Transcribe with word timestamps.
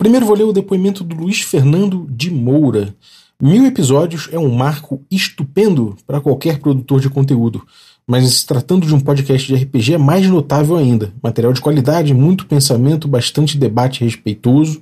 Primeiro 0.00 0.24
vou 0.24 0.34
ler 0.34 0.44
o 0.44 0.52
depoimento 0.52 1.04
do 1.04 1.14
Luiz 1.14 1.42
Fernando 1.42 2.06
de 2.10 2.30
Moura. 2.30 2.94
Mil 3.38 3.66
episódios 3.66 4.30
é 4.32 4.38
um 4.38 4.50
marco 4.50 5.04
estupendo 5.10 5.94
para 6.06 6.22
qualquer 6.22 6.58
produtor 6.58 7.02
de 7.02 7.10
conteúdo, 7.10 7.62
mas 8.08 8.26
se 8.32 8.46
tratando 8.46 8.86
de 8.86 8.94
um 8.94 8.98
podcast 8.98 9.46
de 9.46 9.62
RPG 9.62 9.92
é 9.92 9.98
mais 9.98 10.26
notável 10.26 10.78
ainda. 10.78 11.12
Material 11.22 11.52
de 11.52 11.60
qualidade, 11.60 12.14
muito 12.14 12.46
pensamento, 12.46 13.06
bastante 13.06 13.58
debate 13.58 14.02
respeitoso, 14.02 14.80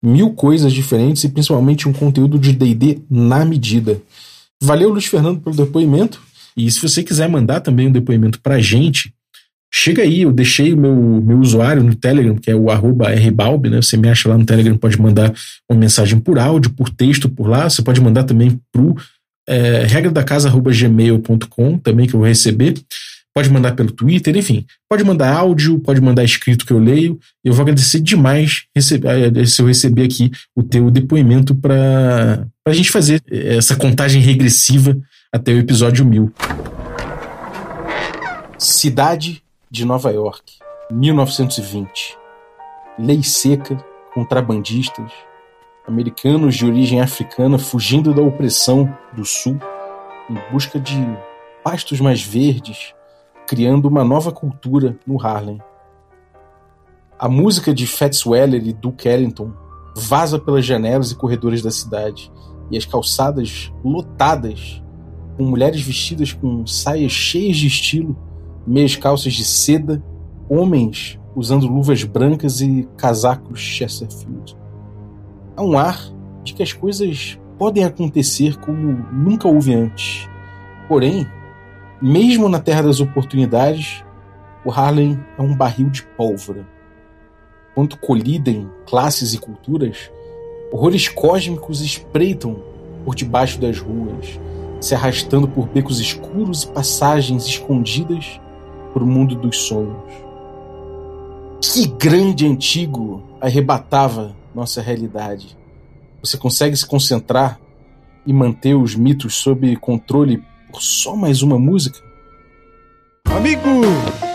mil 0.00 0.34
coisas 0.34 0.72
diferentes 0.72 1.24
e 1.24 1.30
principalmente 1.30 1.88
um 1.88 1.92
conteúdo 1.92 2.38
de 2.38 2.52
DD 2.52 3.00
na 3.10 3.44
medida. 3.44 4.00
Valeu, 4.62 4.90
Luiz 4.90 5.06
Fernando, 5.06 5.40
pelo 5.40 5.56
depoimento. 5.56 6.22
E 6.56 6.70
se 6.70 6.80
você 6.80 7.02
quiser 7.02 7.28
mandar 7.28 7.58
também 7.58 7.88
um 7.88 7.92
depoimento 7.92 8.40
pra 8.40 8.60
gente, 8.60 9.12
chega 9.72 10.02
aí, 10.02 10.22
eu 10.22 10.32
deixei 10.32 10.72
o 10.72 10.76
meu, 10.76 10.94
meu 10.94 11.38
usuário 11.38 11.82
no 11.82 11.94
Telegram, 11.94 12.36
que 12.36 12.50
é 12.50 12.54
o 12.54 12.66
rbalb, 12.66 13.70
né? 13.70 13.80
Você 13.80 13.96
me 13.96 14.08
acha 14.08 14.28
lá 14.28 14.36
no 14.36 14.44
Telegram, 14.44 14.76
pode 14.76 15.00
mandar 15.00 15.32
uma 15.70 15.78
mensagem 15.78 16.18
por 16.18 16.38
áudio, 16.38 16.72
por 16.72 16.90
texto 16.90 17.28
por 17.28 17.48
lá. 17.48 17.68
Você 17.68 17.82
pode 17.82 18.00
mandar 18.00 18.24
também 18.24 18.60
pro 18.72 18.96
é, 19.48 19.84
regra 19.86 20.10
da 20.10 20.24
casa@gmail.com 20.24 21.78
também 21.78 22.06
que 22.06 22.14
eu 22.14 22.20
vou 22.20 22.28
receber. 22.28 22.74
Pode 23.32 23.48
mandar 23.48 23.76
pelo 23.76 23.92
Twitter, 23.92 24.36
enfim. 24.36 24.66
Pode 24.88 25.04
mandar 25.04 25.32
áudio, 25.32 25.78
pode 25.78 26.00
mandar 26.00 26.24
escrito 26.24 26.66
que 26.66 26.72
eu 26.72 26.80
leio. 26.80 27.18
Eu 27.44 27.52
vou 27.52 27.62
agradecer 27.62 28.00
demais 28.00 28.64
receber, 28.74 29.36
eh, 29.36 29.46
se 29.46 29.62
eu 29.62 29.66
receber 29.66 30.02
aqui 30.02 30.32
o 30.56 30.64
teu 30.64 30.90
depoimento 30.90 31.54
para 31.54 32.44
a 32.66 32.72
gente 32.72 32.90
fazer 32.90 33.22
essa 33.30 33.76
contagem 33.76 34.20
regressiva 34.20 34.96
até 35.32 35.52
o 35.52 35.58
episódio 35.58 36.04
1000. 36.04 36.32
Cidade 38.58 39.42
de 39.70 39.84
Nova 39.84 40.10
York, 40.10 40.54
1920. 40.90 42.18
Lei 42.98 43.22
seca, 43.22 43.76
contrabandistas, 44.12 45.12
americanos 45.86 46.56
de 46.56 46.66
origem 46.66 47.00
africana 47.00 47.56
fugindo 47.56 48.12
da 48.12 48.20
opressão 48.20 48.92
do 49.14 49.24
sul 49.24 49.60
em 50.28 50.52
busca 50.52 50.80
de 50.80 50.96
pastos 51.62 52.00
mais 52.00 52.20
verdes, 52.20 52.94
criando 53.46 53.86
uma 53.86 54.02
nova 54.02 54.32
cultura 54.32 54.98
no 55.06 55.24
Harlem. 55.24 55.62
A 57.16 57.28
música 57.28 57.72
de 57.72 57.86
Fats 57.86 58.26
Weller 58.26 58.66
e 58.66 58.72
Duke 58.72 59.08
Ellington 59.08 59.52
vaza 59.96 60.36
pelas 60.36 60.66
janelas 60.66 61.12
e 61.12 61.16
corredores 61.16 61.62
da 61.62 61.70
cidade, 61.70 62.32
e 62.72 62.76
as 62.76 62.84
calçadas 62.84 63.72
lotadas 63.84 64.82
com 65.36 65.44
mulheres 65.44 65.80
vestidas 65.80 66.32
com 66.32 66.66
saias 66.66 67.12
cheias 67.12 67.56
de 67.56 67.68
estilo, 67.68 68.29
meias 68.66 68.96
calças 68.96 69.32
de 69.32 69.44
seda, 69.44 70.02
homens 70.48 71.18
usando 71.34 71.66
luvas 71.66 72.02
brancas 72.04 72.60
e 72.60 72.88
casacos 72.96 73.60
Chesterfield. 73.60 74.56
Há 75.56 75.62
um 75.62 75.78
ar 75.78 76.12
de 76.42 76.54
que 76.54 76.62
as 76.62 76.72
coisas 76.72 77.38
podem 77.58 77.84
acontecer 77.84 78.56
como 78.56 79.06
nunca 79.12 79.46
houve 79.46 79.74
antes. 79.74 80.28
Porém, 80.88 81.26
mesmo 82.00 82.48
na 82.48 82.58
terra 82.58 82.82
das 82.82 83.00
oportunidades, 83.00 84.04
o 84.64 84.70
Harlem 84.70 85.18
é 85.38 85.42
um 85.42 85.54
barril 85.54 85.90
de 85.90 86.02
pólvora. 86.02 86.66
Quando 87.74 87.96
colidem 87.98 88.68
classes 88.86 89.32
e 89.34 89.38
culturas, 89.38 90.10
horrores 90.72 91.08
cósmicos 91.08 91.80
espreitam 91.80 92.62
por 93.04 93.14
debaixo 93.14 93.60
das 93.60 93.78
ruas, 93.78 94.40
se 94.80 94.94
arrastando 94.94 95.46
por 95.46 95.68
becos 95.68 96.00
escuros 96.00 96.64
e 96.64 96.68
passagens 96.68 97.46
escondidas 97.46 98.40
por 98.92 99.02
o 99.02 99.06
mundo 99.06 99.34
dos 99.34 99.56
sonhos. 99.56 99.96
Que 101.60 101.86
grande 101.86 102.46
antigo 102.46 103.22
arrebatava 103.40 104.34
nossa 104.54 104.80
realidade. 104.80 105.56
Você 106.22 106.36
consegue 106.36 106.76
se 106.76 106.86
concentrar 106.86 107.58
e 108.26 108.32
manter 108.32 108.74
os 108.74 108.94
mitos 108.94 109.36
sob 109.36 109.74
controle 109.76 110.42
por 110.70 110.82
só 110.82 111.16
mais 111.16 111.42
uma 111.42 111.58
música? 111.58 111.98
Amigo 113.26 113.62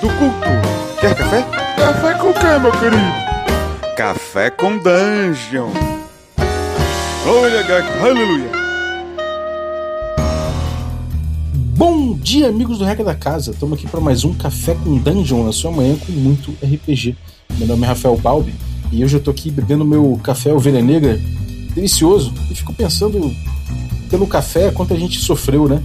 do 0.01 0.07
culto, 0.07 0.99
quer 0.99 1.15
café? 1.15 1.43
Café 1.75 2.13
com 2.15 2.33
quê, 2.33 2.59
meu 2.61 2.71
querido? 2.71 3.95
Café 3.95 4.49
com 4.49 4.77
Dungeon. 4.77 5.69
Glória, 7.23 7.63
aleluia. 8.01 8.64
Bom 11.77 12.13
dia, 12.13 12.47
amigos 12.47 12.77
do 12.77 12.85
Regra 12.85 13.03
da 13.03 13.13
Casa. 13.13 13.51
Estamos 13.51 13.77
aqui 13.77 13.85
para 13.85 13.99
mais 13.99 14.23
um 14.23 14.33
Café 14.33 14.75
com 14.75 14.97
Dungeon 14.97 15.43
na 15.43 15.51
sua 15.51 15.71
manhã 15.71 15.97
com 15.97 16.11
muito 16.13 16.51
RPG. 16.63 17.17
Meu 17.57 17.67
nome 17.67 17.83
é 17.83 17.87
Rafael 17.87 18.15
Balbi 18.15 18.55
e 18.93 19.03
hoje 19.03 19.17
eu 19.17 19.19
tô 19.19 19.29
aqui 19.29 19.51
bebendo 19.51 19.83
meu 19.83 20.17
café 20.23 20.53
ovelha 20.53 20.81
negra 20.81 21.19
delicioso 21.73 22.33
e 22.49 22.55
fico 22.55 22.73
pensando 22.73 23.29
pelo 24.09 24.25
café 24.25 24.71
quanto 24.71 24.93
a 24.93 24.97
gente 24.97 25.19
sofreu, 25.19 25.67
né? 25.67 25.83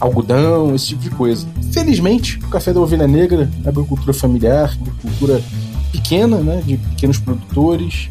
Algodão, 0.00 0.74
esse 0.74 0.86
tipo 0.86 1.02
de 1.02 1.10
coisa. 1.10 1.46
Felizmente, 1.70 2.38
o 2.38 2.48
café 2.48 2.72
da 2.72 2.80
ovelha 2.80 3.06
negra, 3.06 3.50
agricultura 3.66 4.14
familiar, 4.14 4.72
agricultura 4.80 5.42
pequena, 5.92 6.38
né, 6.38 6.62
de 6.64 6.78
pequenos 6.78 7.18
produtores, 7.18 8.08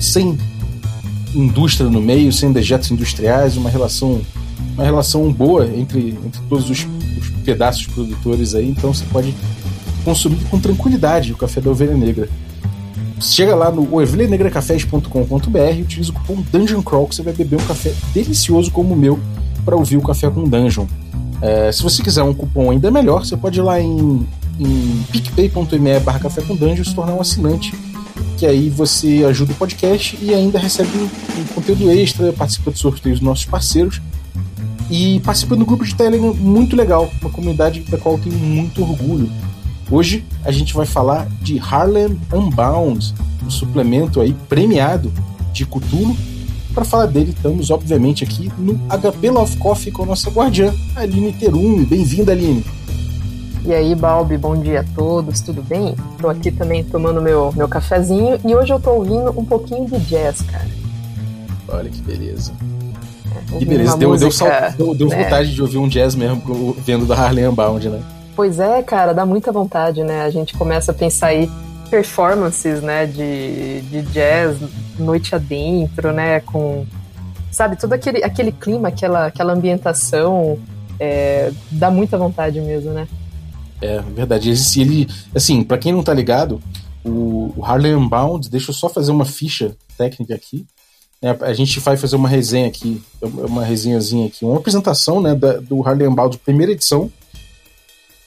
sem 0.00 0.38
indústria 1.34 1.90
no 1.90 2.00
meio, 2.00 2.32
sem 2.32 2.52
dejetos 2.52 2.92
industriais, 2.92 3.56
uma 3.56 3.68
relação 3.68 4.22
uma 4.74 4.84
relação 4.84 5.32
boa 5.32 5.66
entre, 5.66 6.10
entre 6.24 6.40
todos 6.48 6.68
os, 6.70 6.86
os 7.18 7.30
pedaços 7.44 7.86
produtores 7.86 8.54
aí, 8.54 8.68
então 8.68 8.92
você 8.92 9.04
pode 9.06 9.34
consumir 10.04 10.44
com 10.50 10.60
tranquilidade 10.60 11.32
o 11.32 11.36
café 11.36 11.60
da 11.60 11.70
ovelha 11.70 11.94
negra. 11.94 12.28
Chega 13.20 13.54
lá 13.54 13.70
no 13.70 13.96
ovelhanegracafés.com.br 13.96 15.58
e 15.76 15.82
utiliza 15.82 16.10
o 16.10 16.14
cupom 16.14 16.42
Dungeon 16.52 16.82
Crawl 16.82 17.06
que 17.06 17.14
você 17.14 17.22
vai 17.22 17.32
beber 17.32 17.56
um 17.60 17.64
café 17.64 17.92
delicioso 18.12 18.70
como 18.70 18.92
o 18.92 18.96
meu 18.96 19.18
para 19.64 19.76
ouvir 19.76 19.96
o 19.96 20.02
Café 20.02 20.28
com 20.28 20.44
Dungeon. 20.44 20.86
É, 21.40 21.72
se 21.72 21.82
você 21.82 22.02
quiser 22.02 22.22
um 22.22 22.34
cupom 22.34 22.70
ainda 22.70 22.90
melhor, 22.90 23.24
você 23.24 23.36
pode 23.36 23.58
ir 23.58 23.62
lá 23.62 23.80
em, 23.80 24.26
em 24.58 25.04
picpay.me 25.10 26.00
barra 26.00 26.18
café 26.18 26.42
com 26.42 26.54
dungeon 26.54 26.82
e 26.82 26.84
se 26.84 26.94
tornar 26.94 27.14
um 27.14 27.20
assinante 27.20 27.74
que 28.36 28.46
aí 28.46 28.68
você 28.68 29.24
ajuda 29.24 29.52
o 29.52 29.54
podcast 29.54 30.18
e 30.20 30.34
ainda 30.34 30.58
recebe 30.58 30.90
um, 30.98 31.40
um 31.40 31.44
conteúdo 31.54 31.90
extra, 31.90 32.32
participa 32.32 32.70
de 32.70 32.78
sorteios 32.78 33.18
dos 33.18 33.26
nossos 33.26 33.44
parceiros 33.44 34.00
e 34.90 35.20
participa 35.20 35.56
do 35.56 35.64
grupo 35.64 35.84
de 35.84 35.94
Telegram 35.94 36.34
muito 36.34 36.76
legal, 36.76 37.10
uma 37.20 37.30
comunidade 37.30 37.80
da 37.80 37.98
qual 37.98 38.16
eu 38.16 38.20
tenho 38.22 38.36
muito 38.36 38.82
orgulho. 38.82 39.30
Hoje 39.90 40.24
a 40.44 40.50
gente 40.50 40.74
vai 40.74 40.86
falar 40.86 41.26
de 41.40 41.58
Harlem 41.58 42.18
Unbound, 42.32 43.14
um 43.44 43.50
suplemento 43.50 44.20
aí 44.20 44.34
premiado 44.48 45.12
de 45.52 45.66
Cthulhu. 45.66 46.16
Para 46.74 46.84
falar 46.84 47.06
dele, 47.06 47.30
estamos 47.30 47.70
obviamente 47.70 48.24
aqui 48.24 48.50
no 48.58 48.74
HP 48.88 49.30
Love 49.30 49.56
Coffee 49.58 49.92
com 49.92 50.02
a 50.02 50.06
nossa 50.06 50.28
guardiã, 50.30 50.74
Aline 50.96 51.32
Terume. 51.32 51.86
Bem-vinda, 51.86 52.32
Aline. 52.32 52.64
E 53.64 53.72
aí, 53.72 53.94
Balbi, 53.94 54.36
bom 54.36 54.60
dia 54.60 54.80
a 54.80 54.84
todos, 54.94 55.40
tudo 55.40 55.62
bem? 55.62 55.94
Tô 56.20 56.28
aqui 56.28 56.50
também 56.50 56.84
tomando 56.84 57.22
meu, 57.22 57.52
meu 57.56 57.68
cafezinho 57.68 58.38
e 58.44 58.54
hoje 58.54 58.72
eu 58.72 58.80
tô 58.80 58.90
ouvindo 58.90 59.30
um 59.38 59.44
pouquinho 59.44 59.86
de 59.86 59.98
jazz, 60.00 60.42
cara. 60.42 60.68
Olha 61.68 61.88
que 61.88 62.02
beleza. 62.02 62.52
Que 63.58 63.64
beleza, 63.64 63.96
deu, 63.96 64.10
música, 64.10 64.74
deu, 64.76 64.86
deu, 64.86 64.94
deu 64.94 65.08
né? 65.08 65.24
vontade 65.24 65.54
de 65.54 65.62
ouvir 65.62 65.78
um 65.78 65.88
jazz 65.88 66.14
mesmo 66.14 66.76
vendo 66.78 67.06
da 67.06 67.14
Harlem 67.14 67.48
Unbound, 67.48 67.88
né? 67.88 68.02
Pois 68.34 68.58
é, 68.58 68.82
cara, 68.82 69.12
dá 69.12 69.24
muita 69.24 69.52
vontade, 69.52 70.02
né? 70.02 70.22
A 70.22 70.30
gente 70.30 70.54
começa 70.56 70.90
a 70.90 70.94
pensar 70.94 71.28
aí 71.28 71.48
performances, 71.90 72.82
né, 72.82 73.06
de, 73.06 73.82
de 73.82 74.02
jazz 74.10 74.58
noite 74.98 75.34
adentro, 75.34 76.12
né, 76.12 76.40
com, 76.40 76.84
sabe, 77.52 77.76
todo 77.76 77.92
aquele, 77.92 78.24
aquele 78.24 78.50
clima, 78.50 78.88
aquela, 78.88 79.26
aquela 79.26 79.52
ambientação, 79.52 80.58
é, 80.98 81.52
dá 81.70 81.90
muita 81.90 82.18
vontade 82.18 82.60
mesmo, 82.60 82.92
né? 82.92 83.06
É, 83.80 84.00
verdade. 84.00 84.50
Ele, 84.50 84.58
ele 84.80 85.08
assim, 85.34 85.62
para 85.62 85.78
quem 85.78 85.92
não 85.92 86.02
tá 86.02 86.12
ligado, 86.12 86.60
o, 87.04 87.52
o 87.56 87.64
Harlem 87.64 87.94
Unbound, 87.94 88.48
deixa 88.50 88.70
eu 88.70 88.74
só 88.74 88.88
fazer 88.88 89.12
uma 89.12 89.24
ficha 89.24 89.76
técnica 89.96 90.34
aqui. 90.34 90.66
É, 91.24 91.30
a 91.46 91.54
gente 91.54 91.80
vai 91.80 91.96
fazer 91.96 92.16
uma 92.16 92.28
resenha 92.28 92.68
aqui, 92.68 93.02
uma 93.22 93.64
resenhazinha 93.64 94.26
aqui, 94.26 94.44
uma 94.44 94.58
apresentação 94.58 95.22
né, 95.22 95.34
da, 95.34 95.54
do 95.56 95.82
Harlem 95.82 96.14
Bald, 96.14 96.36
primeira 96.36 96.72
edição. 96.72 97.10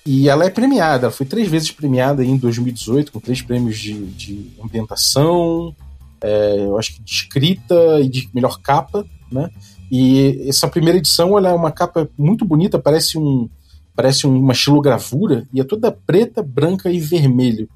E 0.03 0.27
ela 0.27 0.45
é 0.45 0.49
premiada, 0.49 1.05
ela 1.05 1.11
foi 1.11 1.27
três 1.27 1.47
vezes 1.47 1.69
premiada 1.69 2.25
em 2.25 2.35
2018, 2.37 3.11
com 3.11 3.19
três 3.19 3.39
prêmios 3.43 3.77
de, 3.77 3.93
de 3.93 4.51
ambientação, 4.63 5.75
é, 6.19 6.55
eu 6.61 6.75
acho 6.75 6.95
que 6.95 7.03
de 7.03 7.11
escrita 7.11 7.99
e 8.01 8.09
de 8.09 8.27
melhor 8.33 8.59
capa, 8.61 9.05
né? 9.31 9.51
E 9.91 10.43
essa 10.47 10.67
primeira 10.67 10.97
edição 10.97 11.37
ela 11.37 11.49
é 11.49 11.53
uma 11.53 11.71
capa 11.71 12.09
muito 12.17 12.43
bonita, 12.43 12.79
parece 12.79 13.19
um 13.19 13.47
parece 13.95 14.25
uma 14.25 14.53
xilogravura 14.53 15.47
e 15.53 15.59
é 15.59 15.63
toda 15.63 15.91
preta, 15.91 16.41
branca 16.41 16.89
e 16.89 16.99
vermelho, 16.99 17.69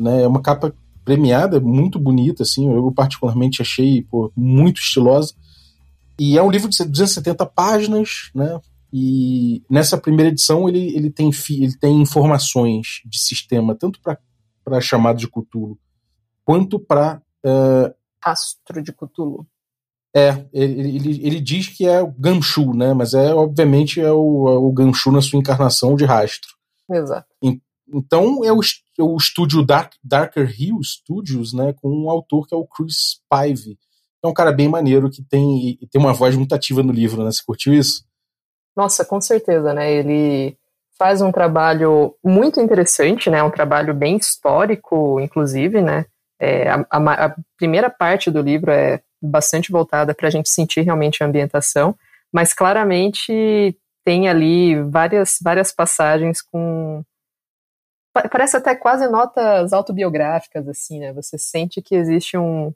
né? 0.00 0.22
É 0.22 0.26
uma 0.26 0.40
capa 0.40 0.74
premiada, 1.06 1.60
muito 1.60 2.00
bonita, 2.00 2.42
assim, 2.42 2.68
eu 2.68 2.90
particularmente 2.90 3.62
achei 3.62 4.02
pô, 4.02 4.32
muito 4.36 4.80
estilosa. 4.80 5.32
E 6.18 6.36
é 6.36 6.42
um 6.42 6.50
livro 6.50 6.68
de 6.68 6.84
270 6.84 7.46
páginas, 7.46 8.30
né? 8.34 8.60
E 8.92 9.62
nessa 9.70 9.96
primeira 9.96 10.30
edição 10.30 10.68
ele, 10.68 10.96
ele, 10.96 11.10
tem, 11.10 11.30
ele 11.50 11.76
tem 11.78 12.00
informações 12.00 13.02
de 13.04 13.18
sistema, 13.20 13.74
tanto 13.74 14.00
para 14.00 14.80
chamados 14.80 15.20
de 15.20 15.28
Cthulhu, 15.28 15.78
quanto 16.44 16.78
para 16.80 17.22
uh, 17.44 17.94
Rastro 18.22 18.82
de 18.82 18.92
Cthulhu. 18.92 19.46
É, 20.14 20.44
ele, 20.52 20.96
ele, 20.96 21.26
ele 21.26 21.40
diz 21.40 21.68
que 21.68 21.86
é 21.86 22.00
o 22.02 22.10
Ganshu, 22.10 22.74
né? 22.74 22.94
Mas 22.94 23.14
é 23.14 23.34
obviamente 23.34 24.00
é 24.00 24.10
o, 24.10 24.48
é 24.48 24.56
o 24.56 24.72
Ganshu 24.72 25.12
na 25.12 25.20
sua 25.20 25.38
encarnação 25.38 25.94
de 25.94 26.04
rastro. 26.04 26.50
Exato. 26.90 27.28
Então 27.92 28.44
é 28.44 28.52
o, 28.52 28.60
é 28.98 29.02
o 29.02 29.16
estúdio 29.16 29.64
Dark, 29.64 29.92
Darker 30.02 30.52
Hill 30.58 30.78
Studios, 30.82 31.52
né? 31.52 31.74
Com 31.80 31.88
um 31.88 32.10
autor 32.10 32.46
que 32.46 32.54
é 32.54 32.58
o 32.58 32.66
Chris 32.66 33.20
Pive. 33.30 33.78
É 34.24 34.28
um 34.28 34.34
cara 34.34 34.52
bem 34.52 34.68
maneiro 34.68 35.10
que 35.10 35.22
tem, 35.22 35.78
tem 35.90 36.00
uma 36.00 36.12
voz 36.12 36.34
muito 36.34 36.54
ativa 36.54 36.82
no 36.82 36.92
livro, 36.92 37.22
né? 37.22 37.30
Você 37.30 37.42
curtiu 37.46 37.72
isso? 37.72 38.04
Nossa, 38.76 39.04
com 39.04 39.20
certeza, 39.20 39.72
né? 39.72 39.92
Ele 39.92 40.56
faz 40.98 41.20
um 41.20 41.30
trabalho 41.30 42.14
muito 42.24 42.60
interessante, 42.60 43.30
né? 43.30 43.42
Um 43.42 43.50
trabalho 43.50 43.94
bem 43.94 44.16
histórico, 44.16 45.20
inclusive, 45.20 45.80
né? 45.80 46.06
É, 46.38 46.68
a, 46.68 46.86
a, 46.90 47.26
a, 47.26 47.36
primeira 47.56 47.88
parte 47.88 48.30
do 48.30 48.42
livro 48.42 48.70
é 48.70 49.00
bastante 49.22 49.72
voltada 49.72 50.14
para 50.14 50.28
a 50.28 50.30
gente 50.30 50.50
sentir 50.50 50.82
realmente 50.82 51.22
a 51.22 51.26
ambientação, 51.26 51.96
mas 52.32 52.52
claramente 52.52 53.74
tem 54.04 54.28
ali 54.28 54.80
várias, 54.82 55.38
várias 55.42 55.72
passagens 55.72 56.42
com. 56.42 57.02
Parece 58.30 58.56
até 58.56 58.74
quase 58.74 59.08
notas 59.08 59.72
autobiográficas, 59.72 60.68
assim, 60.68 61.00
né? 61.00 61.12
Você 61.12 61.36
sente 61.36 61.82
que 61.82 61.94
existe 61.94 62.36
um, 62.36 62.72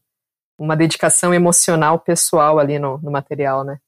uma 0.59 0.77
dedicação 0.77 1.33
emocional 1.33 1.99
pessoal 1.99 2.59
ali 2.59 2.79
no, 2.79 2.99
no 2.99 3.11
material, 3.11 3.65
né? 3.65 3.79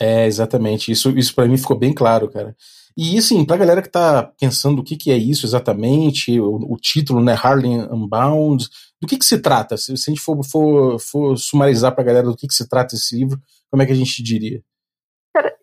É, 0.00 0.26
exatamente. 0.26 0.90
Isso, 0.90 1.10
isso 1.16 1.34
para 1.34 1.46
mim 1.46 1.56
ficou 1.56 1.78
bem 1.78 1.94
claro, 1.94 2.28
cara. 2.28 2.56
E 2.96 3.16
assim, 3.16 3.44
pra 3.44 3.56
galera 3.56 3.80
que 3.80 3.88
tá 3.88 4.32
pensando 4.38 4.80
o 4.80 4.84
que, 4.84 4.96
que 4.96 5.10
é 5.10 5.16
isso 5.16 5.46
exatamente, 5.46 6.38
o, 6.38 6.72
o 6.72 6.76
título, 6.76 7.22
né, 7.22 7.34
Harlem 7.40 7.82
Unbound, 7.90 8.68
do 9.00 9.06
que 9.06 9.16
que 9.16 9.24
se 9.24 9.38
trata? 9.38 9.76
Se, 9.76 9.96
se 9.96 10.10
a 10.10 10.12
gente 10.12 10.20
for, 10.20 10.44
for, 10.44 10.98
for 10.98 11.38
sumarizar 11.38 11.94
pra 11.94 12.04
galera 12.04 12.26
do 12.26 12.36
que 12.36 12.46
que 12.46 12.54
se 12.54 12.68
trata 12.68 12.94
esse 12.94 13.16
livro, 13.16 13.40
como 13.70 13.82
é 13.82 13.86
que 13.86 13.92
a 13.92 13.96
gente 13.96 14.22
diria? 14.22 14.62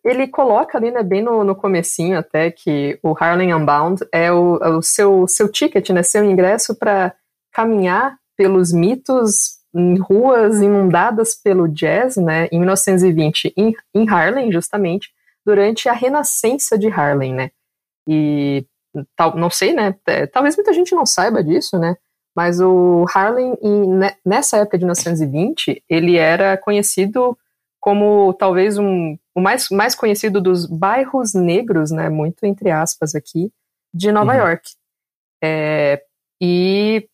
Ele 0.04 0.28
coloca 0.28 0.78
ali, 0.78 0.92
né, 0.92 1.04
bem 1.04 1.22
no, 1.22 1.44
no 1.44 1.56
comecinho 1.56 2.18
até, 2.18 2.51
que 2.51 3.00
o 3.04 3.16
Harlem 3.18 3.54
Unbound 3.54 4.06
é 4.12 4.31
o, 4.31 4.57
é 4.57 4.69
o 4.69 4.81
seu, 4.81 5.28
seu 5.28 5.51
ticket, 5.51 5.90
né, 5.90 6.04
seu 6.04 6.24
ingresso 6.24 6.75
para 6.75 7.13
caminhar 7.51 8.18
pelos 8.38 8.72
mitos 8.72 9.60
em 9.74 9.98
ruas 9.98 10.62
inundadas 10.62 11.36
pelo 11.36 11.68
jazz, 11.68 12.16
né, 12.18 12.48
em 12.51 12.60
1920, 12.60 13.54
em, 13.56 13.74
em 13.94 14.10
Harlem, 14.10 14.51
justamente, 14.51 15.10
durante 15.46 15.88
a 15.88 15.94
renascença 15.94 16.78
de 16.78 16.88
Harlem, 16.88 17.34
né, 17.34 17.51
e 18.07 18.66
tal, 19.16 19.36
não 19.36 19.50
sei, 19.50 19.74
né, 19.74 19.96
é, 20.07 20.25
talvez 20.25 20.56
muita 20.56 20.74
gente 20.74 20.96
não 20.96 21.06
saiba 21.06 21.44
disso, 21.44 21.78
né, 21.78 21.96
mas 22.36 22.60
o 22.62 23.06
Harlem, 23.13 23.57
em, 23.62 24.00
nessa 24.25 24.57
época 24.57 24.78
de 24.78 24.86
1920, 24.86 25.84
ele 25.90 26.16
era 26.16 26.57
conhecido 26.57 27.38
como 27.80 28.34
talvez 28.34 28.78
um, 28.78 29.18
o 29.39 29.41
mais, 29.41 29.69
mais 29.69 29.95
conhecido 29.95 30.41
dos 30.41 30.65
bairros 30.65 31.33
negros, 31.33 31.91
né, 31.91 32.09
muito 32.09 32.45
entre 32.45 32.69
aspas 32.69 33.15
aqui, 33.15 33.51
de 33.94 34.12
Nova 34.12 34.33
uhum. 34.33 34.38
York. 34.39 34.69
É, 35.44 36.03
e 36.41 37.09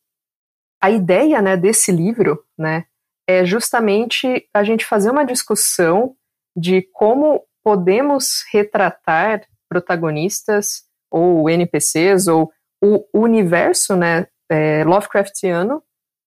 a 0.81 0.91
ideia 0.91 1.41
né, 1.41 1.55
desse 1.55 1.91
livro 1.91 2.43
né, 2.57 2.85
é 3.27 3.45
justamente 3.45 4.47
a 4.53 4.63
gente 4.63 4.85
fazer 4.85 5.09
uma 5.09 5.25
discussão 5.25 6.15
de 6.55 6.81
como 6.93 7.43
podemos 7.63 8.43
retratar 8.51 9.47
protagonistas 9.69 10.83
ou 11.11 11.49
NPCs 11.49 12.27
ou 12.27 12.51
o 12.81 13.05
universo 13.13 13.95
né, 13.95 14.27
é, 14.49 14.83
Lovecraftiano 14.83 15.81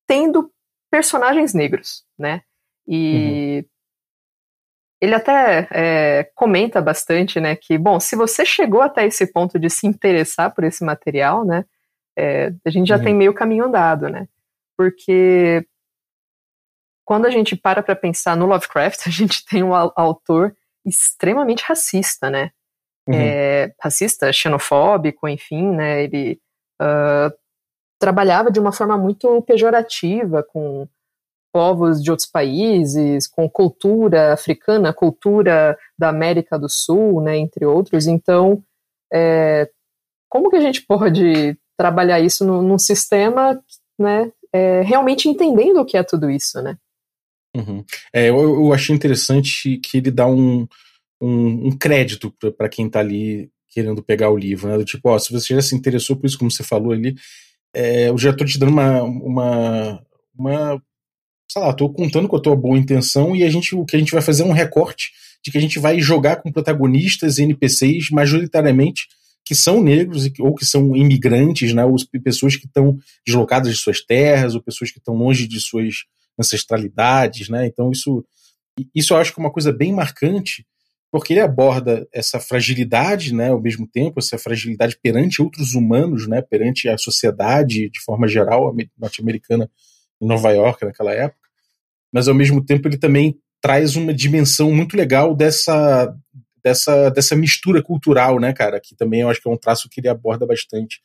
tendo 0.07 0.51
personagens 0.91 1.55
negros, 1.55 2.05
né? 2.19 2.43
E 2.87 3.59
uhum. 3.59 3.78
Ele 5.01 5.15
até 5.15 5.69
é, 5.71 6.31
comenta 6.35 6.81
bastante, 6.81 7.39
né, 7.41 7.55
que, 7.55 7.79
bom, 7.79 8.01
se 8.01 8.17
você 8.17 8.45
chegou 8.45 8.83
até 8.83 9.07
esse 9.07 9.27
ponto 9.33 9.59
de 9.59 9.71
se 9.71 9.87
interessar 9.87 10.55
por 10.55 10.65
esse 10.65 10.85
material, 10.85 11.45
né, 11.45 11.65
é, 12.17 12.53
a 12.67 12.71
gente 12.71 12.89
já 12.89 12.97
uhum. 12.97 13.05
tem 13.05 13.15
meio 13.15 13.33
caminho 13.33 13.65
andado, 13.65 14.09
né? 14.09 14.27
porque 14.79 15.67
quando 17.05 17.27
a 17.27 17.31
gente 17.31 17.57
para 17.57 17.83
para 17.83 17.97
pensar 17.97 18.37
no 18.37 18.47
Lovecraft, 18.47 19.01
a 19.09 19.11
gente 19.11 19.45
tem 19.45 19.65
um 19.65 19.75
autor 19.75 20.55
extremamente 20.87 21.65
racista, 21.65 22.31
né? 22.31 22.53
Uhum. 23.09 23.15
É, 23.15 23.75
racista, 23.83 24.33
xenofóbico, 24.33 25.29
enfim, 25.29 25.75
né? 25.75 26.05
Ele 26.05 26.41
uh, 26.81 27.35
trabalhava 27.99 28.51
de 28.51 28.61
uma 28.61 28.71
forma 28.71 28.97
muito 28.97 29.43
pejorativa 29.43 30.43
com 30.45 30.87
povos 31.53 32.03
de 32.03 32.11
outros 32.11 32.29
países, 32.29 33.27
com 33.27 33.49
cultura 33.49 34.33
africana, 34.33 34.93
cultura 34.93 35.77
da 35.99 36.09
América 36.09 36.59
do 36.59 36.69
Sul, 36.69 37.23
né, 37.23 37.37
entre 37.37 37.65
outros. 37.65 38.07
Então, 38.07 38.63
é, 39.13 39.69
como 40.29 40.51
que 40.51 40.57
a 40.57 40.61
gente 40.61 40.83
pode 40.83 41.57
trabalhar 41.77 42.21
isso 42.21 42.45
no, 42.45 42.61
num 42.63 42.79
sistema 42.79 43.61
né, 43.99 44.33
é, 44.53 44.83
realmente 44.83 45.29
entendendo 45.29 45.81
o 45.81 45.85
que 45.85 45.97
é 45.97 46.03
tudo 46.03 46.31
isso, 46.31 46.61
né? 46.63 46.77
Uhum. 47.57 47.85
É, 48.13 48.29
eu, 48.29 48.39
eu, 48.39 48.73
achei 48.73 48.95
interessante 48.95 49.79
que 49.79 49.99
ele 49.99 50.11
dá 50.11 50.27
um, 50.27 50.67
um, 51.21 51.69
um 51.69 51.71
crédito 51.77 52.33
para 52.57 52.69
quem 52.69 52.87
está 52.87 53.01
ali 53.01 53.51
querendo 53.69 54.03
pegar 54.03 54.31
o 54.31 54.37
livro, 54.37 54.69
né? 54.69 54.85
Tipo, 54.85 55.11
ó, 55.11 55.19
se 55.19 55.33
você 55.33 55.55
já 55.55 55.63
se 55.63 55.75
interessou 55.75 56.17
por 56.17 56.27
isso, 56.27 56.39
como 56.39 56.51
você 56.51 56.63
falou 56.63 56.93
ali, 56.93 57.15
é, 57.75 58.09
eu 58.09 58.19
já 58.19 58.31
estou 58.31 58.47
te 58.47 58.59
dando 58.59 58.73
uma, 58.73 59.03
uma, 59.03 60.03
uma 60.37 60.83
sei 61.51 61.63
lá, 61.63 61.71
estou 61.71 61.93
contando 61.93 62.29
com 62.29 62.37
a 62.37 62.41
tua 62.41 62.55
boa 62.55 62.79
intenção 62.79 63.35
e 63.35 63.45
a 63.45 63.51
gente, 63.51 63.75
o 63.75 63.85
que 63.85 63.97
a 63.97 63.99
gente 63.99 64.13
vai 64.13 64.23
fazer 64.23 64.43
é 64.43 64.47
um 64.47 64.53
recorte 64.53 65.11
de 65.45 65.51
que 65.51 65.59
a 65.59 65.61
gente 65.61 65.79
vai 65.79 66.01
jogar 66.01 66.37
com 66.37 66.53
protagonistas 66.53 67.39
e 67.39 67.43
NPCs 67.43 68.11
majoritariamente 68.11 69.07
que 69.45 69.55
são 69.55 69.83
negros 69.83 70.29
ou 70.41 70.55
que 70.55 70.67
são 70.67 70.95
imigrantes, 70.95 71.73
né, 71.73 71.83
ou 71.83 71.97
pessoas 72.23 72.55
que 72.55 72.67
estão 72.67 72.99
deslocadas 73.27 73.73
de 73.73 73.79
suas 73.79 74.05
terras, 74.05 74.55
ou 74.55 74.63
pessoas 74.63 74.91
que 74.91 74.99
estão 74.99 75.15
longe 75.15 75.49
de 75.49 75.59
suas 75.59 76.05
ancestralidades, 76.39 77.49
né? 77.49 77.67
Então 77.67 77.91
isso 77.91 78.23
isso 78.95 79.15
eu 79.15 79.17
acho 79.17 79.33
que 79.33 79.41
é 79.41 79.43
uma 79.43 79.51
coisa 79.51 79.73
bem 79.73 79.93
marcante, 79.93 80.67
porque 81.11 81.33
ele 81.33 81.41
aborda 81.41 82.07
essa 82.13 82.39
fragilidade, 82.39 83.35
né, 83.35 83.49
ao 83.49 83.61
mesmo 83.61 83.89
tempo, 83.89 84.21
essa 84.21 84.39
fragilidade 84.39 84.99
perante 85.03 85.41
outros 85.41 85.75
humanos, 85.75 86.29
né, 86.29 86.43
perante 86.43 86.89
a 86.89 86.99
sociedade 86.99 87.89
de 87.89 88.01
forma 88.05 88.29
geral 88.29 88.75
norte-americana 88.99 89.71
em 90.21 90.27
Nova 90.27 90.51
York 90.51 90.85
naquela 90.85 91.13
época, 91.13 91.38
mas 92.13 92.29
ao 92.29 92.35
mesmo 92.35 92.65
tempo 92.65 92.89
ele 92.89 92.99
também 92.99 93.39
traz 93.61 93.97
uma 93.97 94.15
dimensão 94.15 94.73
muito 94.73 94.97
legal 94.97 95.35
dessa 95.35 96.15
dessa, 96.63 97.09
dessa 97.11 97.37
mistura 97.37 97.83
cultural, 97.83 98.39
né, 98.39 98.53
cara? 98.53 98.81
Que 98.81 98.95
também 98.95 99.21
eu 99.21 99.31
acho 99.31 99.41
que 99.41 99.49
é 99.49 99.51
um 99.51 99.57
traço 99.57 99.89
que 99.89 100.01
ele 100.01 100.09
aborda 100.09 100.47
bastante. 100.47 101.01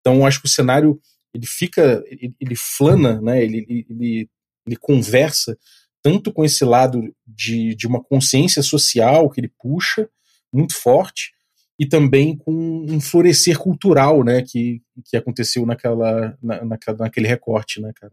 Então, 0.00 0.16
eu 0.16 0.26
acho 0.26 0.40
que 0.40 0.46
o 0.46 0.50
cenário 0.50 1.00
ele 1.34 1.46
fica, 1.46 2.02
ele, 2.06 2.34
ele 2.40 2.56
flana, 2.56 3.20
né? 3.20 3.42
Ele, 3.42 3.86
ele, 3.88 4.30
ele 4.66 4.76
conversa 4.76 5.56
tanto 6.02 6.32
com 6.32 6.44
esse 6.44 6.64
lado 6.64 7.14
de, 7.26 7.74
de 7.74 7.86
uma 7.86 8.02
consciência 8.02 8.62
social 8.62 9.30
que 9.30 9.40
ele 9.40 9.52
puxa 9.58 10.08
muito 10.52 10.74
forte 10.74 11.32
e 11.78 11.86
também 11.86 12.36
com 12.36 12.52
um 12.88 13.00
florescer 13.00 13.58
cultural, 13.58 14.22
né, 14.22 14.42
que, 14.42 14.80
que 15.06 15.16
aconteceu 15.16 15.66
naquela, 15.66 16.38
na, 16.40 16.64
naquela, 16.64 16.98
naquele 16.98 17.26
recorte, 17.26 17.80
né, 17.80 17.90
cara? 17.96 18.12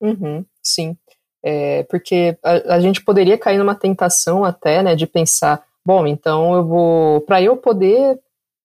Uhum, 0.00 0.44
sim, 0.62 0.96
é, 1.44 1.84
porque 1.84 2.36
a, 2.42 2.74
a, 2.74 2.80
gente 2.80 3.04
poderia 3.04 3.38
cair 3.38 3.58
numa 3.58 3.74
tentação 3.74 4.44
até, 4.44 4.82
né, 4.82 4.94
de 4.94 5.06
pensar, 5.06 5.64
bom, 5.84 6.06
então 6.06 6.54
eu 6.54 6.64
vou, 6.64 7.20
para 7.22 7.40
eu 7.40 7.56
poder 7.56 8.18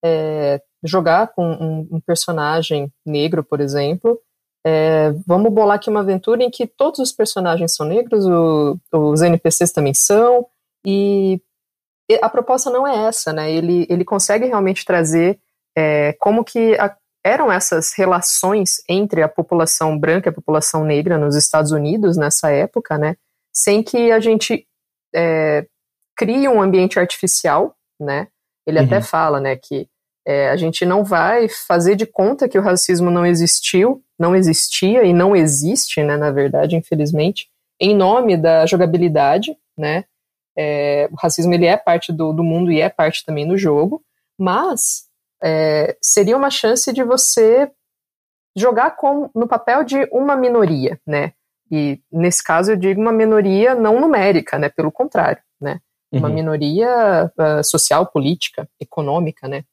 é, 0.04 0.60
jogar 0.82 1.28
com 1.28 1.44
um, 1.44 1.88
um, 1.96 2.00
personagem 2.00 2.92
negro, 3.06 3.44
por 3.44 3.60
exemplo, 3.60 4.18
é, 4.64 5.12
vamos 5.26 5.52
bolar 5.52 5.76
aqui 5.76 5.90
uma 5.90 6.00
aventura 6.00 6.42
em 6.42 6.50
que 6.50 6.66
todos 6.66 7.00
os 7.00 7.12
personagens 7.12 7.74
são 7.74 7.86
negros, 7.86 8.26
o, 8.26 8.78
os 8.92 9.22
NPCs 9.22 9.72
também 9.72 9.94
são, 9.94 10.46
e 10.84 11.40
a 12.20 12.28
proposta 12.28 12.70
não 12.70 12.86
é 12.86 13.06
essa, 13.06 13.32
né? 13.32 13.50
Ele, 13.50 13.86
ele 13.88 14.04
consegue 14.04 14.46
realmente 14.46 14.84
trazer 14.84 15.38
é, 15.76 16.12
como 16.14 16.44
que 16.44 16.74
a, 16.78 16.94
eram 17.24 17.50
essas 17.50 17.92
relações 17.94 18.82
entre 18.88 19.22
a 19.22 19.28
população 19.28 19.98
branca 19.98 20.28
e 20.28 20.30
a 20.30 20.34
população 20.34 20.84
negra 20.84 21.18
nos 21.18 21.36
Estados 21.36 21.70
Unidos 21.70 22.16
nessa 22.16 22.50
época, 22.50 22.98
né? 22.98 23.16
Sem 23.52 23.82
que 23.82 24.10
a 24.10 24.18
gente 24.18 24.66
é, 25.14 25.66
cria 26.16 26.50
um 26.50 26.60
ambiente 26.60 26.98
artificial, 26.98 27.76
né? 28.00 28.28
Ele 28.66 28.78
uhum. 28.78 28.86
até 28.86 29.00
fala, 29.00 29.40
né, 29.40 29.56
que 29.56 29.88
é, 30.26 30.48
a 30.50 30.56
gente 30.56 30.84
não 30.84 31.02
vai 31.02 31.48
fazer 31.48 31.96
de 31.96 32.06
conta 32.06 32.48
que 32.48 32.58
o 32.58 32.62
racismo 32.62 33.10
não 33.10 33.26
existiu, 33.26 34.02
não 34.18 34.36
existia 34.36 35.04
e 35.04 35.12
não 35.12 35.34
existe, 35.34 36.02
né, 36.02 36.16
na 36.16 36.30
verdade, 36.30 36.76
infelizmente, 36.76 37.48
em 37.80 37.94
nome 37.94 38.36
da 38.36 38.64
jogabilidade, 38.66 39.56
né? 39.76 40.04
É, 40.56 41.08
o 41.10 41.16
racismo 41.16 41.52
ele 41.54 41.66
é 41.66 41.76
parte 41.76 42.12
do, 42.12 42.32
do 42.32 42.44
mundo 42.44 42.70
e 42.70 42.80
é 42.80 42.88
parte 42.88 43.24
também 43.24 43.48
do 43.48 43.56
jogo, 43.56 44.02
mas 44.38 45.08
é, 45.42 45.96
seria 46.00 46.36
uma 46.36 46.50
chance 46.50 46.92
de 46.92 47.02
você 47.02 47.70
jogar 48.56 48.92
com, 48.96 49.30
no 49.34 49.48
papel 49.48 49.84
de 49.84 50.08
uma 50.12 50.36
minoria, 50.36 51.00
né? 51.06 51.32
E 51.70 52.00
nesse 52.12 52.44
caso 52.44 52.72
eu 52.72 52.76
digo 52.76 53.00
uma 53.00 53.12
minoria 53.12 53.74
não 53.74 54.00
numérica, 54.00 54.58
né? 54.58 54.68
Pelo 54.68 54.92
contrário, 54.92 55.42
né? 55.60 55.80
Uma 56.12 56.28
uhum. 56.28 56.34
minoria 56.34 57.32
uh, 57.38 57.64
social, 57.64 58.06
política, 58.06 58.68
econômica, 58.78 59.48
né? 59.48 59.64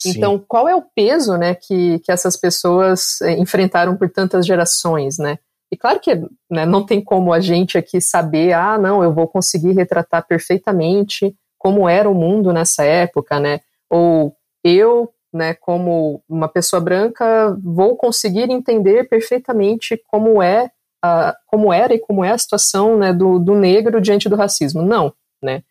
Sim. 0.00 0.10
Então, 0.10 0.38
qual 0.46 0.68
é 0.68 0.76
o 0.76 0.84
peso, 0.94 1.36
né, 1.36 1.54
que, 1.56 1.98
que 2.00 2.12
essas 2.12 2.36
pessoas 2.36 3.20
eh, 3.20 3.32
enfrentaram 3.32 3.96
por 3.96 4.08
tantas 4.08 4.46
gerações, 4.46 5.18
né? 5.18 5.38
E 5.72 5.76
claro 5.76 5.98
que 5.98 6.14
né, 6.48 6.64
não 6.64 6.86
tem 6.86 7.02
como 7.02 7.32
a 7.32 7.40
gente 7.40 7.76
aqui 7.76 8.00
saber, 8.00 8.52
ah, 8.52 8.78
não, 8.78 9.02
eu 9.02 9.12
vou 9.12 9.26
conseguir 9.26 9.72
retratar 9.72 10.24
perfeitamente 10.26 11.34
como 11.58 11.88
era 11.88 12.08
o 12.08 12.14
mundo 12.14 12.52
nessa 12.52 12.84
época, 12.84 13.40
né? 13.40 13.60
Ou 13.90 14.36
eu, 14.64 15.12
né, 15.32 15.54
como 15.54 16.22
uma 16.28 16.48
pessoa 16.48 16.80
branca, 16.80 17.56
vou 17.62 17.96
conseguir 17.96 18.50
entender 18.50 19.08
perfeitamente 19.08 20.00
como 20.08 20.42
é, 20.42 20.70
a, 21.02 21.36
como 21.46 21.72
era 21.72 21.94
e 21.94 21.98
como 21.98 22.24
é 22.24 22.30
a 22.30 22.38
situação 22.38 22.98
né, 22.98 23.12
do, 23.12 23.38
do 23.38 23.54
negro 23.54 24.00
diante 24.00 24.28
do 24.28 24.36
racismo. 24.36 24.82
Não, 24.82 25.12
né? 25.42 25.62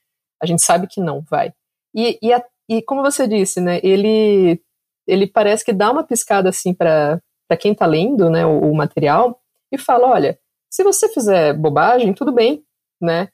A 0.41 0.45
gente 0.45 0.61
sabe 0.61 0.87
que 0.87 1.01
não 1.01 1.21
vai. 1.21 1.53
E, 1.95 2.17
e, 2.21 2.33
a, 2.33 2.43
e 2.69 2.81
como 2.81 3.01
você 3.01 3.27
disse, 3.27 3.59
né, 3.59 3.79
ele, 3.83 4.61
ele 5.07 5.27
parece 5.27 5.65
que 5.65 5.73
dá 5.73 5.91
uma 5.91 6.03
piscada 6.03 6.49
assim 6.49 6.73
para 6.73 7.21
quem 7.59 7.71
está 7.71 7.85
lendo 7.85 8.29
né, 8.29 8.45
o, 8.45 8.71
o 8.71 8.75
material 8.75 9.41
e 9.71 9.77
fala: 9.77 10.07
olha, 10.07 10.39
se 10.69 10.83
você 10.83 11.09
fizer 11.09 11.53
bobagem, 11.53 12.13
tudo 12.13 12.31
bem, 12.31 12.63
né? 13.01 13.29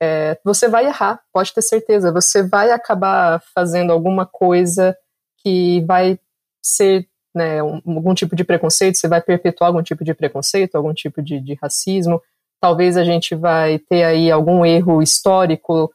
É, 0.00 0.38
você 0.44 0.68
vai 0.68 0.86
errar, 0.86 1.20
pode 1.32 1.52
ter 1.52 1.62
certeza. 1.62 2.12
Você 2.12 2.42
vai 2.42 2.70
acabar 2.70 3.42
fazendo 3.54 3.92
alguma 3.92 4.24
coisa 4.24 4.96
que 5.42 5.80
vai 5.86 6.18
ser 6.62 7.08
né, 7.34 7.62
um, 7.62 7.80
algum 7.86 8.14
tipo 8.14 8.34
de 8.34 8.44
preconceito, 8.44 8.96
você 8.96 9.08
vai 9.08 9.20
perpetuar 9.20 9.68
algum 9.68 9.82
tipo 9.82 10.04
de 10.04 10.14
preconceito, 10.14 10.74
algum 10.74 10.92
tipo 10.92 11.22
de, 11.22 11.40
de 11.40 11.54
racismo. 11.54 12.22
Talvez 12.60 12.96
a 12.96 13.04
gente 13.04 13.34
vai 13.34 13.78
ter 13.78 14.02
aí 14.02 14.30
algum 14.30 14.64
erro 14.64 15.02
histórico, 15.02 15.92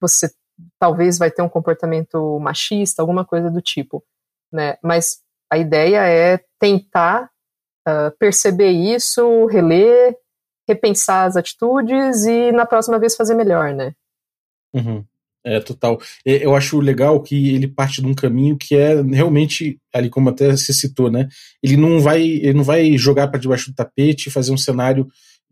você 0.00 0.30
talvez 0.78 1.18
vai 1.18 1.30
ter 1.30 1.42
um 1.42 1.48
comportamento 1.48 2.38
machista, 2.40 3.02
alguma 3.02 3.24
coisa 3.24 3.50
do 3.50 3.60
tipo, 3.60 4.02
né? 4.52 4.76
Mas 4.82 5.20
a 5.50 5.58
ideia 5.58 6.06
é 6.06 6.40
tentar 6.58 7.30
uh, 7.86 8.10
perceber 8.18 8.70
isso, 8.70 9.46
reler, 9.46 10.16
repensar 10.68 11.26
as 11.26 11.36
atitudes 11.36 12.24
e 12.24 12.52
na 12.52 12.66
próxima 12.66 12.98
vez 12.98 13.16
fazer 13.16 13.34
melhor, 13.34 13.74
né? 13.74 13.92
Uhum. 14.74 15.04
É, 15.44 15.60
total. 15.60 15.98
Eu 16.26 16.54
acho 16.54 16.78
legal 16.78 17.22
que 17.22 17.54
ele 17.54 17.66
parte 17.66 18.02
de 18.02 18.06
um 18.06 18.14
caminho 18.14 18.56
que 18.58 18.76
é 18.76 19.00
realmente, 19.00 19.78
ali 19.94 20.10
como 20.10 20.28
até 20.28 20.50
você 20.50 20.72
citou, 20.72 21.10
né? 21.10 21.28
Ele 21.62 21.76
não 21.76 22.00
vai, 22.00 22.22
ele 22.22 22.52
não 22.52 22.64
vai 22.64 22.98
jogar 22.98 23.28
para 23.28 23.40
debaixo 23.40 23.70
do 23.70 23.74
tapete 23.74 24.26
e 24.26 24.32
fazer 24.32 24.52
um 24.52 24.58
cenário 24.58 25.08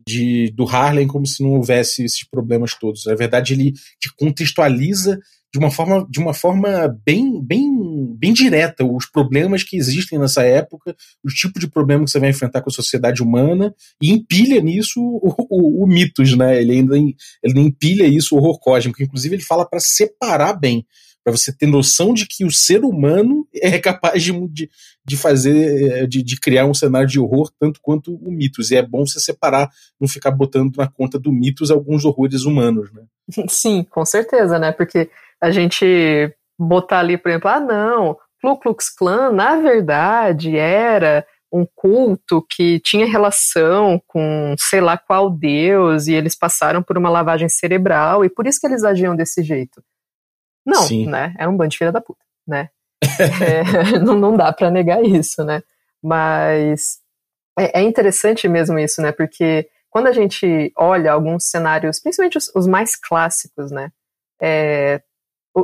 de, 0.06 0.50
do 0.50 0.64
Harlem 0.64 1.06
como 1.06 1.26
se 1.26 1.42
não 1.42 1.54
houvesse 1.54 2.04
esses 2.04 2.28
problemas 2.28 2.75
todos. 2.75 3.06
Na 3.06 3.14
verdade, 3.14 3.54
ele 3.54 3.73
te 3.99 4.14
contextualiza 4.16 5.18
de 5.57 5.59
uma 5.59 5.71
forma, 5.71 6.07
de 6.11 6.21
uma 6.21 6.35
forma 6.35 6.89
bem, 7.05 7.43
bem, 7.43 8.15
bem 8.15 8.33
direta 8.35 8.85
os 8.85 9.07
problemas 9.07 9.63
que 9.63 9.77
existem 9.77 10.19
nessa 10.19 10.43
época, 10.43 10.95
o 11.25 11.29
tipo 11.29 11.59
de 11.59 11.67
problema 11.67 12.05
que 12.05 12.11
você 12.11 12.21
vai 12.21 12.29
enfrentar 12.29 12.61
com 12.61 12.69
a 12.69 12.73
sociedade 12.73 13.23
humana 13.23 13.75
e 14.01 14.13
empilha 14.13 14.61
nisso 14.61 15.01
o, 15.01 15.35
o, 15.49 15.85
o 15.85 15.87
mitos, 15.87 16.37
né? 16.37 16.61
Ele 16.61 16.73
ainda 16.73 16.97
ele 16.97 17.61
empilha 17.61 18.07
isso 18.07 18.35
o 18.35 18.39
horror 18.39 18.61
cósmico. 18.61 19.03
Inclusive, 19.03 19.37
ele 19.37 19.43
fala 19.43 19.67
para 19.67 19.81
separar 19.81 20.53
bem 20.53 20.87
para 21.26 21.37
você 21.37 21.52
ter 21.52 21.66
noção 21.66 22.14
de 22.14 22.25
que 22.25 22.45
o 22.45 22.52
ser 22.52 22.85
humano 22.85 23.49
é 23.52 23.80
capaz 23.80 24.23
de, 24.23 24.71
de 25.04 25.16
fazer, 25.16 26.06
de, 26.06 26.23
de, 26.23 26.38
criar 26.38 26.66
um 26.66 26.73
cenário 26.73 27.09
de 27.09 27.18
horror 27.18 27.50
tanto 27.59 27.80
quanto 27.83 28.14
o 28.14 28.30
mitos. 28.30 28.71
E 28.71 28.76
é 28.76 28.83
bom 28.83 29.04
você 29.04 29.18
separar, 29.18 29.68
não 30.00 30.06
ficar 30.06 30.30
botando 30.30 30.76
na 30.76 30.87
conta 30.87 31.18
do 31.18 31.33
mitos 31.33 31.68
alguns 31.68 32.04
horrores 32.04 32.45
humanos, 32.45 32.92
né? 32.92 33.02
Sim, 33.49 33.83
com 33.83 34.04
certeza, 34.04 34.56
né? 34.56 34.71
Porque 34.71 35.11
a 35.40 35.50
gente 35.50 36.33
botar 36.56 37.00
ali, 37.00 37.18
por 37.18 37.28
exemplo, 37.28 37.50
ah, 37.50 37.59
não, 37.59 38.16
Ku 38.40 38.56
Klux 38.61 38.88
Klan, 38.88 39.33
na 39.33 39.56
verdade, 39.56 40.56
era 40.56 41.26
um 41.52 41.66
culto 41.75 42.40
que 42.49 42.78
tinha 42.78 43.04
relação 43.04 44.00
com 44.06 44.54
sei 44.61 44.80
lá 44.80 44.97
qual 44.97 45.28
deus 45.28 46.06
e 46.06 46.12
eles 46.12 46.38
passaram 46.38 46.85
por 46.85 46.97
uma 46.97 47.11
lavagem 47.11 47.49
cerebral 47.49 48.25
e 48.25 48.28
por 48.30 48.47
isso 48.47 48.61
que 48.61 48.66
eles 48.68 48.85
agiam 48.85 49.16
desse 49.16 49.42
jeito. 49.42 49.83
Não, 50.66 50.82
Sim. 50.82 51.06
né? 51.06 51.35
É 51.38 51.46
um 51.46 51.56
bando 51.56 51.70
de 51.70 51.78
filha 51.78 51.92
da 51.92 52.00
puta, 52.00 52.20
né? 52.46 52.68
é, 53.00 53.99
não, 54.00 54.16
não 54.16 54.37
dá 54.37 54.52
para 54.52 54.70
negar 54.70 55.04
isso, 55.04 55.44
né? 55.44 55.62
Mas 56.02 56.99
é, 57.58 57.80
é, 57.80 57.82
interessante 57.82 58.49
mesmo 58.49 58.78
isso, 58.78 59.00
né? 59.00 59.12
Porque 59.12 59.68
quando 59.88 60.08
a 60.08 60.12
gente 60.12 60.73
olha 60.76 61.12
alguns 61.12 61.44
cenários, 61.44 62.00
principalmente 62.00 62.37
os, 62.37 62.50
os 62.54 62.66
mais 62.66 62.96
clássicos, 62.96 63.70
né? 63.70 63.92
É, 64.42 65.00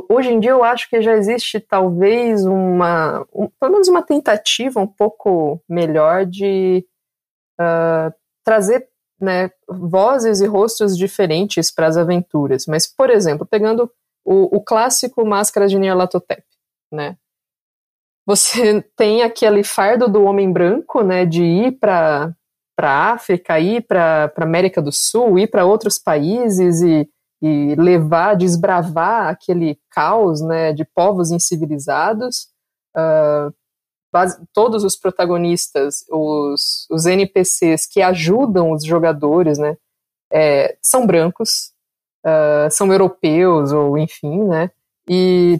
hoje 0.09 0.31
em 0.31 0.39
dia 0.39 0.51
eu 0.51 0.63
acho 0.63 0.89
que 0.89 1.01
já 1.01 1.13
existe 1.13 1.59
talvez 1.59 2.45
uma, 2.45 3.25
um, 3.33 3.47
pelo 3.59 3.73
menos 3.73 3.87
uma 3.87 4.01
tentativa 4.01 4.79
um 4.79 4.87
pouco 4.87 5.61
melhor 5.69 6.25
de 6.25 6.83
uh, 7.59 8.11
trazer 8.43 8.87
né, 9.21 9.51
vozes 9.67 10.41
e 10.41 10.45
rostos 10.45 10.97
diferentes 10.97 11.71
para 11.71 11.87
as 11.87 11.95
aventuras. 11.95 12.65
Mas, 12.65 12.87
por 12.87 13.09
exemplo, 13.09 13.45
pegando 13.45 13.89
o, 14.25 14.57
o 14.57 14.63
clássico 14.63 15.25
Máscara 15.25 15.67
de 15.67 15.77
Nyarlathotep, 15.77 16.43
né? 16.91 17.17
Você 18.25 18.81
tem 18.95 19.21
aquele 19.21 19.63
fardo 19.63 20.07
do 20.07 20.23
homem 20.23 20.51
branco, 20.51 21.03
né, 21.03 21.25
de 21.25 21.43
ir 21.43 21.79
para 21.79 22.33
para 22.75 23.11
África, 23.11 23.59
ir 23.59 23.85
para 23.85 24.33
América 24.37 24.81
do 24.81 24.91
Sul, 24.91 25.37
ir 25.37 25.47
para 25.47 25.63
outros 25.63 25.99
países 25.99 26.81
e, 26.81 27.07
e 27.39 27.75
levar, 27.75 28.35
desbravar 28.35 29.27
aquele 29.27 29.79
caos, 29.91 30.41
né, 30.41 30.73
de 30.73 30.83
povos 30.83 31.29
incivilizados. 31.29 32.47
Uh, 32.97 33.53
todos 34.53 34.83
os 34.83 34.95
protagonistas, 34.95 36.03
os, 36.09 36.87
os 36.89 37.05
NPCs 37.05 37.85
que 37.85 38.01
ajudam 38.01 38.71
os 38.71 38.83
jogadores, 38.83 39.59
né, 39.59 39.77
é, 40.31 40.75
são 40.81 41.05
brancos, 41.05 41.72
uh, 42.25 42.69
são 42.71 42.91
europeus 42.91 43.71
ou 43.71 43.97
enfim, 43.97 44.43
né? 44.43 44.69
E 45.09 45.59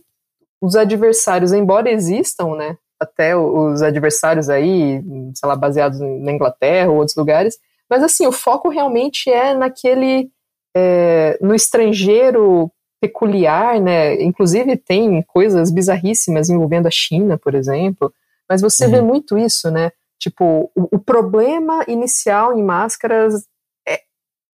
os 0.62 0.76
adversários, 0.76 1.52
embora 1.52 1.92
existam, 1.92 2.56
né? 2.56 2.78
Até 3.00 3.36
os 3.36 3.82
adversários 3.82 4.50
aí, 4.50 5.04
sei 5.36 5.50
lá, 5.50 5.56
baseados 5.56 6.00
na 6.00 6.32
Inglaterra 6.32 6.90
ou 6.90 6.98
outros 6.98 7.18
lugares, 7.18 7.58
mas 7.90 8.02
assim, 8.02 8.26
o 8.26 8.32
foco 8.32 8.70
realmente 8.70 9.30
é 9.30 9.54
naquele, 9.54 10.30
é, 10.76 11.38
no 11.42 11.54
estrangeiro 11.54 12.72
peculiar, 13.02 13.82
né? 13.82 14.22
Inclusive 14.24 14.78
tem 14.78 15.22
coisas 15.24 15.70
bizarríssimas 15.70 16.50
envolvendo 16.50 16.88
a 16.88 16.92
China, 16.92 17.38
por 17.38 17.54
exemplo, 17.54 18.14
mas 18.50 18.62
você 18.62 18.86
uhum. 18.86 18.92
vê 18.92 19.02
muito 19.02 19.38
isso, 19.38 19.70
né? 19.70 19.92
Tipo, 20.18 20.72
o, 20.74 20.96
o, 20.96 21.00
problema 21.00 21.84
inicial 21.86 22.58
em 22.58 22.64
máscaras 22.64 23.46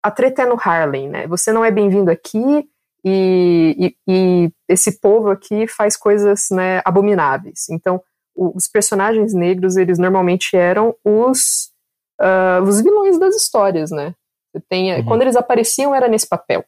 a 0.06 0.10
treta 0.12 0.42
é 0.42 0.46
no 0.46 0.56
Harlem, 0.56 1.08
né? 1.08 1.26
Você 1.26 1.52
não 1.52 1.64
é 1.64 1.70
bem-vindo 1.72 2.12
aqui 2.12 2.70
e, 3.04 3.76
e, 3.76 3.96
e, 4.08 4.52
esse 4.68 5.00
povo 5.00 5.30
aqui 5.30 5.66
faz 5.66 5.96
coisas 5.96 6.46
né, 6.48 6.80
abomináveis. 6.84 7.68
Então, 7.68 8.00
os 8.36 8.68
personagens 8.68 9.34
negros, 9.34 9.76
eles 9.76 9.98
normalmente 9.98 10.56
eram 10.56 10.94
os, 11.04 11.72
uh, 12.20 12.62
os 12.62 12.80
vilões 12.80 13.18
das 13.18 13.34
histórias, 13.34 13.90
né? 13.90 14.14
Tem, 14.68 14.94
uhum. 14.94 15.04
Quando 15.04 15.22
eles 15.22 15.34
apareciam, 15.34 15.92
era 15.92 16.06
nesse 16.06 16.28
papel. 16.28 16.64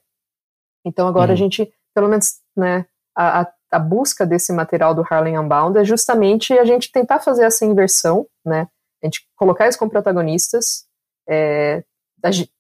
Então, 0.85 1.07
agora 1.07 1.28
uhum. 1.28 1.35
a 1.35 1.37
gente, 1.37 1.73
pelo 1.95 2.09
menos, 2.09 2.40
né, 2.57 2.87
a, 3.16 3.42
a, 3.42 3.52
a, 3.71 3.78
busca 3.78 4.26
desse 4.26 4.52
material 4.52 4.97
do 4.97 5.04
Harlem 5.09 5.38
Unbound 5.38 5.78
é 5.78 5.85
justamente 5.85 6.59
a 6.59 6.64
gente 6.64 6.90
tentar 6.90 7.21
fazer 7.21 7.45
essa 7.45 7.64
inversão, 7.64 8.26
né? 8.45 8.66
A 9.00 9.07
gente 9.07 9.28
colocar 9.37 9.62
eles 9.62 9.76
como 9.76 9.92
protagonistas, 9.92 10.88
é, 11.28 11.85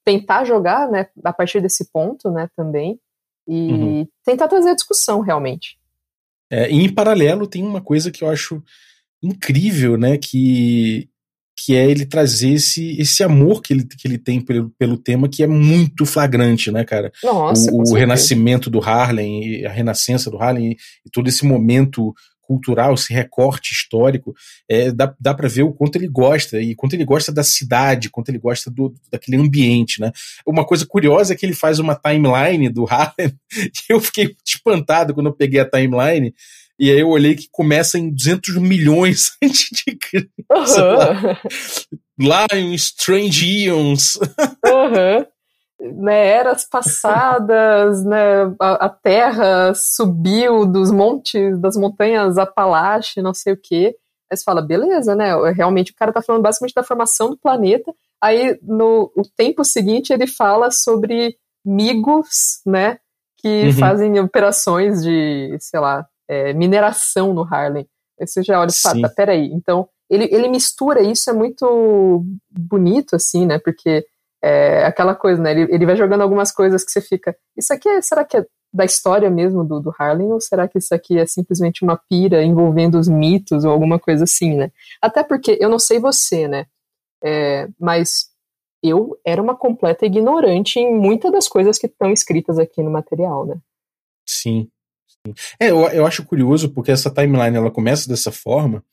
tentar 0.04 0.44
jogar, 0.44 0.90
né, 0.90 1.06
a 1.24 1.32
partir 1.32 1.60
desse 1.60 1.90
ponto, 1.92 2.30
né, 2.30 2.48
também, 2.56 2.98
e 3.46 3.72
uhum. 3.72 4.08
tentar 4.24 4.48
trazer 4.48 4.70
a 4.70 4.74
discussão 4.74 5.20
realmente. 5.20 5.78
É, 6.50 6.70
e 6.70 6.76
em 6.76 6.92
paralelo 6.92 7.46
tem 7.46 7.62
uma 7.62 7.80
coisa 7.80 8.10
que 8.10 8.24
eu 8.24 8.30
acho 8.30 8.62
incrível, 9.22 9.96
né, 9.96 10.16
que 10.16 11.08
que 11.64 11.74
é 11.74 11.90
ele 11.90 12.06
trazer 12.06 12.50
esse, 12.50 12.96
esse 13.00 13.22
amor 13.24 13.60
que 13.60 13.72
ele, 13.72 13.84
que 13.84 14.06
ele 14.06 14.16
tem 14.16 14.40
pelo, 14.40 14.70
pelo 14.78 14.96
tema, 14.96 15.28
que 15.28 15.42
é 15.42 15.46
muito 15.46 16.06
flagrante, 16.06 16.70
né, 16.70 16.84
cara? 16.84 17.10
Nossa, 17.22 17.72
o, 17.72 17.82
o 17.90 17.94
renascimento 17.94 18.70
do 18.70 18.80
Harlem, 18.80 19.66
a 19.66 19.70
renascença 19.70 20.30
do 20.30 20.38
Harlem, 20.38 20.70
e, 20.70 20.76
e 21.04 21.10
todo 21.10 21.26
esse 21.26 21.44
momento 21.44 22.14
cultural, 22.48 22.94
esse 22.94 23.12
recorte 23.12 23.74
histórico, 23.74 24.34
é, 24.66 24.90
dá, 24.90 25.14
dá 25.20 25.34
para 25.34 25.48
ver 25.48 25.64
o 25.64 25.72
quanto 25.72 25.96
ele 25.96 26.08
gosta, 26.08 26.58
e 26.58 26.74
quanto 26.74 26.94
ele 26.94 27.04
gosta 27.04 27.30
da 27.30 27.42
cidade, 27.42 28.08
quanto 28.08 28.30
ele 28.30 28.38
gosta 28.38 28.70
do, 28.70 28.94
daquele 29.12 29.36
ambiente, 29.36 30.00
né? 30.00 30.10
Uma 30.46 30.64
coisa 30.64 30.86
curiosa 30.86 31.34
é 31.34 31.36
que 31.36 31.44
ele 31.44 31.52
faz 31.52 31.78
uma 31.78 31.94
timeline 31.94 32.70
do 32.70 32.86
Harlem, 32.88 33.38
que 33.50 33.92
eu 33.92 34.00
fiquei 34.00 34.34
espantado 34.44 35.12
quando 35.12 35.26
eu 35.26 35.34
peguei 35.34 35.60
a 35.60 35.68
timeline, 35.68 36.34
E 36.78 36.90
aí 36.90 37.00
eu 37.00 37.08
olhei 37.08 37.34
que 37.34 37.48
começa 37.52 37.98
em 37.98 38.10
200 38.10 38.56
milhões 38.56 39.32
antes 39.44 39.68
de 39.70 39.94
Cristo. 39.94 40.30
Uhum. 40.50 42.26
Lá, 42.26 42.46
lá 42.50 42.58
em 42.58 42.74
Strange 42.74 43.64
Eons. 43.64 44.16
Uhum. 44.16 45.26
Né, 45.80 46.26
eras 46.26 46.64
passadas, 46.64 48.02
né, 48.06 48.52
a, 48.58 48.86
a, 48.86 48.88
Terra 48.88 49.72
subiu 49.74 50.66
dos 50.66 50.90
montes, 50.90 51.56
das 51.60 51.76
montanhas 51.76 52.36
Apalache, 52.36 53.22
não 53.22 53.32
sei 53.32 53.52
o 53.52 53.56
quê. 53.56 53.96
Aí 54.30 54.36
você 54.36 54.44
fala, 54.44 54.60
beleza, 54.60 55.14
né? 55.14 55.32
Realmente 55.52 55.92
o 55.92 55.94
cara 55.94 56.12
tá 56.12 56.20
falando 56.20 56.42
basicamente 56.42 56.74
da 56.74 56.82
formação 56.82 57.30
do 57.30 57.38
planeta. 57.38 57.92
Aí 58.20 58.58
no 58.62 59.10
o 59.16 59.22
tempo 59.36 59.64
seguinte 59.64 60.12
ele 60.12 60.26
fala 60.26 60.70
sobre 60.70 61.36
migos, 61.64 62.60
né? 62.66 62.98
Que 63.38 63.66
uhum. 63.66 63.72
fazem 63.74 64.20
operações 64.20 65.02
de, 65.02 65.56
sei 65.60 65.80
lá, 65.80 66.06
é, 66.28 66.52
mineração 66.52 67.32
no 67.32 67.42
Harlem. 67.42 67.86
Aí 68.20 68.26
você 68.26 68.42
já 68.42 68.60
olha 68.60 68.70
e 68.70 68.80
fala, 68.80 69.02
tá, 69.02 69.08
peraí. 69.08 69.46
Então, 69.52 69.88
ele, 70.10 70.28
ele 70.32 70.48
mistura 70.48 71.02
isso, 71.02 71.30
é 71.30 71.32
muito 71.32 72.24
bonito, 72.50 73.14
assim, 73.14 73.46
né? 73.46 73.58
Porque 73.58 74.04
é 74.42 74.84
aquela 74.84 75.14
coisa, 75.14 75.42
né? 75.42 75.52
Ele, 75.52 75.74
ele 75.74 75.86
vai 75.86 75.96
jogando 75.96 76.22
algumas 76.22 76.52
coisas 76.52 76.84
que 76.84 76.90
você 76.90 77.00
fica. 77.00 77.36
Isso 77.56 77.72
aqui 77.72 77.88
é, 77.88 78.00
será 78.00 78.24
que 78.24 78.36
é 78.36 78.46
da 78.72 78.84
história 78.84 79.30
mesmo 79.30 79.64
do, 79.64 79.80
do 79.80 79.94
Harlem, 79.98 80.30
ou 80.30 80.40
será 80.40 80.68
que 80.68 80.78
isso 80.78 80.94
aqui 80.94 81.18
é 81.18 81.26
simplesmente 81.26 81.82
uma 81.82 81.96
pira 81.96 82.42
envolvendo 82.42 82.98
os 82.98 83.08
mitos 83.08 83.64
ou 83.64 83.70
alguma 83.70 83.98
coisa 83.98 84.24
assim, 84.24 84.56
né? 84.56 84.70
Até 85.00 85.22
porque 85.22 85.56
eu 85.60 85.68
não 85.68 85.78
sei 85.78 85.98
você, 85.98 86.46
né? 86.46 86.66
É, 87.24 87.68
mas 87.80 88.30
eu 88.82 89.18
era 89.24 89.42
uma 89.42 89.56
completa 89.56 90.06
ignorante 90.06 90.78
em 90.78 90.94
muitas 90.94 91.32
das 91.32 91.48
coisas 91.48 91.78
que 91.78 91.86
estão 91.86 92.12
escritas 92.12 92.58
aqui 92.58 92.82
no 92.82 92.90
material, 92.90 93.46
né? 93.46 93.56
Sim. 94.26 94.68
sim. 95.08 95.34
É, 95.58 95.70
eu, 95.70 95.80
eu 95.88 96.06
acho 96.06 96.24
curioso 96.24 96.70
porque 96.70 96.92
essa 96.92 97.10
timeline 97.10 97.56
ela 97.56 97.70
começa 97.70 98.08
dessa 98.08 98.30
forma, 98.30 98.84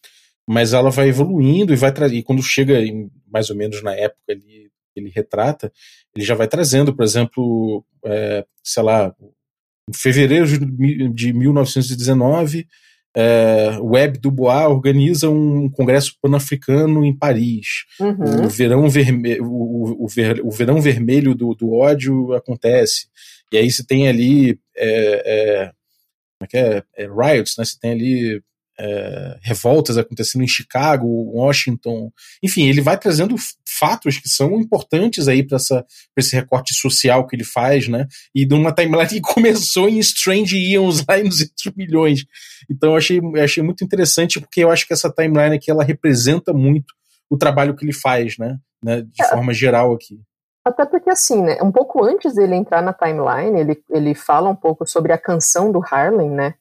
mas 0.47 0.73
ela 0.73 0.89
vai 0.89 1.09
evoluindo 1.09 1.73
e 1.73 1.75
vai. 1.75 1.91
E 2.11 2.23
quando 2.23 2.41
chega 2.41 2.79
em, 2.79 3.11
mais 3.27 3.49
ou 3.49 3.55
menos 3.55 3.83
na 3.83 3.93
época 3.93 4.31
ali 4.31 4.64
ele 4.99 5.11
retrata, 5.13 5.71
ele 6.15 6.25
já 6.25 6.35
vai 6.35 6.47
trazendo, 6.47 6.95
por 6.95 7.03
exemplo, 7.03 7.85
é, 8.05 8.45
sei 8.63 8.83
lá, 8.83 9.13
em 9.89 9.93
fevereiro 9.93 10.47
de 11.13 11.33
1919, 11.33 12.67
é, 13.17 13.77
Web 13.79 14.19
Dubois 14.19 14.67
organiza 14.67 15.29
um 15.29 15.69
congresso 15.69 16.17
pan-africano 16.21 17.05
em 17.05 17.17
Paris. 17.17 17.85
Uhum. 17.99 18.45
O, 18.45 18.49
verão 18.49 18.89
verme 18.89 19.39
o, 19.39 20.03
o, 20.03 20.07
ver 20.07 20.41
o 20.43 20.51
verão 20.51 20.81
vermelho 20.81 21.33
do, 21.33 21.55
do 21.55 21.71
ódio 21.71 22.33
acontece. 22.33 23.07
E 23.53 23.57
aí 23.57 23.71
você 23.71 23.85
tem 23.85 24.09
ali 24.09 24.59
é, 24.75 25.23
é, 25.25 25.71
como 26.37 26.43
é 26.43 26.47
que 26.47 26.57
é? 26.57 26.83
é 26.97 27.07
riots, 27.07 27.55
né? 27.57 27.63
Você 27.63 27.77
tem 27.79 27.91
ali 27.91 28.43
é, 28.79 29.37
revoltas 29.41 29.97
acontecendo 29.97 30.43
em 30.43 30.47
Chicago, 30.47 31.07
Washington, 31.07 32.11
enfim, 32.43 32.67
ele 32.67 32.81
vai 32.81 32.97
trazendo 32.97 33.35
fatos 33.67 34.17
que 34.17 34.29
são 34.29 34.59
importantes 34.59 35.27
aí 35.27 35.43
para 35.43 35.57
esse 36.17 36.35
recorte 36.35 36.73
social 36.73 37.25
que 37.27 37.35
ele 37.35 37.43
faz, 37.43 37.87
né? 37.87 38.07
E 38.33 38.45
de 38.45 38.53
uma 38.53 38.73
timeline 38.73 39.07
que 39.07 39.21
começou 39.33 39.89
em 39.89 39.99
Strange 39.99 40.57
Eons 40.73 41.03
lá 41.07 41.19
em 41.19 41.27
200 41.27 41.75
milhões. 41.75 42.25
Então 42.69 42.91
eu 42.91 42.97
achei, 42.97 43.19
eu 43.19 43.43
achei 43.43 43.63
muito 43.63 43.83
interessante 43.83 44.39
porque 44.39 44.63
eu 44.63 44.71
acho 44.71 44.87
que 44.87 44.93
essa 44.93 45.11
timeline 45.11 45.55
aqui 45.55 45.69
ela 45.69 45.83
representa 45.83 46.53
muito 46.53 46.93
o 47.29 47.37
trabalho 47.37 47.75
que 47.75 47.85
ele 47.85 47.93
faz, 47.93 48.37
né? 48.37 48.57
né 48.83 49.01
de 49.01 49.23
é. 49.23 49.29
forma 49.29 49.53
geral 49.53 49.93
aqui. 49.93 50.19
Até 50.65 50.83
porque, 50.83 51.11
assim, 51.11 51.43
né, 51.43 51.61
um 51.61 51.71
pouco 51.71 52.03
antes 52.03 52.33
dele 52.33 52.55
entrar 52.55 52.81
na 52.81 52.91
timeline, 52.91 53.59
ele, 53.59 53.83
ele 53.87 54.15
fala 54.15 54.49
um 54.49 54.55
pouco 54.55 54.87
sobre 54.87 55.13
a 55.13 55.17
canção 55.17 55.71
do 55.71 55.79
Harlem, 55.79 56.31
né? 56.31 56.55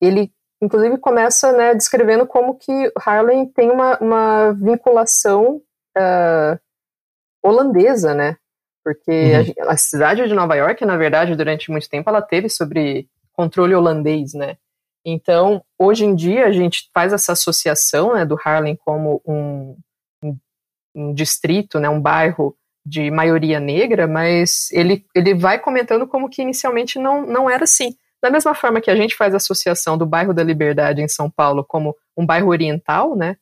Ele 0.00 0.32
inclusive 0.62 0.98
começa 0.98 1.52
né, 1.52 1.74
descrevendo 1.74 2.26
como 2.26 2.56
que 2.56 2.92
Harlem 3.04 3.46
tem 3.46 3.70
uma, 3.70 3.98
uma 3.98 4.52
vinculação 4.52 5.62
uh, 5.96 6.58
holandesa, 7.42 8.14
né? 8.14 8.36
Porque 8.84 9.10
uhum. 9.10 9.68
a, 9.68 9.72
a, 9.72 9.76
cidade 9.76 10.26
de 10.26 10.34
Nova 10.34 10.54
York, 10.54 10.84
na 10.84 10.96
verdade, 10.96 11.36
durante 11.36 11.70
muito 11.70 11.88
tempo, 11.88 12.08
ela 12.08 12.22
teve 12.22 12.48
sobre 12.48 13.08
controle 13.32 13.74
holandês, 13.74 14.34
né? 14.34 14.56
Então, 15.04 15.62
hoje 15.78 16.04
em 16.04 16.14
dia, 16.14 16.46
a 16.46 16.52
gente 16.52 16.90
faz 16.92 17.12
essa 17.12 17.32
associação 17.32 18.14
né, 18.14 18.24
do 18.26 18.36
Harlem 18.42 18.76
como 18.76 19.22
um, 19.26 19.76
um, 20.22 20.36
um 20.94 21.14
distrito, 21.14 21.80
né, 21.80 21.88
um 21.88 22.00
bairro 22.00 22.54
de 22.84 23.10
maioria 23.10 23.58
negra, 23.60 24.06
mas 24.06 24.70
ele, 24.72 25.04
ele 25.14 25.34
vai 25.34 25.58
comentando 25.58 26.06
como 26.06 26.28
que 26.28 26.42
inicialmente 26.42 26.98
não, 26.98 27.26
não 27.26 27.48
era 27.48 27.64
assim. 27.64 27.94
Da 28.22 28.30
mesma 28.30 28.54
forma 28.54 28.80
que 28.80 28.90
a 28.90 28.96
gente 28.96 29.16
faz 29.16 29.34
associação 29.34 29.96
do 29.96 30.06
bairro 30.06 30.34
da 30.34 30.42
Liberdade 30.42 31.00
em 31.00 31.08
São 31.08 31.30
Paulo 31.30 31.64
como 31.66 31.96
um 32.16 32.26
bairro 32.26 32.48
oriental, 32.48 33.16
né? 33.16 33.36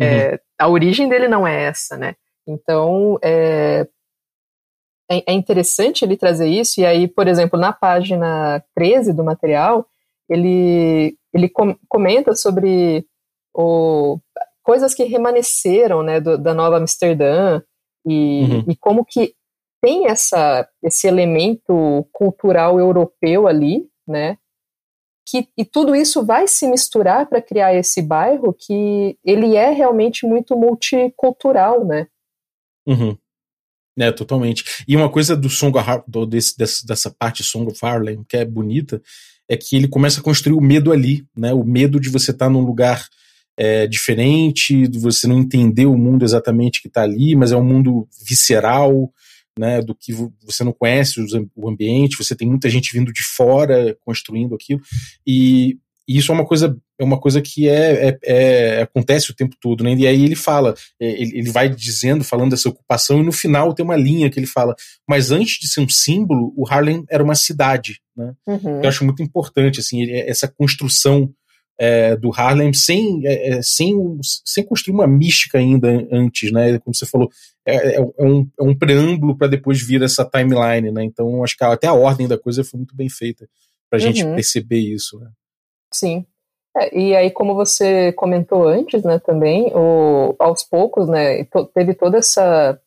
É, 0.00 0.04
uhum. 0.04 0.10
É, 0.10 0.40
a 0.58 0.68
origem 0.68 1.08
dele 1.08 1.28
não 1.28 1.46
é 1.46 1.64
essa, 1.64 1.96
né? 1.96 2.14
Então, 2.46 3.18
é, 3.22 3.86
é, 5.10 5.24
é, 5.26 5.32
interessante 5.32 6.04
ele 6.04 6.16
trazer 6.16 6.48
isso, 6.48 6.80
e 6.80 6.86
aí, 6.86 7.06
por 7.06 7.28
exemplo, 7.28 7.58
na 7.58 7.72
página 7.72 8.62
13 8.74 9.12
do 9.12 9.24
material, 9.24 9.86
ele, 10.28 11.16
ele 11.32 11.48
com, 11.48 11.76
comenta 11.88 12.34
sobre 12.34 13.06
o, 13.54 14.18
coisas 14.62 14.94
que 14.94 15.04
remanesceram 15.04 16.02
né, 16.02 16.20
do, 16.20 16.38
da 16.38 16.54
Nova 16.54 16.76
Amsterdã, 16.76 17.60
e, 18.06 18.42
uhum. 18.42 18.64
e 18.68 18.76
como 18.76 19.04
que 19.04 19.34
tem 19.82 20.08
essa, 20.08 20.68
esse 20.82 21.06
elemento 21.06 22.06
cultural 22.12 22.78
europeu 22.78 23.46
ali, 23.46 23.86
né? 24.08 24.36
Que, 25.28 25.46
e 25.58 25.64
tudo 25.64 25.94
isso 25.94 26.24
vai 26.24 26.48
se 26.48 26.66
misturar 26.66 27.26
para 27.26 27.42
criar 27.42 27.74
esse 27.74 28.00
bairro 28.00 28.54
que 28.54 29.18
ele 29.22 29.56
é 29.56 29.70
realmente 29.70 30.26
muito 30.26 30.56
multicultural, 30.56 31.84
né? 31.84 32.06
Uhum. 32.86 33.16
É, 33.98 34.10
totalmente. 34.12 34.84
E 34.86 34.96
uma 34.96 35.10
coisa 35.10 35.36
do 35.36 35.50
Song 35.50 35.76
do, 36.06 36.24
desse, 36.24 36.56
dessa, 36.56 36.86
dessa 36.86 37.10
parte 37.10 37.42
Song 37.42 37.70
of 37.70 37.78
Harlem, 37.84 38.24
que 38.28 38.36
é 38.36 38.44
bonita, 38.44 39.02
é 39.48 39.56
que 39.56 39.76
ele 39.76 39.88
começa 39.88 40.20
a 40.20 40.22
construir 40.22 40.54
o 40.54 40.60
medo 40.60 40.92
ali, 40.92 41.26
né? 41.36 41.52
O 41.52 41.64
medo 41.64 42.00
de 42.00 42.08
você 42.08 42.30
estar 42.30 42.46
tá 42.46 42.50
num 42.50 42.60
lugar 42.60 43.04
é, 43.56 43.88
diferente, 43.88 44.86
de 44.86 44.98
você 44.98 45.26
não 45.26 45.38
entender 45.38 45.86
o 45.86 45.98
mundo 45.98 46.24
exatamente 46.24 46.80
que 46.80 46.86
está 46.86 47.02
ali, 47.02 47.34
mas 47.34 47.50
é 47.50 47.56
um 47.56 47.64
mundo 47.64 48.08
visceral, 48.24 49.12
né, 49.58 49.80
do 49.82 49.94
que 49.94 50.12
você 50.42 50.62
não 50.64 50.72
conhece 50.72 51.20
o 51.54 51.68
ambiente, 51.68 52.16
você 52.16 52.34
tem 52.34 52.48
muita 52.48 52.68
gente 52.70 52.92
vindo 52.92 53.12
de 53.12 53.22
fora 53.22 53.96
construindo 54.04 54.54
aquilo, 54.54 54.80
e, 55.26 55.78
e 56.08 56.18
isso 56.18 56.32
é 56.32 56.34
uma 56.34 56.46
coisa 56.46 56.76
é 56.98 57.04
uma 57.04 57.18
coisa 57.18 57.40
que 57.40 57.68
é, 57.68 58.08
é, 58.08 58.18
é, 58.24 58.82
acontece 58.82 59.30
o 59.30 59.34
tempo 59.34 59.54
todo, 59.60 59.84
né? 59.84 59.94
E 59.94 60.06
aí 60.06 60.24
ele 60.24 60.34
fala, 60.34 60.74
é, 61.00 61.08
ele, 61.08 61.38
ele 61.38 61.50
vai 61.50 61.68
dizendo, 61.68 62.24
falando 62.24 62.50
dessa 62.50 62.68
ocupação, 62.68 63.20
e 63.20 63.22
no 63.22 63.30
final 63.30 63.72
tem 63.72 63.84
uma 63.84 63.96
linha 63.96 64.28
que 64.28 64.38
ele 64.38 64.48
fala, 64.48 64.74
mas 65.08 65.30
antes 65.30 65.60
de 65.60 65.68
ser 65.68 65.80
um 65.80 65.88
símbolo, 65.88 66.52
o 66.56 66.66
Harlem 66.68 67.04
era 67.08 67.22
uma 67.22 67.36
cidade, 67.36 68.00
né? 68.16 68.34
Uhum. 68.46 68.82
Eu 68.82 68.88
acho 68.88 69.04
muito 69.04 69.22
importante, 69.22 69.78
assim, 69.78 70.10
essa 70.10 70.48
construção 70.48 71.32
é, 71.78 72.16
do 72.16 72.30
Harlem 72.34 72.72
sem, 72.72 73.26
é, 73.26 73.50
é, 73.50 73.62
sem, 73.62 73.94
sem 74.44 74.64
construir 74.64 74.94
uma 74.94 75.06
mística 75.06 75.58
ainda 75.58 75.88
antes, 76.10 76.50
né? 76.50 76.78
Como 76.80 76.94
você 76.94 77.06
falou, 77.06 77.30
é, 77.64 77.76
é, 77.76 77.96
é 77.96 78.24
um, 78.24 78.48
é 78.58 78.62
um 78.62 78.76
preâmbulo 78.76 79.36
para 79.36 79.46
depois 79.46 79.80
vir 79.80 80.02
essa 80.02 80.24
timeline, 80.24 80.90
né? 80.90 81.04
Então 81.04 81.44
acho 81.44 81.56
que 81.56 81.64
até 81.64 81.86
a 81.86 81.94
ordem 81.94 82.26
da 82.26 82.38
coisa 82.38 82.64
foi 82.64 82.78
muito 82.78 82.96
bem 82.96 83.08
feita 83.08 83.48
para 83.88 83.98
a 83.98 84.02
uhum. 84.02 84.12
gente 84.12 84.24
perceber 84.34 84.80
isso. 84.80 85.18
Né? 85.20 85.30
Sim. 85.92 86.26
E 86.92 87.14
aí, 87.16 87.30
como 87.30 87.54
você 87.54 88.12
comentou 88.12 88.68
antes, 88.68 89.02
né, 89.02 89.18
também, 89.18 89.72
o, 89.74 90.36
aos 90.38 90.62
poucos, 90.62 91.08
né, 91.08 91.44
teve 91.74 91.92
toda 91.92 92.18
essa 92.18 92.78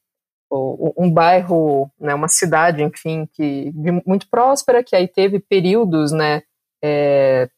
o, 0.50 0.94
um 0.98 1.12
bairro, 1.12 1.90
né, 2.00 2.14
uma 2.14 2.28
cidade, 2.30 2.84
enfim, 2.84 3.28
que 3.34 3.72
muito 4.06 4.30
próspera, 4.30 4.84
que 4.84 4.96
aí 4.96 5.08
teve 5.08 5.40
períodos, 5.40 6.12
né, 6.12 6.42
é, 6.82 7.50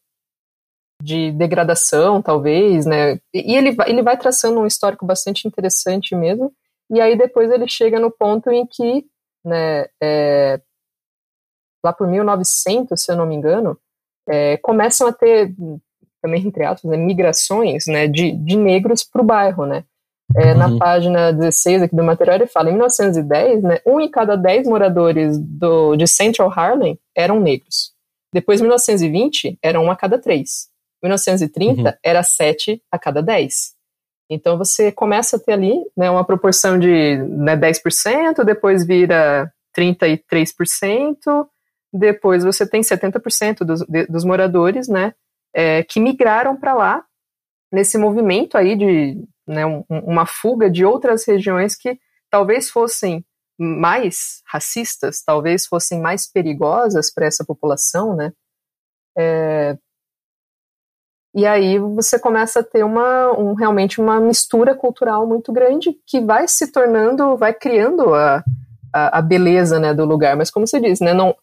de 1.04 1.30
degradação, 1.32 2.22
talvez, 2.22 2.86
né? 2.86 3.20
E 3.32 3.54
ele, 3.54 3.76
ele 3.86 4.02
vai 4.02 4.16
traçando 4.16 4.58
um 4.58 4.66
histórico 4.66 5.04
bastante 5.04 5.46
interessante 5.46 6.16
mesmo. 6.16 6.50
E 6.90 6.98
aí 6.98 7.16
depois 7.16 7.50
ele 7.50 7.68
chega 7.68 8.00
no 8.00 8.10
ponto 8.10 8.50
em 8.50 8.66
que, 8.66 9.04
né, 9.44 9.86
é, 10.02 10.58
lá 11.84 11.92
por 11.92 12.08
1900, 12.08 12.98
se 12.98 13.12
eu 13.12 13.16
não 13.16 13.26
me 13.26 13.34
engano, 13.34 13.78
é, 14.26 14.56
começam 14.56 15.06
a 15.06 15.12
ter, 15.12 15.54
também 16.22 16.46
entre 16.46 16.64
aspas, 16.64 16.90
né, 16.90 16.96
migrações, 16.96 17.86
né, 17.86 18.06
de, 18.06 18.32
de 18.32 18.56
negros 18.56 19.04
para 19.04 19.20
o 19.20 19.24
bairro, 19.24 19.66
né? 19.66 19.84
É, 20.34 20.52
uhum. 20.52 20.58
Na 20.58 20.78
página 20.78 21.32
16 21.32 21.82
aqui 21.82 21.94
do 21.94 22.02
material 22.02 22.36
ele 22.36 22.46
fala, 22.46 22.70
em 22.70 22.72
1910, 22.72 23.62
né, 23.62 23.78
um 23.86 24.00
em 24.00 24.10
cada 24.10 24.36
dez 24.36 24.66
moradores 24.66 25.38
do, 25.38 25.96
de 25.96 26.08
Central 26.08 26.50
Harlem 26.50 26.98
eram 27.14 27.38
negros. 27.40 27.92
Depois, 28.32 28.58
em 28.58 28.64
1920, 28.64 29.58
eram 29.62 29.84
um 29.84 29.90
a 29.90 29.96
cada 29.96 30.18
três. 30.18 30.73
1930 31.04 31.82
uhum. 31.82 31.94
era 32.02 32.22
7 32.22 32.82
a 32.90 32.98
cada 32.98 33.22
10. 33.22 33.74
Então 34.28 34.56
você 34.56 34.90
começa 34.90 35.36
a 35.36 35.38
ter 35.38 35.52
ali 35.52 35.74
né, 35.96 36.10
uma 36.10 36.24
proporção 36.24 36.78
de 36.78 37.16
né, 37.16 37.56
10%, 37.56 38.42
depois 38.44 38.86
vira 38.86 39.52
33%, 39.76 41.46
depois 41.92 42.42
você 42.42 42.66
tem 42.66 42.80
70% 42.80 43.58
dos, 43.58 43.80
de, 43.82 44.06
dos 44.06 44.24
moradores 44.24 44.88
né, 44.88 45.14
é, 45.54 45.82
que 45.82 46.00
migraram 46.00 46.56
para 46.56 46.74
lá 46.74 47.04
nesse 47.70 47.98
movimento 47.98 48.56
aí 48.56 48.76
de 48.76 49.22
né, 49.46 49.66
um, 49.66 49.84
uma 49.88 50.26
fuga 50.26 50.70
de 50.70 50.84
outras 50.84 51.26
regiões 51.26 51.76
que 51.76 51.98
talvez 52.30 52.70
fossem 52.70 53.24
mais 53.58 54.42
racistas, 54.46 55.22
talvez 55.22 55.66
fossem 55.66 56.00
mais 56.00 56.30
perigosas 56.30 57.12
para 57.12 57.26
essa 57.26 57.44
população, 57.44 58.16
né? 58.16 58.32
É, 59.16 59.78
e 61.34 61.44
aí 61.44 61.78
você 61.78 62.18
começa 62.18 62.60
a 62.60 62.62
ter 62.62 62.84
uma, 62.84 63.32
um, 63.36 63.54
realmente 63.54 64.00
uma 64.00 64.20
mistura 64.20 64.74
cultural 64.74 65.26
muito 65.26 65.52
grande 65.52 65.96
que 66.06 66.20
vai 66.20 66.46
se 66.46 66.70
tornando, 66.70 67.36
vai 67.36 67.52
criando 67.52 68.14
a, 68.14 68.44
a, 68.92 69.18
a, 69.18 69.22
beleza 69.22 69.80
né, 69.80 69.92
do 69.92 70.04
lugar. 70.04 70.36
Mas 70.36 70.50
como 70.50 70.66
você 70.66 70.80
diz, 70.80 71.00
né, 71.00 71.12
não, 71.12 71.34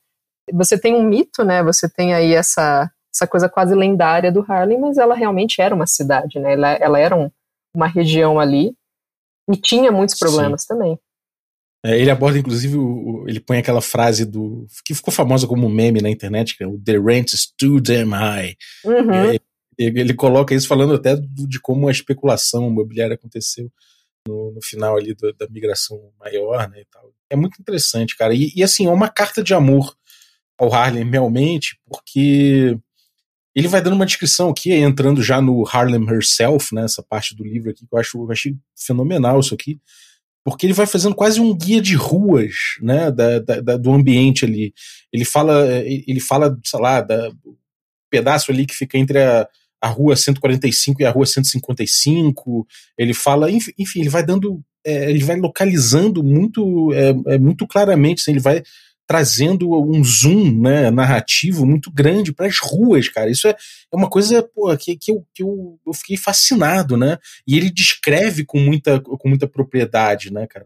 você 0.54 0.80
tem 0.80 0.96
um 0.96 1.04
mito, 1.04 1.44
né? 1.44 1.62
Você 1.64 1.90
tem 1.90 2.14
aí 2.14 2.34
essa, 2.34 2.90
essa 3.14 3.28
coisa 3.28 3.50
quase 3.50 3.76
lendária 3.76 4.32
do 4.32 4.46
Harlem, 4.48 4.80
mas 4.80 4.98
ela 4.98 5.14
realmente 5.14 5.62
era 5.62 5.76
uma 5.76 5.86
cidade, 5.86 6.40
né? 6.40 6.54
Ela, 6.54 6.72
ela 6.74 7.00
era 7.00 7.16
um, 7.16 7.30
uma 7.76 7.88
região 7.88 8.40
ali 8.40 8.74
e 9.50 9.58
tinha 9.58 9.92
muitos 9.92 10.18
problemas 10.18 10.62
Sim. 10.62 10.68
também. 10.70 11.00
É, 11.84 12.00
ele 12.00 12.12
aborda, 12.12 12.38
inclusive, 12.38 12.78
o, 12.78 13.26
ele 13.28 13.40
põe 13.40 13.58
aquela 13.58 13.82
frase 13.82 14.24
do. 14.24 14.68
que 14.86 14.94
ficou 14.94 15.12
famosa 15.12 15.48
como 15.48 15.68
meme 15.68 16.00
na 16.00 16.10
internet, 16.10 16.56
que 16.56 16.64
é 16.64 16.68
o 16.68 16.80
The 16.80 16.98
rent 17.00 17.34
is 17.34 17.52
too 17.60 17.82
damn 17.82 18.12
high. 18.12 18.56
Uhum. 18.86 19.14
Ele, 19.26 19.42
ele, 19.84 20.14
coloca 20.14 20.54
isso 20.54 20.68
falando 20.68 20.94
até 20.94 21.16
de 21.16 21.60
como 21.60 21.88
a 21.88 21.92
especulação 21.92 22.68
imobiliária 22.68 23.16
aconteceu 23.16 23.72
no, 24.28 24.52
no 24.52 24.62
final 24.62 24.98
ali 24.98 25.14
do, 25.14 25.34
da 25.34 25.48
migração 25.50 26.00
maior, 26.20 26.70
né? 26.70 26.82
E 26.82 26.86
tal. 26.86 27.12
É 27.30 27.36
muito 27.36 27.60
interessante, 27.60 28.16
cara. 28.16 28.34
E, 28.34 28.52
e 28.56 28.64
assim, 28.64 28.88
é 28.88 28.92
uma 28.92 29.10
carta 29.10 29.44
de 29.44 29.54
amor 29.54 29.96
ao 30.58 30.74
Harlem 30.74 31.10
realmente, 31.10 31.80
porque 31.88 32.78
ele 33.56 33.68
vai 33.68 33.82
dando 33.82 33.96
uma 33.96 34.06
descrição 34.06 34.50
aqui, 34.50 34.72
entrando 34.72 35.22
já 35.22 35.42
no 35.42 35.68
Harlem 35.68 36.08
Herself, 36.08 36.74
né, 36.74 36.84
essa 36.84 37.04
parte 37.04 37.36
do 37.36 37.44
livro 37.44 37.72
aqui, 37.72 37.86
que 37.86 37.94
eu 37.94 38.00
acho 38.00 38.18
eu 38.18 38.32
achei 38.32 38.56
fenomenal 38.76 39.40
isso 39.40 39.54
aqui 39.54 39.82
porque 40.44 40.66
ele 40.66 40.74
vai 40.74 40.86
fazendo 40.86 41.16
quase 41.16 41.40
um 41.40 41.56
guia 41.56 41.82
de 41.82 41.96
ruas, 41.96 42.54
né, 42.82 43.12
da, 43.12 43.40
da, 43.40 43.78
do 43.78 43.92
ambiente 43.92 44.44
ali. 44.44 44.74
Ele 45.14 45.24
fala, 45.24 45.68
ele 45.86 46.20
fala, 46.20 46.58
sei 46.64 46.80
lá, 46.80 47.02
da 47.02 47.32
pedaço 48.10 48.52
ali 48.52 48.66
que 48.66 48.76
fica 48.76 48.98
entre 48.98 49.20
a, 49.20 49.48
a 49.82 49.88
rua 49.88 50.16
145 50.16 51.02
e 51.02 51.06
a 51.06 51.12
rua 51.12 51.26
155. 51.26 52.68
Ele 52.98 53.14
fala, 53.14 53.50
enfim, 53.50 54.00
ele 54.00 54.10
vai 54.10 54.24
dando, 54.24 54.62
é, 54.86 55.10
ele 55.10 55.24
vai 55.24 55.38
localizando 55.38 56.24
muito, 56.24 56.94
é, 56.94 57.34
é 57.34 57.38
muito 57.40 57.68
claramente, 57.68 58.22
assim, 58.22 58.32
ele 58.32 58.40
vai 58.40 58.62
trazendo 59.08 59.70
um 59.74 60.02
zoom 60.04 60.62
né, 60.62 60.90
narrativo 60.90 61.66
muito 61.66 61.92
grande 61.92 62.32
para 62.32 62.46
as 62.46 62.60
ruas, 62.60 63.10
cara. 63.10 63.30
Isso 63.30 63.46
é, 63.46 63.52
é 63.52 63.96
uma 63.96 64.10
coisa 64.10 64.42
pô, 64.42 64.74
que, 64.78 64.96
que, 64.96 65.12
eu, 65.12 65.26
que 65.34 65.44
eu, 65.44 65.78
eu 65.86 65.94
fiquei 65.94 66.16
fascinado, 66.16 66.96
né? 66.96 67.18
E 67.46 67.58
ele 67.58 67.70
descreve 67.70 68.46
com 68.46 68.58
muita, 68.58 69.02
com 69.02 69.28
muita 69.28 69.48
propriedade, 69.48 70.32
né, 70.32 70.48
cara? 70.48 70.66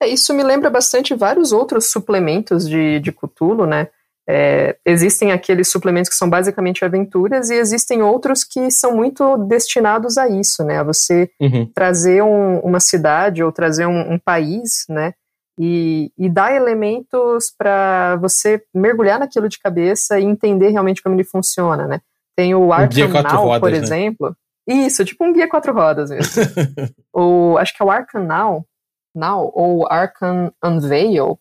É, 0.00 0.06
isso 0.06 0.32
me 0.32 0.44
lembra 0.44 0.70
bastante 0.70 1.12
vários 1.12 1.50
outros 1.50 1.90
suplementos 1.90 2.68
de, 2.68 3.00
de 3.00 3.10
Cthulhu, 3.10 3.66
né? 3.66 3.88
É, 4.28 4.76
existem 4.86 5.32
aqueles 5.32 5.68
suplementos 5.68 6.08
que 6.08 6.14
são 6.14 6.30
basicamente 6.30 6.84
aventuras 6.84 7.50
e 7.50 7.54
existem 7.54 8.02
outros 8.02 8.44
que 8.44 8.70
são 8.70 8.94
muito 8.94 9.36
destinados 9.36 10.16
a 10.16 10.28
isso, 10.28 10.64
né? 10.64 10.78
A 10.78 10.84
você 10.84 11.30
uhum. 11.40 11.68
trazer 11.74 12.22
um, 12.22 12.60
uma 12.60 12.78
cidade 12.78 13.42
ou 13.42 13.50
trazer 13.50 13.86
um, 13.86 14.12
um 14.12 14.18
país, 14.18 14.84
né? 14.88 15.14
e, 15.58 16.10
e 16.16 16.28
dá 16.28 16.52
elementos 16.54 17.52
para 17.56 18.16
você 18.16 18.62
mergulhar 18.74 19.18
naquilo 19.18 19.48
de 19.48 19.58
cabeça 19.58 20.18
e 20.18 20.24
entender 20.24 20.70
realmente 20.70 21.02
como 21.02 21.14
ele 21.14 21.24
funciona, 21.24 21.86
né? 21.86 22.00
Tem 22.34 22.54
o 22.54 22.72
Arkham 22.72 23.08
um 23.08 23.12
Now, 23.12 23.44
rodas, 23.44 23.60
por 23.60 23.70
né? 23.70 23.76
exemplo. 23.76 24.36
Isso, 24.66 25.04
tipo 25.04 25.24
um 25.24 25.32
guia 25.32 25.48
quatro 25.48 25.72
rodas 25.72 26.10
mesmo. 26.10 26.42
o, 27.12 27.56
acho 27.58 27.76
que 27.76 27.82
é 27.82 27.86
o 27.86 27.90
Arkham 27.90 28.24
Now, 28.24 28.66
Now 29.14 29.52
ou 29.54 29.86
Arkham 29.90 30.52
Unveil. 30.64 31.38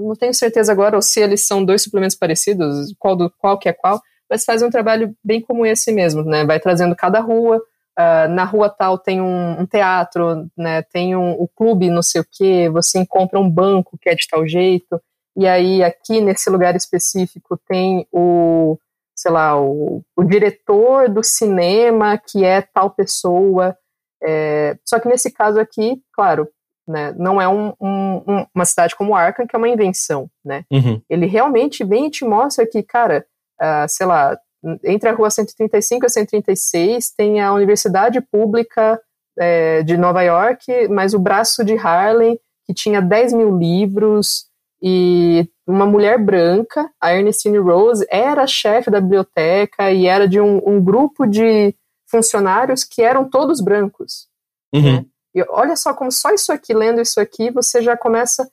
Não 0.00 0.14
tenho 0.14 0.34
certeza 0.34 0.72
agora 0.72 0.96
ou 0.96 1.02
se 1.02 1.20
eles 1.20 1.46
são 1.46 1.64
dois 1.64 1.82
suplementos 1.82 2.16
parecidos, 2.16 2.94
qual, 2.98 3.16
do, 3.16 3.30
qual 3.38 3.58
que 3.58 3.68
é 3.68 3.72
qual, 3.72 4.00
mas 4.30 4.44
faz 4.44 4.62
um 4.62 4.70
trabalho 4.70 5.14
bem 5.22 5.40
como 5.40 5.66
esse 5.66 5.92
mesmo, 5.92 6.22
né? 6.22 6.44
Vai 6.44 6.60
trazendo 6.60 6.94
cada 6.96 7.20
rua, 7.20 7.62
Uh, 7.98 8.28
na 8.28 8.44
rua 8.44 8.70
tal 8.70 8.96
tem 8.96 9.20
um, 9.20 9.60
um 9.60 9.66
teatro, 9.66 10.48
né, 10.56 10.82
tem 10.82 11.16
um, 11.16 11.32
o 11.32 11.48
clube 11.48 11.90
não 11.90 12.00
sei 12.00 12.20
o 12.20 12.24
que, 12.30 12.68
você 12.68 12.96
encontra 13.00 13.40
um 13.40 13.50
banco 13.50 13.98
que 14.00 14.08
é 14.08 14.14
de 14.14 14.24
tal 14.28 14.46
jeito, 14.46 15.02
e 15.36 15.48
aí 15.48 15.82
aqui 15.82 16.20
nesse 16.20 16.48
lugar 16.48 16.76
específico 16.76 17.58
tem 17.68 18.06
o, 18.12 18.78
sei 19.16 19.32
lá, 19.32 19.60
o, 19.60 20.04
o 20.16 20.22
diretor 20.22 21.08
do 21.08 21.24
cinema 21.24 22.16
que 22.16 22.44
é 22.44 22.62
tal 22.62 22.88
pessoa, 22.88 23.76
é, 24.22 24.78
só 24.84 25.00
que 25.00 25.08
nesse 25.08 25.32
caso 25.32 25.58
aqui, 25.58 26.00
claro, 26.12 26.48
né, 26.88 27.14
não 27.16 27.40
é 27.40 27.48
um, 27.48 27.72
um, 27.80 28.46
uma 28.54 28.64
cidade 28.64 28.96
como 28.96 29.14
Arkham, 29.14 29.46
que 29.46 29.54
é 29.54 29.58
uma 29.58 29.68
invenção, 29.68 30.28
né, 30.44 30.64
uhum. 30.70 31.00
ele 31.08 31.26
realmente 31.26 31.84
vem 31.84 32.06
e 32.06 32.10
te 32.10 32.24
mostra 32.24 32.66
que, 32.66 32.82
cara, 32.82 33.24
uh, 33.60 33.88
sei 33.88 34.06
lá, 34.06 34.38
entre 34.82 35.08
a 35.08 35.12
rua 35.12 35.30
135 35.30 36.06
e 36.06 36.10
136 36.10 37.10
tem 37.10 37.40
a 37.40 37.52
Universidade 37.52 38.20
Pública 38.20 39.00
é, 39.38 39.84
de 39.84 39.96
Nova 39.96 40.22
York, 40.22 40.88
mas 40.88 41.14
o 41.14 41.18
braço 41.18 41.64
de 41.64 41.76
Harlem, 41.76 42.40
que 42.66 42.74
tinha 42.74 43.00
10 43.00 43.34
mil 43.34 43.56
livros, 43.56 44.48
e 44.80 45.48
uma 45.66 45.86
mulher 45.86 46.18
branca, 46.18 46.88
a 47.00 47.14
Ernestine 47.14 47.58
Rose, 47.58 48.06
era 48.10 48.46
chefe 48.46 48.90
da 48.90 49.00
biblioteca 49.00 49.90
e 49.90 50.06
era 50.06 50.28
de 50.28 50.40
um, 50.40 50.60
um 50.64 50.82
grupo 50.82 51.26
de 51.26 51.74
funcionários 52.06 52.84
que 52.84 53.02
eram 53.02 53.28
todos 53.28 53.60
brancos. 53.60 54.28
Uhum. 54.72 54.82
Né? 54.82 55.06
E 55.34 55.42
olha 55.48 55.76
só 55.76 55.94
como 55.94 56.10
só 56.10 56.30
isso 56.30 56.52
aqui, 56.52 56.72
lendo 56.74 57.00
isso 57.00 57.20
aqui, 57.20 57.50
você 57.50 57.82
já 57.82 57.96
começa, 57.96 58.50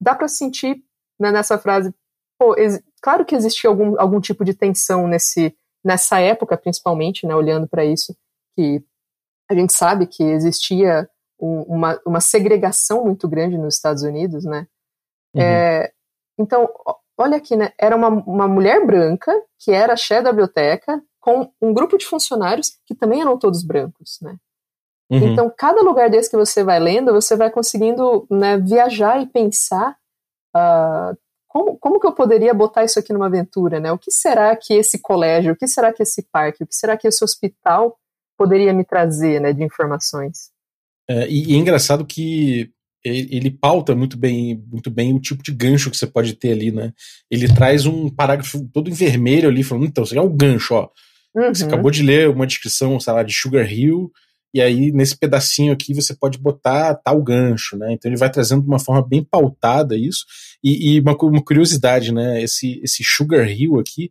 dá 0.00 0.14
para 0.14 0.28
sentir 0.28 0.82
né, 1.18 1.30
nessa 1.30 1.58
frase, 1.58 1.94
pô, 2.38 2.54
Claro 3.00 3.24
que 3.24 3.36
existia 3.36 3.70
algum, 3.70 3.98
algum 4.00 4.20
tipo 4.20 4.44
de 4.44 4.52
tensão 4.52 5.06
nesse, 5.06 5.56
nessa 5.84 6.18
época, 6.18 6.56
principalmente, 6.56 7.24
né, 7.24 7.34
olhando 7.34 7.68
para 7.68 7.84
isso, 7.84 8.16
que 8.56 8.82
a 9.48 9.54
gente 9.54 9.72
sabe 9.72 10.06
que 10.06 10.24
existia 10.24 11.08
um, 11.40 11.62
uma, 11.62 12.00
uma 12.04 12.20
segregação 12.20 13.04
muito 13.04 13.28
grande 13.28 13.56
nos 13.56 13.76
Estados 13.76 14.02
Unidos, 14.02 14.44
né? 14.44 14.66
Uhum. 15.34 15.42
É, 15.42 15.92
então, 16.38 16.68
olha 17.16 17.36
aqui, 17.36 17.54
né? 17.54 17.72
Era 17.78 17.94
uma, 17.94 18.08
uma 18.08 18.48
mulher 18.48 18.84
branca 18.84 19.32
que 19.58 19.70
era 19.70 19.96
chefe 19.96 20.24
da 20.24 20.32
biblioteca 20.32 21.00
com 21.20 21.52
um 21.60 21.72
grupo 21.72 21.96
de 21.96 22.06
funcionários 22.06 22.78
que 22.84 22.94
também 22.94 23.20
eram 23.20 23.38
todos 23.38 23.62
brancos, 23.62 24.18
né? 24.20 24.36
Uhum. 25.10 25.32
Então, 25.32 25.52
cada 25.56 25.82
lugar 25.82 26.10
desse 26.10 26.30
que 26.30 26.36
você 26.36 26.64
vai 26.64 26.80
lendo, 26.80 27.12
você 27.12 27.36
vai 27.36 27.50
conseguindo 27.50 28.26
né, 28.30 28.58
viajar 28.58 29.22
e 29.22 29.26
pensar 29.26 29.96
uh, 30.56 31.16
como, 31.46 31.78
como 31.78 32.00
que 32.00 32.06
eu 32.06 32.12
poderia 32.12 32.52
botar 32.52 32.84
isso 32.84 32.98
aqui 32.98 33.12
numa 33.12 33.26
aventura, 33.26 33.80
né? 33.80 33.90
O 33.92 33.98
que 33.98 34.10
será 34.10 34.54
que 34.56 34.74
esse 34.74 35.00
colégio, 35.00 35.52
o 35.52 35.56
que 35.56 35.66
será 35.66 35.92
que 35.92 36.02
esse 36.02 36.26
parque, 36.30 36.64
o 36.64 36.66
que 36.66 36.74
será 36.74 36.96
que 36.96 37.06
esse 37.06 37.24
hospital 37.24 37.96
poderia 38.36 38.72
me 38.72 38.84
trazer, 38.84 39.40
né, 39.40 39.52
de 39.52 39.64
informações? 39.64 40.50
É, 41.08 41.26
e, 41.28 41.52
e, 41.52 41.54
é 41.54 41.56
engraçado 41.56 42.04
que 42.04 42.70
ele, 43.02 43.50
pauta 43.50 43.94
muito 43.94 44.18
bem, 44.18 44.62
muito 44.66 44.90
bem 44.90 45.14
o 45.14 45.20
tipo 45.20 45.42
de 45.42 45.52
gancho 45.52 45.90
que 45.90 45.96
você 45.96 46.08
pode 46.08 46.34
ter 46.34 46.52
ali, 46.52 46.72
né? 46.72 46.92
Ele 47.30 47.46
traz 47.46 47.86
um 47.86 48.10
parágrafo 48.10 48.68
todo 48.72 48.90
em 48.90 48.94
vermelho 48.94 49.48
ali, 49.48 49.62
falando, 49.62 49.86
então, 49.86 50.02
isso 50.02 50.12
aqui 50.12 50.18
é 50.18 50.22
um 50.22 50.36
gancho, 50.36 50.74
ó. 50.74 50.90
Uhum. 51.34 51.54
Você 51.54 51.64
acabou 51.64 51.90
de 51.90 52.02
ler 52.02 52.28
uma 52.28 52.46
descrição, 52.46 52.98
sei 52.98 53.12
lá, 53.12 53.22
de 53.22 53.32
Sugar 53.32 53.70
Hill, 53.72 54.10
e 54.56 54.62
aí 54.62 54.90
nesse 54.90 55.14
pedacinho 55.14 55.70
aqui 55.70 55.92
você 55.92 56.14
pode 56.14 56.38
botar 56.38 56.94
tal 56.94 57.22
gancho, 57.22 57.76
né? 57.76 57.92
Então 57.92 58.10
ele 58.10 58.18
vai 58.18 58.30
trazendo 58.30 58.62
de 58.62 58.68
uma 58.68 58.78
forma 58.78 59.06
bem 59.06 59.22
pautada 59.22 59.94
isso. 59.94 60.24
E, 60.64 60.94
e 60.94 61.00
uma, 61.00 61.14
uma, 61.14 61.44
curiosidade, 61.44 62.10
né? 62.10 62.42
Esse, 62.42 62.80
esse 62.82 63.04
Sugar 63.04 63.46
Hill 63.46 63.78
aqui, 63.78 64.10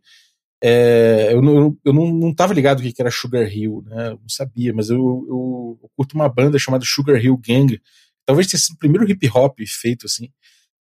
é, 0.62 1.30
eu, 1.32 1.42
não, 1.42 1.76
eu 1.84 1.92
não, 1.92 2.12
não 2.12 2.54
ligado 2.54 2.78
o 2.78 2.82
que 2.82 2.94
era 3.00 3.10
Sugar 3.10 3.52
Hill, 3.52 3.82
né? 3.86 4.10
Eu 4.10 4.20
não 4.20 4.28
sabia, 4.28 4.72
mas 4.72 4.88
eu, 4.88 4.96
eu, 4.96 5.78
eu 5.82 5.90
curto 5.96 6.14
uma 6.14 6.28
banda 6.28 6.60
chamada 6.60 6.84
Sugar 6.86 7.16
Hill 7.16 7.36
Gang. 7.44 7.80
Talvez 8.24 8.46
tenha 8.46 8.60
sido 8.60 8.76
o 8.76 8.78
primeiro 8.78 9.10
hip 9.10 9.28
hop 9.34 9.58
feito 9.66 10.06
assim. 10.06 10.28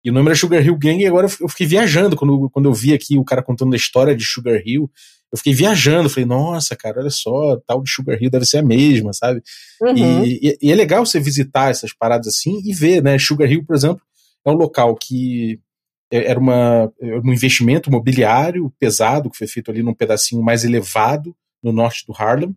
E 0.04 0.10
o 0.10 0.12
nome 0.12 0.28
era 0.28 0.36
Sugar 0.36 0.62
Hill 0.62 0.76
Gang, 0.76 1.02
e 1.02 1.06
agora 1.06 1.26
eu 1.40 1.48
fiquei 1.48 1.66
viajando 1.66 2.16
quando, 2.16 2.50
quando 2.50 2.68
eu 2.68 2.74
vi 2.74 2.92
aqui 2.92 3.18
o 3.18 3.24
cara 3.24 3.42
contando 3.42 3.72
a 3.72 3.76
história 3.76 4.14
de 4.14 4.26
Sugar 4.26 4.60
Hill 4.62 4.90
eu 5.34 5.38
fiquei 5.38 5.52
viajando, 5.52 6.08
falei, 6.08 6.26
nossa, 6.26 6.76
cara, 6.76 7.00
olha 7.00 7.10
só, 7.10 7.56
tal 7.66 7.82
de 7.82 7.90
Sugar 7.90 8.16
Hill 8.22 8.30
deve 8.30 8.46
ser 8.46 8.58
a 8.58 8.62
mesma, 8.62 9.12
sabe? 9.12 9.42
Uhum. 9.82 10.24
E, 10.24 10.56
e, 10.62 10.70
é 10.70 10.74
legal 10.76 11.04
você 11.04 11.18
visitar 11.18 11.70
essas 11.70 11.92
paradas 11.92 12.28
assim 12.28 12.62
e 12.64 12.72
ver, 12.72 13.02
né? 13.02 13.18
Sugar 13.18 13.50
Hill, 13.50 13.64
por 13.64 13.74
exemplo, 13.74 14.00
é 14.44 14.50
um 14.50 14.54
local 14.54 14.94
que 14.94 15.58
é, 16.08 16.30
era 16.30 16.38
uma, 16.38 16.88
um 17.02 17.32
investimento 17.32 17.90
imobiliário 17.90 18.72
pesado 18.78 19.28
que 19.28 19.36
foi 19.36 19.48
feito 19.48 19.72
ali 19.72 19.82
num 19.82 19.92
pedacinho 19.92 20.40
mais 20.40 20.64
elevado 20.64 21.34
no 21.60 21.72
norte 21.72 22.06
do 22.06 22.14
Harlem. 22.16 22.56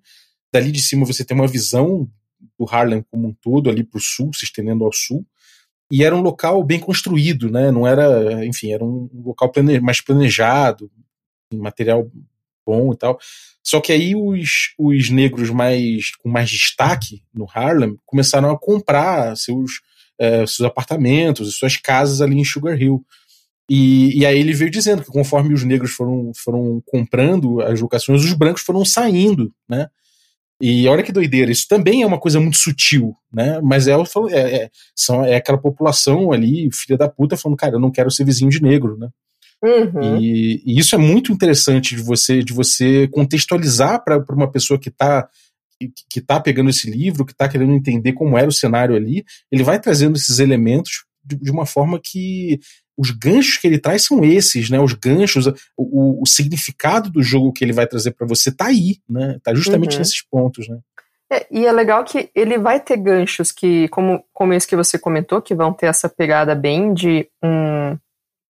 Dali 0.54 0.72
de 0.72 0.80
cima 0.80 1.04
você 1.04 1.26
tem 1.26 1.36
uma 1.36 1.48
visão 1.48 2.08
do 2.60 2.68
Harlem 2.70 3.04
como 3.10 3.30
um 3.30 3.34
todo 3.34 3.72
ali 3.72 3.84
para 3.84 3.98
o 3.98 4.02
sul, 4.02 4.32
se 4.36 4.46
estendendo 4.46 4.86
ao 4.86 4.94
sul. 4.94 5.26
E 5.92 6.04
era 6.04 6.16
um 6.16 6.22
local 6.22 6.64
bem 6.64 6.80
construído, 6.80 7.50
né? 7.50 7.72
Não 7.72 7.88
era, 7.88 8.46
enfim, 8.46 8.72
era 8.72 8.86
um 8.86 9.10
local 9.26 9.52
plane 9.52 9.80
mais 9.80 10.00
planejado, 10.00 10.92
material 11.52 12.08
bom 12.68 12.94
e 12.94 12.98
tal. 12.98 13.18
Só 13.64 13.82
que 13.82 13.92
aí 13.92 14.16
os, 14.16 14.74
os 14.78 15.10
negros 15.10 15.50
mais 15.50 16.16
com 16.18 16.30
mais 16.30 16.50
destaque 16.50 17.24
no 17.34 17.48
Harlem 17.54 17.98
começaram 18.06 18.52
a 18.52 18.58
comprar 18.58 19.36
seus, 19.36 19.82
é, 20.20 20.46
seus 20.46 20.62
apartamentos, 20.62 21.58
suas 21.58 21.78
casas 21.78 22.22
ali 22.22 22.38
em 22.38 22.46
Sugar 22.46 22.82
Hill. 22.82 23.04
E, 23.70 24.20
e 24.20 24.26
aí 24.26 24.40
ele 24.40 24.54
veio 24.54 24.72
dizendo 24.72 25.04
que 25.04 25.12
conforme 25.12 25.54
os 25.54 25.64
negros 25.64 25.92
foram, 25.92 26.32
foram 26.36 26.82
comprando 26.86 27.62
as 27.62 27.82
locações, 27.82 28.24
os 28.24 28.34
brancos 28.34 28.62
foram 28.62 28.86
saindo, 28.86 29.52
né? 29.68 29.88
E 30.62 30.88
olha 30.88 31.04
que 31.04 31.12
doideira, 31.12 31.52
isso 31.52 31.68
também 31.68 32.02
é 32.02 32.06
uma 32.06 32.20
coisa 32.20 32.40
muito 32.40 32.58
sutil, 32.58 33.16
né? 33.32 33.60
Mas 33.62 33.88
é, 33.88 33.92
é, 33.92 34.56
é, 34.56 34.70
são, 34.96 35.24
é 35.24 35.36
aquela 35.36 35.58
população 35.58 36.32
ali, 36.32 36.70
filha 36.72 36.98
da 36.98 37.08
puta, 37.08 37.38
falando, 37.38 37.58
cara, 37.58 37.76
eu 37.76 37.80
não 37.80 37.92
quero 37.92 38.10
ser 38.10 38.24
vizinho 38.24 38.50
de 38.50 38.62
negro, 38.62 38.98
né? 38.98 39.10
Uhum. 39.64 40.18
E, 40.20 40.62
e, 40.66 40.80
isso 40.80 40.94
é 40.94 40.98
muito 40.98 41.32
interessante 41.32 41.96
de 41.96 42.02
você 42.02 42.44
de 42.44 42.54
você 42.54 43.08
contextualizar 43.08 44.04
para 44.04 44.24
uma 44.30 44.52
pessoa 44.52 44.80
que 44.80 44.90
está 44.90 45.28
que 46.10 46.20
está 46.20 46.40
pegando 46.40 46.70
esse 46.70 46.90
livro, 46.90 47.26
que 47.26 47.32
está 47.32 47.48
querendo 47.48 47.74
entender 47.74 48.14
como 48.14 48.38
era 48.38 48.48
o 48.48 48.54
cenário 48.54 48.96
ali, 48.96 49.24
ele 49.52 49.64
vai 49.64 49.80
trazendo 49.80 50.16
esses 50.16 50.40
elementos 50.40 51.06
de, 51.24 51.36
de 51.36 51.52
uma 51.52 51.66
forma 51.66 52.00
que 52.04 52.60
os 52.98 53.12
ganchos 53.12 53.58
que 53.58 53.68
ele 53.68 53.78
traz 53.78 54.06
são 54.06 54.24
esses, 54.24 54.70
né? 54.72 54.80
Os 54.80 54.94
ganchos, 54.94 55.46
o, 55.78 56.22
o 56.22 56.26
significado 56.26 57.12
do 57.12 57.22
jogo 57.22 57.54
que 57.54 57.64
ele 57.64 57.74
vai 57.74 57.86
trazer 57.86 58.12
para 58.12 58.26
você 58.26 58.52
tá 58.52 58.66
aí, 58.68 58.98
né? 59.08 59.38
Tá 59.44 59.54
justamente 59.54 59.94
uhum. 59.94 60.00
nesses 60.00 60.24
pontos, 60.24 60.68
né? 60.68 60.80
É, 61.32 61.46
e 61.52 61.66
é 61.66 61.72
legal 61.72 62.04
que 62.06 62.30
ele 62.34 62.58
vai 62.58 62.80
ter 62.80 62.98
ganchos 62.98 63.52
que, 63.52 63.88
como, 63.90 64.24
como 64.34 64.54
esse 64.54 64.68
que 64.68 64.76
você 64.76 64.98
comentou, 64.98 65.42
que 65.42 65.54
vão 65.54 65.74
ter 65.74 65.88
essa 65.88 66.08
pegada 66.10 66.56
bem 66.56 66.94
de 66.94 67.28
um, 67.44 67.98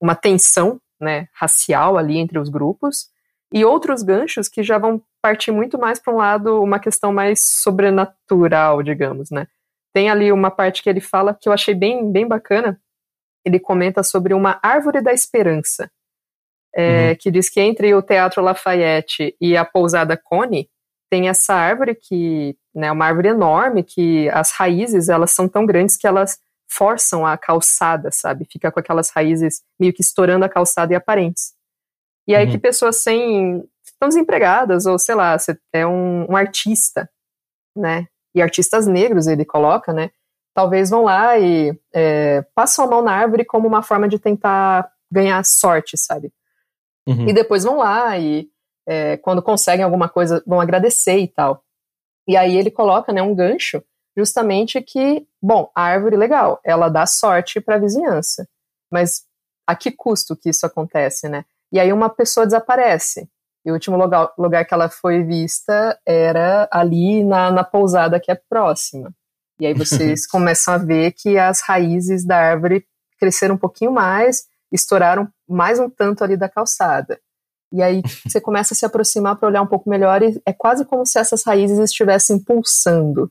uma 0.01 0.15
tensão 0.15 0.79
né, 1.01 1.29
racial 1.33 1.97
ali 1.97 2.19
entre 2.19 2.39
os 2.39 2.49
grupos, 2.49 3.09
e 3.53 3.65
outros 3.65 4.03
ganchos 4.03 4.49
que 4.49 4.63
já 4.63 4.79
vão 4.79 5.03
partir 5.23 5.53
muito 5.53 5.79
mais 5.79 6.01
para 6.01 6.13
um 6.13 6.17
lado, 6.17 6.63
uma 6.63 6.79
questão 6.79 7.13
mais 7.13 7.45
sobrenatural, 7.45 8.83
digamos, 8.83 9.31
né? 9.31 9.47
Tem 9.93 10.11
ali 10.11 10.31
uma 10.31 10.51
parte 10.51 10.83
que 10.83 10.91
ele 10.91 11.01
fala 11.01 11.35
que 11.35 11.49
eu 11.49 11.53
achei 11.53 11.75
bem, 11.75 12.11
bem 12.11 12.27
bacana, 12.27 12.81
ele 13.45 13.59
comenta 13.59 14.03
sobre 14.03 14.35
uma 14.35 14.59
árvore 14.63 15.01
da 15.01 15.13
esperança, 15.13 15.91
é, 16.75 17.11
uhum. 17.11 17.17
que 17.19 17.31
diz 17.31 17.49
que 17.49 17.61
entre 17.61 17.95
o 17.95 18.03
Teatro 18.03 18.43
Lafayette 18.43 19.35
e 19.41 19.57
a 19.57 19.65
pousada 19.65 20.17
Cone 20.17 20.69
tem 21.09 21.29
essa 21.29 21.55
árvore 21.55 21.95
que 21.95 22.57
né, 22.75 22.91
uma 22.91 23.07
árvore 23.07 23.29
enorme 23.29 23.83
que 23.83 24.29
as 24.31 24.53
raízes 24.53 25.09
elas 25.09 25.31
são 25.31 25.49
tão 25.49 25.65
grandes 25.65 25.97
que 25.97 26.07
elas 26.07 26.39
forçam 26.69 27.27
a 27.27 27.37
calçada, 27.37 28.11
sabe? 28.13 28.47
Fica 28.51 28.71
com 28.71 28.81
aquelas 28.81 29.11
raízes 29.11 29.63
meio 29.79 29.93
que 29.93 30.03
estourando 30.03 30.45
a 30.45 30.49
calçada 30.49 30.93
e 30.93 30.97
aparentes. 30.97 31.55
E 32.29 32.35
aí 32.35 32.47
uhum. 32.47 32.53
que 32.53 32.59
pessoas 32.59 33.03
sem 33.03 33.65
estão 33.85 34.09
desempregadas 34.09 34.85
ou 34.85 34.99
sei 34.99 35.15
lá, 35.15 35.39
você 35.39 35.59
é 35.73 35.87
um, 35.87 36.31
um 36.31 36.37
artista, 36.37 37.09
né? 37.77 38.07
E 38.35 38.43
artistas 38.43 38.87
negros 38.87 39.27
ele 39.27 39.45
coloca, 39.45 39.93
né? 39.93 40.11
talvez 40.57 40.89
vão 40.89 41.05
lá 41.05 41.39
e 41.39 41.79
é, 41.93 42.41
passam 42.55 42.87
a 42.87 42.89
mão 42.89 43.03
na 43.03 43.13
árvore 43.13 43.45
como 43.45 43.69
uma 43.69 43.83
forma 43.83 44.09
de 44.09 44.19
tentar 44.19 44.91
ganhar 45.13 45.45
sorte, 45.45 45.99
sabe? 45.99 46.33
Uhum. 47.07 47.29
E 47.29 47.33
depois 47.35 47.63
vão 47.63 47.77
lá 47.77 48.19
e 48.19 48.49
é, 48.89 49.19
quando 49.19 49.43
conseguem 49.43 49.85
alguma 49.85 50.09
coisa 50.09 50.43
vão 50.47 50.59
agradecer 50.59 51.19
e 51.19 51.29
tal. 51.29 51.63
E 52.27 52.39
aí 52.39 52.57
ele 52.57 52.71
coloca 52.71 53.13
né, 53.13 53.21
um 53.21 53.35
gancho 53.35 53.85
justamente 54.17 54.81
que, 54.81 55.27
bom, 55.43 55.71
a 55.75 55.83
árvore 55.83 56.17
legal, 56.17 56.61
ela 56.65 56.89
dá 56.89 57.07
sorte 57.07 57.61
para 57.61 57.77
a 57.77 57.79
vizinhança, 57.79 58.49
mas 58.91 59.25
a 59.67 59.75
que 59.75 59.91
custo 59.91 60.37
que 60.37 60.51
isso 60.51 60.65
acontece, 60.65 61.29
né? 61.29 61.45
E 61.73 61.81
aí 61.81 61.93
uma 61.93 62.09
pessoa 62.09 62.47
desaparece. 62.47 63.29
E 63.65 63.71
o 63.71 63.75
último 63.75 63.97
lugar, 63.97 64.33
lugar 64.39 64.65
que 64.65 64.73
ela 64.73 64.89
foi 64.89 65.25
vista 65.25 65.99
era 66.07 66.69
ali 66.71 67.25
na, 67.25 67.51
na 67.51 67.65
pousada 67.65 68.21
que 68.21 68.31
é 68.31 68.41
próxima. 68.49 69.13
E 69.61 69.67
aí 69.67 69.75
vocês 69.75 70.25
começam 70.31 70.75
a 70.75 70.79
ver 70.79 71.13
que 71.13 71.37
as 71.37 71.61
raízes 71.61 72.25
da 72.25 72.37
árvore 72.37 72.87
cresceram 73.19 73.57
um 73.57 73.59
pouquinho 73.59 73.91
mais, 73.91 74.47
estouraram 74.71 75.29
mais 75.49 75.81
um 75.81 75.91
tanto 75.91 76.23
ali 76.23 76.37
da 76.37 76.49
calçada. 76.49 77.19
E 77.73 77.83
aí 77.83 78.03
você 78.25 78.41
começa 78.41 78.73
a 78.73 78.77
se 78.77 78.87
aproximar 78.87 79.37
para 79.37 79.49
olhar 79.49 79.63
um 79.63 79.67
pouco 79.67 79.91
melhor 79.91 80.23
e 80.23 80.41
é 80.47 80.53
quase 80.53 80.85
como 80.85 81.05
se 81.05 81.19
essas 81.19 81.43
raízes 81.43 81.79
estivessem 81.79 82.39
pulsando. 82.39 83.31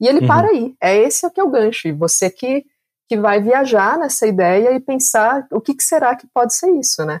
E 0.00 0.08
ele 0.08 0.20
uhum. 0.20 0.26
para 0.26 0.48
aí. 0.48 0.74
É 0.82 0.96
esse 0.96 1.28
que 1.30 1.40
é 1.40 1.44
o 1.44 1.50
gancho. 1.50 1.88
E 1.88 1.92
você 1.92 2.30
que, 2.30 2.64
que 3.08 3.16
vai 3.18 3.40
viajar 3.40 3.98
nessa 3.98 4.26
ideia 4.26 4.72
e 4.74 4.80
pensar 4.80 5.46
o 5.52 5.60
que, 5.60 5.74
que 5.74 5.82
será 5.82 6.16
que 6.16 6.26
pode 6.32 6.54
ser 6.54 6.70
isso, 6.78 7.04
né? 7.04 7.20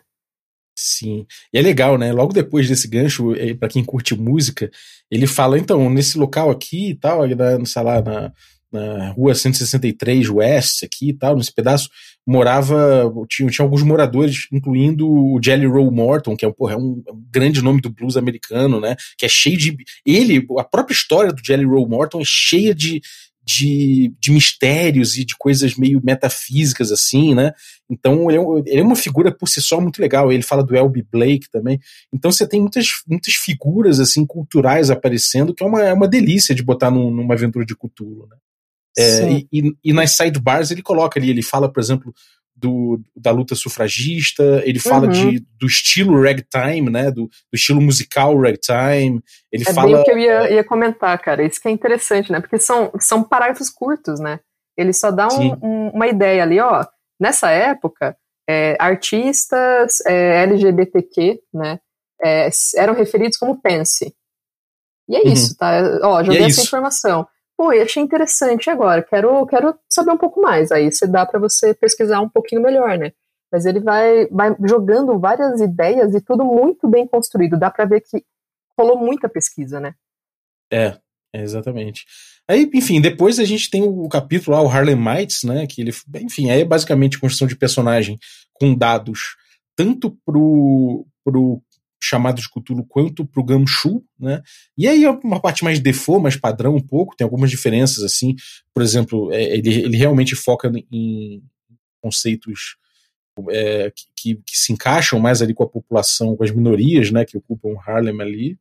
Sim. 0.76 1.26
E 1.52 1.58
é 1.58 1.62
legal, 1.62 1.98
né? 1.98 2.10
Logo 2.12 2.32
depois 2.32 2.68
desse 2.68 2.88
gancho, 2.88 3.34
é, 3.34 3.52
para 3.52 3.68
quem 3.68 3.84
curte 3.84 4.14
música, 4.14 4.70
ele 5.10 5.26
fala, 5.26 5.58
então, 5.58 5.90
nesse 5.90 6.16
local 6.16 6.50
aqui 6.50 6.90
e 6.90 6.94
tal, 6.94 7.26
na, 7.28 7.64
sei 7.66 7.82
lá, 7.82 8.00
na, 8.00 8.32
na 8.72 9.10
rua 9.10 9.34
163 9.34 10.30
West 10.30 10.82
aqui 10.82 11.10
e 11.10 11.12
tal, 11.12 11.36
nesse 11.36 11.52
pedaço, 11.52 11.90
morava, 12.30 13.12
tinha, 13.28 13.50
tinha 13.50 13.64
alguns 13.64 13.82
moradores, 13.82 14.46
incluindo 14.52 15.10
o 15.10 15.40
Jelly 15.42 15.66
Roll 15.66 15.90
Morton, 15.90 16.36
que 16.36 16.46
é, 16.46 16.52
porra, 16.52 16.74
é, 16.74 16.76
um, 16.76 17.02
é 17.08 17.12
um, 17.12 17.24
grande 17.28 17.60
nome 17.60 17.80
do 17.80 17.90
blues 17.90 18.16
americano, 18.16 18.78
né? 18.78 18.94
Que 19.18 19.26
é 19.26 19.28
cheio 19.28 19.56
de. 19.56 19.76
Ele, 20.06 20.46
a 20.56 20.62
própria 20.62 20.94
história 20.94 21.32
do 21.32 21.44
Jelly 21.44 21.64
Roll 21.64 21.88
Morton 21.88 22.20
é 22.20 22.24
cheia 22.24 22.72
de, 22.72 23.02
de, 23.44 24.14
de 24.20 24.30
mistérios 24.30 25.18
e 25.18 25.24
de 25.24 25.34
coisas 25.36 25.74
meio 25.74 26.00
metafísicas, 26.04 26.92
assim, 26.92 27.34
né? 27.34 27.52
Então 27.90 28.30
ele 28.30 28.38
é, 28.38 28.72
ele 28.72 28.80
é, 28.80 28.84
uma 28.84 28.94
figura 28.94 29.32
por 29.36 29.48
si 29.48 29.60
só 29.60 29.80
muito 29.80 30.00
legal. 30.00 30.30
Ele 30.30 30.44
fala 30.44 30.62
do 30.62 30.76
Elby 30.76 31.04
Blake 31.10 31.50
também. 31.50 31.80
Então 32.14 32.30
você 32.30 32.46
tem 32.46 32.60
muitas, 32.60 32.86
muitas 33.08 33.34
figuras 33.34 33.98
assim 33.98 34.24
culturais 34.24 34.88
aparecendo, 34.88 35.52
que 35.52 35.64
é 35.64 35.66
uma, 35.66 35.82
é 35.82 35.92
uma 35.92 36.06
delícia 36.06 36.54
de 36.54 36.62
botar 36.62 36.92
num, 36.92 37.10
numa 37.10 37.34
aventura 37.34 37.66
de 37.66 37.74
cultura, 37.74 38.28
né? 38.30 38.36
É, 38.98 39.30
e, 39.30 39.48
e, 39.52 39.72
e, 39.84 39.92
nas 39.92 40.16
sidebars 40.16 40.70
ele 40.70 40.82
coloca 40.82 41.18
ali, 41.18 41.30
ele 41.30 41.42
fala, 41.42 41.72
por 41.72 41.80
exemplo, 41.80 42.12
do, 42.60 43.00
da 43.16 43.30
luta 43.30 43.54
sufragista, 43.54 44.62
ele 44.64 44.78
fala 44.78 45.06
uhum. 45.06 45.12
de, 45.12 45.46
do 45.58 45.66
estilo 45.66 46.22
ragtime, 46.22 46.90
né? 46.90 47.10
Do, 47.10 47.26
do, 47.26 47.54
estilo 47.54 47.80
musical 47.80 48.38
ragtime. 48.38 49.22
Ele 49.50 49.64
é 49.66 49.72
fala. 49.72 49.86
Bem 49.86 49.96
o 49.96 50.04
que 50.04 50.10
eu 50.10 50.18
ia, 50.18 50.52
ia, 50.52 50.64
comentar, 50.64 51.18
cara. 51.20 51.44
Isso 51.44 51.60
que 51.60 51.68
é 51.68 51.70
interessante, 51.70 52.30
né? 52.30 52.40
Porque 52.40 52.58
são, 52.58 52.92
são 52.98 53.22
parágrafos 53.22 53.70
curtos, 53.70 54.20
né? 54.20 54.40
Ele 54.76 54.92
só 54.92 55.10
dá 55.10 55.28
um, 55.28 55.52
um, 55.62 55.88
uma 55.90 56.06
ideia 56.06 56.42
ali, 56.42 56.60
ó. 56.60 56.84
Nessa 57.18 57.50
época, 57.50 58.16
é, 58.48 58.76
artistas 58.78 60.00
é, 60.06 60.42
LGBTQ, 60.42 61.40
né? 61.54 61.78
É, 62.22 62.50
eram 62.76 62.94
referidos 62.94 63.38
como 63.38 63.60
pense. 63.60 64.14
E 65.08 65.16
é 65.16 65.20
uhum. 65.20 65.32
isso, 65.32 65.56
tá? 65.56 65.80
Ó, 66.02 66.22
joguei 66.22 66.42
é 66.42 66.44
essa 66.44 66.60
isso. 66.60 66.66
informação 66.66 67.26
eu 67.64 67.82
achei 67.82 68.02
interessante 68.02 68.70
agora, 68.70 69.02
quero, 69.02 69.46
quero 69.46 69.78
saber 69.88 70.12
um 70.12 70.16
pouco 70.16 70.40
mais. 70.40 70.72
Aí 70.72 70.90
você 70.90 71.06
dá 71.06 71.26
para 71.26 71.38
você 71.38 71.74
pesquisar 71.74 72.20
um 72.20 72.28
pouquinho 72.28 72.62
melhor, 72.62 72.96
né? 72.98 73.12
Mas 73.52 73.66
ele 73.66 73.80
vai, 73.80 74.26
vai 74.28 74.54
jogando 74.66 75.18
várias 75.18 75.60
ideias 75.60 76.14
e 76.14 76.20
tudo 76.20 76.44
muito 76.44 76.88
bem 76.88 77.06
construído. 77.06 77.58
Dá 77.58 77.70
para 77.70 77.84
ver 77.84 78.00
que 78.00 78.24
rolou 78.78 78.96
muita 78.96 79.28
pesquisa, 79.28 79.80
né? 79.80 79.94
É, 80.72 80.98
exatamente. 81.34 82.06
Aí, 82.48 82.70
enfim, 82.72 83.00
depois 83.00 83.38
a 83.38 83.44
gente 83.44 83.68
tem 83.68 83.82
o 83.82 84.08
capítulo 84.08 84.56
lá, 84.56 84.62
o 84.62 84.68
Harlem 84.68 84.96
Mites, 84.96 85.42
né? 85.42 85.66
Que 85.66 85.82
ele, 85.82 85.92
enfim, 86.16 86.50
aí 86.50 86.62
é 86.62 86.64
basicamente 86.64 87.18
construção 87.18 87.46
de 87.46 87.56
personagem 87.56 88.18
com 88.54 88.74
dados 88.74 89.36
tanto 89.76 90.16
pro, 90.26 91.06
pro 91.24 91.62
chamado 92.02 92.40
de 92.40 92.48
Cthulhu 92.48 92.84
quanto 92.84 93.24
pro 93.26 93.44
Gamshu, 93.44 94.02
né? 94.18 94.42
E 94.76 94.88
aí 94.88 95.04
é 95.04 95.10
uma 95.10 95.40
parte 95.40 95.62
mais 95.62 95.78
default, 95.78 96.22
mais 96.22 96.36
padrão 96.36 96.74
um 96.74 96.80
pouco, 96.80 97.14
tem 97.14 97.24
algumas 97.24 97.50
diferenças 97.50 98.02
assim. 98.02 98.34
Por 98.72 98.82
exemplo, 98.82 99.32
é, 99.32 99.42
ele, 99.56 99.82
ele 99.82 99.96
realmente 99.96 100.34
foca 100.34 100.72
em 100.90 101.42
conceitos 102.02 102.76
é, 103.50 103.92
que, 104.16 104.36
que, 104.36 104.56
se 104.56 104.72
encaixam 104.72 105.20
mais 105.20 105.42
ali 105.42 105.54
com 105.54 105.62
a 105.62 105.68
população, 105.68 106.36
com 106.36 106.44
as 106.44 106.50
minorias, 106.50 107.10
né? 107.10 107.24
Que 107.24 107.36
ocupam 107.36 107.78
Harlem 107.86 108.20
ali. 108.20 108.58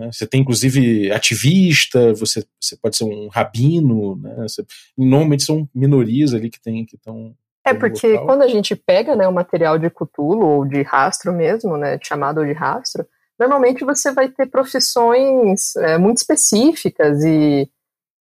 Né? 0.00 0.10
Você 0.12 0.26
tem 0.26 0.40
inclusive 0.40 1.10
ativista, 1.10 2.14
você, 2.14 2.44
você 2.60 2.76
pode 2.76 2.96
ser 2.96 3.04
um 3.04 3.28
rabino, 3.28 4.16
né? 4.16 4.42
Você, 4.42 4.64
normalmente 4.96 5.44
são 5.44 5.68
minorias 5.74 6.34
ali 6.34 6.50
que 6.50 6.60
tem 6.60 6.84
que 6.84 6.96
estão 6.96 7.36
é 7.64 7.72
porque 7.74 8.08
local. 8.12 8.26
quando 8.26 8.42
a 8.42 8.48
gente 8.48 8.74
pega 8.74 9.14
né, 9.14 9.26
o 9.28 9.32
material 9.32 9.78
de 9.78 9.88
Cthulhu 9.88 10.44
ou 10.44 10.64
de 10.64 10.82
rastro 10.82 11.32
mesmo, 11.32 11.76
né, 11.76 11.98
chamado 12.02 12.44
de 12.44 12.52
rastro, 12.52 13.06
normalmente 13.38 13.84
você 13.84 14.12
vai 14.12 14.28
ter 14.28 14.46
profissões 14.46 15.76
é, 15.76 15.96
muito 15.96 16.18
específicas 16.18 17.22
e, 17.22 17.70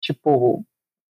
tipo, 0.03 0.65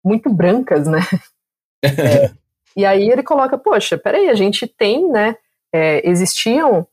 muito 0.04 0.30
brancas, 0.30 0.88
né? 0.88 1.00
é, 1.84 2.32
e 2.76 2.86
aí 2.86 3.10
ele 3.10 3.24
coloca, 3.24 3.58
poxa, 3.58 3.98
peraí, 3.98 4.30
a 4.30 4.36
gente 4.36 4.68
tem, 4.68 5.10
né, 5.10 5.36
é, 5.74 6.08
existiam 6.08 6.86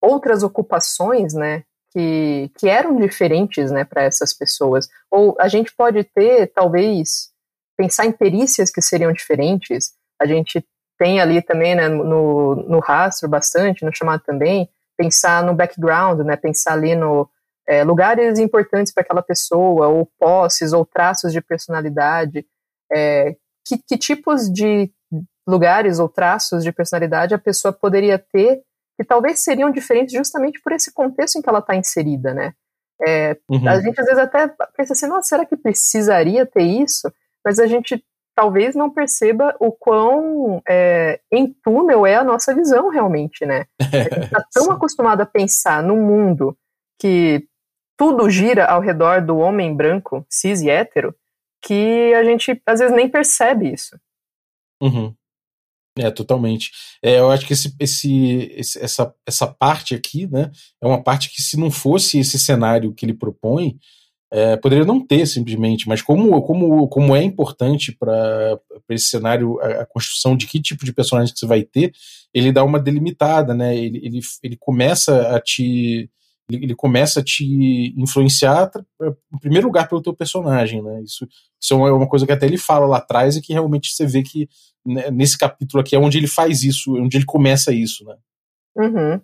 outras 0.00 0.42
ocupações, 0.42 1.34
né, 1.34 1.64
que, 1.92 2.50
que 2.58 2.68
eram 2.68 2.96
diferentes, 2.96 3.72
né, 3.72 3.84
para 3.84 4.02
essas 4.02 4.32
pessoas. 4.32 4.88
Ou 5.10 5.36
a 5.40 5.48
gente 5.48 5.74
pode 5.74 6.04
ter, 6.04 6.46
talvez, 6.48 7.32
pensar 7.76 8.06
em 8.06 8.12
perícias 8.12 8.70
que 8.70 8.80
seriam 8.80 9.12
diferentes, 9.12 9.94
a 10.20 10.26
gente 10.26 10.64
tem 10.98 11.20
ali 11.20 11.42
também, 11.42 11.74
né, 11.74 11.88
no, 11.88 12.54
no 12.54 12.78
rastro 12.80 13.28
bastante, 13.28 13.84
no 13.84 13.94
chamado 13.94 14.22
também, 14.24 14.68
pensar 14.96 15.44
no 15.44 15.54
background, 15.54 16.20
né? 16.20 16.36
Pensar 16.36 16.72
ali 16.72 16.94
no 16.94 17.28
é, 17.68 17.84
lugares 17.84 18.38
importantes 18.38 18.92
para 18.92 19.02
aquela 19.02 19.22
pessoa, 19.22 19.88
ou 19.88 20.08
posses, 20.18 20.72
ou 20.72 20.84
traços 20.84 21.32
de 21.32 21.40
personalidade. 21.40 22.46
É, 22.92 23.36
que, 23.66 23.78
que 23.78 23.98
tipos 23.98 24.50
de 24.50 24.90
lugares 25.46 25.98
ou 25.98 26.08
traços 26.08 26.64
de 26.64 26.72
personalidade 26.72 27.34
a 27.34 27.38
pessoa 27.38 27.72
poderia 27.72 28.18
ter 28.18 28.62
que 28.96 29.04
talvez 29.04 29.40
seriam 29.40 29.70
diferentes 29.70 30.14
justamente 30.14 30.60
por 30.62 30.72
esse 30.72 30.92
contexto 30.92 31.36
em 31.36 31.42
que 31.42 31.48
ela 31.48 31.58
está 31.58 31.76
inserida, 31.76 32.32
né? 32.32 32.54
É, 33.06 33.36
uhum. 33.48 33.68
A 33.68 33.78
gente 33.80 34.00
às 34.00 34.06
vezes 34.06 34.22
até 34.22 34.48
pensa 34.74 34.94
assim, 34.94 35.06
nossa, 35.06 35.28
será 35.28 35.44
que 35.44 35.56
precisaria 35.56 36.46
ter 36.46 36.62
isso? 36.62 37.12
Mas 37.44 37.58
a 37.58 37.66
gente 37.66 38.02
talvez 38.36 38.74
não 38.74 38.90
perceba 38.90 39.56
o 39.58 39.72
quão 39.72 40.62
é, 40.68 41.20
em 41.32 41.52
túnel 41.64 42.06
é 42.06 42.16
a 42.16 42.22
nossa 42.22 42.54
visão 42.54 42.90
realmente, 42.90 43.46
né? 43.46 43.64
A 43.80 43.84
gente 43.84 44.24
está 44.24 44.44
tão 44.52 44.70
acostumado 44.70 45.22
a 45.22 45.26
pensar 45.26 45.82
num 45.82 46.04
mundo 46.04 46.56
que 47.00 47.48
tudo 47.98 48.28
gira 48.28 48.66
ao 48.66 48.80
redor 48.80 49.24
do 49.24 49.38
homem 49.38 49.74
branco, 49.74 50.24
cis 50.30 50.60
e 50.60 50.68
hétero, 50.68 51.14
que 51.64 52.12
a 52.14 52.22
gente 52.22 52.60
às 52.66 52.78
vezes 52.78 52.94
nem 52.94 53.08
percebe 53.08 53.72
isso. 53.72 53.98
Uhum. 54.82 55.14
É, 55.98 56.10
totalmente. 56.10 56.70
É, 57.02 57.18
eu 57.18 57.30
acho 57.30 57.46
que 57.46 57.54
esse, 57.54 57.74
esse, 57.80 58.52
esse, 58.54 58.78
essa, 58.78 59.14
essa 59.26 59.46
parte 59.46 59.94
aqui, 59.94 60.26
né, 60.26 60.52
é 60.82 60.86
uma 60.86 61.02
parte 61.02 61.30
que 61.30 61.40
se 61.40 61.58
não 61.58 61.70
fosse 61.70 62.18
esse 62.18 62.38
cenário 62.38 62.92
que 62.92 63.06
ele 63.06 63.14
propõe, 63.14 63.78
é, 64.32 64.56
poderia 64.56 64.84
não 64.84 65.04
ter 65.04 65.24
simplesmente, 65.26 65.88
mas 65.88 66.02
como, 66.02 66.42
como, 66.42 66.88
como 66.88 67.14
é 67.14 67.22
importante 67.22 67.92
para 67.92 68.58
esse 68.90 69.06
cenário 69.06 69.60
a, 69.60 69.82
a, 69.82 69.86
construção 69.86 70.36
de 70.36 70.46
que 70.46 70.60
tipo 70.60 70.84
de 70.84 70.92
personagem 70.92 71.32
que 71.32 71.38
você 71.38 71.46
vai 71.46 71.62
ter, 71.62 71.92
ele 72.34 72.50
dá 72.50 72.64
uma 72.64 72.80
delimitada, 72.80 73.54
né? 73.54 73.76
Ele, 73.76 73.98
ele, 74.04 74.20
ele 74.42 74.56
começa 74.56 75.34
a 75.34 75.40
te 75.40 76.10
ele, 76.50 76.74
começa 76.74 77.20
a 77.20 77.24
te 77.24 77.92
influenciar 77.96 78.70
em 79.32 79.38
primeiro 79.38 79.66
lugar 79.66 79.88
pelo 79.88 80.02
teu 80.02 80.14
personagem, 80.14 80.82
né? 80.82 81.02
Isso, 81.02 81.26
isso 81.60 81.74
é 81.74 81.92
uma 81.92 82.08
coisa 82.08 82.26
que 82.26 82.32
até 82.32 82.46
ele 82.46 82.58
fala 82.58 82.86
lá 82.86 82.98
atrás 82.98 83.36
e 83.36 83.42
que 83.42 83.52
realmente 83.52 83.90
você 83.92 84.06
vê 84.06 84.22
que 84.22 84.48
né, 84.84 85.10
nesse 85.10 85.36
capítulo 85.36 85.80
aqui 85.80 85.96
é 85.96 85.98
onde 85.98 86.18
ele 86.18 86.28
faz 86.28 86.62
isso, 86.62 86.96
onde 86.96 87.16
ele 87.16 87.24
começa 87.24 87.72
isso, 87.72 88.04
né? 88.04 88.16
Uhum. 88.76 89.20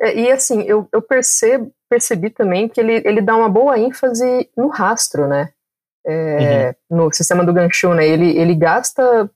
É, 0.00 0.18
e 0.18 0.32
assim, 0.32 0.62
eu, 0.62 0.88
eu 0.92 1.00
percebo, 1.00 1.72
percebi 1.92 2.30
também 2.30 2.70
que 2.70 2.80
ele, 2.80 3.02
ele 3.04 3.20
dá 3.20 3.36
uma 3.36 3.50
boa 3.50 3.78
ênfase 3.78 4.48
no 4.56 4.68
rastro, 4.68 5.28
né? 5.28 5.52
É, 6.06 6.74
uhum. 6.90 7.04
No 7.04 7.12
sistema 7.12 7.44
do 7.44 7.52
Ganshu, 7.52 7.92
né? 7.92 8.08
Ele, 8.08 8.34
ele 8.38 8.54
gasta. 8.54 9.30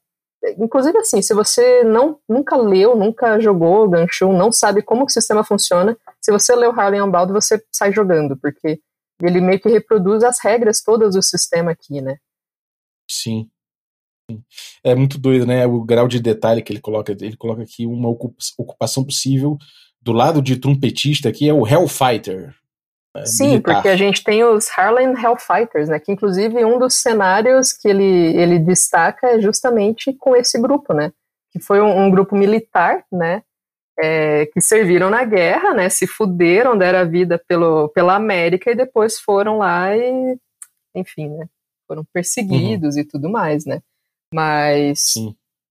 Inclusive, 0.59 0.97
assim, 0.97 1.21
se 1.21 1.35
você 1.35 1.85
não, 1.85 2.19
nunca 2.27 2.57
leu, 2.57 2.97
nunca 2.97 3.38
jogou 3.38 3.88
Ganshu, 3.90 4.33
não 4.33 4.51
sabe 4.51 4.81
como 4.81 5.05
o 5.05 5.09
sistema 5.09 5.45
funciona, 5.45 5.99
se 6.19 6.33
você 6.33 6.55
o 6.55 6.71
Harlem 6.71 7.03
Unbound, 7.03 7.31
você 7.31 7.62
sai 7.71 7.92
jogando, 7.92 8.38
porque 8.38 8.81
ele 9.23 9.40
meio 9.40 9.61
que 9.61 9.69
reproduz 9.69 10.25
as 10.25 10.38
regras 10.42 10.83
todas 10.83 11.14
do 11.14 11.23
sistema 11.23 11.73
aqui, 11.73 12.01
né? 12.01 12.16
Sim. 13.11 13.51
É 14.83 14.95
muito 14.95 15.19
doido, 15.19 15.47
né? 15.47 15.66
O 15.66 15.85
grau 15.85 16.09
de 16.09 16.21
detalhe 16.21 16.62
que 16.62 16.73
ele 16.73 16.81
coloca. 16.81 17.12
Ele 17.12 17.37
coloca 17.37 17.62
aqui 17.62 17.87
uma 17.87 18.09
ocupação 18.09 19.05
possível 19.05 19.59
do 20.07 20.12
lado 20.12 20.40
de 20.40 20.57
trompetista, 20.57 21.33
que 21.33 21.49
é 21.49 21.53
o 21.53 21.66
Hellfighter. 21.66 22.55
É, 23.16 23.27
Sim, 23.27 23.49
militar. 23.49 23.75
porque 23.75 23.88
a 23.88 23.97
gente 23.97 24.23
tem 24.23 24.45
os 24.45 24.69
Harlem 24.71 25.21
Hellfighters, 25.21 25.88
né? 25.88 25.99
Que 25.99 26.12
inclusive 26.12 26.64
um 26.64 26.79
dos 26.79 26.95
cenários 26.95 27.73
que 27.73 27.88
ele, 27.88 28.37
ele 28.37 28.61
destaca 28.61 29.27
é 29.27 29.40
justamente 29.40 30.12
com 30.12 30.37
esse 30.37 30.61
grupo, 30.61 30.95
né? 30.95 31.12
Que 31.51 31.59
foi 31.59 31.81
um, 31.81 32.05
um 32.05 32.09
grupo 32.09 32.37
militar, 32.37 33.05
né? 33.11 33.42
É, 33.99 34.47
que 34.47 34.61
serviram 34.61 35.11
na 35.11 35.25
guerra, 35.25 35.75
né? 35.75 35.88
Se 35.88 36.07
fuderam, 36.07 36.79
deram 36.79 37.01
a 37.01 37.05
vida 37.05 37.42
pelo, 37.49 37.88
pela 37.88 38.14
América 38.14 38.71
e 38.71 38.77
depois 38.77 39.19
foram 39.19 39.59
lá 39.59 39.97
e, 39.97 40.38
enfim, 40.95 41.31
né? 41.31 41.49
Foram 41.88 42.05
perseguidos 42.12 42.95
uhum. 42.95 43.01
e 43.01 43.05
tudo 43.05 43.29
mais, 43.29 43.66
né? 43.66 43.81
Mas 44.33 45.14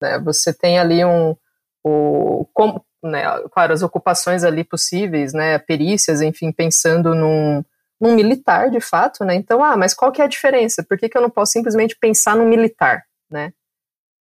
né, 0.02 0.20
você 0.20 0.54
tem 0.54 0.78
ali 0.78 1.06
um. 1.06 1.38
O, 1.86 2.48
como, 2.52 2.84
né, 3.06 3.24
claro, 3.52 3.74
as 3.74 3.82
ocupações 3.82 4.44
ali 4.44 4.64
possíveis, 4.64 5.34
né, 5.34 5.58
perícias, 5.60 6.22
enfim, 6.22 6.52
pensando 6.52 7.14
num, 7.14 7.64
num 8.00 8.16
militar 8.16 8.70
de 8.70 8.80
fato, 8.80 9.24
né? 9.24 9.36
Então, 9.36 9.64
ah, 9.64 9.78
mas 9.78 9.94
qual 9.94 10.12
que 10.12 10.22
é 10.22 10.26
a 10.26 10.30
diferença? 10.30 10.84
Por 10.84 10.98
que, 10.98 11.08
que 11.08 11.18
eu 11.18 11.22
não 11.22 11.30
posso 11.30 11.54
simplesmente 11.54 11.96
pensar 11.96 12.36
num 12.36 12.48
militar, 12.48 13.06
né? 13.30 13.54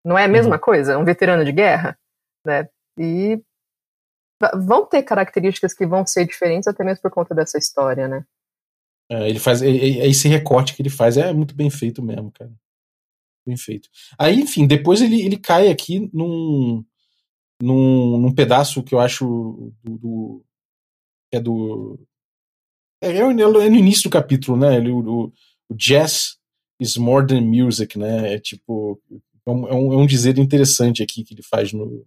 Não 0.05 0.19
é 0.19 0.25
a 0.25 0.29
mesma 0.29 0.57
uhum. 0.57 0.61
coisa? 0.61 0.99
Um 0.99 1.05
veterano 1.05 1.45
de 1.45 1.53
guerra, 1.53 1.99
né? 2.45 2.69
E 2.99 3.41
vão 4.55 4.85
ter 4.85 5.03
características 5.05 5.73
que 5.73 5.87
vão 5.87 6.05
ser 6.05 6.27
diferentes 6.27 6.67
até 6.67 6.83
mesmo 6.83 7.03
por 7.03 7.11
conta 7.13 7.35
dessa 7.35 7.59
história, 7.59 8.09
né? 8.09 8.25
É, 9.11 9.29
ele 9.29 9.39
faz 9.39 9.63
esse 9.63 10.27
recorte 10.29 10.75
que 10.75 10.83
ele 10.83 10.91
faz 10.91 11.17
é 11.17 11.33
muito 11.33 11.55
bem 11.55 11.71
feito 11.71 12.03
mesmo, 12.03 12.33
cara 12.33 12.51
bem 13.47 13.57
feito. 13.57 13.89
Aí, 14.19 14.41
enfim, 14.41 14.67
depois 14.67 15.01
ele, 15.01 15.21
ele 15.23 15.37
cai 15.37 15.69
aqui 15.69 16.09
num, 16.13 16.85
num, 17.63 18.19
num 18.19 18.35
pedaço 18.35 18.83
que 18.83 18.93
eu 18.93 18.99
acho 18.99 19.73
do, 19.85 19.99
do 19.99 20.45
é 21.33 21.41
do 21.41 21.97
é, 23.01 23.09
é, 23.09 23.19
é, 23.19 23.25
no 23.33 23.63
início 23.63 24.05
do 24.05 24.13
capítulo, 24.13 24.57
né? 24.57 24.77
Ele, 24.77 24.91
o, 24.91 25.33
o, 25.69 25.75
jazz 25.75 26.39
is 26.81 26.97
more 26.97 27.25
than 27.25 27.43
music, 27.43 27.97
né? 27.97 28.35
É 28.35 28.39
tipo 28.39 29.01
é 29.47 29.51
um, 29.51 29.69
é 29.69 29.75
um, 29.75 30.03
é 30.03 30.07
dizer 30.07 30.39
interessante 30.39 31.05
aqui 31.05 31.23
que 31.23 31.35
ele 31.35 31.43
faz 31.43 31.73
no 31.73 32.05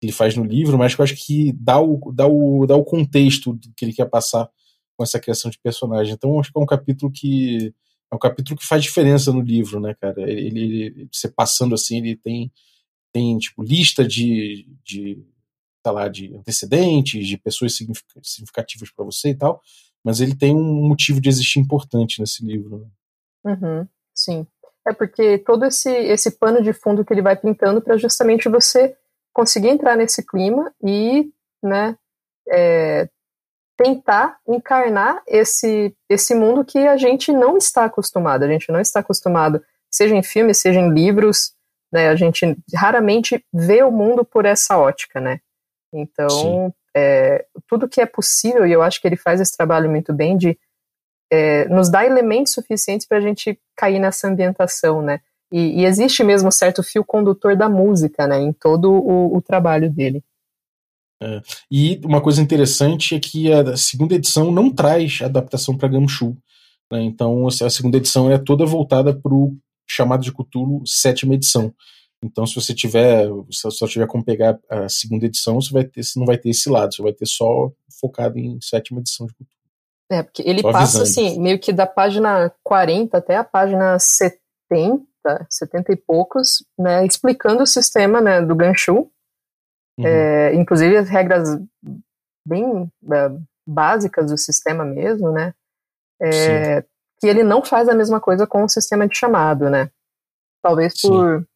ele 0.00 0.12
faz 0.12 0.34
no 0.34 0.44
livro, 0.44 0.78
mas 0.78 0.94
que 0.94 1.00
eu 1.00 1.04
acho 1.04 1.14
que 1.14 1.52
dá 1.52 1.78
o, 1.80 2.12
dá 2.12 2.26
o, 2.26 2.66
dá 2.66 2.76
o 2.76 2.84
contexto 2.84 3.58
que 3.76 3.84
ele 3.84 3.92
quer 3.92 4.06
passar 4.06 4.48
com 4.96 5.04
essa 5.04 5.20
criação 5.20 5.50
de 5.50 5.58
personagem. 5.58 6.14
Então, 6.14 6.38
acho 6.38 6.52
que 6.52 6.58
é 6.58 6.62
um 6.62 6.66
capítulo 6.66 7.10
que 7.12 7.72
é 8.10 8.14
um 8.14 8.18
capítulo 8.18 8.58
que 8.58 8.66
faz 8.66 8.82
diferença 8.82 9.32
no 9.32 9.40
livro, 9.40 9.80
né, 9.80 9.94
cara? 9.94 10.22
Ele, 10.22 10.60
ele 10.60 11.08
você 11.12 11.28
passando 11.28 11.74
assim, 11.74 11.98
ele 11.98 12.16
tem, 12.16 12.52
tem 13.16 13.38
tipo, 13.38 13.62
lista 13.62 14.06
de, 14.06 14.68
de, 14.84 15.24
sei 15.82 15.92
lá, 15.92 16.06
de 16.06 16.36
antecedentes, 16.36 17.26
de 17.26 17.38
pessoas 17.38 17.74
significativas 17.74 18.90
para 18.90 19.06
você 19.06 19.30
e 19.30 19.34
tal, 19.34 19.62
mas 20.04 20.20
ele 20.20 20.36
tem 20.36 20.54
um 20.54 20.86
motivo 20.86 21.18
de 21.18 21.30
existir 21.30 21.58
importante 21.58 22.20
nesse 22.20 22.44
livro. 22.44 22.78
Né? 23.42 23.54
Uhum, 23.54 23.88
sim. 24.14 24.46
É 24.86 24.92
porque 24.92 25.38
todo 25.38 25.64
esse, 25.64 25.88
esse 25.88 26.32
pano 26.32 26.62
de 26.62 26.74
fundo 26.74 27.06
que 27.06 27.12
ele 27.14 27.22
vai 27.22 27.34
pintando 27.36 27.80
para 27.80 27.96
justamente 27.96 28.50
você 28.50 28.94
conseguir 29.32 29.68
entrar 29.68 29.96
nesse 29.96 30.22
clima 30.22 30.70
e, 30.84 31.32
né, 31.62 31.96
é, 32.50 33.08
tentar 33.78 34.38
encarnar 34.46 35.22
esse, 35.26 35.96
esse 36.06 36.34
mundo 36.34 36.66
que 36.66 36.78
a 36.78 36.98
gente 36.98 37.32
não 37.32 37.56
está 37.56 37.86
acostumado. 37.86 38.42
A 38.42 38.48
gente 38.48 38.70
não 38.70 38.78
está 38.78 39.00
acostumado, 39.00 39.62
seja 39.90 40.14
em 40.14 40.22
filmes, 40.22 40.58
seja 40.58 40.80
em 40.80 40.92
livros, 40.92 41.55
né? 41.92 42.08
A 42.08 42.16
gente 42.16 42.56
raramente 42.74 43.44
vê 43.52 43.82
o 43.82 43.90
mundo 43.90 44.24
por 44.24 44.44
essa 44.44 44.78
ótica, 44.78 45.20
né? 45.20 45.40
Então, 45.92 46.72
é, 46.94 47.46
tudo 47.66 47.88
que 47.88 48.00
é 48.00 48.06
possível, 48.06 48.66
e 48.66 48.72
eu 48.72 48.82
acho 48.82 49.00
que 49.00 49.06
ele 49.06 49.16
faz 49.16 49.40
esse 49.40 49.56
trabalho 49.56 49.90
muito 49.90 50.12
bem, 50.12 50.36
de 50.36 50.58
é, 51.30 51.68
nos 51.68 51.90
dar 51.90 52.04
elementos 52.04 52.52
suficientes 52.52 53.06
para 53.06 53.18
a 53.18 53.20
gente 53.20 53.58
cair 53.76 53.98
nessa 53.98 54.28
ambientação, 54.28 55.02
né? 55.02 55.20
E, 55.52 55.80
e, 55.80 55.84
existe 55.84 56.24
mesmo 56.24 56.48
um 56.48 56.52
certo 56.52 56.82
fio 56.82 57.04
condutor 57.04 57.56
da 57.56 57.68
música, 57.68 58.26
né? 58.26 58.40
Em 58.40 58.52
todo 58.52 58.90
o, 58.90 59.36
o 59.36 59.40
trabalho 59.40 59.90
dele. 59.90 60.22
É. 61.22 61.40
E 61.70 62.00
uma 62.04 62.20
coisa 62.20 62.42
interessante 62.42 63.14
é 63.14 63.20
que 63.20 63.50
a 63.52 63.76
segunda 63.76 64.14
edição 64.14 64.50
não 64.50 64.70
traz 64.70 65.20
adaptação 65.22 65.76
para 65.76 65.88
Gamshu. 65.88 66.36
Né? 66.90 67.02
Então 67.02 67.46
a 67.46 67.70
segunda 67.70 67.96
edição 67.96 68.30
é 68.30 68.38
toda 68.38 68.66
voltada 68.66 69.14
para 69.14 69.32
o 69.32 69.56
chamado 69.86 70.22
de 70.22 70.32
Cthulhu 70.32 70.86
sétima 70.86 71.34
edição. 71.34 71.74
Então 72.22 72.46
se 72.46 72.54
você 72.54 72.74
tiver, 72.74 73.28
se 73.50 73.70
só 73.70 73.86
tiver 73.86 74.06
como 74.06 74.24
pegar 74.24 74.58
a 74.68 74.88
segunda 74.88 75.26
edição, 75.26 75.60
você 75.60 75.72
vai 75.72 75.84
ter, 75.84 76.02
você 76.02 76.18
não 76.18 76.26
vai 76.26 76.38
ter 76.38 76.50
esse 76.50 76.68
lado, 76.68 76.94
você 76.94 77.02
vai 77.02 77.12
ter 77.12 77.26
só 77.26 77.70
focado 78.00 78.38
em 78.38 78.58
sétima 78.60 79.00
edição 79.00 79.26
de 79.26 79.34
Cthulhu. 79.34 79.50
É, 80.10 80.22
porque 80.22 80.42
ele 80.46 80.60
só 80.60 80.70
passa 80.70 81.00
avisando. 81.00 81.28
assim, 81.28 81.40
meio 81.40 81.58
que 81.58 81.72
da 81.72 81.86
página 81.86 82.52
40 82.62 83.18
até 83.18 83.36
a 83.36 83.44
página 83.44 83.98
70, 83.98 85.04
70 85.50 85.92
e 85.92 85.96
poucos, 85.96 86.64
né, 86.78 87.04
explicando 87.04 87.62
o 87.62 87.66
sistema 87.66 88.20
né, 88.20 88.40
do 88.40 88.54
Ganshu, 88.54 89.10
Uhum. 89.98 90.06
É, 90.06 90.54
inclusive 90.54 90.96
as 90.96 91.08
regras 91.08 91.48
bem 92.46 92.90
é, 93.12 93.30
básicas 93.66 94.30
do 94.30 94.36
sistema 94.36 94.84
mesmo, 94.84 95.32
né? 95.32 95.54
É, 96.20 96.84
que 97.20 97.26
ele 97.26 97.42
não 97.42 97.64
faz 97.64 97.88
a 97.88 97.94
mesma 97.94 98.20
coisa 98.20 98.46
com 98.46 98.64
o 98.64 98.68
sistema 98.68 99.08
de 99.08 99.16
chamado, 99.16 99.70
né? 99.70 99.90
Talvez 100.62 101.00
por, 101.00 101.38
Sim. 101.38 101.46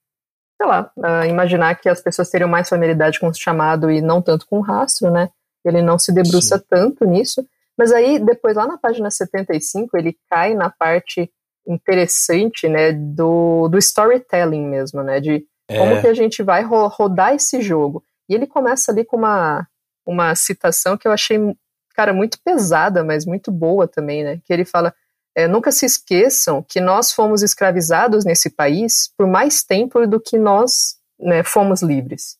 sei 0.56 0.66
lá, 0.66 0.90
uh, 0.96 1.26
imaginar 1.26 1.74
que 1.74 1.88
as 1.88 2.00
pessoas 2.00 2.30
teriam 2.30 2.48
mais 2.48 2.68
familiaridade 2.68 3.18
com 3.18 3.28
o 3.28 3.34
chamado 3.34 3.90
e 3.90 4.00
não 4.00 4.22
tanto 4.22 4.46
com 4.46 4.58
o 4.58 4.62
rastro, 4.62 5.10
né? 5.10 5.28
Ele 5.64 5.82
não 5.82 5.98
se 5.98 6.12
debruça 6.12 6.58
Sim. 6.58 6.64
tanto 6.68 7.04
nisso. 7.04 7.44
Mas 7.76 7.92
aí, 7.92 8.18
depois, 8.18 8.56
lá 8.56 8.66
na 8.66 8.78
página 8.78 9.10
75, 9.10 9.96
ele 9.96 10.16
cai 10.30 10.54
na 10.54 10.70
parte 10.70 11.30
interessante, 11.66 12.68
né, 12.68 12.92
do, 12.92 13.68
do 13.68 13.78
storytelling 13.78 14.66
mesmo, 14.66 15.02
né? 15.02 15.20
De 15.20 15.44
como 15.68 15.94
é. 15.94 16.00
que 16.00 16.06
a 16.06 16.14
gente 16.14 16.42
vai 16.42 16.62
ro 16.62 16.88
rodar 16.88 17.34
esse 17.34 17.60
jogo. 17.60 18.02
E 18.28 18.34
ele 18.34 18.46
começa 18.46 18.90
ali 18.90 19.04
com 19.04 19.16
uma, 19.16 19.66
uma 20.06 20.34
citação 20.34 20.96
que 20.96 21.06
eu 21.06 21.12
achei, 21.12 21.38
cara, 21.94 22.12
muito 22.12 22.38
pesada, 22.44 23.04
mas 23.04 23.24
muito 23.24 23.50
boa 23.50 23.86
também, 23.86 24.24
né? 24.24 24.40
Que 24.44 24.52
ele 24.52 24.64
fala: 24.64 24.94
é, 25.34 25.46
nunca 25.46 25.70
se 25.70 25.86
esqueçam 25.86 26.62
que 26.62 26.80
nós 26.80 27.12
fomos 27.12 27.42
escravizados 27.42 28.24
nesse 28.24 28.50
país 28.50 29.12
por 29.16 29.26
mais 29.26 29.62
tempo 29.62 30.06
do 30.06 30.20
que 30.20 30.38
nós 30.38 30.98
né, 31.18 31.42
fomos 31.42 31.82
livres. 31.82 32.38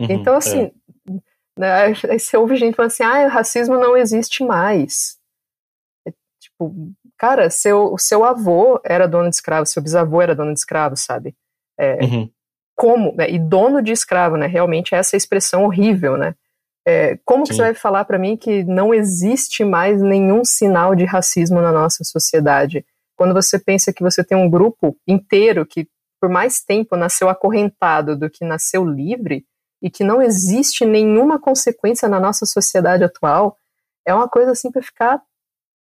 Uhum, 0.00 0.06
então, 0.10 0.36
assim, 0.36 0.72
é. 1.08 1.12
né, 1.58 1.72
aí 1.84 2.18
você 2.18 2.36
ouve 2.36 2.56
gente 2.56 2.74
falando 2.74 2.90
assim: 2.90 3.04
ah, 3.04 3.26
o 3.26 3.28
racismo 3.28 3.76
não 3.76 3.96
existe 3.96 4.44
mais. 4.44 5.18
É, 6.06 6.12
tipo, 6.40 6.74
cara, 7.16 7.48
seu, 7.48 7.96
seu 7.98 8.24
avô 8.24 8.80
era 8.84 9.06
dono 9.06 9.30
de 9.30 9.36
escravo, 9.36 9.66
seu 9.66 9.82
bisavô 9.82 10.20
era 10.20 10.34
dono 10.34 10.52
de 10.52 10.58
escravo, 10.58 10.96
sabe? 10.96 11.34
É, 11.78 12.04
uhum. 12.04 12.30
Como, 12.76 13.14
né, 13.14 13.30
e 13.30 13.38
dono 13.38 13.80
de 13.80 13.92
escravo, 13.92 14.36
né? 14.36 14.46
Realmente 14.46 14.94
essa 14.94 15.16
expressão 15.16 15.64
horrível, 15.64 16.16
né? 16.16 16.34
É, 16.86 17.18
como 17.24 17.44
que 17.44 17.54
você 17.54 17.62
vai 17.62 17.74
falar 17.74 18.04
para 18.04 18.18
mim 18.18 18.36
que 18.36 18.62
não 18.64 18.92
existe 18.92 19.64
mais 19.64 20.02
nenhum 20.02 20.44
sinal 20.44 20.94
de 20.94 21.04
racismo 21.04 21.60
na 21.60 21.72
nossa 21.72 22.04
sociedade? 22.04 22.84
Quando 23.16 23.32
você 23.32 23.58
pensa 23.58 23.92
que 23.92 24.02
você 24.02 24.22
tem 24.22 24.36
um 24.36 24.50
grupo 24.50 24.96
inteiro 25.06 25.64
que 25.64 25.88
por 26.20 26.28
mais 26.28 26.62
tempo 26.62 26.96
nasceu 26.96 27.28
acorrentado 27.28 28.18
do 28.18 28.30
que 28.30 28.44
nasceu 28.44 28.84
livre 28.84 29.44
e 29.82 29.90
que 29.90 30.04
não 30.04 30.20
existe 30.20 30.84
nenhuma 30.84 31.38
consequência 31.38 32.08
na 32.08 32.18
nossa 32.18 32.46
sociedade 32.46 33.04
atual, 33.04 33.56
é 34.06 34.14
uma 34.14 34.28
coisa 34.28 34.52
assim 34.52 34.70
para 34.70 34.82
ficar 34.82 35.22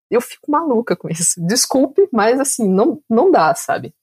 eu 0.10 0.22
fico 0.22 0.52
maluca 0.52 0.96
com 0.96 1.10
isso. 1.10 1.44
Desculpe, 1.46 2.08
mas 2.12 2.40
assim, 2.40 2.68
não, 2.70 3.02
não 3.10 3.32
dá, 3.32 3.54
sabe? 3.56 3.94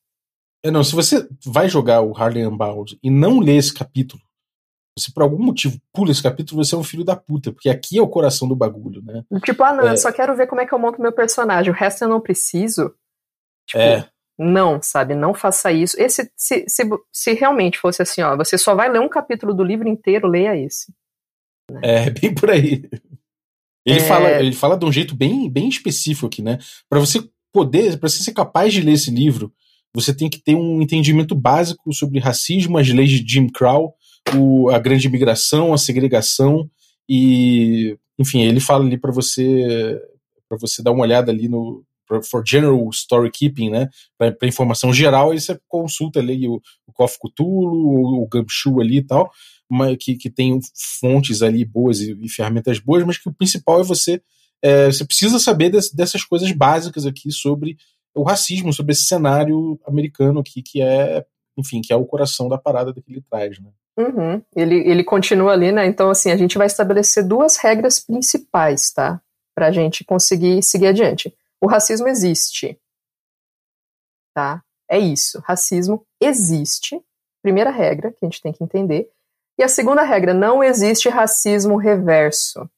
É, 0.62 0.70
não, 0.70 0.82
se 0.82 0.94
você 0.94 1.28
vai 1.46 1.68
jogar 1.68 2.03
o 2.03 2.16
Harley 2.16 2.46
Unbound 2.46 2.98
e 3.03 3.11
não 3.11 3.38
lê 3.38 3.57
esse 3.57 3.72
capítulo, 3.72 4.22
se 4.99 5.12
por 5.12 5.22
algum 5.22 5.43
motivo 5.43 5.80
pula 5.93 6.11
esse 6.11 6.22
capítulo, 6.22 6.62
você 6.64 6.74
é 6.74 6.78
um 6.78 6.84
filho 6.84 7.05
da 7.05 7.16
puta, 7.16 7.53
porque 7.53 7.68
aqui 7.68 7.99
é 7.99 8.03
o 8.03 8.09
coração 8.09 8.49
do 8.49 8.57
bagulho, 8.57 9.03
né? 9.03 9.22
Tipo, 9.45 9.62
ah, 9.64 9.72
não, 9.72 9.88
é... 9.88 9.93
eu 9.93 9.97
só 9.97 10.12
quero 10.12 10.36
ver 10.36 10.47
como 10.47 10.61
é 10.61 10.66
que 10.66 10.72
eu 10.72 10.78
monto 10.78 11.01
meu 11.01 11.12
personagem, 11.12 11.72
o 11.72 11.76
resto 11.76 12.05
eu 12.05 12.09
não 12.09 12.20
preciso. 12.20 12.95
Tipo, 13.66 13.82
é. 13.82 14.09
não, 14.38 14.82
sabe? 14.82 15.14
Não 15.14 15.32
faça 15.32 15.70
isso. 15.72 16.01
Esse, 16.01 16.30
se, 16.36 16.64
se, 16.68 16.82
se 17.12 17.32
realmente 17.34 17.78
fosse 17.78 18.03
assim, 18.03 18.22
ó, 18.22 18.36
você 18.36 18.59
só 18.59 18.74
vai 18.74 18.91
ler 18.91 19.01
um 19.01 19.09
capítulo 19.09 19.55
do 19.55 19.64
livro 19.64 19.88
inteiro, 19.88 20.28
leia 20.28 20.57
esse. 20.57 20.93
Né? 21.70 21.80
É, 21.82 22.11
bem 22.11 22.34
por 22.34 22.51
aí. 22.51 22.88
Ele, 23.86 24.01
é... 24.01 24.03
fala, 24.03 24.30
ele 24.30 24.53
fala 24.53 24.76
de 24.76 24.84
um 24.84 24.93
jeito 24.93 25.14
bem, 25.14 25.49
bem 25.49 25.68
específico 25.68 26.26
aqui, 26.26 26.43
né? 26.43 26.59
Para 26.88 27.01
você 27.01 27.22
poder, 27.53 27.99
para 27.99 28.09
você 28.09 28.22
ser 28.22 28.32
capaz 28.32 28.72
de 28.72 28.80
ler 28.80 28.93
esse 28.93 29.11
livro, 29.11 29.53
você 29.95 30.14
tem 30.14 30.28
que 30.28 30.38
ter 30.38 30.55
um 30.55 30.80
entendimento 30.80 31.34
básico 31.34 31.93
sobre 31.93 32.20
racismo, 32.20 32.78
as 32.78 32.88
leis 32.88 33.11
de 33.11 33.26
Jim 33.26 33.49
Crow, 33.49 33.95
o, 34.34 34.70
a 34.70 34.78
grande 34.78 35.06
imigração, 35.06 35.72
a 35.72 35.78
segregação 35.78 36.70
e, 37.08 37.98
enfim, 38.18 38.42
ele 38.42 38.60
fala 38.60 38.84
ali 38.84 38.98
para 38.98 39.10
você 39.10 40.00
para 40.48 40.58
você 40.58 40.82
dar 40.82 40.90
uma 40.90 41.02
olhada 41.02 41.30
ali 41.30 41.48
no 41.48 41.84
for 42.24 42.42
general 42.44 42.88
storykeeping, 42.90 43.70
né, 43.70 43.88
para 44.18 44.48
informação 44.48 44.92
geral, 44.92 45.30
aí 45.30 45.40
você 45.40 45.56
consulta 45.68 46.18
ali 46.18 46.48
o, 46.48 46.60
o 46.86 46.92
Kof 46.92 47.16
Cthulhu, 47.18 48.22
o 48.22 48.26
Gumshoe 48.26 48.82
ali 48.82 48.96
e 48.96 49.06
tal, 49.06 49.30
uma, 49.68 49.96
que, 49.96 50.16
que 50.16 50.28
tem 50.28 50.58
fontes 51.00 51.42
ali 51.42 51.64
boas 51.64 52.00
e, 52.00 52.18
e, 52.20 52.28
ferramentas 52.28 52.80
boas, 52.80 53.04
mas 53.04 53.16
que 53.16 53.28
o 53.28 53.32
principal 53.32 53.80
é 53.80 53.84
você 53.84 54.20
é, 54.62 54.86
você 54.86 55.04
precisa 55.04 55.38
saber 55.38 55.70
des, 55.70 55.90
dessas 55.92 56.24
coisas 56.24 56.50
básicas 56.52 57.06
aqui 57.06 57.30
sobre 57.30 57.76
o 58.14 58.22
racismo, 58.22 58.72
sobre 58.72 58.92
esse 58.92 59.04
cenário 59.04 59.80
americano 59.86 60.40
aqui 60.40 60.62
que 60.62 60.82
é, 60.82 61.24
enfim, 61.56 61.80
que 61.80 61.92
é 61.92 61.96
o 61.96 62.04
coração 62.04 62.48
da 62.48 62.58
parada 62.58 62.92
que 62.92 63.02
ele 63.08 63.22
traz, 63.30 63.58
né. 63.60 63.70
Uhum. 63.99 64.43
Ele, 64.55 64.76
ele 64.88 65.05
continua 65.05 65.53
ali, 65.53 65.72
né? 65.72 65.86
Então, 65.86 66.11
assim, 66.11 66.30
a 66.30 66.36
gente 66.36 66.57
vai 66.57 66.66
estabelecer 66.66 67.26
duas 67.26 67.57
regras 67.57 68.01
principais, 68.01 68.91
tá? 68.91 69.20
Para 69.55 69.66
a 69.66 69.72
gente 69.72 70.05
conseguir 70.05 70.62
seguir 70.62 70.86
adiante. 70.86 71.34
O 71.61 71.66
racismo 71.66 72.09
existe, 72.09 72.80
tá? 74.34 74.62
É 74.91 74.99
isso. 74.99 75.41
Racismo 75.45 76.05
existe. 76.20 77.01
Primeira 77.43 77.70
regra 77.70 78.11
que 78.11 78.24
a 78.24 78.26
gente 78.26 78.41
tem 78.41 78.53
que 78.53 78.64
entender. 78.64 79.11
E 79.59 79.62
a 79.62 79.68
segunda 79.68 80.03
regra, 80.03 80.32
não 80.32 80.64
existe 80.64 81.09
racismo 81.09 81.76
reverso. 81.76 82.68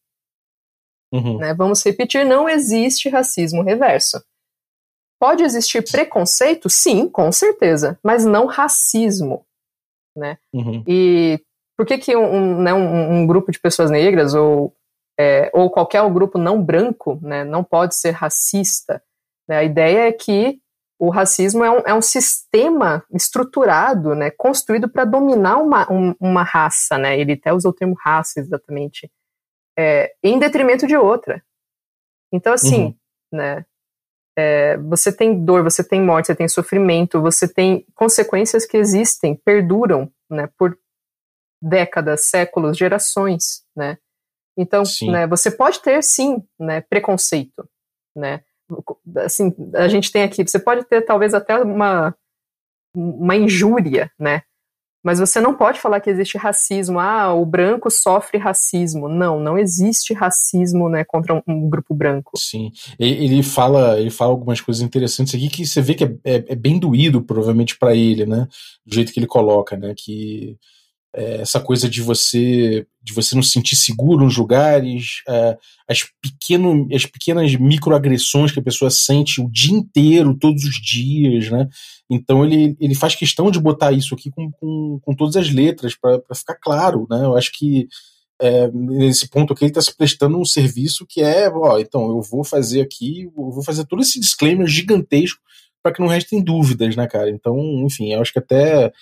Uhum. 1.12 1.38
Né? 1.38 1.54
Vamos 1.54 1.82
repetir, 1.84 2.24
não 2.24 2.48
existe 2.48 3.08
racismo 3.08 3.62
reverso. 3.62 4.22
Pode 5.20 5.44
existir 5.44 5.88
preconceito? 5.88 6.68
Sim, 6.68 7.08
com 7.08 7.30
certeza, 7.30 7.98
mas 8.02 8.24
não 8.24 8.46
racismo 8.46 9.46
né? 10.16 10.38
Uhum. 10.52 10.82
E 10.86 11.40
por 11.76 11.86
que, 11.86 11.98
que 11.98 12.16
um, 12.16 12.62
né, 12.62 12.72
um, 12.72 13.12
um, 13.14 13.26
grupo 13.26 13.50
de 13.50 13.60
pessoas 13.60 13.90
negras 13.90 14.34
ou, 14.34 14.74
é, 15.18 15.50
ou 15.52 15.70
qualquer 15.70 16.08
grupo 16.10 16.38
não 16.38 16.62
branco 16.62 17.18
né, 17.22 17.44
não 17.44 17.64
pode 17.64 17.94
ser 17.94 18.10
racista? 18.10 19.02
Né? 19.48 19.56
A 19.58 19.64
ideia 19.64 20.08
é 20.08 20.12
que 20.12 20.60
o 20.98 21.10
racismo 21.10 21.64
é 21.64 21.70
um, 21.70 21.78
é 21.80 21.92
um 21.92 22.00
sistema 22.00 23.04
estruturado, 23.12 24.14
né, 24.14 24.30
construído 24.30 24.88
para 24.88 25.04
dominar 25.04 25.56
uma, 25.56 25.92
um, 25.92 26.14
uma 26.20 26.44
raça, 26.44 26.96
né? 26.96 27.18
Ele 27.18 27.32
até 27.32 27.52
usa 27.52 27.68
o 27.68 27.72
termo 27.72 27.96
raça 27.98 28.38
exatamente, 28.38 29.10
é, 29.76 30.14
em 30.22 30.38
detrimento 30.38 30.86
de 30.86 30.96
outra. 30.96 31.42
Então, 32.32 32.52
assim, 32.52 32.84
uhum. 32.84 32.94
né, 33.32 33.66
é, 34.36 34.76
você 34.78 35.12
tem 35.12 35.44
dor, 35.44 35.62
você 35.62 35.84
tem 35.84 36.00
morte, 36.00 36.26
você 36.26 36.34
tem 36.34 36.48
sofrimento, 36.48 37.20
você 37.20 37.46
tem 37.46 37.86
consequências 37.94 38.64
que 38.64 38.76
existem, 38.76 39.34
perduram, 39.44 40.10
né, 40.30 40.48
por 40.56 40.76
décadas, 41.62 42.26
séculos, 42.26 42.76
gerações, 42.76 43.62
né. 43.76 43.98
Então, 44.56 44.82
né, 45.10 45.26
você 45.26 45.50
pode 45.50 45.80
ter 45.80 46.02
sim, 46.02 46.42
né, 46.58 46.80
preconceito, 46.82 47.68
né. 48.16 48.42
Assim, 49.18 49.54
a 49.74 49.86
gente 49.88 50.10
tem 50.10 50.22
aqui, 50.22 50.42
você 50.42 50.58
pode 50.58 50.84
ter 50.84 51.02
talvez 51.02 51.34
até 51.34 51.56
uma 51.58 52.14
uma 52.94 53.34
injúria, 53.34 54.12
né, 54.18 54.42
mas 55.02 55.18
você 55.18 55.40
não 55.40 55.54
pode 55.54 55.80
falar 55.80 56.00
que 56.00 56.08
existe 56.08 56.38
racismo. 56.38 57.00
Ah, 57.00 57.34
o 57.34 57.44
branco 57.44 57.90
sofre 57.90 58.38
racismo. 58.38 59.08
Não, 59.08 59.40
não 59.40 59.58
existe 59.58 60.14
racismo 60.14 60.88
né, 60.88 61.04
contra 61.04 61.34
um, 61.34 61.42
um 61.46 61.68
grupo 61.68 61.94
branco. 61.94 62.32
Sim. 62.36 62.70
Ele 62.98 63.42
fala, 63.42 63.98
ele 63.98 64.10
fala 64.10 64.30
algumas 64.30 64.60
coisas 64.60 64.82
interessantes 64.82 65.34
aqui 65.34 65.48
que 65.48 65.66
você 65.66 65.80
vê 65.80 65.94
que 65.94 66.04
é, 66.04 66.14
é, 66.24 66.44
é 66.48 66.54
bem 66.54 66.78
doído, 66.78 67.22
provavelmente, 67.22 67.76
para 67.76 67.94
ele, 67.94 68.24
né? 68.24 68.46
Do 68.86 68.94
jeito 68.94 69.12
que 69.12 69.18
ele 69.18 69.26
coloca, 69.26 69.76
né? 69.76 69.92
Que 69.96 70.56
é, 71.14 71.42
essa 71.42 71.60
coisa 71.60 71.88
de 71.88 72.00
você 72.00 72.86
de 73.02 73.12
você 73.12 73.34
não 73.34 73.42
se 73.42 73.50
sentir 73.50 73.74
seguro 73.74 74.24
nos 74.24 74.36
lugares, 74.36 75.22
é, 75.28 75.58
as, 75.88 76.04
pequeno, 76.22 76.86
as 76.94 77.04
pequenas 77.04 77.52
microagressões 77.56 78.52
que 78.52 78.60
a 78.60 78.62
pessoa 78.62 78.90
sente 78.92 79.40
o 79.40 79.50
dia 79.50 79.74
inteiro, 79.74 80.38
todos 80.38 80.62
os 80.62 80.76
dias, 80.80 81.50
né? 81.50 81.68
Então 82.08 82.44
ele, 82.44 82.76
ele 82.78 82.94
faz 82.94 83.16
questão 83.16 83.50
de 83.50 83.58
botar 83.58 83.90
isso 83.90 84.14
aqui 84.14 84.30
com, 84.30 84.50
com, 84.52 85.00
com 85.02 85.14
todas 85.16 85.34
as 85.34 85.50
letras 85.50 85.96
para 85.96 86.22
ficar 86.32 86.54
claro, 86.54 87.06
né? 87.10 87.24
Eu 87.24 87.36
acho 87.36 87.50
que 87.52 87.88
é, 88.40 88.70
nesse 88.70 89.28
ponto 89.28 89.52
aqui 89.52 89.64
ele 89.64 89.70
está 89.70 89.80
se 89.80 89.96
prestando 89.96 90.38
um 90.38 90.44
serviço 90.44 91.04
que 91.08 91.20
é, 91.22 91.48
ó, 91.48 91.78
então 91.78 92.08
eu 92.08 92.22
vou 92.22 92.44
fazer 92.44 92.80
aqui, 92.80 93.22
eu 93.24 93.50
vou 93.50 93.62
fazer 93.62 93.84
todo 93.84 94.02
esse 94.02 94.20
disclaimer 94.20 94.66
gigantesco 94.66 95.40
para 95.82 95.92
que 95.92 96.00
não 96.00 96.08
restem 96.08 96.42
dúvidas, 96.42 96.94
né, 96.94 97.06
cara? 97.08 97.30
Então, 97.30 97.56
enfim, 97.84 98.12
eu 98.12 98.20
acho 98.20 98.32
que 98.32 98.38
até 98.38 98.92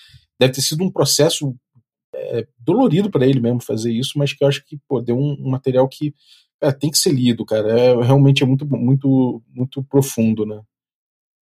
deve 0.40 0.54
ter 0.54 0.62
sido 0.62 0.82
um 0.82 0.90
processo 0.90 1.54
é, 2.14 2.46
dolorido 2.58 3.10
para 3.10 3.26
ele 3.26 3.40
mesmo 3.40 3.62
fazer 3.62 3.92
isso, 3.92 4.18
mas 4.18 4.32
que 4.32 4.42
eu 4.42 4.48
acho 4.48 4.64
que 4.64 4.78
pô, 4.88 5.00
deu 5.00 5.16
um, 5.16 5.36
um 5.40 5.50
material 5.50 5.88
que 5.88 6.14
é, 6.60 6.70
tem 6.70 6.90
que 6.90 6.98
ser 6.98 7.12
lido, 7.12 7.44
cara. 7.44 7.68
É, 7.68 7.94
realmente 8.02 8.42
é 8.42 8.46
muito, 8.46 8.66
muito, 8.66 9.42
muito 9.54 9.82
profundo, 9.84 10.44
né? 10.44 10.60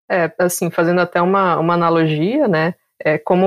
É, 0.09 0.31
assim, 0.39 0.69
fazendo 0.69 1.01
até 1.01 1.21
uma, 1.21 1.57
uma 1.57 1.73
analogia, 1.73 2.47
né? 2.47 2.75
É 2.99 3.17
como 3.17 3.45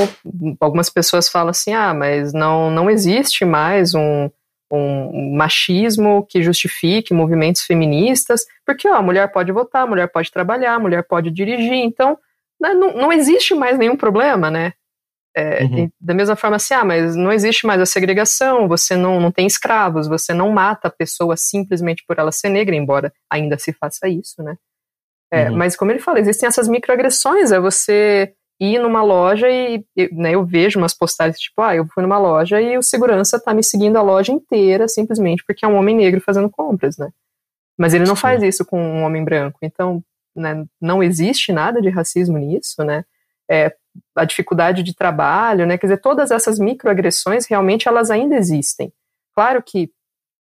algumas 0.60 0.90
pessoas 0.90 1.28
falam 1.28 1.50
assim, 1.50 1.72
ah, 1.72 1.94
mas 1.94 2.32
não, 2.32 2.70
não 2.70 2.90
existe 2.90 3.44
mais 3.44 3.94
um, 3.94 4.30
um 4.70 5.34
machismo 5.34 6.24
que 6.28 6.42
justifique 6.42 7.12
movimentos 7.12 7.62
feministas, 7.62 8.46
porque 8.64 8.88
ó, 8.88 8.94
a 8.94 9.02
mulher 9.02 9.32
pode 9.32 9.50
votar, 9.50 9.82
a 9.82 9.86
mulher 9.86 10.06
pode 10.08 10.30
trabalhar, 10.30 10.74
a 10.74 10.78
mulher 10.78 11.02
pode 11.02 11.30
dirigir, 11.30 11.74
então 11.74 12.16
né, 12.60 12.74
não, 12.74 12.94
não 12.94 13.12
existe 13.12 13.54
mais 13.54 13.76
nenhum 13.76 13.96
problema, 13.96 14.50
né? 14.50 14.74
É, 15.36 15.62
uhum. 15.62 15.90
Da 16.00 16.12
mesma 16.12 16.34
forma 16.34 16.56
assim, 16.56 16.74
ah, 16.74 16.84
mas 16.84 17.14
não 17.14 17.32
existe 17.32 17.66
mais 17.66 17.80
a 17.80 17.86
segregação, 17.86 18.66
você 18.66 18.96
não, 18.96 19.20
não 19.20 19.30
tem 19.30 19.46
escravos, 19.46 20.08
você 20.08 20.34
não 20.34 20.50
mata 20.50 20.88
a 20.88 20.90
pessoa 20.90 21.36
simplesmente 21.36 22.04
por 22.06 22.18
ela 22.18 22.32
ser 22.32 22.48
negra, 22.48 22.74
embora 22.74 23.12
ainda 23.30 23.56
se 23.56 23.72
faça 23.72 24.08
isso, 24.08 24.42
né? 24.42 24.56
É, 25.32 25.48
uhum. 25.48 25.56
Mas 25.56 25.76
como 25.76 25.92
ele 25.92 26.00
fala, 26.00 26.18
existem 26.18 26.48
essas 26.48 26.66
microagressões, 26.66 27.52
é 27.52 27.60
você 27.60 28.34
ir 28.60 28.78
numa 28.78 29.02
loja 29.02 29.48
e, 29.48 29.82
né, 30.12 30.34
eu 30.34 30.44
vejo 30.44 30.78
umas 30.78 30.92
postagens 30.92 31.38
tipo, 31.38 31.62
ah, 31.62 31.74
eu 31.74 31.86
fui 31.86 32.02
numa 32.02 32.18
loja 32.18 32.60
e 32.60 32.76
o 32.76 32.82
segurança 32.82 33.40
tá 33.40 33.54
me 33.54 33.64
seguindo 33.64 33.96
a 33.96 34.02
loja 34.02 34.32
inteira 34.32 34.86
simplesmente 34.86 35.42
porque 35.46 35.64
é 35.64 35.68
um 35.68 35.76
homem 35.76 35.96
negro 35.96 36.20
fazendo 36.20 36.50
compras, 36.50 36.98
né? 36.98 37.08
Mas 37.78 37.94
ele 37.94 38.04
não 38.04 38.16
Sim. 38.16 38.20
faz 38.20 38.42
isso 38.42 38.64
com 38.66 38.78
um 38.78 39.02
homem 39.02 39.24
branco, 39.24 39.58
então 39.62 40.02
né, 40.36 40.64
não 40.80 41.02
existe 41.02 41.52
nada 41.52 41.80
de 41.80 41.88
racismo 41.88 42.36
nisso, 42.36 42.84
né? 42.84 43.04
É, 43.50 43.74
a 44.14 44.24
dificuldade 44.24 44.82
de 44.82 44.94
trabalho, 44.94 45.66
né? 45.66 45.78
Quer 45.78 45.86
dizer, 45.86 46.00
todas 46.00 46.30
essas 46.30 46.58
microagressões 46.58 47.46
realmente 47.46 47.88
elas 47.88 48.10
ainda 48.10 48.36
existem. 48.36 48.92
claro 49.34 49.62
que 49.62 49.90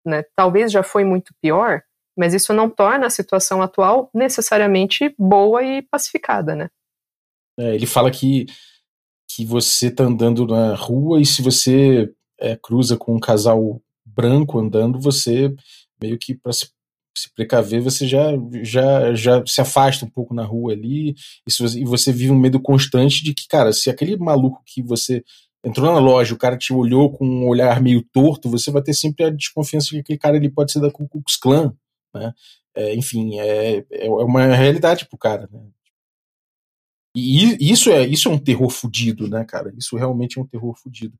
né, 0.05 0.23
talvez 0.35 0.71
já 0.71 0.81
foi 0.81 1.03
muito 1.03 1.33
pior, 1.41 1.81
mas 2.17 2.33
isso 2.33 2.53
não 2.53 2.69
torna 2.69 3.05
a 3.05 3.09
situação 3.09 3.61
atual 3.61 4.09
necessariamente 4.13 5.13
boa 5.17 5.63
e 5.63 5.81
pacificada, 5.81 6.55
né? 6.55 6.69
É, 7.57 7.75
ele 7.75 7.85
fala 7.85 8.09
que, 8.09 8.45
que 9.29 9.45
você 9.45 9.91
tá 9.91 10.05
andando 10.05 10.47
na 10.47 10.73
rua 10.75 11.21
e 11.21 11.25
se 11.25 11.41
você 11.41 12.11
é, 12.39 12.55
cruza 12.55 12.97
com 12.97 13.15
um 13.15 13.19
casal 13.19 13.81
branco 14.05 14.57
andando, 14.57 14.99
você 14.99 15.53
meio 16.01 16.17
que 16.17 16.33
para 16.33 16.53
se, 16.53 16.69
se, 17.21 17.33
precaver, 17.33 17.81
você 17.81 18.07
já, 18.07 18.31
já, 18.63 19.13
já 19.13 19.43
se 19.45 19.61
afasta 19.61 20.05
um 20.05 20.09
pouco 20.09 20.33
na 20.33 20.43
rua 20.43 20.73
ali 20.73 21.15
e, 21.47 21.51
você, 21.51 21.79
e 21.79 21.85
você 21.85 22.11
vive 22.11 22.31
um 22.31 22.39
medo 22.39 22.59
constante 22.59 23.23
de 23.23 23.33
que, 23.33 23.47
cara, 23.47 23.71
se 23.73 23.89
aquele 23.89 24.17
maluco 24.17 24.61
que 24.65 24.81
você 24.81 25.23
entrou 25.63 25.91
na 25.91 25.99
loja, 25.99 26.33
o 26.33 26.37
cara 26.37 26.57
te 26.57 26.73
olhou 26.73 27.11
com 27.11 27.25
um 27.25 27.47
olhar 27.47 27.81
meio 27.81 28.01
torto, 28.13 28.49
você 28.49 28.71
vai 28.71 28.81
ter 28.81 28.93
sempre 28.93 29.25
a 29.25 29.29
desconfiança 29.29 29.87
de 29.87 29.91
que 29.95 29.99
aquele 29.99 30.19
cara 30.19 30.37
ele 30.37 30.49
pode 30.49 30.71
ser 30.71 30.79
da 30.79 30.91
Ku 30.91 31.07
Klux 31.07 31.35
Klan, 31.35 31.73
né? 32.13 32.33
É, 32.75 32.95
enfim, 32.95 33.39
é, 33.39 33.85
é 33.91 34.09
uma 34.09 34.45
realidade 34.55 35.05
pro 35.07 35.17
cara, 35.17 35.49
né? 35.51 35.59
E 37.15 37.71
isso 37.71 37.89
é, 37.89 38.05
isso 38.05 38.29
é 38.29 38.31
um 38.31 38.37
terror 38.37 38.69
fudido, 38.69 39.27
né, 39.27 39.43
cara? 39.43 39.73
Isso 39.77 39.97
realmente 39.97 40.37
é 40.37 40.41
um 40.41 40.47
terror 40.47 40.77
fudido. 40.77 41.17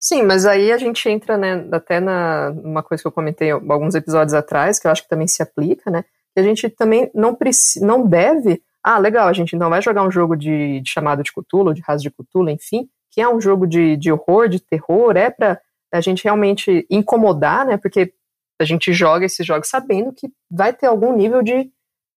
Sim, 0.00 0.22
mas 0.22 0.46
aí 0.46 0.70
a 0.70 0.78
gente 0.78 1.08
entra, 1.08 1.36
né, 1.36 1.66
até 1.72 1.98
na 1.98 2.50
uma 2.62 2.82
coisa 2.82 3.02
que 3.02 3.06
eu 3.06 3.12
comentei 3.12 3.50
alguns 3.50 3.94
episódios 3.96 4.32
atrás, 4.32 4.78
que 4.78 4.86
eu 4.86 4.92
acho 4.92 5.02
que 5.02 5.08
também 5.08 5.26
se 5.26 5.42
aplica, 5.42 5.90
né? 5.90 6.04
Que 6.32 6.40
a 6.40 6.42
gente 6.42 6.68
também 6.70 7.10
não 7.12 7.34
precisa, 7.34 7.84
não 7.84 8.06
deve. 8.06 8.62
Ah, 8.82 8.98
legal, 8.98 9.26
a 9.26 9.32
gente 9.32 9.56
não 9.56 9.68
vai 9.68 9.82
jogar 9.82 10.04
um 10.04 10.10
jogo 10.10 10.36
de, 10.36 10.80
de 10.80 10.88
chamado 10.88 11.22
de 11.22 11.32
Cthulhu, 11.32 11.74
de 11.74 11.82
raso 11.82 12.02
de 12.02 12.10
Cthulhu, 12.10 12.48
enfim, 12.48 12.88
que 13.10 13.20
é 13.20 13.28
um 13.28 13.40
jogo 13.40 13.66
de, 13.66 13.96
de 13.96 14.12
horror, 14.12 14.48
de 14.48 14.60
terror, 14.60 15.16
é 15.16 15.30
para 15.30 15.60
a 15.92 16.00
gente 16.00 16.22
realmente 16.22 16.86
incomodar, 16.88 17.66
né? 17.66 17.76
Porque 17.76 18.12
a 18.60 18.64
gente 18.64 18.92
joga 18.92 19.26
esses 19.26 19.44
jogos 19.44 19.68
sabendo 19.68 20.12
que 20.12 20.28
vai 20.48 20.72
ter 20.72 20.86
algum 20.86 21.16
nível 21.16 21.42
de, 21.42 21.70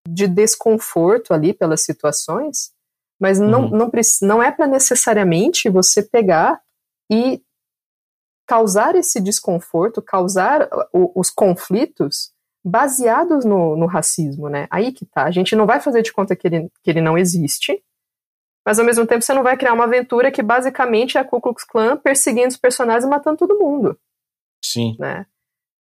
de 0.07 0.27
desconforto 0.27 1.33
ali 1.33 1.55
pelas 1.55 1.83
situações, 1.83 2.73
mas 3.19 3.39
não, 3.39 3.65
uhum. 3.65 3.71
não, 3.71 3.91
não 4.23 4.43
é 4.43 4.51
para 4.51 4.67
necessariamente 4.67 5.69
você 5.71 6.03
pegar 6.03 6.61
e 7.11 7.43
causar 8.51 8.97
esse 8.97 9.21
desconforto, 9.21 10.03
causar 10.03 10.69
o, 10.93 11.13
os 11.15 11.31
conflitos 11.31 12.33
baseados 12.65 13.45
no, 13.45 13.77
no, 13.77 13.87
racismo, 13.87 14.49
né? 14.49 14.67
Aí 14.69 14.91
que 14.91 15.07
tá. 15.07 15.23
A 15.23 15.31
gente 15.31 15.55
não 15.55 15.67
vai 15.67 15.81
fazer 15.81 16.03
de 16.03 16.13
conta 16.13 16.35
que 16.35 16.49
ele, 16.49 16.69
que 16.83 16.91
ele 16.91 17.01
não 17.01 17.17
existe, 17.17 17.81
mas 18.67 18.81
ao 18.81 18.85
mesmo 18.85 19.07
tempo 19.07 19.23
você 19.23 19.33
não 19.33 19.45
vai 19.45 19.57
criar 19.57 19.73
uma 19.73 19.85
aventura 19.85 20.33
que 20.33 20.43
basicamente 20.43 21.17
é 21.17 21.21
a 21.21 21.25
Ku 21.25 21.41
Klux 21.41 21.63
Klan 21.63 21.97
perseguindo 21.97 22.49
os 22.49 22.57
personagens 22.57 23.05
e 23.05 23.09
matando 23.09 23.37
todo 23.37 23.57
mundo. 23.57 23.97
Sim. 24.65 24.97
Né? 24.99 25.25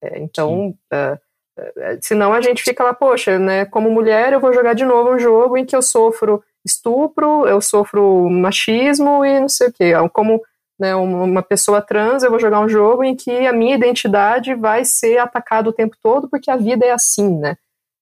É, 0.00 0.20
então, 0.20 0.68
uh, 0.92 1.14
uh, 1.58 1.98
senão 2.00 2.32
a 2.32 2.40
gente 2.40 2.62
fica 2.62 2.84
lá, 2.84 2.94
poxa, 2.94 3.36
né, 3.36 3.64
como 3.64 3.90
mulher 3.90 4.32
eu 4.32 4.38
vou 4.38 4.52
jogar 4.52 4.74
de 4.74 4.84
novo 4.84 5.10
um 5.10 5.18
jogo 5.18 5.56
em 5.56 5.66
que 5.66 5.74
eu 5.74 5.82
sofro 5.82 6.40
estupro, 6.64 7.48
eu 7.48 7.60
sofro 7.60 8.30
machismo 8.30 9.24
e 9.24 9.40
não 9.40 9.48
sei 9.48 9.68
o 9.68 9.72
quê. 9.72 9.92
Como 10.12 10.40
né, 10.80 10.96
uma 10.96 11.42
pessoa 11.42 11.82
trans, 11.82 12.22
eu 12.22 12.30
vou 12.30 12.40
jogar 12.40 12.60
um 12.60 12.68
jogo 12.68 13.04
em 13.04 13.14
que 13.14 13.46
a 13.46 13.52
minha 13.52 13.76
identidade 13.76 14.54
vai 14.54 14.82
ser 14.82 15.18
atacada 15.18 15.68
o 15.68 15.74
tempo 15.74 15.94
todo 16.02 16.26
porque 16.26 16.50
a 16.50 16.56
vida 16.56 16.86
é 16.86 16.90
assim, 16.90 17.38
né? 17.38 17.56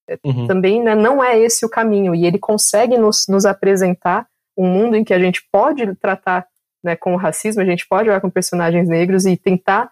É, 0.08 0.16
uhum. 0.24 0.46
Também 0.46 0.80
né, 0.80 0.94
não 0.94 1.22
é 1.22 1.36
esse 1.36 1.66
o 1.66 1.68
caminho. 1.68 2.14
E 2.14 2.24
ele 2.24 2.38
consegue 2.38 2.96
nos, 2.96 3.26
nos 3.28 3.44
apresentar 3.44 4.28
um 4.56 4.64
mundo 4.64 4.94
em 4.94 5.02
que 5.02 5.12
a 5.12 5.18
gente 5.18 5.42
pode 5.52 5.92
tratar 5.96 6.46
né, 6.82 6.94
com 6.94 7.14
o 7.14 7.16
racismo, 7.16 7.60
a 7.60 7.64
gente 7.64 7.86
pode 7.86 8.06
jogar 8.06 8.20
com 8.20 8.30
personagens 8.30 8.88
negros 8.88 9.26
e 9.26 9.36
tentar 9.36 9.90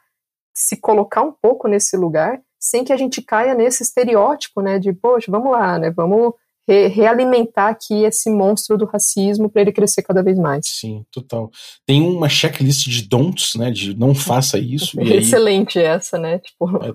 se 0.55 0.76
colocar 0.76 1.22
um 1.22 1.32
pouco 1.32 1.66
nesse 1.66 1.97
lugar, 1.97 2.41
sem 2.59 2.84
que 2.84 2.93
a 2.93 2.97
gente 2.97 3.20
caia 3.20 3.55
nesse 3.55 3.82
estereótipo, 3.82 4.62
né, 4.62 4.78
de, 4.78 4.93
poxa, 4.93 5.30
vamos 5.30 5.51
lá, 5.51 5.76
né, 5.76 5.91
vamos 5.91 6.34
re 6.67 6.89
realimentar 6.89 7.71
aqui 7.71 8.05
esse 8.05 8.31
monstro 8.31 8.77
do 8.77 8.87
racismo 8.87 9.49
para 9.49 9.62
ele 9.62 9.73
crescer 9.73 10.03
cada 10.03 10.23
vez 10.23 10.39
mais. 10.39 10.67
Sim, 10.67 11.05
total. 11.11 11.51
Tem 11.87 12.03
uma 12.03 12.29
checklist 12.29 12.89
de 12.89 13.03
don'ts, 13.03 13.55
né, 13.55 13.71
de 13.71 13.97
não 13.97 14.14
faça 14.14 14.59
isso. 14.59 15.01
Excelente 15.01 15.79
aí, 15.79 15.85
essa, 15.85 16.19
né, 16.19 16.39
tipo... 16.39 16.67
É, 16.85 16.95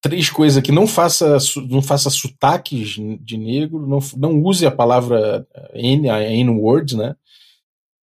três 0.00 0.30
coisas 0.30 0.58
aqui, 0.58 0.70
não 0.70 0.86
faça, 0.86 1.38
não 1.68 1.82
faça 1.82 2.10
sotaques 2.10 2.90
de 3.20 3.36
negro, 3.36 3.86
não, 3.86 3.98
não 4.16 4.42
use 4.42 4.64
a 4.64 4.70
palavra 4.70 5.46
N, 5.74 6.08
a 6.08 6.22
N-word, 6.22 6.96
né, 6.96 7.16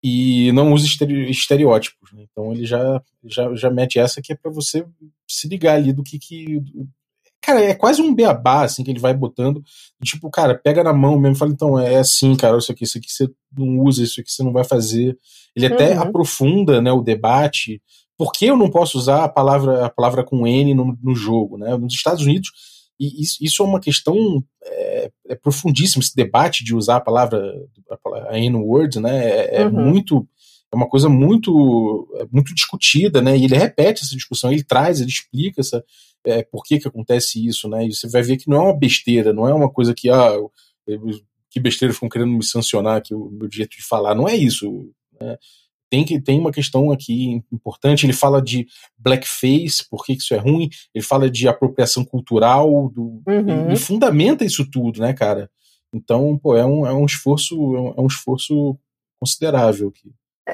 e 0.07 0.51
não 0.51 0.71
use 0.71 0.85
estereótipos. 1.29 2.11
Né? 2.13 2.27
Então 2.29 2.51
ele 2.51 2.63
já, 2.63 3.01
já, 3.23 3.55
já 3.55 3.71
mete 3.71 3.97
essa 3.97 4.21
que 4.21 4.33
é 4.33 4.35
para 4.35 4.51
você 4.51 4.85
se 5.27 5.47
ligar 5.47 5.75
ali 5.75 5.91
do 5.91 6.03
que 6.03 6.19
que. 6.19 6.61
Cara, 7.45 7.63
é 7.63 7.75
quase 7.75 8.01
um 8.01 8.13
beabá, 8.13 8.63
assim, 8.63 8.83
que 8.83 8.89
ele 8.89 8.99
vai 8.99 9.13
botando. 9.13 9.61
E, 10.01 10.05
tipo, 10.05 10.29
cara, 10.31 10.55
pega 10.55 10.83
na 10.83 10.91
mão 10.91 11.19
mesmo 11.19 11.35
e 11.35 11.37
fala, 11.37 11.51
então, 11.51 11.79
é 11.79 11.97
assim, 11.97 12.35
cara, 12.35 12.57
isso 12.57 12.71
aqui, 12.71 12.83
isso 12.85 12.97
aqui 12.97 13.11
você 13.11 13.29
não 13.55 13.79
usa, 13.83 14.03
isso 14.03 14.19
aqui 14.19 14.31
você 14.31 14.41
não 14.41 14.51
vai 14.51 14.63
fazer. 14.63 15.15
Ele 15.55 15.67
até 15.67 15.95
uhum. 15.95 16.01
aprofunda, 16.01 16.81
né, 16.81 16.91
o 16.91 17.03
debate. 17.03 17.79
Por 18.17 18.31
que 18.31 18.45
eu 18.45 18.57
não 18.57 18.69
posso 18.71 18.97
usar 18.97 19.23
a 19.23 19.29
palavra, 19.29 19.85
a 19.85 19.89
palavra 19.89 20.23
com 20.23 20.47
N 20.47 20.73
no, 20.73 20.97
no 21.03 21.13
jogo, 21.13 21.57
né? 21.57 21.77
Nos 21.77 21.93
Estados 21.93 22.23
Unidos, 22.23 22.49
e 22.99 23.21
isso, 23.21 23.37
isso 23.41 23.61
é 23.61 23.65
uma 23.65 23.79
questão 23.79 24.43
é, 24.63 25.11
é, 25.29 25.35
profundíssima, 25.35 26.01
esse 26.01 26.15
debate 26.15 26.63
de 26.63 26.73
usar 26.73 26.95
a 26.95 27.01
palavra, 27.01 27.53
a 28.29 28.39
N-word, 28.39 28.99
né? 28.99 29.29
É, 29.29 29.61
é 29.61 29.67
uhum. 29.67 29.91
muito. 29.91 30.27
É 30.71 30.75
uma 30.75 30.89
coisa 30.89 31.07
muito, 31.07 32.07
é 32.19 32.25
muito 32.31 32.53
discutida, 32.55 33.21
né? 33.21 33.37
E 33.37 33.45
ele 33.45 33.55
repete 33.55 34.03
essa 34.03 34.15
discussão, 34.15 34.51
ele 34.51 34.63
traz, 34.63 34.99
ele 34.99 35.09
explica 35.09 35.61
essa, 35.61 35.83
é, 36.25 36.43
por 36.43 36.63
que, 36.63 36.79
que 36.79 36.87
acontece 36.87 37.45
isso, 37.45 37.67
né? 37.69 37.85
E 37.85 37.93
você 37.93 38.07
vai 38.07 38.21
ver 38.21 38.37
que 38.37 38.49
não 38.49 38.57
é 38.57 38.61
uma 38.61 38.77
besteira, 38.77 39.33
não 39.33 39.47
é 39.47 39.53
uma 39.53 39.69
coisa 39.69 39.93
que, 39.93 40.09
ah, 40.09 40.33
que 41.49 41.59
besteira 41.59 41.93
ficam 41.93 42.09
querendo 42.09 42.31
me 42.31 42.43
sancionar 42.43 42.97
aqui 42.97 43.13
o 43.13 43.29
meu 43.29 43.49
jeito 43.51 43.75
de 43.77 43.83
falar. 43.83 44.15
Não 44.15 44.27
é 44.27 44.35
isso. 44.35 44.89
Né? 45.19 45.37
tem, 45.89 46.03
que, 46.03 46.19
tem 46.19 46.39
uma 46.39 46.51
questão 46.51 46.91
aqui 46.91 47.41
importante. 47.51 48.05
Ele 48.05 48.13
fala 48.13 48.41
de 48.41 48.67
blackface, 48.97 49.87
por 49.89 50.05
que 50.05 50.13
isso 50.13 50.33
é 50.33 50.37
ruim. 50.37 50.69
Ele 50.93 51.03
fala 51.03 51.29
de 51.29 51.47
apropriação 51.47 52.03
cultural, 52.03 52.89
do, 52.89 53.21
uhum. 53.27 53.69
e, 53.69 53.73
e, 53.73 53.77
fundamenta 53.77 54.43
isso 54.43 54.69
tudo, 54.69 54.99
né, 54.99 55.13
cara? 55.13 55.49
Então, 55.93 56.37
pô, 56.37 56.57
é 56.57 56.65
um, 56.65 56.85
é 56.85 56.93
um 56.93 57.05
esforço, 57.05 57.55
é 57.97 58.01
um 58.01 58.07
esforço 58.07 58.77
considerável 59.19 59.89
aqui. 59.89 60.11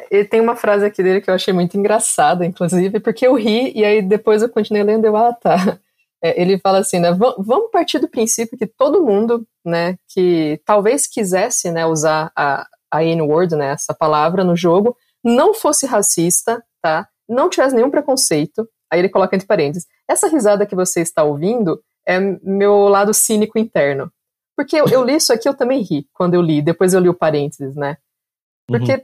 Ele 0.09 0.25
tem 0.25 0.39
uma 0.39 0.55
frase 0.55 0.85
aqui 0.85 1.03
dele 1.03 1.21
que 1.21 1.29
eu 1.29 1.33
achei 1.33 1.53
muito 1.53 1.77
engraçada, 1.77 2.45
inclusive, 2.45 2.99
porque 2.99 3.27
eu 3.27 3.35
ri 3.35 3.73
e 3.75 3.83
aí 3.83 4.01
depois 4.01 4.41
eu 4.41 4.49
continuei 4.49 4.83
lendo 4.83 5.05
e 5.05 5.07
eu, 5.07 5.17
ah, 5.17 5.33
tá. 5.33 5.79
É, 6.23 6.39
ele 6.39 6.59
fala 6.59 6.77
assim, 6.77 6.99
né, 6.99 7.11
vamos 7.11 7.71
partir 7.71 7.97
do 7.97 8.07
princípio 8.07 8.57
que 8.57 8.67
todo 8.67 9.03
mundo, 9.03 9.43
né, 9.65 9.97
que 10.07 10.61
talvez 10.65 11.07
quisesse, 11.07 11.71
né, 11.71 11.83
usar 11.85 12.31
a, 12.35 12.67
a 12.91 13.03
N-word, 13.03 13.55
né, 13.55 13.71
essa 13.71 13.91
palavra 13.91 14.43
no 14.43 14.55
jogo, 14.55 14.95
não 15.23 15.53
fosse 15.53 15.85
racista, 15.87 16.63
tá? 16.81 17.07
Não 17.27 17.49
tivesse 17.49 17.75
nenhum 17.75 17.89
preconceito. 17.89 18.67
Aí 18.91 18.99
ele 18.99 19.09
coloca 19.09 19.35
entre 19.35 19.47
parênteses. 19.47 19.87
Essa 20.07 20.27
risada 20.27 20.65
que 20.65 20.75
você 20.75 21.01
está 21.01 21.23
ouvindo 21.23 21.81
é 22.05 22.19
meu 22.43 22.87
lado 22.87 23.13
cínico 23.13 23.57
interno. 23.57 24.11
Porque 24.55 24.75
eu, 24.75 24.85
eu 24.87 25.03
li 25.03 25.15
isso 25.15 25.31
aqui, 25.31 25.47
eu 25.47 25.53
também 25.53 25.81
ri 25.81 26.07
quando 26.13 26.33
eu 26.33 26.41
li, 26.41 26.61
depois 26.61 26.93
eu 26.93 26.99
li 26.99 27.09
o 27.09 27.13
parênteses, 27.13 27.75
né? 27.75 27.97
Porque 28.67 28.93
uhum. 28.93 29.01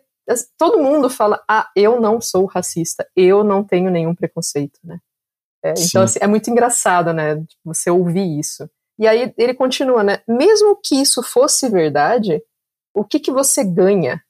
Todo 0.58 0.80
mundo 0.80 1.10
fala, 1.10 1.42
ah, 1.48 1.70
eu 1.76 2.00
não 2.00 2.20
sou 2.20 2.46
racista, 2.46 3.08
eu 3.16 3.44
não 3.44 3.64
tenho 3.64 3.90
nenhum 3.90 4.14
preconceito, 4.14 4.80
né? 4.84 5.00
É, 5.64 5.74
então, 5.78 6.04
assim, 6.04 6.20
é 6.22 6.28
muito 6.28 6.50
engraçado, 6.50 7.14
né? 7.14 7.44
Você 7.66 7.90
ouvir 7.90 8.40
isso. 8.40 8.70
E 9.00 9.08
aí 9.08 9.34
ele 9.38 9.54
continua, 9.54 10.04
né? 10.04 10.22
Mesmo 10.28 10.76
que 10.76 10.96
isso 10.96 11.22
fosse 11.22 11.70
verdade, 11.70 12.42
o 12.94 13.04
que, 13.04 13.20
que 13.20 13.32
você 13.32 13.64
ganha 13.64 14.22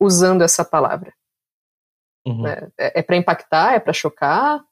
usando 0.00 0.42
essa 0.42 0.64
palavra? 0.64 1.12
Uhum. 2.26 2.42
Né? 2.42 2.68
É, 2.78 3.00
é 3.00 3.02
para 3.02 3.16
impactar, 3.16 3.74
é 3.74 3.80
para 3.80 3.92
chocar. 3.92 4.62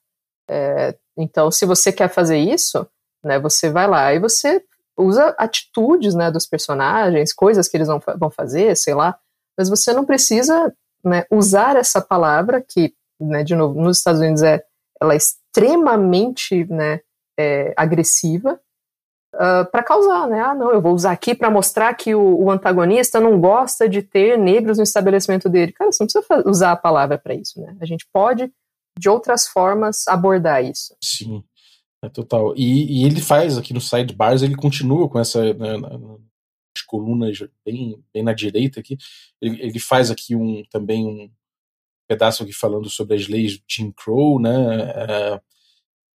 É, 0.49 0.97
então, 1.17 1.51
se 1.51 1.67
você 1.67 1.93
quer 1.93 2.09
fazer 2.09 2.39
isso, 2.39 2.87
né, 3.23 3.39
você 3.39 3.71
vai 3.71 3.87
lá 3.87 4.13
e 4.13 4.19
você 4.19 4.65
usa 4.97 5.35
atitudes 5.39 6.15
né, 6.15 6.31
dos 6.31 6.47
personagens, 6.47 7.33
coisas 7.33 7.69
que 7.69 7.77
eles 7.77 7.89
vão, 7.89 8.01
vão 8.19 8.31
fazer, 8.31 8.77
sei 8.77 8.95
lá, 8.95 9.19
mas 9.57 9.69
você 9.69 9.93
não 9.93 10.05
precisa 10.05 10.73
né, 11.05 11.25
usar 11.31 11.77
essa 11.77 12.01
palavra 12.01 12.61
que, 12.61 12.95
né, 13.21 13.43
de 13.43 13.55
novo, 13.55 13.81
nos 13.81 13.99
Estados 13.99 14.21
Unidos 14.21 14.43
é, 14.43 14.63
ela 15.01 15.15
é 15.15 15.17
extremamente 15.17 16.65
né, 16.67 17.01
é, 17.39 17.75
agressiva, 17.77 18.61
uh, 19.35 19.39
ah, 19.39 19.65
para 19.65 19.83
causar, 19.83 20.29
né? 20.29 20.41
Ah, 20.41 20.55
não, 20.55 20.71
eu 20.71 20.81
vou 20.81 20.95
usar 20.95 21.13
aqui 21.13 21.35
para 21.35 21.51
mostrar 21.51 21.93
que 21.95 22.15
o, 22.15 22.45
o, 22.45 22.51
antagonista 22.51 23.21
não 23.21 23.41
gosta 23.41 23.89
de 23.89 24.03
ter 24.03 24.39
negros 24.39 24.79
no 24.79 24.85
estabelecimento 24.85 25.49
dele. 25.49 25.73
Cara, 25.73 25.91
você 25.91 26.03
não 26.03 26.09
precisa 26.09 26.49
usar 26.49 26.73
a 26.73 26.77
palavra 26.77 27.19
para 27.19 27.35
isso, 27.35 27.61
né? 27.61 27.77
A 27.81 27.87
gente 27.87 28.07
pode, 28.13 28.53
de 28.99 29.09
outras 29.09 29.47
formas, 29.49 30.07
abordar 30.07 30.65
isso. 30.65 30.95
Sim, 31.03 31.43
é 32.05 32.09
total. 32.09 32.55
E, 32.57 33.03
e 33.03 33.07
ele 33.07 33.21
faz 33.21 33.57
aqui 33.59 33.73
no 33.73 33.81
sidebars, 33.81 34.43
ele 34.43 34.57
continua 34.57 35.09
com 35.09 35.19
essa. 35.19 35.53
Né, 35.55 35.79
colunas 36.81 37.39
bem, 37.65 38.03
bem 38.15 38.23
na 38.23 38.33
direita 38.33 38.81
aqui, 38.81 38.97
ele, 39.41 39.61
ele 39.61 39.79
faz 39.79 40.11
aqui 40.11 40.35
um 40.35 40.63
também 40.71 41.07
um 41.07 41.31
pedaço 42.09 42.43
aqui 42.43 42.53
falando 42.53 42.89
sobre 42.89 43.17
as 43.17 43.29
leis 43.29 43.53
de 43.53 43.63
Jim 43.69 43.93
Crow, 43.93 44.41
né? 44.41 44.51
É, 44.91 45.41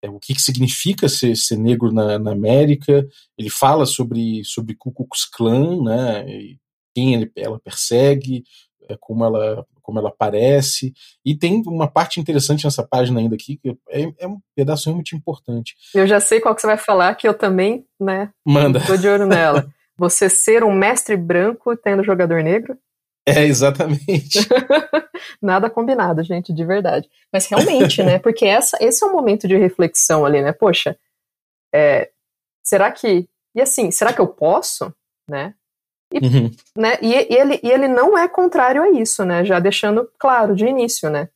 é, 0.02 0.10
o 0.10 0.18
que, 0.18 0.34
que 0.34 0.40
significa 0.40 1.08
ser, 1.08 1.36
ser 1.36 1.58
negro 1.58 1.92
na, 1.92 2.18
na, 2.18 2.32
América. 2.32 3.06
Ele 3.36 3.50
fala 3.50 3.86
sobre, 3.86 4.42
sobre 4.44 4.74
Ku 4.74 4.92
Klux 4.92 5.24
Klan, 5.24 5.82
né, 5.82 6.24
quem 6.94 7.14
ele, 7.14 7.32
ela 7.36 7.58
persegue, 7.58 8.44
é, 8.88 8.96
como, 9.00 9.24
ela, 9.24 9.66
como 9.82 9.98
ela 9.98 10.08
aparece. 10.08 10.92
E 11.24 11.36
tem 11.36 11.62
uma 11.66 11.88
parte 11.88 12.20
interessante 12.20 12.64
nessa 12.64 12.86
página 12.86 13.20
ainda 13.20 13.34
aqui, 13.34 13.56
que 13.56 13.76
é, 13.90 14.12
é 14.18 14.26
um 14.26 14.38
pedaço 14.54 14.86
realmente 14.86 15.16
importante. 15.16 15.74
Eu 15.94 16.06
já 16.06 16.20
sei 16.20 16.40
qual 16.40 16.54
que 16.54 16.60
você 16.60 16.66
vai 16.66 16.78
falar, 16.78 17.14
que 17.14 17.26
eu 17.26 17.34
também, 17.34 17.84
né, 18.00 18.30
Manda. 18.46 18.80
tô 18.86 18.96
de 18.96 19.08
olho 19.08 19.26
nela. 19.26 19.68
Você 19.98 20.28
ser 20.28 20.62
um 20.62 20.72
mestre 20.72 21.16
branco 21.16 21.76
tendo 21.76 22.04
jogador 22.04 22.42
negro? 22.42 22.78
É, 23.26 23.44
exatamente. 23.44 24.38
Nada 25.42 25.68
combinado, 25.68 26.22
gente, 26.22 26.52
de 26.52 26.64
verdade. 26.64 27.08
Mas 27.32 27.46
realmente, 27.46 28.02
né? 28.02 28.18
Porque 28.18 28.44
essa, 28.44 28.76
esse 28.80 29.02
é 29.02 29.06
um 29.06 29.12
momento 29.12 29.48
de 29.48 29.56
reflexão 29.56 30.24
ali, 30.24 30.40
né? 30.40 30.52
Poxa, 30.52 30.96
é, 31.74 32.10
será 32.62 32.90
que. 32.92 33.28
E 33.54 33.60
assim, 33.60 33.90
será 33.90 34.12
que 34.12 34.20
eu 34.20 34.28
posso? 34.28 34.94
Né? 35.28 35.54
E, 36.12 36.18
uhum. 36.24 36.50
né, 36.76 36.98
e, 37.02 37.12
e, 37.12 37.36
ele, 37.36 37.60
e 37.62 37.70
ele 37.70 37.88
não 37.88 38.16
é 38.16 38.28
contrário 38.28 38.82
a 38.82 38.90
isso, 38.90 39.24
né? 39.24 39.44
Já 39.44 39.58
deixando 39.58 40.08
claro 40.18 40.54
de 40.54 40.66
início, 40.66 41.10
né? 41.10 41.28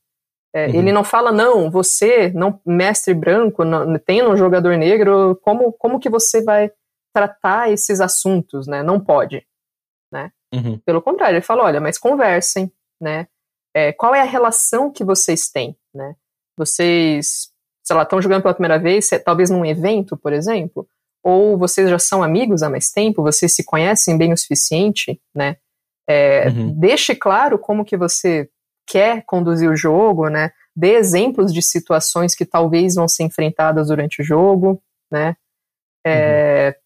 É, 0.52 0.66
uhum. 0.66 0.74
Ele 0.74 0.92
não 0.92 1.02
fala, 1.02 1.32
não, 1.32 1.70
você, 1.70 2.30
não 2.30 2.60
mestre 2.64 3.14
branco, 3.14 3.64
não, 3.64 3.98
tem 3.98 4.26
um 4.26 4.36
jogador 4.36 4.76
negro, 4.76 5.38
como, 5.42 5.72
como 5.72 6.00
que 6.00 6.08
você 6.08 6.42
vai 6.42 6.70
tratar 7.12 7.70
esses 7.70 8.00
assuntos, 8.00 8.66
né? 8.66 8.82
Não 8.82 9.00
pode, 9.00 9.46
né? 10.12 10.32
Uhum. 10.52 10.78
Pelo 10.78 11.02
contrário, 11.02 11.36
ele 11.36 11.44
fala, 11.44 11.64
olha, 11.64 11.80
mas 11.80 11.98
conversem, 11.98 12.72
né? 13.00 13.28
É, 13.74 13.92
qual 13.92 14.14
é 14.14 14.20
a 14.20 14.24
relação 14.24 14.90
que 14.90 15.04
vocês 15.04 15.48
têm, 15.48 15.76
né? 15.94 16.16
Vocês, 16.56 17.52
sei 17.82 17.96
lá, 17.96 18.02
estão 18.02 18.20
jogando 18.20 18.42
pela 18.42 18.54
primeira 18.54 18.78
vez, 18.78 19.08
talvez 19.24 19.50
num 19.50 19.64
evento, 19.64 20.16
por 20.16 20.32
exemplo, 20.32 20.86
ou 21.22 21.56
vocês 21.56 21.88
já 21.88 21.98
são 21.98 22.22
amigos 22.22 22.62
há 22.62 22.70
mais 22.70 22.90
tempo, 22.90 23.22
vocês 23.22 23.54
se 23.54 23.64
conhecem 23.64 24.16
bem 24.16 24.32
o 24.32 24.36
suficiente, 24.36 25.20
né? 25.34 25.56
É, 26.08 26.48
uhum. 26.48 26.72
Deixe 26.78 27.14
claro 27.14 27.58
como 27.58 27.84
que 27.84 27.96
você 27.96 28.48
quer 28.86 29.22
conduzir 29.24 29.70
o 29.70 29.76
jogo, 29.76 30.28
né? 30.28 30.50
Dê 30.74 30.94
exemplos 30.94 31.52
de 31.52 31.62
situações 31.62 32.34
que 32.34 32.44
talvez 32.44 32.94
vão 32.94 33.06
ser 33.06 33.24
enfrentadas 33.24 33.88
durante 33.88 34.20
o 34.20 34.24
jogo, 34.24 34.82
né? 35.10 35.36
É, 36.04 36.68
uhum. 36.68 36.82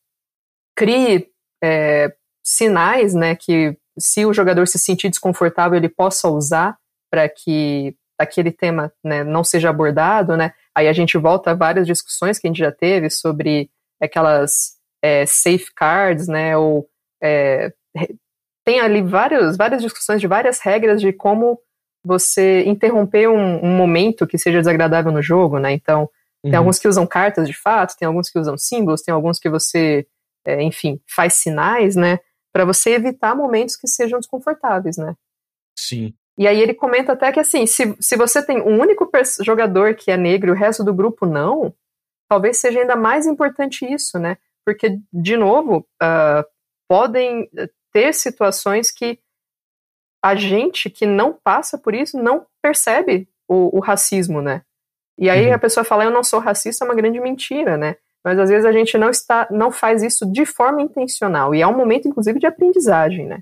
Crie 0.77 1.29
é, 1.63 2.15
sinais, 2.45 3.15
né, 3.15 3.35
que 3.35 3.77
se 3.99 4.27
o 4.27 4.33
jogador 4.33 4.67
se 4.67 4.79
sentir 4.79 5.09
desconfortável, 5.09 5.77
ele 5.77 5.89
possa 5.89 6.29
usar 6.29 6.77
para 7.11 7.29
que 7.29 7.97
aquele 8.19 8.51
tema 8.51 8.93
né, 9.03 9.25
não 9.25 9.45
seja 9.45 9.71
abordado, 9.71 10.37
né? 10.37 10.53
Aí 10.75 10.89
a 10.89 10.93
gente 10.93 11.17
volta 11.17 11.51
a 11.51 11.55
várias 11.55 11.87
discussões 11.87 12.39
que 12.39 12.47
a 12.47 12.51
gente 12.51 12.59
já 12.59 12.73
teve 12.73 13.11
sobre 13.11 13.71
aquelas 14.01 14.77
é, 15.03 15.25
safeguards, 15.27 16.27
né? 16.27 16.57
Ou 16.57 16.89
é, 17.23 17.73
tem 18.65 18.81
ali 18.81 19.03
vários, 19.03 19.57
várias 19.57 19.83
discussões 19.83 20.21
de 20.21 20.27
várias 20.27 20.61
regras 20.61 21.01
de 21.01 21.13
como 21.13 21.59
você 22.05 22.65
interromper 22.65 23.29
um, 23.29 23.65
um 23.65 23.77
momento 23.77 24.27
que 24.27 24.39
seja 24.39 24.59
desagradável 24.59 25.13
no 25.13 25.23
jogo, 25.23 25.59
né? 25.59 25.73
Então, 25.73 26.09
tem 26.43 26.53
uhum. 26.53 26.59
alguns 26.59 26.79
que 26.79 26.89
usam 26.89 27.07
cartas 27.07 27.49
de 27.49 27.55
fato, 27.55 27.97
tem 27.97 28.07
alguns 28.07 28.29
que 28.29 28.39
usam 28.39 28.59
símbolos, 28.59 29.03
tem 29.03 29.15
alguns 29.15 29.39
que 29.39 29.49
você, 29.49 30.07
é, 30.45 30.63
enfim, 30.63 31.01
faz 31.07 31.35
sinais, 31.35 31.97
né? 31.97 32.19
para 32.55 32.65
você 32.65 32.91
evitar 32.91 33.35
momentos 33.35 33.75
que 33.75 33.89
sejam 33.89 34.21
desconfortáveis, 34.21 34.97
né? 34.97 35.17
Sim. 35.77 36.15
E 36.39 36.47
aí 36.47 36.61
ele 36.61 36.73
comenta 36.73 37.13
até 37.13 37.33
que 37.33 37.41
assim, 37.41 37.67
se, 37.67 37.97
se 38.01 38.17
você 38.17 38.45
tem 38.45 38.63
um 38.63 38.81
único 38.81 39.11
jogador 39.45 39.97
que 39.97 40.13
é 40.13 40.17
negro 40.17 40.51
e 40.51 40.53
o 40.53 40.57
resto 40.57 40.85
do 40.85 40.95
grupo 40.95 41.27
não, 41.27 41.75
talvez 42.29 42.59
seja 42.59 42.81
ainda 42.81 42.95
mais 42.95 43.27
importante 43.27 43.85
isso, 43.85 44.21
né? 44.21 44.39
Porque, 44.65 44.99
de 45.13 45.37
novo, 45.37 45.87
uh, 46.01 46.45
podem 46.89 47.51
ter 47.93 48.15
situações 48.15 48.91
que 48.91 49.19
a 50.25 50.37
gente 50.37 50.89
que 50.89 51.07
não 51.07 51.33
passa 51.33 51.77
por 51.77 51.95
isso 51.95 52.17
não 52.17 52.47
percebe 52.63 53.29
o, 53.49 53.77
o 53.77 53.81
racismo, 53.81 54.41
né? 54.41 54.63
E 55.19 55.29
aí 55.29 55.49
uhum. 55.49 55.55
a 55.55 55.59
pessoa 55.59 55.85
fala, 55.85 56.05
eu 56.05 56.11
não 56.11 56.23
sou 56.23 56.39
racista, 56.39 56.85
é 56.85 56.89
uma 56.89 56.95
grande 56.95 57.21
mentira, 57.21 57.77
né? 57.77 57.97
Mas 58.25 58.39
às 58.39 58.49
vezes 58.49 58.65
a 58.65 58.73
gente 58.73 58.97
não 58.97 59.11
está, 59.11 59.47
não 59.51 59.71
faz 59.71 60.03
isso 60.03 60.25
de 60.25 60.47
forma 60.47 60.81
intencional 60.81 61.55
e 61.55 61.61
é 61.61 61.67
um 61.67 61.77
momento, 61.77 62.09
inclusive, 62.09 62.39
de 62.39 62.47
aprendizagem, 62.47 63.27
né? 63.27 63.41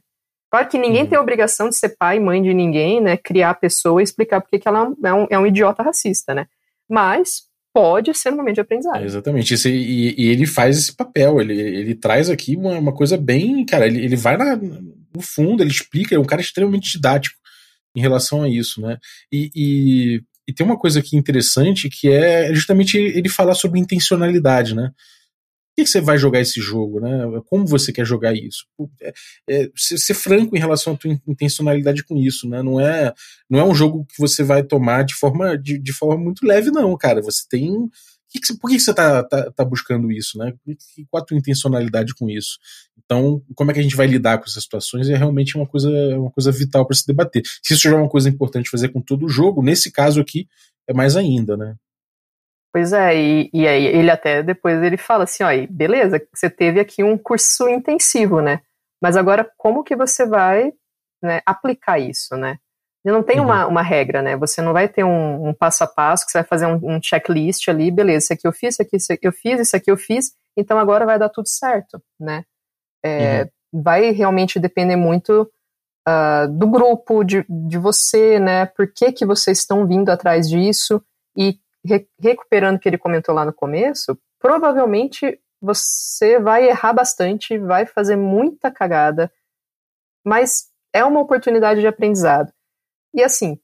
Claro 0.51 0.68
que 0.68 0.76
ninguém 0.76 1.05
uhum. 1.05 1.09
tem 1.09 1.18
a 1.18 1.22
obrigação 1.22 1.68
de 1.68 1.76
ser 1.76 1.97
pai 1.99 2.18
e 2.18 2.20
mãe 2.20 2.43
de 2.43 2.53
ninguém, 2.53 3.01
né? 3.01 3.16
Criar 3.16 3.51
a 3.51 3.55
pessoa 3.55 4.03
e 4.03 4.05
explicar 4.05 4.41
porque 4.41 4.59
que 4.59 4.68
ela 4.68 4.93
é 5.03 5.12
um, 5.14 5.26
é 5.30 5.39
um 5.39 5.47
idiota 5.47 5.83
racista, 5.83 6.35
né? 6.35 6.47
Mas 6.91 7.45
pode 7.72 8.12
ser 8.14 8.33
um 8.33 8.37
momento 8.37 8.57
de 8.57 8.61
aprendizagem. 8.61 9.03
É, 9.03 9.07
exatamente. 9.07 9.55
Esse, 9.55 9.70
e, 9.70 10.14
e, 10.20 10.28
ele 10.28 10.47
faz 10.47 10.76
esse 10.76 10.95
papel, 10.95 11.41
ele, 11.41 11.59
ele 11.59 11.95
traz 11.95 12.28
aqui 12.28 12.55
uma, 12.55 12.78
uma 12.78 12.95
coisa 12.95 13.16
bem. 13.16 13.64
Cara, 13.64 13.87
ele, 13.87 14.05
ele 14.05 14.16
vai 14.16 14.37
na, 14.37 14.57
no 14.57 15.22
fundo, 15.22 15.62
ele 15.62 15.70
explica, 15.70 16.14
é 16.14 16.18
um 16.18 16.24
cara 16.24 16.43
extremamente 16.43 16.93
didático 16.93 17.37
em 17.95 18.01
relação 18.01 18.43
a 18.43 18.49
isso, 18.49 18.80
né? 18.80 18.99
E, 19.30 19.51
e 19.55 20.22
e 20.47 20.53
tem 20.53 20.64
uma 20.66 20.78
coisa 20.78 21.01
aqui 21.01 21.16
interessante 21.16 21.88
que 21.88 22.11
é 22.11 22.53
justamente 22.55 22.97
ele 22.97 23.28
falar 23.28 23.55
sobre 23.55 23.78
intencionalidade, 23.78 24.74
né? 24.74 24.90
Por 25.74 25.84
que 25.84 25.86
você 25.86 26.01
vai 26.03 26.18
jogar 26.18 26.40
esse 26.40 26.61
jogo, 26.61 27.01
né? 27.01 27.11
Como 27.47 27.66
você 27.66 27.93
quer 27.93 28.05
jogar 28.05 28.34
isso? 28.34 28.66
É, 29.01 29.12
é, 29.49 29.70
ser 29.74 30.12
franco 30.12 30.55
em 30.55 30.59
relação 30.59 30.93
à 30.93 30.97
tua 30.97 31.18
intencionalidade 31.26 32.05
com 32.05 32.16
isso, 32.18 32.47
né? 32.49 32.62
Não 32.62 32.78
é, 32.78 33.12
não 33.49 33.59
é 33.59 33.64
um 33.64 33.74
jogo 33.74 34.05
que 34.05 34.20
você 34.20 34.43
vai 34.43 34.62
tomar 34.62 35.03
de 35.03 35.14
forma, 35.14 35.57
de, 35.57 35.78
de 35.78 35.93
forma 35.93 36.22
muito 36.22 36.47
leve, 36.47 36.70
não, 36.70 36.95
cara. 36.97 37.22
Você 37.22 37.45
tem 37.49 37.88
por 38.61 38.70
que 38.70 38.80
você 38.80 38.91
está 38.91 39.22
tá, 39.22 39.51
tá, 39.51 39.64
buscando 39.64 40.11
isso, 40.11 40.39
né? 40.39 40.55
Qual 41.11 41.22
a 41.22 41.26
tua 41.26 41.37
intencionalidade 41.37 42.14
com 42.14 42.30
isso? 42.30 42.59
Então, 43.05 43.43
como 43.55 43.70
é 43.70 43.74
que 43.74 43.80
a 43.80 43.83
gente 43.83 43.97
vai 43.97 44.07
lidar 44.07 44.39
com 44.39 44.45
essas 44.45 44.62
situações 44.62 45.09
é 45.09 45.16
realmente 45.16 45.57
uma 45.57 45.66
coisa, 45.66 45.91
uma 46.18 46.30
coisa 46.30 46.51
vital 46.51 46.87
para 46.87 46.97
se 46.97 47.07
debater. 47.07 47.43
Se 47.62 47.74
isso 47.74 47.83
já 47.83 47.91
é 47.91 47.95
uma 47.95 48.09
coisa 48.09 48.28
importante 48.28 48.70
fazer 48.70 48.89
com 48.89 49.01
todo 49.01 49.26
o 49.26 49.28
jogo, 49.28 49.62
nesse 49.62 49.91
caso 49.91 50.20
aqui 50.20 50.49
é 50.89 50.95
mais 50.95 51.16
ainda, 51.16 51.57
né? 51.57 51.76
Pois 52.72 52.93
é, 52.93 53.14
e, 53.14 53.51
e 53.53 53.68
aí 53.68 53.85
ele 53.85 54.11
até 54.11 54.43
depois 54.43 54.83
ele 54.83 54.97
fala 54.97 55.24
assim, 55.24 55.43
ó, 55.43 55.49
beleza, 55.68 56.20
você 56.33 56.49
teve 56.49 56.80
aqui 56.80 57.05
um 57.05 57.18
curso 57.18 57.68
intensivo, 57.68 58.41
né? 58.41 58.62
Mas 59.01 59.14
agora 59.16 59.51
como 59.59 59.85
que 59.85 59.95
você 59.95 60.24
vai 60.24 60.72
né, 61.22 61.43
aplicar 61.45 61.99
isso, 61.99 62.35
né? 62.37 62.59
Não 63.11 63.22
tem 63.22 63.40
uhum. 63.40 63.46
uma, 63.46 63.66
uma 63.66 63.82
regra, 63.82 64.22
né? 64.22 64.36
Você 64.36 64.62
não 64.62 64.72
vai 64.72 64.88
ter 64.88 65.03
um, 65.03 65.48
um, 65.48 65.55
passo 65.55 65.82
a 65.82 65.86
passo 65.86 66.24
que 66.24 66.30
você 66.30 66.38
vai 66.38 66.46
fazer 66.46 66.66
um, 66.66 66.78
um 66.82 67.03
checklist 67.03 67.68
ali, 67.68 67.90
beleza, 67.90 68.26
isso 68.26 68.32
aqui 68.32 68.46
eu 68.46 68.53
fiz, 68.53 68.74
isso 68.74 68.82
aqui, 68.82 68.96
isso 68.96 69.12
aqui 69.12 69.26
eu 69.26 69.32
fiz, 69.32 69.61
isso 69.61 69.76
aqui 69.76 69.90
eu 69.90 69.96
fiz, 69.96 70.32
então 70.57 70.78
agora 70.78 71.05
vai 71.05 71.18
dar 71.18 71.28
tudo 71.28 71.48
certo, 71.48 72.00
né? 72.20 72.44
É, 73.05 73.42
uhum. 73.42 73.82
Vai 73.82 74.11
realmente 74.11 74.61
depender 74.61 74.96
muito 74.96 75.50
uh, 76.09 76.48
do 76.48 76.68
grupo, 76.68 77.24
de, 77.24 77.44
de 77.48 77.78
você, 77.78 78.38
né? 78.38 78.66
Por 78.66 78.86
que, 78.92 79.11
que 79.11 79.26
vocês 79.26 79.59
estão 79.59 79.86
vindo 79.86 80.11
atrás 80.11 80.48
disso 80.48 81.03
e 81.36 81.59
re, 81.84 82.07
recuperando 82.20 82.76
o 82.76 82.78
que 82.78 82.88
ele 82.88 82.98
comentou 82.98 83.34
lá 83.34 83.44
no 83.44 83.53
começo, 83.53 84.16
provavelmente 84.38 85.40
você 85.61 86.38
vai 86.38 86.68
errar 86.68 86.92
bastante, 86.92 87.59
vai 87.59 87.86
fazer 87.86 88.16
muita 88.16 88.70
cagada, 88.70 89.32
mas 90.24 90.68
é 90.92 91.05
uma 91.05 91.20
oportunidade 91.20 91.80
de 91.80 91.86
aprendizado. 91.86 92.53
E 93.14 93.22
assim, 93.22 93.58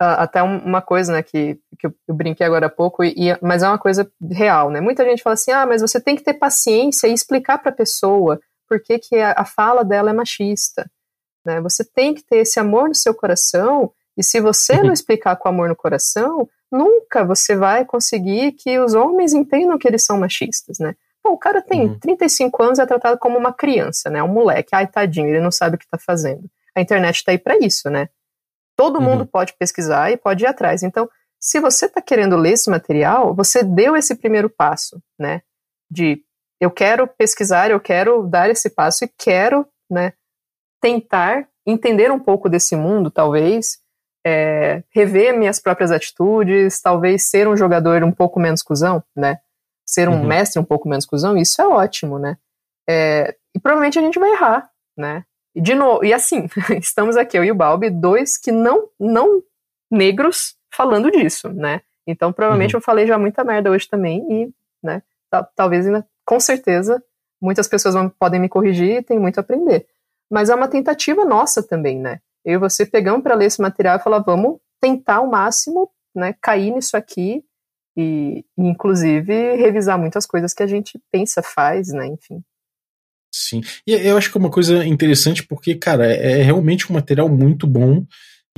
até 0.00 0.42
uma 0.42 0.80
coisa, 0.80 1.12
né, 1.12 1.22
que, 1.22 1.58
que 1.78 1.86
eu 1.86 1.94
brinquei 2.08 2.46
agora 2.46 2.66
há 2.66 2.70
pouco, 2.70 3.04
e, 3.04 3.36
mas 3.42 3.62
é 3.62 3.68
uma 3.68 3.78
coisa 3.78 4.10
real, 4.30 4.70
né? 4.70 4.80
Muita 4.80 5.04
gente 5.04 5.22
fala 5.22 5.34
assim, 5.34 5.50
ah, 5.50 5.66
mas 5.66 5.82
você 5.82 6.00
tem 6.00 6.16
que 6.16 6.22
ter 6.22 6.34
paciência 6.34 7.06
e 7.06 7.12
explicar 7.12 7.58
para 7.58 7.70
a 7.70 7.74
pessoa 7.74 8.40
por 8.66 8.80
que, 8.80 8.98
que 8.98 9.16
a, 9.16 9.34
a, 9.36 9.44
fala 9.44 9.84
dela 9.84 10.10
é 10.10 10.14
machista, 10.14 10.90
né? 11.44 11.60
Você 11.60 11.84
tem 11.84 12.14
que 12.14 12.22
ter 12.22 12.38
esse 12.38 12.58
amor 12.58 12.88
no 12.88 12.94
seu 12.94 13.14
coração, 13.14 13.92
e 14.16 14.24
se 14.24 14.40
você 14.40 14.76
uhum. 14.76 14.84
não 14.84 14.92
explicar 14.94 15.36
com 15.36 15.48
amor 15.48 15.68
no 15.68 15.76
coração, 15.76 16.48
nunca 16.72 17.22
você 17.22 17.54
vai 17.54 17.84
conseguir 17.84 18.52
que 18.52 18.78
os 18.78 18.94
homens 18.94 19.34
entendam 19.34 19.76
que 19.76 19.86
eles 19.86 20.04
são 20.04 20.18
machistas, 20.18 20.78
né? 20.78 20.94
O 21.22 21.36
cara 21.36 21.60
tem 21.60 21.82
uhum. 21.82 21.98
35 21.98 22.62
anos 22.62 22.78
e 22.78 22.82
é 22.82 22.86
tratado 22.86 23.18
como 23.18 23.36
uma 23.36 23.52
criança, 23.52 24.08
né? 24.08 24.22
Um 24.22 24.28
moleque, 24.28 24.74
ai, 24.74 24.86
tadinho, 24.86 25.28
ele 25.28 25.40
não 25.40 25.50
sabe 25.50 25.76
o 25.76 25.78
que 25.78 25.84
está 25.84 25.98
fazendo. 25.98 26.50
A 26.74 26.80
internet 26.80 27.16
está 27.16 27.32
aí 27.32 27.38
para 27.38 27.58
isso, 27.58 27.90
né? 27.90 28.08
Todo 28.80 28.96
uhum. 28.96 29.04
mundo 29.04 29.26
pode 29.26 29.52
pesquisar 29.58 30.10
e 30.10 30.16
pode 30.16 30.42
ir 30.42 30.46
atrás. 30.46 30.82
Então, 30.82 31.06
se 31.38 31.60
você 31.60 31.84
está 31.84 32.00
querendo 32.00 32.34
ler 32.34 32.52
esse 32.52 32.70
material, 32.70 33.34
você 33.34 33.62
deu 33.62 33.94
esse 33.94 34.14
primeiro 34.14 34.48
passo, 34.48 35.02
né? 35.18 35.42
De 35.90 36.24
eu 36.58 36.70
quero 36.70 37.06
pesquisar, 37.06 37.70
eu 37.70 37.78
quero 37.78 38.26
dar 38.26 38.48
esse 38.48 38.70
passo 38.70 39.04
e 39.04 39.12
quero, 39.18 39.68
né? 39.90 40.14
Tentar 40.80 41.46
entender 41.66 42.10
um 42.10 42.18
pouco 42.18 42.48
desse 42.48 42.74
mundo, 42.74 43.10
talvez, 43.10 43.80
é, 44.26 44.82
rever 44.88 45.36
minhas 45.36 45.60
próprias 45.60 45.90
atitudes, 45.90 46.80
talvez 46.80 47.24
ser 47.24 47.46
um 47.46 47.58
jogador 47.58 48.02
um 48.02 48.12
pouco 48.12 48.40
menos 48.40 48.62
cuzão, 48.62 49.04
né? 49.14 49.40
Ser 49.86 50.08
um 50.08 50.22
uhum. 50.22 50.26
mestre 50.26 50.58
um 50.58 50.64
pouco 50.64 50.88
menos 50.88 51.04
cuzão, 51.04 51.36
isso 51.36 51.60
é 51.60 51.68
ótimo, 51.68 52.18
né? 52.18 52.38
É, 52.88 53.36
e 53.54 53.60
provavelmente 53.60 53.98
a 53.98 54.02
gente 54.02 54.18
vai 54.18 54.30
errar, 54.30 54.70
né? 54.96 55.26
E 55.54 55.60
de 55.60 55.74
novo, 55.74 56.04
e 56.04 56.12
assim, 56.12 56.48
estamos 56.80 57.16
aqui, 57.16 57.36
eu 57.36 57.44
e 57.44 57.50
o 57.50 57.54
Balbi, 57.54 57.90
dois 57.90 58.36
que 58.36 58.52
não, 58.52 58.88
não 58.98 59.42
negros 59.90 60.56
falando 60.72 61.10
disso, 61.10 61.52
né? 61.52 61.80
Então, 62.06 62.32
provavelmente 62.32 62.74
uhum. 62.74 62.78
eu 62.78 62.82
falei 62.82 63.06
já 63.06 63.18
muita 63.18 63.44
merda 63.44 63.70
hoje 63.70 63.88
também 63.88 64.24
e, 64.30 64.54
né, 64.82 65.02
talvez 65.54 65.86
ainda, 65.86 66.06
com 66.24 66.40
certeza, 66.40 67.02
muitas 67.40 67.68
pessoas 67.68 67.94
vão, 67.94 68.08
podem 68.08 68.40
me 68.40 68.48
corrigir 68.48 68.98
e 68.98 69.02
tem 69.02 69.18
muito 69.18 69.38
a 69.38 69.40
aprender. 69.40 69.86
Mas 70.30 70.48
é 70.48 70.54
uma 70.54 70.68
tentativa 70.68 71.24
nossa 71.24 71.62
também, 71.62 71.98
né? 71.98 72.20
Eu 72.44 72.54
e 72.54 72.58
você 72.58 72.86
pegamos 72.86 73.22
para 73.22 73.34
ler 73.34 73.46
esse 73.46 73.60
material 73.60 73.96
e 73.96 74.02
falar, 74.02 74.20
vamos 74.20 74.58
tentar 74.80 75.16
ao 75.16 75.26
máximo, 75.26 75.90
né, 76.14 76.34
cair 76.40 76.72
nisso 76.72 76.96
aqui 76.96 77.44
e, 77.96 78.44
inclusive, 78.56 79.56
revisar 79.56 79.98
muitas 79.98 80.26
coisas 80.26 80.54
que 80.54 80.62
a 80.62 80.66
gente 80.66 81.00
pensa, 81.10 81.42
faz, 81.42 81.88
né, 81.88 82.06
enfim. 82.06 82.42
Sim, 83.32 83.60
e 83.86 83.92
eu 83.92 84.16
acho 84.16 84.30
que 84.30 84.36
é 84.36 84.40
uma 84.40 84.50
coisa 84.50 84.84
interessante 84.84 85.46
porque, 85.46 85.74
cara, 85.76 86.12
é, 86.12 86.40
é 86.40 86.42
realmente 86.42 86.90
um 86.90 86.94
material 86.94 87.28
muito 87.28 87.66
bom 87.66 88.04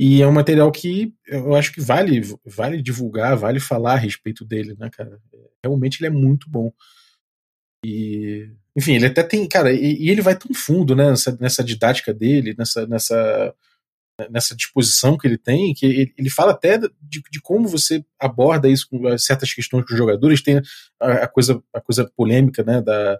e 0.01 0.21
é 0.21 0.27
um 0.27 0.31
material 0.31 0.71
que 0.71 1.13
eu 1.27 1.55
acho 1.55 1.71
que 1.71 1.79
vale, 1.79 2.21
vale 2.43 2.81
divulgar, 2.81 3.37
vale 3.37 3.59
falar 3.59 3.93
a 3.93 3.97
respeito 3.97 4.43
dele, 4.43 4.75
né, 4.79 4.89
cara? 4.89 5.19
Realmente 5.63 5.99
ele 5.99 6.07
é 6.07 6.09
muito 6.09 6.49
bom. 6.49 6.71
E, 7.85 8.49
enfim, 8.75 8.95
ele 8.95 9.05
até 9.05 9.21
tem, 9.21 9.47
cara, 9.47 9.71
e, 9.71 10.03
e 10.03 10.09
ele 10.09 10.21
vai 10.21 10.35
tão 10.35 10.53
fundo, 10.55 10.95
né, 10.95 11.09
nessa, 11.11 11.37
nessa 11.39 11.63
didática 11.63 12.13
dele, 12.13 12.55
nessa, 12.57 12.87
nessa, 12.87 13.53
nessa 14.31 14.55
disposição 14.55 15.17
que 15.17 15.27
ele 15.27 15.37
tem, 15.37 15.73
que 15.73 16.13
ele, 16.17 16.29
fala 16.29 16.53
até 16.53 16.77
de, 16.77 17.21
de, 17.29 17.41
como 17.41 17.67
você 17.67 18.03
aborda 18.19 18.69
isso 18.69 18.87
com 18.89 19.15
certas 19.17 19.53
questões 19.53 19.85
com 19.85 19.93
os 19.93 19.97
jogadores. 19.97 20.41
Tem 20.41 20.59
a, 20.99 21.11
a, 21.23 21.27
coisa, 21.27 21.61
a 21.73 21.79
coisa 21.79 22.09
polêmica, 22.15 22.63
né, 22.63 22.81
da, 22.81 23.19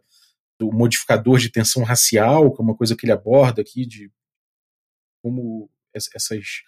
do 0.60 0.72
modificador 0.72 1.40
de 1.40 1.50
tensão 1.50 1.84
racial, 1.84 2.54
que 2.54 2.62
é 2.62 2.64
uma 2.64 2.76
coisa 2.76 2.96
que 2.96 3.06
ele 3.06 3.12
aborda 3.12 3.62
aqui, 3.62 3.86
de 3.86 4.12
como 5.22 5.70
essas, 5.94 6.64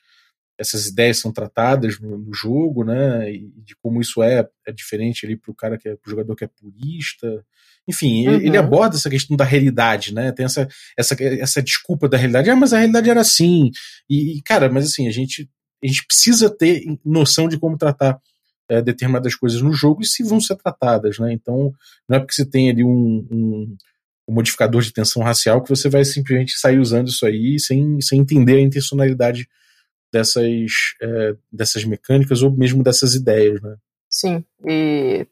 essas 0.58 0.88
ideias 0.88 1.20
são 1.20 1.32
tratadas 1.32 2.00
no, 2.00 2.18
no 2.18 2.34
jogo, 2.34 2.84
né, 2.84 3.32
e 3.32 3.52
de 3.58 3.76
como 3.76 4.02
isso 4.02 4.24
é, 4.24 4.48
é 4.66 4.72
diferente 4.72 5.26
ali 5.26 5.36
para 5.36 5.52
o 5.52 5.56
cara 5.56 5.78
que 5.78 5.90
é 5.90 5.96
pro 5.96 6.10
jogador 6.10 6.36
que 6.36 6.46
é 6.46 6.48
purista. 6.48 7.46
Enfim, 7.88 8.28
uhum. 8.28 8.36
ele 8.36 8.58
aborda 8.58 8.96
essa 8.96 9.10
questão 9.10 9.38
da 9.38 9.46
realidade, 9.46 10.14
né? 10.14 10.32
Tem 10.32 10.46
essa, 10.46 10.68
essa, 10.98 11.16
essa 11.24 11.62
desculpa 11.62 12.10
da 12.10 12.18
realidade. 12.18 12.50
Ah, 12.50 12.56
mas 12.56 12.74
a 12.74 12.78
realidade 12.78 13.10
era 13.10 13.22
assim. 13.22 13.70
E, 14.10 14.42
cara, 14.44 14.70
mas 14.70 14.86
assim, 14.88 15.08
a 15.08 15.12
gente, 15.12 15.48
a 15.84 15.88
gente 15.88 16.04
precisa 16.08 16.50
ter 16.50 16.84
noção 17.06 17.48
de 17.48 17.60
como 17.60 17.78
tratar 17.78 18.20
é, 18.70 18.82
determinadas 18.82 19.36
coisas 19.36 19.61
no 19.61 19.72
jogo 19.72 20.01
e 20.01 20.05
se 20.05 20.24
vão 20.24 20.39
ser 20.39 20.55
tratadas, 20.55 21.20
né? 21.20 21.32
Então, 21.34 21.74
não 22.07 22.18
é 22.18 22.20
porque 22.20 22.34
você 22.34 22.45
tem 22.45 22.70
ali 22.70 22.84
um, 22.84 23.28
um, 23.32 23.78
um, 24.28 24.34
modificador 24.34 24.82
de 24.82 24.93
tensão 24.93 25.24
racial 25.24 25.61
que 25.61 25.70
você 25.70 25.89
vai 25.89 26.03
simplesmente 26.03 26.57
sair 26.57 26.80
usando 26.80 27.07
isso 27.07 27.26
aí 27.26 27.59
sem, 27.59 27.99
sem 28.01 28.20
entender 28.20 28.57
a 28.57 28.61
intencionalidade 28.61 29.47
dessas, 30.11 30.45
é, 31.01 31.36
dessas 31.51 31.84
mecânicas 31.84 32.41
ou 32.41 32.51
mesmo 32.51 32.84
dessas 32.84 33.16
ideias, 33.16 33.61
né? 33.61 33.76
Sim, 34.09 34.45
e 34.66 35.28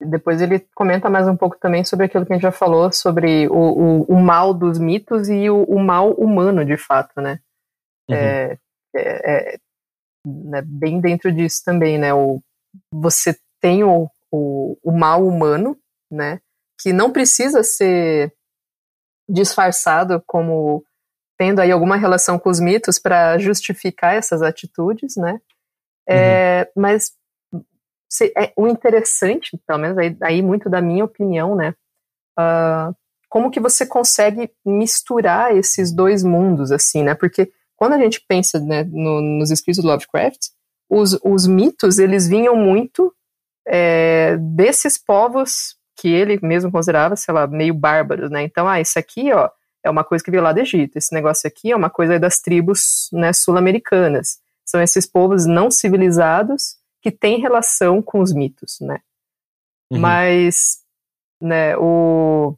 depois 0.00 0.40
ele 0.40 0.60
comenta 0.74 1.10
mais 1.10 1.28
um 1.28 1.36
pouco 1.36 1.58
também 1.58 1.84
sobre 1.84 2.06
aquilo 2.06 2.24
que 2.24 2.32
a 2.32 2.36
gente 2.36 2.42
já 2.42 2.52
falou, 2.52 2.92
sobre 2.92 3.48
o, 3.48 3.54
o, 3.54 4.02
o 4.04 4.20
mal 4.20 4.54
dos 4.54 4.78
mitos 4.78 5.28
e 5.28 5.50
o, 5.50 5.64
o, 5.64 5.78
mal 5.78 6.12
humano, 6.12 6.64
de 6.64 6.76
fato, 6.76 7.20
né? 7.20 7.40
Uhum. 8.08 8.16
É, 8.16 8.58
é, 8.96 9.54
é 9.54 9.58
né, 10.24 10.62
bem 10.64 11.00
dentro 11.00 11.32
disso 11.32 11.62
também, 11.64 11.98
né? 11.98 12.14
O, 12.14 12.40
você 12.92 13.38
tem 13.60 13.84
o, 13.84 14.08
o, 14.30 14.76
o 14.82 14.92
mal 14.92 15.26
humano, 15.26 15.78
né? 16.10 16.40
Que 16.80 16.92
não 16.92 17.12
precisa 17.12 17.62
ser 17.62 18.32
disfarçado 19.28 20.22
como 20.26 20.84
tendo 21.38 21.60
aí 21.60 21.70
alguma 21.70 21.96
relação 21.96 22.38
com 22.38 22.50
os 22.50 22.60
mitos 22.60 22.98
para 22.98 23.38
justificar 23.38 24.14
essas 24.14 24.42
atitudes, 24.42 25.16
né? 25.16 25.40
É, 26.08 26.70
uhum. 26.76 26.82
Mas 26.82 27.12
é, 28.36 28.52
o 28.56 28.66
interessante, 28.66 29.58
pelo 29.66 29.78
menos 29.78 29.96
aí, 29.96 30.16
aí, 30.22 30.42
muito 30.42 30.68
da 30.68 30.82
minha 30.82 31.04
opinião, 31.04 31.54
né? 31.54 31.74
Uh, 32.38 32.94
como 33.28 33.50
que 33.50 33.60
você 33.60 33.86
consegue 33.86 34.50
misturar 34.66 35.56
esses 35.56 35.92
dois 35.92 36.24
mundos, 36.24 36.72
assim, 36.72 37.04
né? 37.04 37.14
Porque 37.14 37.52
quando 37.76 37.94
a 37.94 37.98
gente 37.98 38.22
pensa 38.28 38.58
né, 38.58 38.82
no, 38.84 39.20
nos 39.20 39.50
escritos 39.50 39.82
do 39.82 39.88
Lovecraft, 39.88 40.48
os, 40.90 41.18
os 41.24 41.46
mitos, 41.46 41.98
eles 42.00 42.26
vinham 42.26 42.56
muito 42.56 43.14
é, 43.66 44.36
desses 44.36 44.98
povos 44.98 45.76
que 45.96 46.08
ele 46.08 46.38
mesmo 46.42 46.72
considerava, 46.72 47.14
sei 47.14 47.32
lá, 47.32 47.46
meio 47.46 47.72
bárbaros, 47.72 48.30
né? 48.30 48.42
Então, 48.42 48.66
ah, 48.66 48.80
isso 48.80 48.98
aqui, 48.98 49.32
ó, 49.32 49.48
é 49.84 49.88
uma 49.88 50.02
coisa 50.02 50.24
que 50.24 50.30
veio 50.30 50.42
lá 50.42 50.52
do 50.52 50.60
Egito, 50.60 50.96
esse 50.96 51.14
negócio 51.14 51.46
aqui 51.46 51.70
é 51.70 51.76
uma 51.76 51.90
coisa 51.90 52.18
das 52.18 52.40
tribos 52.40 53.08
né, 53.12 53.32
sul-americanas. 53.32 54.40
São 54.64 54.82
esses 54.82 55.06
povos 55.06 55.46
não 55.46 55.70
civilizados 55.70 56.76
que 57.00 57.10
tem 57.10 57.40
relação 57.40 58.02
com 58.02 58.20
os 58.20 58.32
mitos, 58.32 58.78
né? 58.80 59.00
Uhum. 59.90 60.00
Mas, 60.00 60.80
né, 61.40 61.76
o 61.76 62.56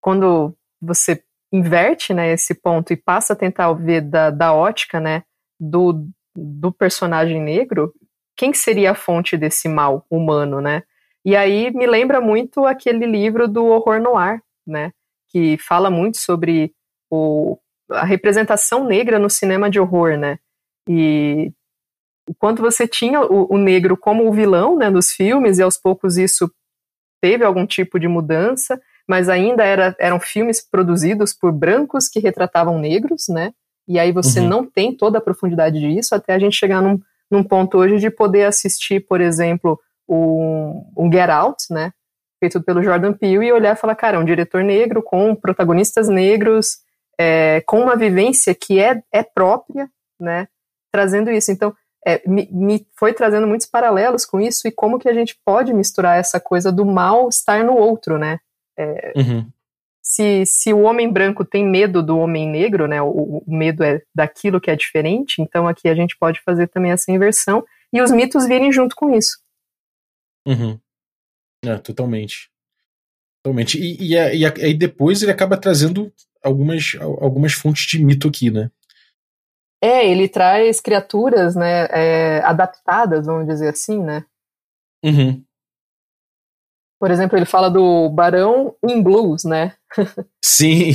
quando 0.00 0.56
você 0.80 1.22
inverte, 1.52 2.14
né, 2.14 2.32
esse 2.32 2.54
ponto 2.54 2.92
e 2.92 2.96
passa 2.96 3.32
a 3.32 3.36
tentar 3.36 3.72
ver 3.72 4.02
da, 4.02 4.30
da 4.30 4.54
ótica, 4.54 5.00
né, 5.00 5.24
do, 5.58 6.08
do 6.38 6.72
personagem 6.72 7.40
negro, 7.40 7.92
quem 8.36 8.52
seria 8.54 8.92
a 8.92 8.94
fonte 8.94 9.36
desse 9.36 9.68
mal 9.68 10.06
humano, 10.10 10.60
né? 10.60 10.82
E 11.24 11.36
aí 11.36 11.70
me 11.72 11.86
lembra 11.86 12.20
muito 12.20 12.64
aquele 12.64 13.04
livro 13.04 13.48
do 13.48 13.66
horror 13.66 14.00
noir, 14.00 14.40
né, 14.66 14.92
que 15.28 15.58
fala 15.58 15.90
muito 15.90 16.18
sobre 16.18 16.72
o, 17.10 17.58
a 17.90 18.04
representação 18.04 18.84
negra 18.84 19.18
no 19.18 19.28
cinema 19.28 19.68
de 19.68 19.80
horror, 19.80 20.16
né? 20.16 20.38
E 20.88 21.52
enquanto 22.28 22.62
você 22.62 22.86
tinha 22.86 23.20
o, 23.22 23.52
o, 23.52 23.58
negro 23.58 23.96
como 23.96 24.26
o 24.26 24.32
vilão 24.32 24.76
né, 24.76 24.88
nos 24.88 25.10
filmes, 25.10 25.58
e 25.58 25.62
aos 25.62 25.76
poucos 25.76 26.16
isso 26.16 26.50
teve 27.20 27.44
algum 27.44 27.66
tipo 27.66 27.98
de 27.98 28.06
mudança, 28.06 28.80
mas 29.08 29.28
ainda 29.28 29.64
era, 29.64 29.96
eram 29.98 30.20
filmes 30.20 30.66
produzidos 30.66 31.32
por 31.34 31.52
brancos 31.52 32.08
que 32.08 32.20
retratavam 32.20 32.78
negros, 32.78 33.24
né? 33.28 33.52
E 33.88 33.98
aí 33.98 34.12
você 34.12 34.40
uhum. 34.40 34.48
não 34.48 34.64
tem 34.66 34.94
toda 34.94 35.18
a 35.18 35.20
profundidade 35.20 35.80
disso 35.80 36.14
até 36.14 36.34
a 36.34 36.38
gente 36.38 36.54
chegar 36.56 36.82
num, 36.82 37.00
num 37.30 37.42
ponto 37.42 37.78
hoje 37.78 37.98
de 37.98 38.10
poder 38.10 38.44
assistir, 38.44 39.00
por 39.00 39.20
exemplo, 39.20 39.80
um, 40.08 40.84
um 40.96 41.10
Get 41.10 41.30
Out, 41.30 41.64
né? 41.70 41.92
Feito 42.38 42.62
pelo 42.62 42.82
Jordan 42.82 43.12
Peele 43.12 43.46
e 43.46 43.52
olhar 43.52 43.74
e 43.74 43.78
falar, 43.78 43.94
cara, 43.94 44.16
é 44.16 44.20
um 44.20 44.24
diretor 44.24 44.62
negro 44.62 45.02
com 45.02 45.34
protagonistas 45.34 46.08
negros, 46.08 46.78
é, 47.18 47.62
com 47.66 47.80
uma 47.80 47.96
vivência 47.96 48.54
que 48.54 48.78
é, 48.78 49.02
é 49.12 49.22
própria, 49.22 49.90
né? 50.20 50.48
Trazendo 50.92 51.30
isso. 51.30 51.50
Então, 51.50 51.74
é, 52.06 52.22
me, 52.26 52.48
me, 52.52 52.86
foi 52.96 53.12
trazendo 53.12 53.46
muitos 53.46 53.66
paralelos 53.66 54.24
com 54.24 54.40
isso 54.40 54.68
e 54.68 54.70
como 54.70 54.98
que 54.98 55.08
a 55.08 55.14
gente 55.14 55.36
pode 55.44 55.74
misturar 55.74 56.18
essa 56.18 56.38
coisa 56.38 56.70
do 56.70 56.84
mal 56.84 57.28
estar 57.28 57.64
no 57.64 57.74
outro, 57.74 58.18
né? 58.18 58.38
É, 58.78 59.12
uhum. 59.16 59.46
Se, 60.08 60.46
se 60.46 60.72
o 60.72 60.80
homem 60.80 61.12
branco 61.12 61.44
tem 61.44 61.62
medo 61.62 62.02
do 62.02 62.16
homem 62.18 62.48
negro, 62.48 62.88
né? 62.88 63.02
O, 63.02 63.44
o, 63.44 63.44
medo 63.46 63.84
é 63.84 64.00
daquilo 64.14 64.58
que 64.58 64.70
é 64.70 64.74
diferente, 64.74 65.42
então 65.42 65.68
aqui 65.68 65.86
a 65.86 65.94
gente 65.94 66.16
pode 66.18 66.40
fazer 66.40 66.66
também 66.68 66.92
essa 66.92 67.12
inversão 67.12 67.62
e 67.92 68.00
os 68.00 68.10
mitos 68.10 68.46
virem 68.46 68.72
junto 68.72 68.96
com 68.96 69.14
isso. 69.14 69.38
Uhum. 70.46 70.80
É, 71.62 71.76
totalmente. 71.76 72.50
Totalmente. 73.42 73.78
E, 73.78 74.14
e, 74.14 74.14
e, 74.14 74.46
aí 74.46 74.72
depois 74.72 75.22
ele 75.22 75.30
acaba 75.30 75.58
trazendo 75.58 76.10
algumas, 76.42 76.96
algumas 77.20 77.52
fontes 77.52 77.84
de 77.84 78.02
mito 78.02 78.28
aqui, 78.28 78.50
né? 78.50 78.70
É, 79.82 80.10
ele 80.10 80.26
traz 80.26 80.80
criaturas, 80.80 81.54
né, 81.54 81.86
é, 81.90 82.40
adaptadas, 82.44 83.26
vamos 83.26 83.46
dizer 83.46 83.68
assim, 83.68 84.02
né? 84.02 84.24
Uhum. 85.04 85.44
Por 87.00 87.10
exemplo, 87.10 87.38
ele 87.38 87.44
fala 87.44 87.70
do 87.70 88.08
Barão 88.08 88.74
in 88.82 89.02
Blues, 89.02 89.44
né? 89.44 89.74
Sim. 90.44 90.92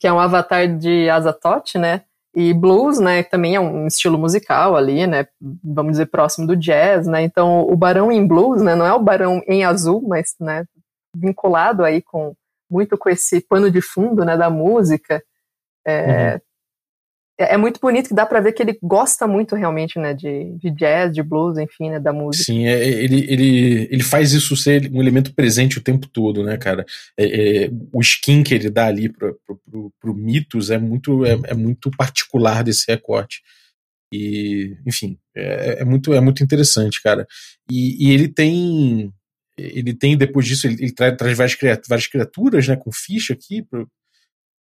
que 0.00 0.06
é 0.06 0.12
um 0.12 0.20
avatar 0.20 0.66
de 0.76 1.08
Azatoth, 1.10 1.74
né? 1.76 2.02
E 2.34 2.54
blues, 2.54 2.98
né, 2.98 3.22
também 3.22 3.56
é 3.56 3.60
um 3.60 3.86
estilo 3.86 4.16
musical 4.16 4.74
ali, 4.74 5.06
né, 5.06 5.26
vamos 5.62 5.92
dizer 5.92 6.06
próximo 6.06 6.46
do 6.46 6.56
jazz, 6.56 7.06
né? 7.06 7.22
Então, 7.22 7.60
o 7.60 7.76
Barão 7.76 8.10
em 8.10 8.26
Blues, 8.26 8.62
né, 8.62 8.74
não 8.74 8.86
é 8.86 8.92
o 8.94 9.02
Barão 9.02 9.42
em 9.46 9.64
azul, 9.64 10.02
mas, 10.08 10.34
né, 10.40 10.64
vinculado 11.14 11.84
aí 11.84 12.00
com 12.00 12.34
muito 12.70 12.96
com 12.96 13.10
esse 13.10 13.42
pano 13.42 13.70
de 13.70 13.82
fundo, 13.82 14.24
né, 14.24 14.34
da 14.34 14.48
música. 14.48 15.22
É, 15.86 16.32
uhum. 16.34 16.40
É, 17.42 17.54
é, 17.54 17.56
muito 17.56 17.80
bonito 17.80 18.08
que 18.08 18.14
dá 18.14 18.24
para 18.24 18.40
ver 18.40 18.52
que 18.52 18.62
ele 18.62 18.78
gosta 18.82 19.26
muito 19.26 19.56
realmente, 19.56 19.98
né, 19.98 20.14
de, 20.14 20.56
de 20.58 20.70
jazz, 20.70 21.12
de 21.12 21.22
blues, 21.22 21.58
enfim, 21.58 21.90
né, 21.90 21.98
da 21.98 22.12
música. 22.12 22.44
Sim, 22.44 22.66
é, 22.66 22.86
ele, 22.86 23.26
ele, 23.28 23.88
ele 23.90 24.02
faz 24.02 24.32
isso 24.32 24.56
ser 24.56 24.90
um 24.92 25.00
elemento 25.00 25.34
presente 25.34 25.78
o 25.78 25.82
tempo 25.82 26.06
todo, 26.08 26.44
né, 26.44 26.56
cara? 26.56 26.86
É, 27.18 27.64
é, 27.64 27.70
o 27.92 28.00
skin 28.00 28.42
que 28.42 28.54
ele 28.54 28.70
dá 28.70 28.86
ali 28.86 29.08
pro, 29.08 29.38
pro, 29.44 29.60
pro, 29.68 29.92
pro 30.00 30.14
Mitos 30.14 30.70
é 30.70 30.78
muito, 30.78 31.24
é, 31.24 31.38
é, 31.44 31.54
muito 31.54 31.90
particular 31.90 32.62
desse 32.62 32.84
recorte. 32.88 33.42
E, 34.12 34.76
enfim, 34.86 35.18
é, 35.34 35.80
é, 35.80 35.84
muito, 35.84 36.12
é 36.12 36.20
muito 36.20 36.44
interessante, 36.44 37.02
cara. 37.02 37.26
E, 37.70 38.08
e 38.08 38.12
ele 38.12 38.28
tem. 38.28 39.12
Ele 39.58 39.94
tem, 39.94 40.16
depois 40.16 40.46
disso, 40.46 40.66
ele, 40.66 40.82
ele 40.82 40.92
traz, 40.92 41.14
traz 41.16 41.36
várias, 41.36 41.56
várias 41.86 42.06
criaturas, 42.06 42.66
né, 42.66 42.74
com 42.74 42.90
ficha 42.90 43.34
aqui, 43.34 43.62
pro, 43.62 43.86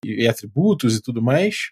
e 0.04 0.28
atributos 0.28 0.96
e 0.96 1.02
tudo 1.02 1.22
mais. 1.22 1.70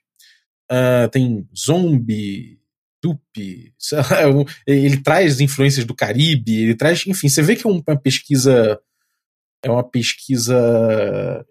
Uh, 0.71 1.07
tem 1.09 1.47
zombie, 1.57 2.59
Tupi, 3.01 3.73
ele 4.67 4.97
traz 4.97 5.39
influências 5.39 5.85
do 5.85 5.95
Caribe, 5.95 6.63
ele 6.63 6.75
traz, 6.75 7.05
enfim, 7.07 7.29
você 7.29 7.41
vê 7.41 7.55
que 7.55 7.65
é 7.65 7.69
uma 7.69 7.97
pesquisa 7.97 8.79
é 9.63 9.71
uma 9.71 9.83
pesquisa 9.83 11.45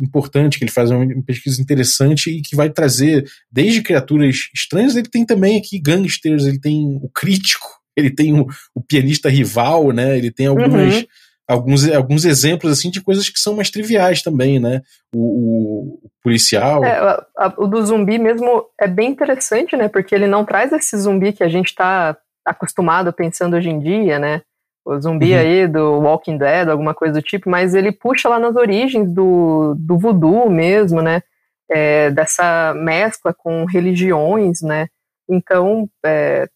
importante 0.00 0.58
que 0.58 0.64
ele 0.64 0.72
faz, 0.72 0.90
é 0.90 0.96
uma 0.96 1.22
pesquisa 1.22 1.60
interessante 1.60 2.30
e 2.30 2.42
que 2.42 2.56
vai 2.56 2.70
trazer 2.70 3.24
desde 3.50 3.82
criaturas 3.82 4.48
estranhas, 4.54 4.96
ele 4.96 5.08
tem 5.08 5.26
também 5.26 5.58
aqui 5.58 5.78
gangsters, 5.78 6.46
ele 6.46 6.58
tem 6.58 6.98
o 7.02 7.08
crítico, 7.08 7.68
ele 7.96 8.10
tem 8.10 8.38
o, 8.38 8.46
o 8.74 8.82
pianista 8.82 9.28
rival, 9.28 9.92
né? 9.92 10.16
Ele 10.16 10.30
tem 10.30 10.46
algumas 10.46 10.96
uhum. 10.96 11.04
Alguns, 11.50 11.88
alguns 11.90 12.24
exemplos 12.24 12.72
assim 12.72 12.90
de 12.90 13.02
coisas 13.02 13.28
que 13.28 13.38
são 13.38 13.54
mais 13.54 13.70
triviais 13.70 14.22
também, 14.22 14.60
né? 14.60 14.82
O, 15.14 15.98
o 16.04 16.10
policial. 16.22 16.84
É, 16.84 16.98
a, 16.98 17.26
a, 17.36 17.54
o 17.58 17.66
do 17.66 17.84
zumbi 17.84 18.18
mesmo 18.18 18.66
é 18.78 18.86
bem 18.86 19.10
interessante, 19.10 19.76
né? 19.76 19.88
Porque 19.88 20.14
ele 20.14 20.26
não 20.26 20.44
traz 20.44 20.72
esse 20.72 20.96
zumbi 20.96 21.32
que 21.32 21.42
a 21.42 21.48
gente 21.48 21.68
está 21.68 22.16
acostumado 22.44 23.12
pensando 23.12 23.56
hoje 23.56 23.70
em 23.70 23.78
dia, 23.78 24.18
né? 24.18 24.42
o 24.84 24.98
zumbi 25.00 25.32
uhum. 25.32 25.38
aí 25.38 25.68
do 25.68 26.00
Walking 26.00 26.38
Dead, 26.38 26.68
alguma 26.68 26.94
coisa 26.94 27.14
do 27.14 27.22
tipo, 27.22 27.50
mas 27.50 27.74
ele 27.74 27.92
puxa 27.92 28.28
lá 28.28 28.38
nas 28.38 28.56
origens 28.56 29.12
do, 29.12 29.74
do 29.78 29.98
voodoo 29.98 30.50
mesmo, 30.50 31.02
né? 31.02 31.22
É, 31.70 32.10
dessa 32.10 32.74
mescla 32.74 33.32
com 33.32 33.64
religiões, 33.64 34.60
né? 34.62 34.88
Então, 35.28 35.88
é, 36.04 36.48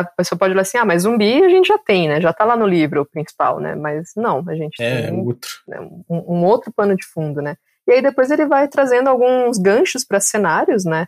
a 0.00 0.04
pessoa 0.04 0.38
pode 0.38 0.52
olhar 0.52 0.62
assim, 0.62 0.78
ah, 0.78 0.84
mas 0.84 1.02
zumbi 1.02 1.42
a 1.42 1.48
gente 1.48 1.66
já 1.66 1.78
tem, 1.78 2.08
né? 2.08 2.20
Já 2.20 2.32
tá 2.32 2.44
lá 2.44 2.56
no 2.56 2.66
livro 2.66 3.04
principal, 3.06 3.60
né? 3.60 3.74
Mas 3.74 4.12
não, 4.16 4.44
a 4.46 4.54
gente 4.54 4.82
é, 4.82 5.02
tem 5.02 5.20
outro. 5.20 5.50
Né, 5.66 5.80
um, 5.80 6.36
um, 6.36 6.44
outro 6.44 6.72
pano 6.72 6.96
de 6.96 7.06
fundo, 7.06 7.40
né? 7.40 7.56
E 7.86 7.92
aí 7.92 8.02
depois 8.02 8.30
ele 8.30 8.46
vai 8.46 8.66
trazendo 8.68 9.08
alguns 9.08 9.58
ganchos 9.58 10.04
para 10.04 10.20
cenários, 10.20 10.84
né? 10.84 11.06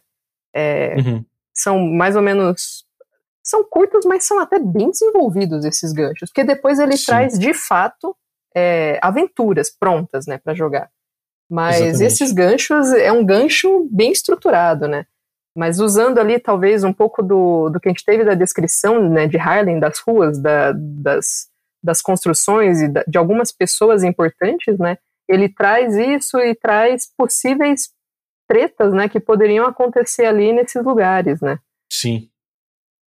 É, 0.54 0.96
uhum. 0.96 1.24
São 1.52 1.78
mais 1.78 2.16
ou 2.16 2.22
menos 2.22 2.86
são 3.42 3.62
curtos, 3.62 4.04
mas 4.04 4.24
são 4.24 4.40
até 4.40 4.58
bem 4.58 4.90
desenvolvidos 4.90 5.64
esses 5.64 5.92
ganchos, 5.92 6.30
porque 6.30 6.42
depois 6.42 6.80
ele 6.80 6.96
Sim. 6.96 7.06
traz 7.06 7.38
de 7.38 7.54
fato 7.54 8.16
é, 8.54 8.98
aventuras 9.00 9.70
prontas, 9.70 10.26
né, 10.26 10.38
para 10.38 10.52
jogar. 10.52 10.90
Mas 11.48 11.76
Exatamente. 11.76 12.04
esses 12.04 12.32
ganchos 12.32 12.92
é 12.92 13.12
um 13.12 13.24
gancho 13.24 13.88
bem 13.90 14.10
estruturado, 14.10 14.88
né? 14.88 15.06
Mas 15.56 15.80
usando 15.80 16.18
ali 16.18 16.38
talvez 16.38 16.84
um 16.84 16.92
pouco 16.92 17.22
do, 17.22 17.70
do 17.70 17.80
que 17.80 17.88
a 17.88 17.90
gente 17.92 18.04
teve 18.04 18.24
da 18.24 18.34
descrição 18.34 19.08
né, 19.08 19.26
de 19.26 19.38
Harlem, 19.38 19.80
das 19.80 19.98
ruas, 20.00 20.38
da, 20.38 20.72
das, 20.72 21.48
das 21.82 22.02
construções 22.02 22.80
e 22.80 22.88
da, 22.88 23.02
de 23.08 23.16
algumas 23.16 23.50
pessoas 23.50 24.04
importantes, 24.04 24.78
né? 24.78 24.98
Ele 25.28 25.48
traz 25.48 25.96
isso 25.96 26.38
e 26.38 26.54
traz 26.54 27.10
possíveis 27.16 27.88
tretas, 28.46 28.92
né, 28.92 29.08
que 29.08 29.18
poderiam 29.18 29.66
acontecer 29.66 30.26
ali 30.26 30.52
nesses 30.52 30.84
lugares, 30.84 31.40
né? 31.40 31.58
Sim, 31.90 32.28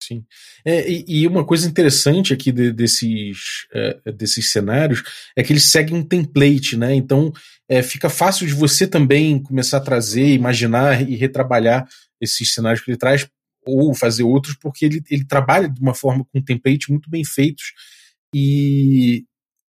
Sim. 0.01 0.23
É, 0.65 0.89
e, 0.89 1.03
e, 1.07 1.27
uma 1.27 1.45
coisa 1.45 1.67
interessante 1.67 2.33
aqui 2.33 2.51
de, 2.51 2.71
desses, 2.71 3.67
é, 3.73 4.11
desses 4.13 4.51
cenários 4.51 5.03
é 5.35 5.43
que 5.43 5.51
eles 5.51 5.69
seguem 5.69 5.97
um 5.97 6.03
template, 6.03 6.77
né? 6.77 6.95
Então 6.95 7.33
é, 7.67 7.83
fica 7.83 8.09
fácil 8.09 8.47
de 8.47 8.53
você 8.53 8.87
também 8.87 9.41
começar 9.43 9.77
a 9.77 9.81
trazer, 9.81 10.29
imaginar 10.29 11.07
e 11.07 11.15
retrabalhar 11.15 11.87
esses 12.21 12.53
cenários 12.53 12.83
que 12.83 12.91
ele 12.91 12.97
traz, 12.97 13.27
ou 13.65 13.93
fazer 13.93 14.23
outros, 14.23 14.55
porque 14.55 14.85
ele, 14.85 15.03
ele 15.09 15.25
trabalha 15.25 15.69
de 15.69 15.79
uma 15.81 15.93
forma 15.93 16.25
com 16.31 16.41
template 16.41 16.89
muito 16.89 17.09
bem 17.09 17.23
feitos. 17.23 17.73
E, 18.33 19.25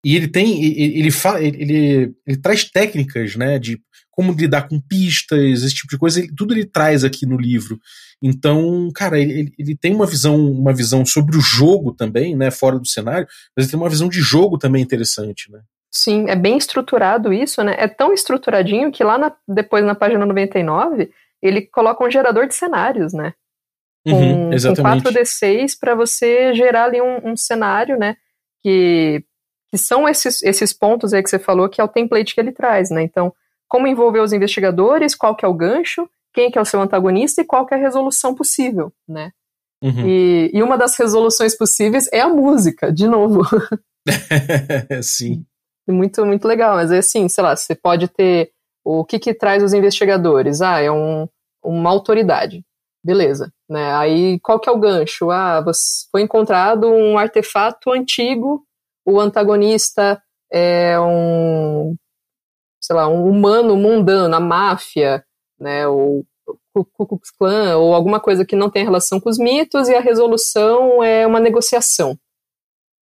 e 0.05 0.17
ele 0.17 0.29
tem. 0.29 0.65
Ele, 0.65 0.99
ele, 0.99 1.09
ele, 1.41 2.15
ele 2.27 2.37
traz 2.37 2.65
técnicas, 2.65 3.37
né? 3.37 3.59
De 3.59 3.81
como 4.17 4.33
lidar 4.33 4.67
com 4.67 4.81
pistas, 4.81 5.63
esse 5.63 5.75
tipo 5.75 5.91
de 5.91 5.99
coisa, 5.99 6.21
ele, 6.21 6.35
tudo 6.35 6.55
ele 6.55 6.65
traz 6.65 7.05
aqui 7.05 7.27
no 7.27 7.37
livro. 7.37 7.79
Então, 8.23 8.89
cara, 8.95 9.19
ele, 9.19 9.53
ele 9.59 9.77
tem 9.77 9.95
uma 9.95 10.07
visão, 10.07 10.51
uma 10.51 10.73
visão 10.73 11.05
sobre 11.05 11.37
o 11.37 11.41
jogo 11.41 11.93
também, 11.93 12.35
né, 12.35 12.51
fora 12.51 12.79
do 12.79 12.87
cenário, 12.87 13.29
mas 13.55 13.67
ele 13.67 13.73
tem 13.73 13.79
uma 13.79 13.91
visão 13.91 14.09
de 14.09 14.21
jogo 14.23 14.57
também 14.57 14.83
interessante, 14.83 15.53
né? 15.53 15.61
Sim, 15.93 16.29
é 16.29 16.37
bem 16.37 16.57
estruturado 16.57 17.33
isso, 17.33 17.63
né? 17.63 17.75
É 17.79 17.87
tão 17.87 18.13
estruturadinho 18.13 18.91
que 18.91 19.05
lá 19.05 19.19
na, 19.19 19.33
depois 19.47 19.85
na 19.85 19.95
página 19.95 20.25
99 20.25 21.11
ele 21.43 21.63
coloca 21.63 22.05
um 22.05 22.11
gerador 22.11 22.47
de 22.47 22.55
cenários, 22.55 23.13
né? 23.13 23.35
Com, 24.07 24.13
uhum, 24.13 24.53
exatamente. 24.53 25.03
com 25.03 25.11
4D6 25.11 25.73
para 25.79 25.95
você 25.95 26.55
gerar 26.55 26.85
ali 26.85 27.01
um, 27.03 27.33
um, 27.33 27.37
cenário, 27.37 27.99
né? 27.99 28.17
Que, 28.63 29.25
que 29.69 29.79
são 29.79 30.09
esses, 30.09 30.43
esses 30.43 30.73
pontos 30.73 31.13
aí 31.13 31.23
que 31.23 31.31
você 31.31 31.39
falou 31.39 31.69
que 31.69 31.81
é 31.81 31.85
o 31.85 31.89
template 31.89 32.35
que 32.35 32.41
ele 32.41 32.53
traz, 32.53 32.91
né? 32.91 33.03
Então, 33.03 33.33
como 33.69 33.87
envolver 33.87 34.21
os 34.21 34.33
investigadores, 34.33 35.15
qual 35.15 35.35
que 35.35 35.45
é 35.45 35.49
o 35.49 35.55
gancho, 35.55 36.09
quem 36.33 36.51
que 36.51 36.59
é 36.59 36.61
o 36.61 36.67
seu 36.67 36.81
antagonista 36.81 37.41
e 37.41 37.45
qual 37.45 37.67
que 37.67 37.75
é 37.75 37.77
a 37.77 37.81
resolução 37.81 38.35
possível, 38.35 38.93
né? 39.09 39.33
Uhum. 39.83 40.07
E, 40.07 40.51
e 40.55 40.63
uma 40.63 40.79
das 40.79 40.97
resoluções 40.97 41.57
possíveis 41.57 42.09
é 42.13 42.21
a 42.21 42.29
música, 42.29 42.93
de 42.93 43.07
novo. 43.07 43.43
Sim. 45.03 45.45
Muito, 45.89 46.25
muito 46.25 46.47
legal, 46.49 46.77
mas 46.77 46.91
é 46.91 46.99
assim, 46.99 47.29
sei 47.29 47.45
lá, 47.45 47.55
você 47.55 47.75
pode 47.75 48.09
ter 48.09 48.51
o 48.87 49.05
que 49.05 49.19
que 49.19 49.35
traz 49.35 49.63
os 49.63 49.73
investigadores? 49.73 50.61
Ah, 50.61 50.81
é 50.81 50.91
um, 50.91 51.29
uma 51.65 51.91
autoridade. 51.91 52.65
Beleza, 53.05 53.53
né? 53.69 53.95
Aí 53.95 54.39
qual 54.41 54.61
que 54.61 54.69
é 54.69 54.73
o 54.73 54.79
gancho? 54.79 55.31
Ah, 55.31 55.65
foi 56.11 56.23
encontrado 56.23 56.89
um 56.89 57.19
artefato 57.19 57.91
antigo, 57.91 58.65
o 59.05 59.21
antagonista 59.21 60.21
é 60.53 60.99
um 61.01 61.97
sei 62.81 62.95
lá, 62.95 63.09
um 63.09 63.29
humano 63.29 63.77
mundano, 63.77 64.37
a 64.37 64.41
máfia, 64.41 65.25
né, 65.59 65.89
ou 65.89 66.25
o 66.73 66.85
Ku 66.85 67.07
Klux 67.07 67.33
Klan, 67.33 67.77
ou 67.79 67.93
alguma 67.93 68.21
coisa 68.21 68.45
que 68.45 68.55
não 68.55 68.71
tem 68.71 68.85
relação 68.85 69.19
com 69.19 69.29
os 69.29 69.39
mitos, 69.39 69.89
e 69.89 69.95
a 69.95 70.01
resolução 70.01 71.03
é 71.03 71.27
uma 71.27 71.41
negociação. 71.41 72.17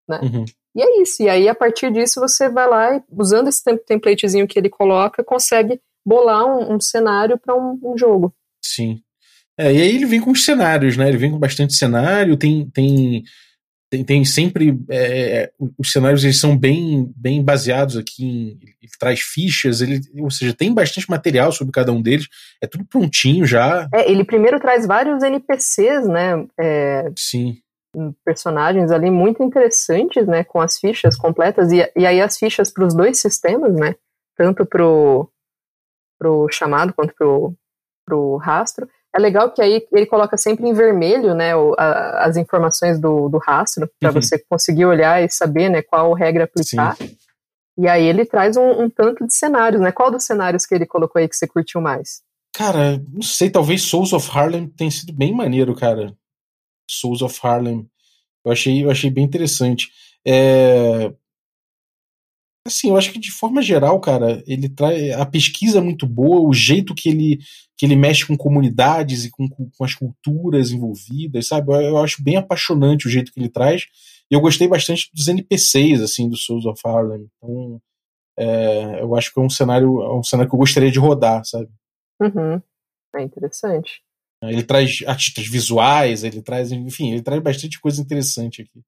Né? 0.08 0.20
Uhum. 0.22 0.44
E 0.74 0.82
é 0.82 1.02
isso. 1.02 1.22
E 1.22 1.28
aí, 1.28 1.48
a 1.48 1.54
partir 1.54 1.92
disso, 1.92 2.20
você 2.20 2.48
vai 2.48 2.68
lá 2.68 2.96
e, 2.96 3.02
usando 3.10 3.48
esse 3.48 3.62
templatezinho 3.86 4.46
que 4.46 4.58
ele 4.58 4.68
coloca, 4.68 5.22
consegue 5.22 5.80
bolar 6.04 6.44
um, 6.44 6.74
um 6.74 6.80
cenário 6.80 7.38
para 7.38 7.54
um, 7.54 7.78
um, 7.82 7.96
jogo. 7.96 8.34
Sim. 8.62 9.00
É, 9.58 9.72
e 9.72 9.80
aí 9.80 9.94
ele 9.94 10.06
vem 10.06 10.20
com 10.20 10.32
os 10.32 10.44
cenários, 10.44 10.96
né? 10.96 11.08
Ele 11.08 11.16
vem 11.16 11.30
com 11.30 11.38
bastante 11.38 11.74
cenário, 11.74 12.36
tem, 12.36 12.68
tem 12.70 13.24
tem, 13.94 14.02
tem 14.02 14.24
sempre 14.24 14.76
é, 14.90 15.52
os 15.78 15.92
cenários 15.92 16.24
eles 16.24 16.40
são 16.40 16.56
bem 16.56 17.12
bem 17.16 17.42
baseados 17.42 17.96
aqui 17.96 18.24
em, 18.24 18.58
ele 18.82 18.90
traz 18.98 19.20
fichas 19.20 19.80
ele 19.80 20.00
ou 20.18 20.30
seja 20.30 20.52
tem 20.52 20.72
bastante 20.72 21.08
material 21.08 21.52
sobre 21.52 21.72
cada 21.72 21.92
um 21.92 22.02
deles 22.02 22.26
é 22.60 22.66
tudo 22.66 22.84
prontinho 22.84 23.46
já 23.46 23.88
é, 23.94 24.10
ele 24.10 24.24
primeiro 24.24 24.58
traz 24.58 24.86
vários 24.86 25.22
NPCs 25.22 26.08
né 26.08 26.44
é, 26.58 27.04
sim 27.16 27.58
personagens 28.24 28.90
ali 28.90 29.10
muito 29.10 29.42
interessantes 29.42 30.26
né 30.26 30.44
com 30.44 30.60
as 30.60 30.78
fichas 30.78 31.16
completas 31.16 31.72
e, 31.72 31.90
e 31.96 32.06
aí 32.06 32.20
as 32.20 32.36
fichas 32.36 32.72
para 32.72 32.86
os 32.86 32.94
dois 32.94 33.18
sistemas 33.18 33.74
né 33.74 33.94
tanto 34.36 34.66
pro 34.66 35.28
pro 36.18 36.48
chamado 36.50 36.92
quanto 36.92 37.14
pro 37.14 37.54
pro 38.06 38.36
rastro 38.36 38.88
é 39.14 39.18
legal 39.18 39.50
que 39.52 39.62
aí 39.62 39.86
ele 39.92 40.06
coloca 40.06 40.36
sempre 40.36 40.66
em 40.66 40.72
vermelho, 40.72 41.34
né, 41.34 41.54
o, 41.54 41.72
a, 41.78 42.24
as 42.24 42.36
informações 42.36 42.98
do, 42.98 43.28
do 43.28 43.38
rastro, 43.38 43.88
para 44.00 44.08
uhum. 44.08 44.20
você 44.20 44.36
conseguir 44.50 44.86
olhar 44.86 45.22
e 45.22 45.30
saber, 45.30 45.68
né, 45.68 45.82
qual 45.82 46.12
regra 46.14 46.44
aplicar. 46.44 46.96
Sim. 46.96 47.16
E 47.78 47.88
aí 47.88 48.04
ele 48.04 48.24
traz 48.24 48.56
um, 48.56 48.82
um, 48.82 48.90
tanto 48.90 49.26
de 49.26 49.34
cenários, 49.34 49.80
né? 49.80 49.90
Qual 49.90 50.10
dos 50.10 50.24
cenários 50.24 50.64
que 50.64 50.74
ele 50.74 50.86
colocou 50.86 51.18
aí 51.18 51.28
que 51.28 51.34
você 51.34 51.46
curtiu 51.46 51.80
mais? 51.80 52.22
Cara, 52.54 53.02
não 53.12 53.22
sei, 53.22 53.50
talvez 53.50 53.82
Souls 53.82 54.12
of 54.12 54.30
Harlem 54.32 54.68
tenha 54.68 54.90
sido 54.90 55.12
bem 55.12 55.34
maneiro, 55.34 55.74
cara. 55.74 56.14
Souls 56.88 57.22
of 57.22 57.38
Harlem. 57.42 57.88
Eu 58.44 58.52
achei, 58.52 58.84
eu 58.84 58.90
achei 58.90 59.10
bem 59.10 59.24
interessante. 59.24 59.90
É, 60.26 61.12
assim, 62.66 62.90
eu 62.90 62.96
acho 62.96 63.12
que 63.12 63.18
de 63.18 63.30
forma 63.30 63.62
geral, 63.62 64.00
cara, 64.00 64.42
ele 64.46 64.68
traz 64.68 65.12
a 65.12 65.26
pesquisa 65.26 65.78
é 65.78 65.82
muito 65.82 66.06
boa, 66.06 66.48
o 66.48 66.52
jeito 66.52 66.94
que 66.94 67.08
ele 67.08 67.38
que 67.76 67.84
ele 67.84 67.96
mexe 67.96 68.24
com 68.24 68.36
comunidades 68.36 69.24
e 69.24 69.30
com, 69.30 69.48
com 69.48 69.84
as 69.84 69.94
culturas 69.94 70.70
envolvidas, 70.70 71.48
sabe? 71.48 71.72
Eu, 71.72 71.80
eu, 71.80 71.98
acho 71.98 72.22
bem 72.22 72.36
apaixonante 72.36 73.06
o 73.06 73.10
jeito 73.10 73.32
que 73.32 73.40
ele 73.40 73.48
traz. 73.48 73.86
E 74.30 74.34
eu 74.34 74.40
gostei 74.40 74.68
bastante 74.68 75.10
dos 75.12 75.26
NPCs, 75.26 76.00
assim, 76.00 76.28
do 76.28 76.36
Souls 76.36 76.64
of 76.66 76.80
Harlem. 76.84 77.28
Então, 77.36 77.82
é, 78.38 79.02
eu 79.02 79.16
acho 79.16 79.32
que 79.32 79.40
é 79.40 79.42
um 79.42 79.50
cenário, 79.50 80.00
é 80.02 80.14
um 80.16 80.22
cenário 80.22 80.48
que 80.48 80.54
eu 80.54 80.60
gostaria 80.60 80.90
de 80.90 81.00
rodar, 81.00 81.44
sabe? 81.44 81.68
Uhum. 82.20 82.62
É 83.16 83.22
interessante. 83.22 84.03
Ele 84.50 84.62
traz 84.62 85.02
artistas 85.06 85.46
visuais, 85.46 86.24
ele 86.24 86.42
traz, 86.42 86.72
enfim, 86.72 87.12
ele 87.12 87.22
traz 87.22 87.42
bastante 87.42 87.80
coisa 87.80 88.00
interessante 88.00 88.62
aqui. 88.62 88.82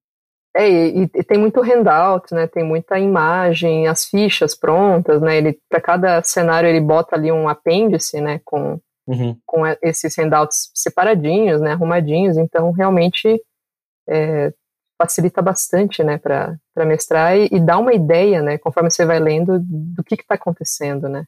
É, 0.55 0.69
e, 0.69 1.03
e, 1.03 1.23
tem 1.23 1.37
muito 1.37 1.61
handout, 1.61 2.33
né? 2.33 2.47
Tem 2.47 2.63
muita 2.63 2.97
imagem, 2.97 3.87
as 3.87 4.05
fichas 4.05 4.55
prontas, 4.55 5.21
né? 5.21 5.37
Ele 5.37 5.59
para 5.69 5.79
cada 5.79 6.23
cenário 6.23 6.67
ele 6.67 6.81
bota 6.81 7.15
ali 7.15 7.31
um 7.31 7.47
apêndice, 7.47 8.19
né? 8.19 8.41
Com 8.43 8.79
uhum. 9.07 9.37
com 9.45 9.61
esses 9.83 10.17
handouts 10.17 10.71
separadinhos, 10.73 11.61
né? 11.61 11.73
Arrumadinhos. 11.73 12.37
Então 12.37 12.71
realmente 12.71 13.39
é, 14.09 14.51
facilita 14.99 15.43
bastante, 15.43 16.03
né? 16.03 16.17
Para 16.17 16.57
mestrar 16.87 17.37
e, 17.37 17.49
e 17.51 17.59
dá 17.59 17.77
uma 17.77 17.93
ideia, 17.93 18.41
né? 18.41 18.57
Conforme 18.57 18.89
você 18.89 19.05
vai 19.05 19.19
lendo 19.19 19.59
do 19.59 20.03
que 20.03 20.15
está 20.15 20.33
acontecendo, 20.33 21.07
né? 21.07 21.23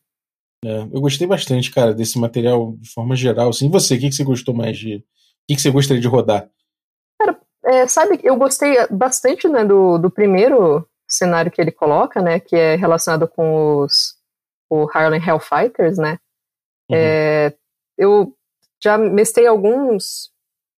É, 0.65 0.81
eu 0.81 1.01
gostei 1.01 1.25
bastante, 1.25 1.71
cara, 1.71 1.93
desse 1.93 2.19
material 2.19 2.75
de 2.77 2.89
forma 2.91 3.15
geral. 3.15 3.49
Assim, 3.49 3.67
e 3.67 3.71
você, 3.71 3.95
o 3.95 3.99
que, 3.99 4.09
que 4.09 4.15
você 4.15 4.23
gostou 4.23 4.53
mais 4.53 4.77
de 4.77 5.03
que, 5.49 5.55
que 5.55 5.61
você 5.61 5.71
gostaria 5.71 6.01
de 6.01 6.07
rodar? 6.07 6.47
Cara, 7.19 7.39
é, 7.65 7.87
sabe, 7.87 8.19
eu 8.23 8.35
gostei 8.35 8.75
bastante 8.91 9.47
né, 9.47 9.65
do, 9.65 9.97
do 9.97 10.11
primeiro 10.11 10.87
cenário 11.07 11.51
que 11.51 11.59
ele 11.59 11.71
coloca, 11.71 12.21
né, 12.21 12.39
que 12.39 12.55
é 12.55 12.75
relacionado 12.75 13.27
com 13.27 13.77
os 13.77 14.19
o 14.71 14.87
Harlem 14.93 15.19
Hellfighters, 15.19 15.97
né? 15.97 16.19
Uhum. 16.91 16.95
É, 16.95 17.55
eu 17.97 18.35
já 18.79 18.99
mestei 18.99 19.47
alguns, 19.47 20.29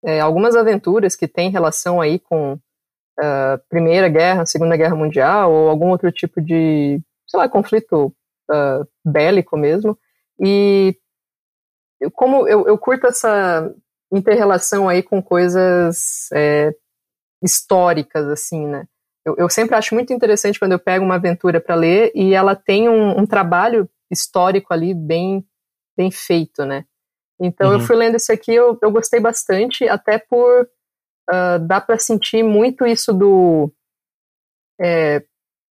é, 0.06 0.20
algumas 0.20 0.56
aventuras 0.56 1.16
que 1.16 1.28
têm 1.28 1.50
relação 1.50 2.00
aí 2.00 2.20
com 2.20 2.54
uh, 2.54 3.60
Primeira 3.68 4.08
Guerra, 4.08 4.46
Segunda 4.46 4.78
Guerra 4.78 4.96
Mundial 4.96 5.52
ou 5.52 5.70
algum 5.70 5.90
outro 5.90 6.12
tipo 6.12 6.40
de, 6.40 7.02
sei 7.28 7.40
lá, 7.40 7.50
conflito 7.50 8.14
uh, 8.50 8.88
bélico 9.06 9.58
mesmo. 9.58 9.98
E 10.40 10.98
como 12.14 12.48
eu, 12.48 12.68
eu 12.68 12.78
curto 12.78 13.08
essa 13.08 13.74
interrelação 14.12 14.88
aí 14.88 15.04
com 15.04 15.22
coisas 15.22 16.30
é, 16.34 16.74
históricas, 17.44 18.28
assim, 18.28 18.66
né? 18.66 18.86
Eu, 19.26 19.36
eu, 19.38 19.50
sempre 19.50 19.76
acho 19.76 19.94
muito 19.94 20.14
interessante 20.14 20.58
quando 20.58 20.72
eu 20.72 20.80
pego 20.80 21.04
uma 21.04 21.16
aventura 21.16 21.60
para 21.60 21.76
ler 21.76 22.12
e 22.16 22.34
ela 22.34 22.56
tem 22.56 22.90
um, 22.90 23.20
um, 23.20 23.26
trabalho 23.26 23.88
histórico 24.10 24.74
ali 24.74 24.94
bem, 24.94 25.46
bem 25.96 26.10
feito, 26.10 26.66
né? 26.66 26.86
Então 27.40 27.68
uhum. 27.68 27.74
eu 27.76 27.80
fui 27.82 27.96
lendo 27.96 28.16
esse 28.16 28.32
aqui, 28.32 28.54
eu, 28.54 28.78
eu 28.82 28.92
gostei 28.92 29.20
bastante, 29.20 29.88
até 29.88 30.18
por 30.18 30.68
uh, 31.30 31.60
dá 31.68 31.80
para 31.80 32.00
sentir 32.00 32.44
muito 32.44 32.86
isso 32.86 33.14
do 33.14 33.72
é, 34.80 35.24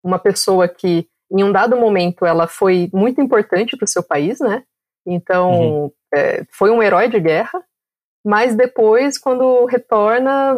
uma 0.03 0.18
pessoa 0.18 0.68
que 0.68 1.09
em 1.31 1.43
um 1.43 1.53
dado 1.53 1.77
momento 1.77 2.24
ela 2.24 2.47
foi 2.47 2.89
muito 2.93 3.20
importante 3.20 3.77
para 3.77 3.85
o 3.85 3.89
seu 3.89 4.03
país, 4.03 4.41
né? 4.41 4.62
Então 5.07 5.51
uhum. 5.51 5.93
é, 6.14 6.45
foi 6.53 6.70
um 6.70 6.83
herói 6.83 7.09
de 7.09 7.20
guerra, 7.20 7.62
mas 8.24 8.57
depois, 8.57 9.18
quando 9.18 9.64
retorna, 9.66 10.57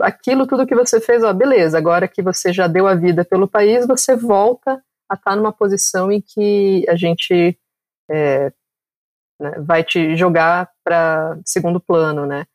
aquilo 0.00 0.46
tudo 0.46 0.66
que 0.66 0.74
você 0.74 0.98
fez, 0.98 1.22
ó, 1.22 1.30
beleza, 1.34 1.76
agora 1.76 2.08
que 2.08 2.22
você 2.22 2.50
já 2.50 2.66
deu 2.66 2.86
a 2.86 2.94
vida 2.94 3.26
pelo 3.26 3.46
país, 3.46 3.86
você 3.86 4.16
volta 4.16 4.82
a 5.06 5.14
estar 5.16 5.36
numa 5.36 5.52
posição 5.52 6.10
em 6.10 6.22
que 6.22 6.82
a 6.88 6.96
gente 6.96 7.58
é, 8.10 8.50
né, 9.38 9.50
vai 9.58 9.84
te 9.84 10.16
jogar 10.16 10.70
para 10.82 11.38
segundo 11.44 11.78
plano, 11.78 12.24
né? 12.24 12.46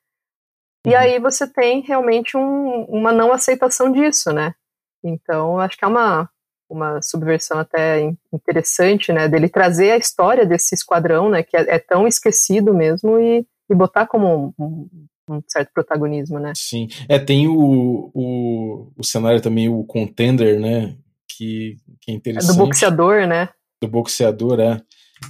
E 0.83 0.89
uhum. 0.89 0.97
aí 0.97 1.19
você 1.19 1.45
tem 1.47 1.81
realmente 1.81 2.35
um, 2.35 2.85
uma 2.85 3.11
não 3.11 3.31
aceitação 3.31 3.91
disso, 3.91 4.33
né? 4.33 4.55
Então, 5.03 5.59
acho 5.59 5.77
que 5.77 5.85
é 5.85 5.87
uma, 5.87 6.27
uma 6.69 7.01
subversão 7.01 7.59
até 7.59 8.11
interessante, 8.33 9.13
né? 9.13 9.27
Dele 9.27 9.49
trazer 9.49 9.91
a 9.91 9.97
história 9.97 10.45
desse 10.45 10.75
esquadrão, 10.75 11.29
né? 11.29 11.43
Que 11.43 11.55
é, 11.57 11.75
é 11.75 11.79
tão 11.79 12.07
esquecido 12.07 12.73
mesmo 12.73 13.19
e 13.19 13.45
e 13.69 13.75
botar 13.75 14.07
como 14.07 14.53
um, 14.57 14.87
um, 15.29 15.41
certo 15.47 15.71
protagonismo, 15.73 16.39
né? 16.39 16.53
Sim. 16.55 16.87
É, 17.09 17.17
tem 17.17 17.47
o, 17.47 18.11
o, 18.13 18.91
o 18.97 19.03
cenário 19.03 19.41
também, 19.41 19.67
o 19.69 19.83
contender, 19.83 20.59
né? 20.59 20.95
Que, 21.27 21.77
que 22.01 22.11
é 22.11 22.13
interessante. 22.13 22.51
É 22.51 22.53
do 22.53 22.65
boxeador, 22.65 23.27
né? 23.27 23.49
Do 23.81 23.87
boxeador, 23.87 24.59
é. 24.59 24.81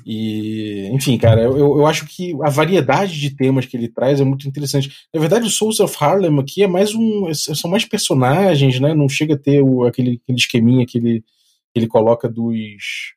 E, 0.05 0.89
enfim, 0.91 1.17
cara, 1.17 1.41
eu, 1.41 1.57
eu 1.57 1.85
acho 1.85 2.05
que 2.07 2.33
a 2.43 2.49
variedade 2.49 3.19
de 3.19 3.29
temas 3.29 3.65
que 3.65 3.77
ele 3.77 3.87
traz 3.87 4.19
é 4.19 4.23
muito 4.23 4.47
interessante. 4.47 4.91
Na 5.13 5.19
verdade, 5.19 5.45
o 5.45 5.51
Souls 5.51 5.79
of 5.79 5.95
Harlem 5.99 6.39
aqui 6.39 6.63
é 6.63 6.67
mais 6.67 6.93
um. 6.93 7.33
São 7.33 7.69
mais 7.69 7.85
personagens, 7.85 8.79
né? 8.79 8.93
Não 8.93 9.07
chega 9.07 9.35
a 9.35 9.37
ter 9.37 9.61
o, 9.61 9.83
aquele, 9.83 10.19
aquele 10.23 10.37
esqueminha 10.37 10.85
que 10.85 10.97
ele, 10.97 11.21
que 11.21 11.79
ele 11.79 11.87
coloca 11.87 12.27
dos. 12.27 13.13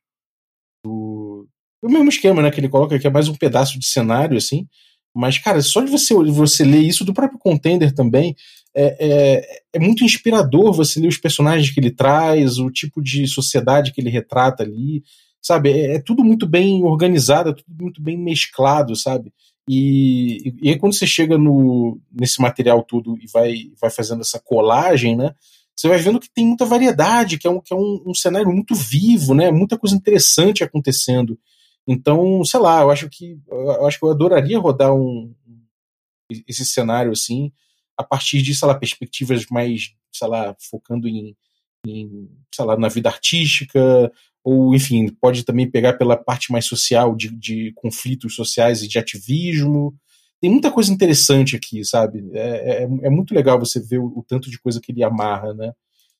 Do, 0.84 1.48
o 1.82 1.88
mesmo 1.88 2.08
esquema, 2.08 2.42
né? 2.42 2.50
Que 2.50 2.60
ele 2.60 2.68
coloca 2.68 2.98
que 2.98 3.06
é 3.06 3.10
mais 3.10 3.28
um 3.28 3.34
pedaço 3.34 3.78
de 3.78 3.86
cenário, 3.86 4.36
assim. 4.36 4.66
Mas, 5.14 5.38
cara, 5.38 5.60
só 5.62 5.80
de 5.80 5.90
você, 5.90 6.14
você 6.14 6.64
ler 6.64 6.82
isso 6.82 7.04
do 7.04 7.14
próprio 7.14 7.38
Contender 7.38 7.92
também, 7.92 8.36
é, 8.74 8.96
é, 9.00 9.62
é, 9.74 9.78
muito 9.78 10.04
inspirador 10.04 10.72
você 10.72 11.00
ler 11.00 11.08
os 11.08 11.18
personagens 11.18 11.70
que 11.70 11.80
ele 11.80 11.90
traz, 11.90 12.58
o 12.58 12.70
tipo 12.70 13.02
de 13.02 13.26
sociedade 13.26 13.92
que 13.92 14.00
ele 14.00 14.10
retrata 14.10 14.62
ali, 14.62 15.02
sabe? 15.42 15.70
É, 15.70 15.96
é 15.96 16.00
tudo 16.00 16.24
muito 16.24 16.46
bem 16.46 16.82
organizado, 16.84 17.50
é 17.50 17.52
tudo 17.52 17.82
muito 17.82 18.02
bem 18.02 18.16
mesclado, 18.16 18.94
sabe? 18.96 19.32
E, 19.68 20.54
e, 20.62 20.70
aí 20.70 20.78
quando 20.78 20.94
você 20.94 21.06
chega 21.06 21.36
no, 21.36 22.00
nesse 22.10 22.40
material 22.40 22.82
todo 22.82 23.18
e 23.18 23.26
vai, 23.26 23.70
vai 23.80 23.90
fazendo 23.90 24.22
essa 24.22 24.40
colagem, 24.40 25.16
né? 25.16 25.34
Você 25.76 25.88
vai 25.88 25.98
vendo 25.98 26.18
que 26.18 26.30
tem 26.30 26.46
muita 26.46 26.64
variedade, 26.64 27.38
que 27.38 27.46
é 27.46 27.50
um, 27.50 27.60
que 27.60 27.72
é 27.72 27.76
um, 27.76 28.02
um 28.06 28.14
cenário 28.14 28.50
muito 28.50 28.74
vivo, 28.74 29.34
né? 29.34 29.50
Muita 29.52 29.78
coisa 29.78 29.94
interessante 29.94 30.64
acontecendo. 30.64 31.38
Então, 31.86 32.44
sei 32.44 32.60
lá, 32.60 32.80
eu 32.82 32.90
acho 32.90 33.08
que 33.08 33.38
eu 33.48 33.86
acho 33.86 33.98
que 33.98 34.04
eu 34.04 34.10
adoraria 34.10 34.58
rodar 34.58 34.92
um 34.94 35.32
esse 36.46 36.64
cenário 36.64 37.12
assim 37.12 37.50
a 37.96 38.04
partir 38.04 38.42
de, 38.42 38.54
sei 38.54 38.68
lá, 38.68 38.74
perspectivas 38.74 39.46
mais, 39.46 39.94
sei 40.12 40.28
lá, 40.28 40.54
focando 40.70 41.08
em, 41.08 41.36
em 41.86 42.28
sei 42.54 42.64
lá, 42.64 42.76
na 42.76 42.88
vida 42.88 43.08
artística, 43.08 44.12
ou 44.48 44.74
enfim, 44.74 45.08
pode 45.20 45.44
também 45.44 45.70
pegar 45.70 45.92
pela 45.92 46.16
parte 46.16 46.50
mais 46.50 46.64
social 46.64 47.14
de, 47.14 47.30
de 47.30 47.70
conflitos 47.74 48.34
sociais 48.34 48.82
e 48.82 48.88
de 48.88 48.98
ativismo. 48.98 49.94
Tem 50.40 50.50
muita 50.50 50.70
coisa 50.70 50.90
interessante 50.90 51.54
aqui, 51.54 51.84
sabe? 51.84 52.24
É, 52.32 52.84
é, 52.84 52.88
é 53.02 53.10
muito 53.10 53.34
legal 53.34 53.58
você 53.58 53.78
ver 53.78 53.98
o, 53.98 54.06
o, 54.06 54.24
tanto 54.26 54.50
de 54.50 54.58
coisa 54.58 54.80
que 54.80 54.90
ele 54.90 55.04
amarra, 55.04 55.52
né? 55.52 55.72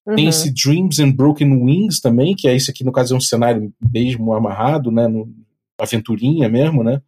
Uhum. 0.07 0.17
Tem 0.17 0.29
esse 0.29 0.53
Dreams 0.53 0.99
and 0.99 1.13
Broken 1.13 1.63
Wings 1.63 2.01
também, 2.01 2.35
que 2.37 2.47
é 2.47 2.55
esse 2.55 2.71
aqui, 2.71 2.85
no 2.85 2.93
caso, 2.93 3.15
é 3.15 3.17
um 3.17 3.21
cenário 3.21 3.73
mesmo 3.93 4.35
amarrado, 4.35 4.91
né? 4.91 5.09
No, 5.09 5.27
aventurinha 5.79 6.51
mesmo, 6.51 6.85
né? 6.85 7.01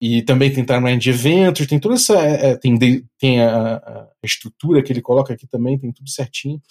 E 0.00 0.22
também 0.22 0.50
tem 0.50 0.64
timeline 0.64 0.98
de 0.98 1.10
eventos, 1.10 1.66
tem 1.66 1.78
toda 1.78 1.96
essa. 1.96 2.14
É, 2.14 2.50
é 2.52 2.56
tem 2.56 2.78
tem 3.18 3.42
a, 3.42 3.76
a, 3.76 4.08
estrutura 4.24 4.82
que 4.82 4.90
ele 4.90 5.02
coloca 5.02 5.34
aqui 5.34 5.46
também, 5.46 5.78
tem 5.78 5.92
tudo 5.92 6.08
certinho. 6.08 6.62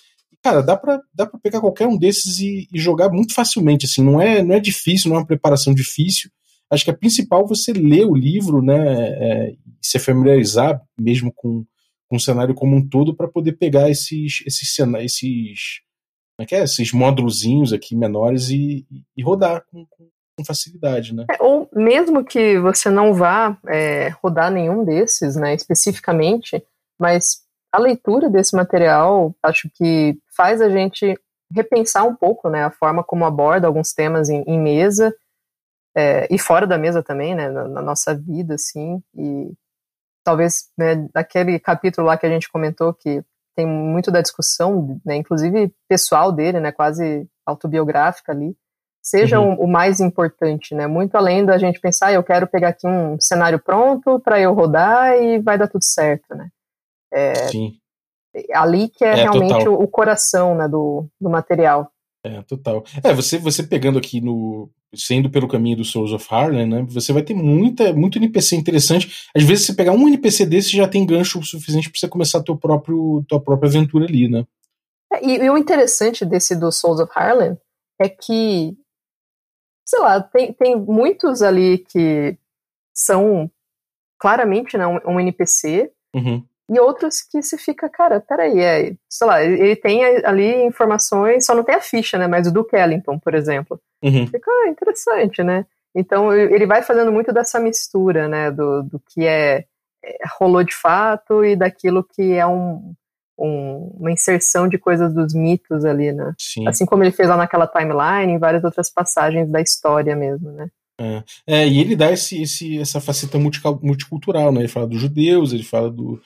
Cara, 0.44 0.62
dá 0.62 0.78
pra, 0.78 1.02
dá 1.14 1.26
pra 1.26 1.40
pegar 1.40 1.60
qualquer 1.60 1.88
um 1.88 1.98
desses 1.98 2.40
e, 2.40 2.68
e, 2.72 2.80
jogar 2.80 3.10
muito 3.10 3.34
facilmente, 3.34 3.86
assim, 3.86 4.04
não 4.04 4.22
é, 4.22 4.44
não 4.44 4.56
é 4.56 4.60
difícil, 4.60 5.10
não 5.10 5.18
é 5.18 5.20
uma 5.20 5.28
preparação 5.28 5.74
difícil. 5.74 6.30
Acho 6.70 6.84
que 6.84 6.92
é 6.92 6.96
principal 6.96 7.48
você 7.48 7.72
ler 7.74 8.06
o 8.06 8.16
livro, 8.16 8.62
né, 8.62 8.76
é, 8.78 9.56
se 9.82 10.00
familiarizar 10.00 10.82
mesmo 11.00 11.32
com, 11.34 11.66
com 12.08 12.16
o 12.18 12.20
cenário 12.20 12.54
como 12.54 12.76
um 12.76 12.88
todo 12.88 13.16
para 13.16 13.28
poder 13.28 13.54
pegar 13.54 13.90
esses, 13.90 14.44
esses, 14.46 14.78
esses, 15.00 15.82
como 16.36 16.42
é 16.42 16.46
que 16.46 16.56
é? 16.56 16.64
esses 16.64 16.92
módulozinhos 16.92 17.74
aqui 17.74 17.96
menores 17.96 18.50
e, 18.50 18.86
e 19.16 19.24
rodar 19.24 19.64
com 19.72 19.86
com 20.38 20.46
facilidade, 20.46 21.16
né? 21.16 21.26
É, 21.32 21.44
ou 21.44 21.68
mesmo 21.74 22.24
que 22.24 22.60
você 22.60 22.90
não 22.90 23.14
vá 23.14 23.58
é, 23.68 24.10
rodar 24.22 24.52
nenhum 24.52 24.86
desses, 24.86 25.36
né, 25.36 25.56
especificamente, 25.56 26.64
mas 27.00 27.42
a 27.72 27.80
leitura 27.80 28.30
desse 28.30 28.56
material 28.56 29.36
acho 29.42 29.70
que 29.74 30.18
faz 30.38 30.62
a 30.62 30.70
gente 30.70 31.20
repensar 31.52 32.06
um 32.06 32.16
pouco, 32.16 32.50
né, 32.50 32.64
a 32.64 32.72
forma 32.72 33.04
como 33.04 33.26
aborda 33.26 33.66
alguns 33.68 33.92
temas 33.94 34.30
em, 34.30 34.44
em 34.46 34.60
mesa 34.60 35.16
é, 35.96 36.28
e 36.30 36.38
fora 36.38 36.68
da 36.68 36.78
mesa 36.78 37.02
também, 37.02 37.34
né, 37.34 37.50
na, 37.50 37.68
na 37.68 37.82
nossa 37.82 38.14
vida, 38.14 38.54
assim, 38.54 39.02
e 39.16 39.52
talvez, 40.24 40.70
né, 40.78 41.08
daquele 41.14 41.58
capítulo 41.58 42.06
lá 42.06 42.18
que 42.18 42.26
a 42.26 42.30
gente 42.30 42.52
comentou 42.52 42.94
que 42.94 43.24
tem 43.56 43.66
muito 43.66 44.12
da 44.12 44.22
discussão, 44.22 45.02
né, 45.04 45.16
inclusive 45.16 45.74
pessoal 45.88 46.32
dele, 46.32 46.60
né, 46.60 46.72
quase 46.72 47.28
autobiográfica 47.46 48.32
ali, 48.32 48.56
seja 49.02 49.40
uhum. 49.40 49.54
o, 49.54 49.64
o, 49.64 49.68
mais 49.68 50.02
importante, 50.02 50.76
né? 50.76 50.86
Muito 50.86 51.16
além 51.16 51.46
da 51.46 51.58
gente 51.58 51.80
pensar, 51.80 52.08
ah, 52.08 52.14
eu 52.14 52.24
quero 52.24 52.46
pegar 52.46 52.70
aqui 52.70 52.86
um 52.86 53.18
cenário 53.22 53.58
pronto 53.58 54.20
para 54.20 54.38
eu 54.38 54.54
rodar 54.54 55.16
e 55.16 55.40
vai 55.40 55.58
dar 55.58 55.70
tudo 55.70 55.84
certo, 55.84 56.36
né? 56.36 56.50
É, 57.12 57.34
Sim. 57.48 57.80
Ali 58.54 58.90
que 58.90 59.04
é, 59.04 59.10
é 59.10 59.16
realmente 59.16 59.68
o, 59.68 59.74
o, 59.74 59.88
coração 59.88 60.56
né, 60.56 60.68
do, 60.68 61.06
do 61.20 61.30
material. 61.30 61.92
É, 62.24 62.42
total. 62.44 62.84
É, 63.04 63.14
você, 63.14 63.38
você 63.38 63.64
pegando 63.64 63.98
aqui 63.98 64.20
no. 64.22 64.70
Sendo 64.96 65.30
pelo 65.30 65.50
caminho 65.50 65.78
do 65.78 65.84
Souls 65.84 66.14
of 66.14 66.26
Harlem, 66.30 66.66
né? 66.66 66.86
Você 66.90 67.12
vai 67.12 67.22
ter 67.22 67.34
muita, 67.34 67.92
muito 67.92 68.18
NPC 68.18 68.56
interessante. 68.56 69.28
Às 69.36 69.44
vezes, 69.44 69.66
você 69.66 69.74
pegar 69.74 69.92
um 69.92 70.08
NPC 70.08 70.46
desse 70.46 70.76
já 70.76 70.88
tem 70.88 71.06
gancho 71.06 71.44
suficiente 71.44 71.90
para 71.90 72.00
você 72.00 72.08
começar 72.08 72.38
a 72.38 72.44
teu 72.44 72.56
próprio, 72.56 73.24
tua 73.28 73.40
própria 73.40 73.68
aventura 73.68 74.06
ali, 74.06 74.30
né? 74.30 74.46
É, 75.12 75.26
e, 75.26 75.44
e, 75.44 75.50
o 75.50 75.58
interessante 75.58 76.26
desse 76.26 76.56
do 76.56 76.72
Souls 76.72 77.02
of 77.02 77.12
Harlem 77.14 77.58
é 78.00 78.08
que 78.08 78.78
sei 79.88 80.00
lá, 80.00 80.22
tem, 80.22 80.54
tem 80.54 80.76
muitos 80.76 81.42
ali 81.42 81.80
que 81.80 82.38
são 82.94 83.50
claramente 84.20 84.78
né, 84.78 84.86
um, 84.86 85.00
um 85.06 85.20
NPC, 85.20 85.92
uhum. 86.14 86.46
E 86.70 86.80
outros 86.80 87.22
que 87.22 87.42
se 87.42 87.58
fica, 87.58 87.90
cara, 87.90 88.20
peraí, 88.20 88.60
é, 88.60 88.94
sei 89.10 89.28
lá, 89.28 89.44
ele 89.44 89.76
tem 89.76 90.04
ali 90.26 90.64
informações, 90.64 91.46
só 91.46 91.56
não 91.56 91.64
tem 91.64 91.76
a 91.76 91.82
ficha, 91.82 92.18
né, 92.18 92.28
mas 92.28 92.48
o 92.48 92.52
Duke 92.52 92.76
Ellington, 92.76 93.18
por 93.20 93.34
exemplo. 93.34 93.80
Uhum. 94.04 94.28
Fica 94.28 94.52
ah, 94.52 94.70
interessante, 94.70 95.44
né? 95.44 95.66
Então 95.96 96.34
ele 96.34 96.66
vai 96.66 96.84
fazendo 96.84 97.12
muito 97.12 97.34
dessa 97.34 97.60
mistura, 97.60 98.28
né, 98.28 98.52
do, 98.52 98.84
do 98.84 99.00
que 99.00 99.26
é, 99.26 99.66
é 100.04 100.18
rolou 100.40 100.64
de 100.64 100.76
fato 100.76 101.44
e 101.44 101.56
daquilo 101.56 102.04
que 102.04 102.34
é 102.34 102.46
um, 102.46 102.94
um, 103.38 103.96
uma 104.00 104.12
inserção 104.12 104.68
de 104.68 104.78
coisas 104.78 105.14
dos 105.14 105.34
mitos 105.34 105.86
ali, 105.86 106.12
né? 106.12 106.34
Sim. 106.38 106.68
Assim 106.68 106.86
como 106.86 107.04
ele 107.04 107.12
fez 107.12 107.30
lá 107.30 107.38
naquela 107.38 107.68
timeline, 107.68 108.34
em 108.34 108.40
várias 108.40 108.64
outras 108.64 108.90
passagens 108.90 109.50
da 109.50 109.62
história 109.62 110.16
mesmo, 110.16 110.52
né? 110.52 110.68
É, 111.00 111.24
é, 111.46 111.68
e 111.68 111.80
ele 111.80 111.96
dá 111.96 112.12
esse, 112.12 112.42
esse, 112.42 112.80
essa 112.80 113.00
faceta 113.00 113.38
multicultural, 113.38 114.52
né? 114.52 114.62
Ele 114.62 114.68
fala 114.68 114.88
dos 114.88 115.00
judeus, 115.00 115.54
ele 115.54 115.64
fala 115.64 115.92
do, 115.92 116.16
do, 116.16 116.22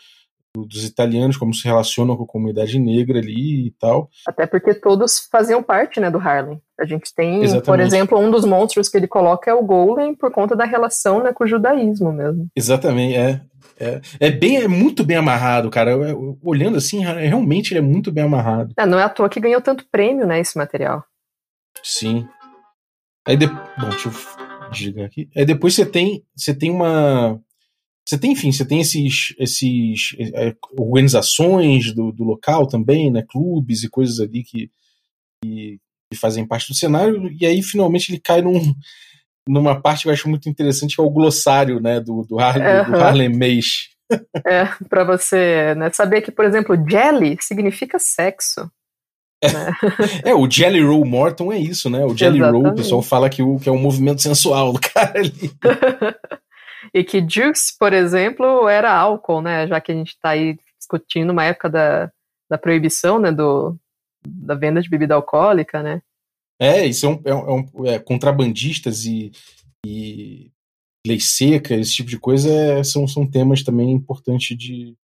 dos 0.55 0.83
italianos, 0.83 1.37
como 1.37 1.53
se 1.53 1.65
relacionam 1.65 2.15
com 2.15 2.23
a 2.23 2.27
comunidade 2.27 2.77
negra 2.79 3.19
ali 3.19 3.67
e 3.67 3.71
tal. 3.79 4.09
Até 4.27 4.45
porque 4.45 4.73
todos 4.73 5.27
faziam 5.31 5.63
parte, 5.63 5.99
né, 5.99 6.09
do 6.09 6.17
Harlem. 6.17 6.61
A 6.79 6.85
gente 6.85 7.13
tem, 7.13 7.43
Exatamente. 7.43 7.65
por 7.65 7.79
exemplo, 7.79 8.19
um 8.19 8.31
dos 8.31 8.45
monstros 8.45 8.89
que 8.89 8.97
ele 8.97 9.07
coloca 9.07 9.49
é 9.49 9.53
o 9.53 9.63
Golem 9.63 10.15
por 10.15 10.31
conta 10.31 10.55
da 10.55 10.65
relação 10.65 11.23
né, 11.23 11.31
com 11.33 11.43
o 11.43 11.47
judaísmo 11.47 12.11
mesmo. 12.11 12.47
Exatamente, 12.55 13.15
é. 13.15 13.41
É, 13.79 13.99
é, 14.19 14.29
bem, 14.29 14.57
é 14.57 14.67
muito 14.67 15.03
bem 15.03 15.17
amarrado, 15.17 15.69
cara. 15.69 15.91
Eu, 15.91 16.03
eu, 16.03 16.39
olhando 16.43 16.77
assim, 16.77 16.99
realmente 16.99 17.71
ele 17.71 17.79
é 17.79 17.81
muito 17.81 18.11
bem 18.11 18.23
amarrado. 18.23 18.73
É, 18.77 18.85
não 18.85 18.99
é 18.99 19.03
à 19.03 19.09
toa 19.09 19.29
que 19.29 19.39
ganhou 19.39 19.61
tanto 19.61 19.85
prêmio, 19.91 20.27
né, 20.27 20.39
esse 20.39 20.57
material. 20.57 21.03
Sim. 21.81 22.27
Aí 23.25 23.35
de... 23.35 23.47
Bom, 23.47 23.89
deixa 23.89 24.09
eu 24.09 24.13
diga 24.71 25.05
aqui. 25.05 25.29
Aí 25.35 25.45
depois 25.45 25.75
você 25.75 25.85
tem, 25.85 26.23
você 26.35 26.53
tem 26.53 26.71
uma. 26.71 27.39
Você 28.07 28.17
tem, 28.17 28.31
enfim, 28.31 28.51
você 28.51 28.65
tem 28.65 28.81
esses, 28.81 29.33
esses 29.37 30.15
é, 30.33 30.55
organizações 30.77 31.93
do, 31.93 32.11
do 32.11 32.23
local 32.23 32.67
também, 32.67 33.11
né? 33.11 33.23
Clubes 33.27 33.83
e 33.83 33.89
coisas 33.89 34.19
ali 34.19 34.43
que, 34.43 34.71
que, 35.43 35.79
que 36.11 36.19
fazem 36.19 36.47
parte 36.47 36.67
do 36.67 36.75
cenário, 36.75 37.31
e 37.39 37.45
aí 37.45 37.61
finalmente 37.61 38.11
ele 38.11 38.19
cai 38.19 38.41
num, 38.41 38.73
numa 39.47 39.79
parte 39.79 40.03
que 40.03 40.09
eu 40.09 40.13
acho 40.13 40.29
muito 40.29 40.49
interessante, 40.49 40.95
que 40.95 41.01
é 41.01 41.03
o 41.03 41.09
glossário, 41.09 41.79
né, 41.79 41.99
do, 41.99 42.23
do, 42.23 42.39
Harlem, 42.39 42.67
uhum. 42.67 42.91
do 42.91 42.97
Harlem 42.97 43.29
Mace. 43.29 43.91
É, 44.45 44.65
para 44.89 45.03
você 45.03 45.73
né, 45.75 45.89
saber 45.91 46.21
que, 46.21 46.31
por 46.31 46.43
exemplo, 46.43 46.75
jelly 46.89 47.37
significa 47.39 47.97
sexo. 47.97 48.69
Né? 49.43 49.71
é, 50.23 50.35
o 50.35 50.49
Jelly 50.49 50.81
Roll 50.81 51.05
Morton 51.05 51.51
é 51.51 51.57
isso, 51.57 51.89
né? 51.89 52.05
O 52.05 52.15
Jelly 52.15 52.37
Exatamente. 52.37 52.63
Roll, 52.63 52.73
o 52.73 52.75
pessoal 52.75 53.01
fala 53.01 53.29
que, 53.29 53.41
o, 53.41 53.57
que 53.57 53.69
é 53.69 53.71
um 53.71 53.79
movimento 53.79 54.21
sensual 54.21 54.73
do 54.73 54.79
cara 54.79 55.19
ali. 55.19 55.51
e 56.93 57.03
que 57.03 57.25
juice, 57.27 57.77
por 57.77 57.93
exemplo, 57.93 58.67
era 58.67 58.93
álcool, 58.93 59.41
né? 59.41 59.67
Já 59.67 59.79
que 59.79 59.91
a 59.91 59.95
gente 59.95 60.09
está 60.09 60.29
aí 60.29 60.57
discutindo 60.79 61.32
uma 61.32 61.43
época 61.43 61.69
da, 61.69 62.11
da 62.49 62.57
proibição, 62.57 63.19
né? 63.19 63.32
Do, 63.32 63.77
da 64.25 64.55
venda 64.55 64.82
de 64.82 64.89
bebida 64.89 65.15
alcoólica, 65.15 65.82
né? 65.82 66.01
É, 66.59 66.86
isso 66.86 67.07
é 67.07 67.09
um, 67.09 67.21
é 67.25 67.51
um 67.51 67.86
é, 67.88 67.99
contrabandistas 67.99 69.05
e, 69.05 69.32
e 69.86 70.51
lei 71.05 71.19
seca, 71.19 71.75
esse 71.75 71.93
tipo 71.93 72.09
de 72.09 72.19
coisa 72.19 72.49
é, 72.51 72.84
são, 72.84 73.07
são 73.07 73.25
temas 73.25 73.63
também 73.63 73.91
importantes 73.91 74.55
de, 74.55 74.95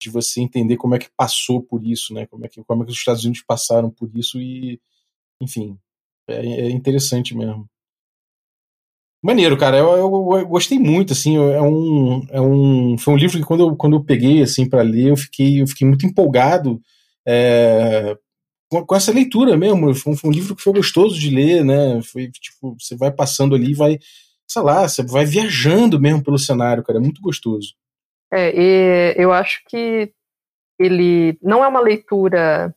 de 0.00 0.10
você 0.10 0.40
entender 0.40 0.76
como 0.76 0.94
é 0.94 0.98
que 0.98 1.10
passou 1.16 1.60
por 1.60 1.84
isso, 1.84 2.14
né? 2.14 2.26
Como 2.26 2.44
é 2.44 2.48
que, 2.48 2.62
como 2.62 2.82
é 2.82 2.86
que 2.86 2.92
os 2.92 2.98
Estados 2.98 3.24
Unidos 3.24 3.42
passaram 3.42 3.90
por 3.90 4.08
isso 4.16 4.40
e, 4.40 4.80
enfim, 5.40 5.78
é, 6.28 6.36
é 6.36 6.70
interessante 6.70 7.34
mesmo. 7.34 7.68
Maneiro, 9.26 9.58
cara. 9.58 9.76
Eu, 9.78 9.88
eu, 9.96 10.38
eu, 10.38 10.46
gostei 10.46 10.78
muito, 10.78 11.12
assim. 11.12 11.36
É 11.36 11.60
um, 11.60 12.24
é 12.30 12.40
um, 12.40 12.96
foi 12.96 13.12
um 13.12 13.16
livro 13.16 13.36
que 13.36 13.44
quando 13.44 13.68
eu, 13.68 13.76
quando 13.76 13.96
eu 13.96 14.04
peguei 14.04 14.40
assim 14.40 14.68
para 14.68 14.82
ler, 14.82 15.08
eu 15.08 15.16
fiquei, 15.16 15.60
eu 15.60 15.66
fiquei 15.66 15.84
muito 15.84 16.06
empolgado 16.06 16.80
é, 17.26 18.16
com, 18.70 18.86
com, 18.86 18.94
essa 18.94 19.10
leitura 19.10 19.56
mesmo. 19.56 19.92
Foi 19.96 20.12
um, 20.12 20.16
foi 20.16 20.30
um, 20.30 20.32
livro 20.32 20.54
que 20.54 20.62
foi 20.62 20.72
gostoso 20.74 21.18
de 21.18 21.28
ler, 21.28 21.64
né? 21.64 22.00
Foi 22.02 22.30
tipo, 22.30 22.76
você 22.78 22.94
vai 22.94 23.10
passando 23.10 23.56
ali, 23.56 23.74
vai, 23.74 23.98
sei 24.46 24.62
lá, 24.62 24.88
você 24.88 25.02
vai 25.02 25.24
viajando 25.24 26.00
mesmo 26.00 26.22
pelo 26.22 26.38
cenário, 26.38 26.84
cara. 26.84 27.00
É 27.00 27.02
muito 27.02 27.20
gostoso. 27.20 27.74
É, 28.32 29.20
eu 29.20 29.32
acho 29.32 29.60
que 29.68 30.12
ele 30.78 31.36
não 31.42 31.64
é 31.64 31.66
uma 31.66 31.80
leitura. 31.80 32.72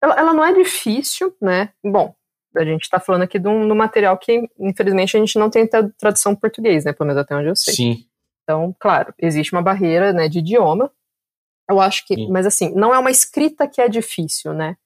Ela, 0.00 0.14
ela 0.20 0.32
não 0.32 0.44
é 0.44 0.54
difícil, 0.54 1.34
né? 1.42 1.72
Bom, 1.84 2.14
a 2.56 2.64
gente 2.64 2.82
está 2.82 2.98
falando 2.98 3.22
aqui 3.22 3.38
de 3.38 3.48
um, 3.48 3.66
de 3.66 3.72
um, 3.72 3.76
material 3.76 4.16
que, 4.18 4.48
infelizmente, 4.58 5.16
a 5.16 5.20
gente 5.20 5.38
não 5.38 5.50
tem 5.50 5.68
tradução 5.98 6.34
português, 6.34 6.84
né? 6.84 6.92
Pelo 6.92 7.06
menos 7.08 7.20
até 7.20 7.34
onde 7.34 7.48
eu 7.48 7.56
sei. 7.56 7.74
Sim. 7.74 8.04
Então, 8.42 8.74
claro, 8.78 9.14
existe 9.18 9.52
uma 9.52 9.62
barreira 9.62 10.12
né, 10.12 10.28
de 10.28 10.40
idioma, 10.40 10.90
eu 11.70 11.80
acho 11.80 12.04
que, 12.04 12.16
Sim. 12.16 12.28
mas 12.30 12.46
assim, 12.46 12.74
não 12.74 12.92
é 12.92 12.98
uma 12.98 13.10
escrita 13.10 13.68
que 13.68 13.80
é 13.80 13.88
difícil, 13.88 14.52
né? 14.52 14.76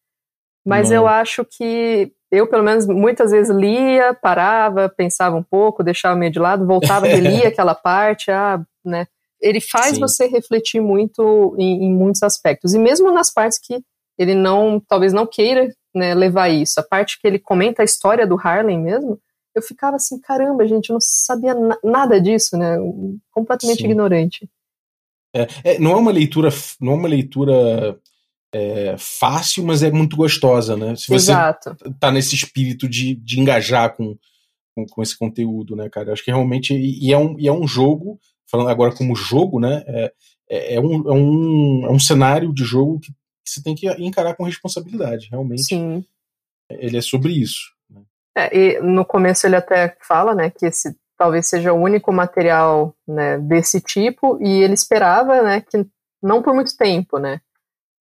Mas 0.66 0.90
não. 0.90 0.96
eu 0.96 1.08
acho 1.08 1.44
que 1.44 2.12
eu, 2.30 2.46
pelo 2.46 2.62
menos, 2.62 2.86
muitas 2.86 3.30
vezes 3.30 3.54
lia, 3.54 4.12
parava, 4.12 4.88
pensava 4.88 5.36
um 5.36 5.42
pouco, 5.42 5.84
deixava 5.84 6.16
meio 6.16 6.32
de 6.32 6.38
lado, 6.38 6.66
voltava, 6.66 7.06
relia 7.06 7.46
aquela 7.48 7.74
parte, 7.74 8.30
ah, 8.30 8.60
né? 8.84 9.06
Ele 9.40 9.60
faz 9.60 9.94
Sim. 9.94 10.00
você 10.00 10.26
refletir 10.26 10.80
muito 10.80 11.54
em, 11.58 11.84
em, 11.84 11.92
muitos 11.92 12.22
aspectos. 12.22 12.74
E 12.74 12.78
mesmo 12.78 13.12
nas 13.12 13.32
partes 13.32 13.58
que 13.58 13.82
ele 14.18 14.34
não, 14.34 14.80
talvez 14.80 15.12
não 15.12 15.26
queira 15.26 15.72
né, 15.94 16.14
levar 16.14 16.48
isso, 16.48 16.80
a 16.80 16.82
parte 16.82 17.18
que 17.20 17.26
ele 17.26 17.38
comenta 17.38 17.82
a 17.82 17.84
história 17.84 18.26
do 18.26 18.38
Harlem 18.38 18.80
mesmo, 18.80 19.20
eu 19.54 19.62
ficava 19.62 19.96
assim, 19.96 20.20
caramba, 20.20 20.66
gente, 20.66 20.90
eu 20.90 20.94
não 20.94 21.00
sabia 21.00 21.54
na 21.54 21.78
nada 21.84 22.20
disso, 22.20 22.56
né? 22.56 22.76
Completamente 23.30 23.78
Sim. 23.78 23.84
ignorante. 23.84 24.48
É, 25.34 25.46
é, 25.64 25.78
não 25.78 25.92
é 25.92 25.96
uma 25.96 26.10
leitura, 26.10 26.48
não 26.80 26.92
é 26.92 26.96
uma 26.96 27.08
leitura 27.08 27.98
é, 28.52 28.96
fácil, 28.98 29.64
mas 29.64 29.82
é 29.82 29.90
muito 29.90 30.16
gostosa, 30.16 30.76
né? 30.76 30.96
Se 30.96 31.08
você 31.08 31.32
Exato. 31.32 31.76
tá 32.00 32.10
nesse 32.10 32.34
espírito 32.34 32.88
de, 32.88 33.14
de 33.14 33.40
engajar 33.40 33.96
com, 33.96 34.16
com, 34.74 34.86
com, 34.86 35.02
esse 35.02 35.16
conteúdo, 35.16 35.76
né, 35.76 35.88
cara? 35.88 36.12
Acho 36.12 36.24
que 36.24 36.30
realmente. 36.30 36.74
E, 36.74 37.08
e, 37.08 37.12
é 37.12 37.18
um, 37.18 37.38
e 37.38 37.46
é 37.46 37.52
um 37.52 37.66
jogo, 37.66 38.18
falando 38.50 38.70
agora 38.70 38.94
como 38.94 39.14
jogo, 39.14 39.60
né? 39.60 39.84
É, 39.86 40.12
é, 40.50 40.74
é 40.74 40.80
um, 40.80 41.08
é, 41.08 41.12
um, 41.12 41.86
é 41.86 41.90
um 41.90 41.98
cenário 41.98 42.52
de 42.52 42.64
jogo 42.64 43.00
que, 43.00 43.12
que 43.44 43.50
você 43.50 43.62
tem 43.62 43.74
que 43.74 43.88
encarar 44.02 44.34
com 44.34 44.44
responsabilidade, 44.44 45.28
realmente. 45.30 45.64
Sim. 45.64 46.04
Ele 46.70 46.96
é 46.96 47.02
sobre 47.02 47.32
isso. 47.32 47.72
Né? 47.90 48.02
É, 48.36 48.56
e 48.56 48.80
no 48.80 49.04
começo 49.04 49.46
ele 49.46 49.56
até 49.56 49.96
fala, 50.00 50.34
né, 50.34 50.50
que 50.50 50.66
esse 50.66 50.96
talvez 51.16 51.46
seja 51.46 51.72
o 51.72 51.80
único 51.80 52.12
material 52.12 52.94
né, 53.06 53.38
desse 53.38 53.80
tipo, 53.80 54.38
e 54.42 54.62
ele 54.62 54.74
esperava 54.74 55.42
né, 55.42 55.60
que 55.60 55.86
não 56.22 56.42
por 56.42 56.54
muito 56.54 56.76
tempo, 56.76 57.18
né? 57.18 57.40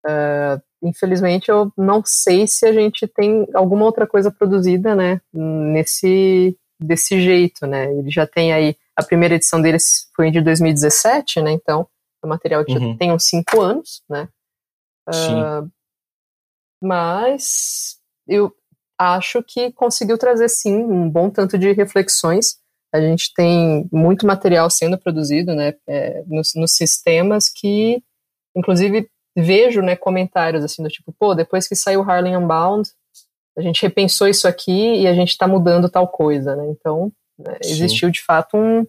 Uh, 0.06 0.62
infelizmente 0.82 1.50
eu 1.50 1.72
não 1.78 2.04
sei 2.06 2.46
se 2.48 2.66
a 2.66 2.74
gente 2.74 3.08
tem 3.08 3.48
alguma 3.54 3.86
outra 3.86 4.06
coisa 4.06 4.30
produzida, 4.30 4.96
né, 4.96 5.22
nesse 5.34 6.58
desse 6.80 7.22
jeito, 7.22 7.66
né? 7.66 7.94
Ele 7.94 8.10
já 8.10 8.28
tem 8.28 8.52
aí 8.52 8.76
a 8.96 9.04
primeira 9.04 9.36
edição 9.36 9.62
deles 9.62 10.10
foi 10.16 10.32
de 10.32 10.42
2017, 10.42 11.42
né? 11.42 11.52
Então 11.52 11.88
é 12.22 12.26
um 12.26 12.30
material 12.30 12.66
que 12.66 12.74
uhum. 12.74 12.92
já 12.92 12.98
tem 12.98 13.12
uns 13.12 13.26
cinco 13.26 13.62
anos, 13.62 14.04
né? 14.10 14.28
Uh, 15.08 15.70
mas 16.82 17.98
eu 18.28 18.54
acho 18.98 19.44
que 19.44 19.72
conseguiu 19.72 20.18
trazer 20.18 20.50
sim 20.50 20.76
um 20.76 21.10
bom 21.10 21.30
tanto 21.30 21.58
de 21.58 21.72
reflexões 21.72 22.64
a 22.94 23.02
gente 23.02 23.34
tem 23.34 23.90
muito 23.92 24.26
material 24.28 24.70
sendo 24.70 25.00
produzido 25.00 25.56
né, 25.56 25.74
é, 25.88 26.24
nos, 26.28 26.54
nos, 26.56 26.74
sistemas 26.74 27.50
que, 27.50 28.04
inclusive, 28.56 29.10
vejo 29.36 29.82
né, 29.82 29.96
comentários 29.96 30.64
assim 30.64 30.84
do 30.84 30.90
tipo, 30.90 31.12
pô, 31.12 31.34
depois 31.34 31.68
que 31.68 31.76
saiu 31.76 32.04
Harlem 32.04 32.38
Unbound, 32.38 32.88
a 33.58 33.62
gente 33.62 33.82
repensou 33.82 34.28
isso 34.28 34.48
aqui 34.48 35.02
e 35.02 35.08
a 35.08 35.14
gente 35.14 35.30
está 35.30 35.48
mudando 35.48 35.90
tal 35.90 36.08
coisa, 36.08 36.56
né? 36.56 36.68
Então, 36.70 37.12
né, 37.38 37.58
existiu 37.64 38.12
de 38.12 38.22
fato 38.22 38.58
um, 38.58 38.86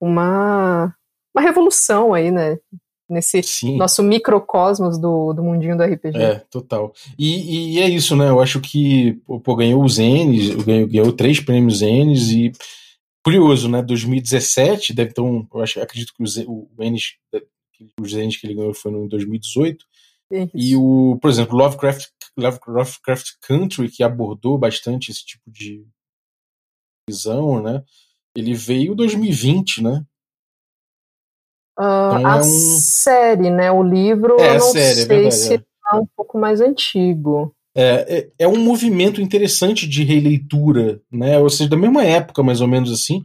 uma, 0.00 0.92
uma 1.32 1.42
revolução 1.42 2.12
aí, 2.12 2.32
né? 2.32 2.58
Nesse 3.14 3.42
Sim. 3.44 3.76
nosso 3.76 4.02
microcosmos 4.02 4.98
do, 4.98 5.32
do 5.32 5.42
mundinho 5.42 5.76
do 5.76 5.84
RPG. 5.84 6.18
É, 6.18 6.42
total. 6.50 6.92
E, 7.16 7.76
e 7.76 7.80
é 7.80 7.88
isso, 7.88 8.16
né? 8.16 8.28
Eu 8.28 8.40
acho 8.40 8.60
que, 8.60 9.12
pô, 9.44 9.54
ganhou 9.54 9.84
os 9.84 9.98
N's, 9.98 10.56
ganhou, 10.64 10.88
ganhou 10.88 11.12
três 11.12 11.38
prêmios 11.38 11.80
N's 11.80 12.30
e 12.30 12.50
curioso, 13.24 13.68
né? 13.68 13.82
2017, 13.82 14.92
deve 14.92 15.12
ter 15.12 15.20
um. 15.20 15.46
Eu 15.54 15.62
acho, 15.62 15.80
acredito 15.80 16.12
que 16.12 16.22
o, 16.46 16.68
o 16.76 16.82
Enes, 16.82 17.14
os 18.00 18.12
Enes 18.12 18.36
que 18.36 18.46
ele 18.46 18.54
ganhou 18.54 18.74
foi 18.74 18.90
no 18.90 19.08
2018. 19.08 19.84
Isso. 20.30 20.50
E 20.54 20.76
o, 20.76 21.16
por 21.22 21.30
exemplo, 21.30 21.56
Lovecraft, 21.56 22.08
Lovecraft 22.36 23.28
Country, 23.40 23.88
que 23.88 24.02
abordou 24.02 24.58
bastante 24.58 25.10
esse 25.12 25.24
tipo 25.24 25.50
de 25.50 25.86
visão, 27.08 27.62
né? 27.62 27.82
Ele 28.36 28.54
veio 28.54 28.92
em 28.92 28.96
2020, 28.96 29.82
né? 29.82 30.04
Uh, 31.78 32.18
então 32.18 32.26
a 32.26 32.36
é 32.36 32.40
um... 32.40 32.42
série, 32.42 33.50
né? 33.50 33.70
O 33.70 33.82
livro, 33.82 34.40
é, 34.40 34.50
eu 34.50 34.54
não 34.54 34.72
série, 34.72 34.84
é 34.84 34.94
sei 34.94 35.04
é 35.04 35.06
verdade, 35.06 35.34
se 35.34 35.54
é 35.54 35.96
um 35.96 36.06
pouco 36.16 36.38
mais 36.38 36.60
antigo. 36.60 37.54
É, 37.76 38.18
é, 38.18 38.44
é, 38.44 38.48
um 38.48 38.58
movimento 38.58 39.20
interessante 39.20 39.88
de 39.88 40.04
releitura, 40.04 41.00
né? 41.10 41.38
Ou 41.38 41.50
seja, 41.50 41.70
da 41.70 41.76
mesma 41.76 42.04
época, 42.04 42.42
mais 42.42 42.60
ou 42.60 42.68
menos 42.68 42.92
assim. 42.92 43.22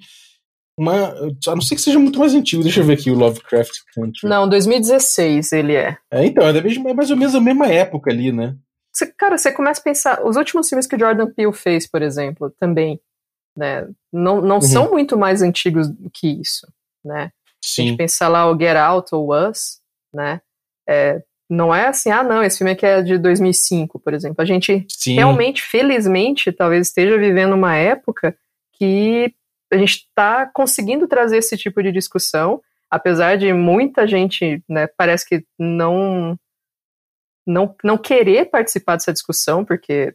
Uma, 0.75 1.09
a 1.47 1.55
não 1.55 1.61
ser 1.61 1.75
que 1.75 1.81
seja 1.81 1.99
muito 1.99 2.17
mais 2.17 2.33
antigo. 2.33 2.63
Deixa 2.63 2.79
eu 2.79 2.85
ver 2.85 2.93
aqui 2.93 3.11
o 3.11 3.15
Lovecraft 3.15 3.73
Country. 3.93 4.27
Não, 4.27 4.49
2016 4.49 5.51
ele 5.51 5.75
é. 5.75 5.97
É, 6.09 6.25
então, 6.25 6.47
é, 6.47 6.57
é 6.57 6.93
mais 6.93 7.11
ou 7.11 7.17
menos 7.17 7.35
a 7.35 7.41
mesma 7.41 7.67
época 7.67 8.09
ali, 8.09 8.31
né? 8.31 8.55
Você, 8.91 9.05
cara, 9.05 9.37
você 9.37 9.51
começa 9.51 9.81
a 9.81 9.83
pensar. 9.83 10.25
Os 10.25 10.35
últimos 10.35 10.67
filmes 10.67 10.87
que 10.87 10.97
Jordan 10.97 11.27
Peele 11.31 11.53
fez, 11.53 11.85
por 11.85 12.01
exemplo, 12.01 12.51
também, 12.59 12.99
né? 13.55 13.87
Não, 14.11 14.41
não 14.41 14.55
uhum. 14.55 14.61
são 14.61 14.89
muito 14.89 15.17
mais 15.17 15.41
antigos 15.41 15.89
do 15.89 16.09
que 16.09 16.27
isso, 16.27 16.65
né? 17.05 17.29
Sim. 17.63 17.81
A 17.81 17.85
gente 17.87 17.97
pensar 17.97 18.27
lá 18.27 18.49
o 18.49 18.57
Get 18.57 18.75
Out 18.75 19.13
ou 19.13 19.33
Us, 19.33 19.79
né? 20.13 20.41
É, 20.87 21.21
não 21.49 21.73
é 21.73 21.87
assim, 21.87 22.11
ah, 22.11 22.23
não, 22.23 22.43
esse 22.43 22.59
filme 22.59 22.71
aqui 22.71 22.85
é 22.85 23.01
de 23.01 23.17
2005, 23.17 23.99
por 23.99 24.13
exemplo. 24.13 24.41
A 24.41 24.45
gente 24.45 24.85
Sim. 24.87 25.15
realmente, 25.15 25.61
felizmente, 25.61 26.51
talvez 26.51 26.87
esteja 26.87 27.17
vivendo 27.17 27.53
uma 27.53 27.75
época 27.75 28.37
que 28.73 29.33
a 29.71 29.77
gente 29.77 30.05
está 30.07 30.45
conseguindo 30.45 31.07
trazer 31.07 31.37
esse 31.37 31.57
tipo 31.57 31.81
de 31.81 31.91
discussão, 31.91 32.61
apesar 32.89 33.37
de 33.37 33.51
muita 33.53 34.07
gente, 34.07 34.63
né, 34.67 34.87
parece 34.87 35.27
que 35.27 35.43
não 35.57 36.37
não, 37.47 37.75
não 37.83 37.97
querer 37.97 38.45
participar 38.45 38.95
dessa 38.95 39.11
discussão, 39.11 39.65
porque 39.65 40.13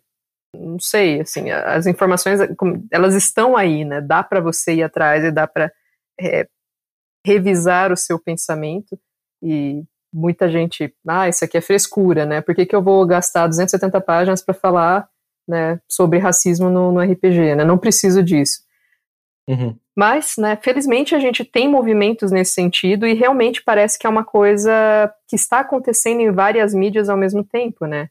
não 0.57 0.79
sei, 0.79 1.21
assim, 1.21 1.51
as 1.51 1.85
informações 1.85 2.39
elas 2.93 3.15
estão 3.15 3.57
aí, 3.57 3.85
né? 3.85 4.01
Dá 4.01 4.23
para 4.23 4.41
você 4.41 4.75
ir 4.75 4.83
atrás 4.85 5.25
e 5.25 5.33
dá 5.33 5.45
para 5.47 5.73
é, 6.21 6.47
revisar 7.25 7.93
o 7.93 7.97
seu 7.97 8.19
pensamento 8.19 8.99
e 9.43 9.83
muita 10.13 10.49
gente, 10.49 10.95
ah, 11.07 11.29
isso 11.29 11.45
aqui 11.45 11.59
é 11.59 11.61
frescura, 11.61 12.25
né? 12.25 12.41
Por 12.41 12.55
que, 12.55 12.65
que 12.65 12.77
eu 12.77 12.83
vou 12.83 13.05
gastar 13.05 13.49
270 13.49 14.01
páginas 14.01 14.43
para 14.43 14.55
falar 14.55 15.09
né, 15.47 15.81
sobre 15.89 16.19
racismo 16.19 16.71
no, 16.71 16.93
no, 16.93 17.01
RPG, 17.01 17.57
né? 17.57 17.65
Não 17.65 17.77
preciso 17.77 18.23
disso. 18.23 18.61
Uhum. 19.49 19.77
Mas, 19.97 20.35
né, 20.39 20.57
felizmente 20.63 21.15
a 21.15 21.19
gente 21.19 21.45
tem 21.45 21.69
movimentos 21.69 22.31
nesse 22.31 22.55
sentido 22.55 23.07
e 23.07 23.13
realmente 23.13 23.63
parece 23.63 23.99
que 23.99 24.07
é 24.07 24.11
uma 24.11 24.25
coisa 24.25 25.13
que 25.29 25.37
está 25.37 25.61
acontecendo 25.61 26.21
em 26.21 26.31
várias 26.31 26.73
mídias 26.73 27.09
ao 27.09 27.17
mesmo 27.17 27.45
tempo, 27.45 27.85
né? 27.87 28.09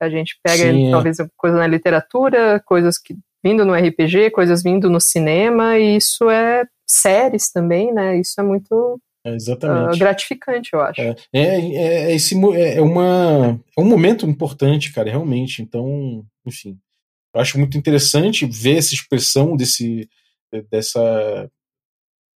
A 0.00 0.08
gente 0.08 0.38
pega 0.42 0.70
Sim, 0.70 0.88
é. 0.88 0.90
talvez 0.90 1.16
coisa 1.36 1.56
na 1.56 1.66
literatura, 1.66 2.60
coisas 2.66 2.98
que 2.98 3.16
vindo 3.42 3.64
no 3.64 3.74
RPG, 3.74 4.30
coisas 4.30 4.62
vindo 4.62 4.90
no 4.90 5.00
cinema, 5.00 5.78
e 5.78 5.96
isso 5.96 6.28
é 6.28 6.64
séries 6.86 7.50
também, 7.50 7.92
né? 7.92 8.18
Isso 8.18 8.40
é 8.40 8.44
muito 8.44 9.00
é, 9.24 9.34
exatamente. 9.34 9.96
Uh, 9.96 9.98
gratificante, 9.98 10.70
eu 10.72 10.80
acho. 10.80 11.00
É, 11.00 11.16
é, 11.32 11.40
é, 11.40 12.10
é 12.10 12.14
esse, 12.14 12.34
é, 12.34 12.80
uma, 12.80 13.60
é 13.76 13.80
um 13.80 13.86
momento 13.86 14.26
importante, 14.26 14.92
cara, 14.92 15.10
realmente. 15.10 15.62
Então, 15.62 16.24
enfim, 16.46 16.78
eu 17.34 17.40
acho 17.40 17.58
muito 17.58 17.78
interessante 17.78 18.44
ver 18.44 18.76
essa 18.76 18.94
expressão 18.94 19.56
desse, 19.56 20.08
dessa, 20.70 21.50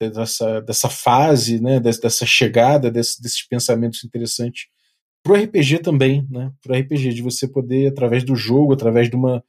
dessa, 0.01 0.61
dessa 0.61 0.89
fase, 0.89 1.61
né, 1.61 1.81
dessa 1.81 2.25
chegada 2.25 2.91
desse, 2.91 3.21
desses 3.21 3.47
pensamentos 3.47 4.05
interessantes 4.05 4.69
pro 5.25 5.35
RPG 5.35 5.81
também, 5.81 6.25
né, 6.31 6.53
pro 6.63 6.73
RPG, 6.73 7.15
de 7.15 7.21
você 7.21 7.49
poder, 7.49 7.89
através 7.89 8.23
do 8.23 8.37
jogo, 8.37 8.73
através 8.73 9.11
de 9.11 9.17
uma, 9.17 9.43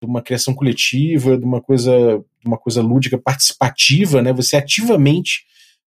de 0.00 0.06
uma 0.06 0.22
criação 0.22 0.54
coletiva, 0.54 1.36
de 1.36 1.44
uma 1.44 1.60
coisa, 1.60 1.92
de 2.40 2.46
uma 2.46 2.58
coisa 2.58 2.80
lúdica, 2.80 3.18
participativa, 3.18 4.22
né, 4.22 4.32
você 4.32 4.56
ativamente 4.56 5.44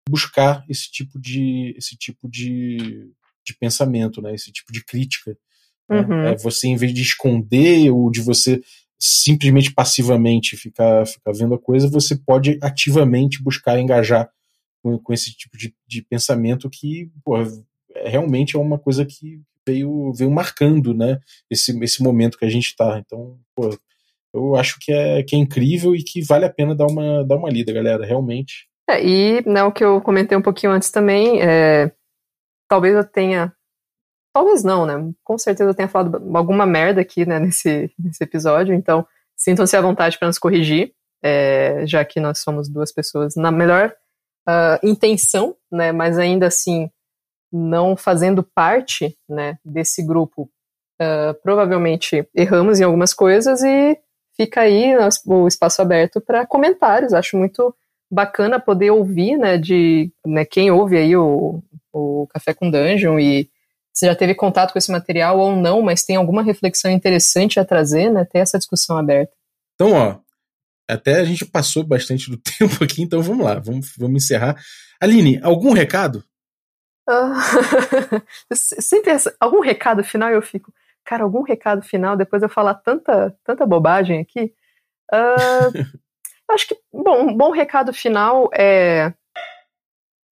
buscar 0.07 0.64
esse 0.69 0.91
tipo 0.91 1.19
de, 1.19 1.73
esse 1.77 1.95
tipo 1.98 2.30
de, 2.30 3.11
de 3.45 3.56
pensamento, 3.60 4.22
né, 4.22 4.34
esse 4.34 4.52
tipo 4.52 4.72
de 4.72 4.84
crítica. 4.84 5.38
Né. 5.90 6.02
Uhum. 6.02 6.23
É, 6.26 6.38
você, 6.38 6.68
em 6.68 6.76
vez 6.76 6.94
de 6.94 7.02
esconder 7.02 7.90
ou 7.91 8.11
de 8.11 8.22
você 8.22 8.61
simplesmente 8.99 9.73
passivamente 9.73 10.56
ficar, 10.56 11.06
ficar 11.06 11.34
vendo 11.34 11.56
a 11.56 11.60
coisa, 11.60 11.90
você 11.90 12.15
pode 12.15 12.57
ativamente 12.61 13.41
buscar 13.41 13.80
engajar 13.80 14.30
com, 14.81 14.98
com 14.98 15.14
esse 15.14 15.35
tipo 15.35 15.57
de, 15.57 15.73
de 15.88 16.02
pensamento 16.02 16.69
que 16.69 17.11
pô, 17.23 17.38
é, 17.41 18.10
realmente 18.10 18.56
é 18.56 18.60
uma 18.60 18.80
coisa 18.80 19.06
que 19.06 19.41
veio, 19.68 20.14
veio 20.14 20.31
marcando 20.31 20.94
né, 20.94 21.19
esse, 21.49 21.77
esse 21.84 22.03
momento 22.03 22.38
que 22.38 22.45
a 22.45 22.49
gente 22.49 22.68
está. 22.68 22.99
Então, 22.99 23.40
pô, 23.56 23.77
eu 24.34 24.55
acho 24.55 24.77
que 24.80 24.91
é, 24.91 25.23
que 25.23 25.35
é 25.35 25.39
incrível 25.39 25.95
e 25.95 26.03
que 26.03 26.23
vale 26.23 26.45
a 26.45 26.49
pena 26.49 26.76
dar 26.76 26.88
uma, 26.88 27.23
dar 27.23 27.35
uma 27.35 27.49
lida, 27.49 27.72
galera, 27.72 28.05
realmente. 28.05 28.68
É, 28.89 29.03
e 29.03 29.47
né, 29.47 29.64
o 29.64 29.72
que 29.72 29.84
eu 29.84 30.01
comentei 30.01 30.38
um 30.38 30.41
pouquinho 30.41 30.72
antes 30.72 30.91
também, 30.91 31.41
é, 31.41 31.91
talvez 32.68 32.95
eu 32.95 33.03
tenha 33.03 33.53
Talvez 34.34 34.64
não, 34.64 34.85
né? 34.85 34.95
Com 35.23 35.38
certeza 35.38 35.69
eu 35.69 35.76
tenha 35.76 35.88
falado 35.88 36.19
alguma 36.35 36.65
merda 36.65 36.99
aqui, 37.01 37.23
né, 37.23 37.38
nesse, 37.39 37.91
nesse 37.97 38.23
episódio, 38.23 38.73
então 38.73 39.05
sintam-se 39.38 39.77
à 39.77 39.81
vontade 39.81 40.18
para 40.18 40.27
nos 40.27 40.39
corrigir, 40.39 40.91
é, 41.23 41.85
já 41.85 42.03
que 42.03 42.19
nós 42.19 42.39
somos 42.39 42.68
duas 42.68 42.91
pessoas 42.91 43.35
na 43.35 43.51
melhor 43.51 43.93
uh, 44.49 44.85
intenção, 44.88 45.55
né, 45.72 45.91
mas 45.91 46.18
ainda 46.18 46.47
assim 46.47 46.89
não 47.51 47.95
fazendo 47.95 48.41
parte, 48.41 49.15
né, 49.30 49.60
desse 49.64 50.03
grupo. 50.03 50.49
Uh, 50.99 51.34
provavelmente 51.43 52.27
erramos 52.34 52.80
em 52.80 52.84
algumas 52.84 53.14
coisas 53.14 53.61
e 53.61 53.99
fica 54.35 54.61
aí 54.61 54.93
o 55.26 55.47
espaço 55.47 55.81
aberto 55.81 56.22
para 56.22 56.45
comentários. 56.45 57.14
Acho 57.14 57.38
muito 57.38 57.76
bacana 58.11 58.60
poder 58.60 58.91
ouvir, 58.91 59.38
né, 59.38 59.57
de 59.57 60.11
né, 60.26 60.45
quem 60.45 60.69
ouve 60.69 60.97
aí 60.97 61.15
o, 61.15 61.64
o 61.91 62.27
Café 62.27 62.53
com 62.53 62.69
Dungeon 62.69 63.19
e 63.19 63.49
você 63.93 64.07
já 64.07 64.15
teve 64.15 64.34
contato 64.34 64.72
com 64.72 64.80
esse 64.80 64.91
material 64.91 65.38
ou 65.38 65.55
não, 65.55 65.81
mas 65.81 66.03
tem 66.03 66.15
alguma 66.15 66.41
reflexão 66.41 66.89
interessante 66.89 67.60
a 67.60 67.65
trazer, 67.65 68.11
né? 68.11 68.26
Ter 68.26 68.39
essa 68.39 68.57
discussão 68.57 68.97
aberta. 68.97 69.31
Então, 69.76 69.91
ó, 69.91 70.18
até 70.89 71.19
a 71.19 71.23
gente 71.23 71.45
passou 71.45 71.84
bastante 71.84 72.30
do 72.30 72.38
tempo 72.41 72.84
aqui, 72.84 73.03
então 73.03 73.22
vamos 73.22 73.45
lá, 73.45 73.60
vamos, 73.60 73.93
vamos 73.95 74.23
encerrar. 74.23 74.60
Aline, 74.99 75.39
algum 75.43 75.73
recado? 75.73 76.23
Uh, 77.05 77.35
sempre 78.55 79.11
essa, 79.11 79.35
algum 79.38 79.60
recado 79.60 80.01
final 80.05 80.30
eu 80.30 80.41
fico, 80.41 80.73
cara, 81.06 81.24
algum 81.24 81.42
recado 81.42 81.82
final 81.82 82.16
depois 82.16 82.42
eu 82.42 82.50
falar 82.50 82.76
tanta, 82.76 83.36
tanta 83.44 83.66
bobagem 83.66 84.20
aqui. 84.20 84.54
Uh, 85.14 85.70
acho 86.50 86.70
que, 86.70 86.78
bom, 86.92 87.28
um 87.28 87.38
bom 87.38 87.52
recado 87.52 87.94
final 87.94 88.50
é 88.52 89.14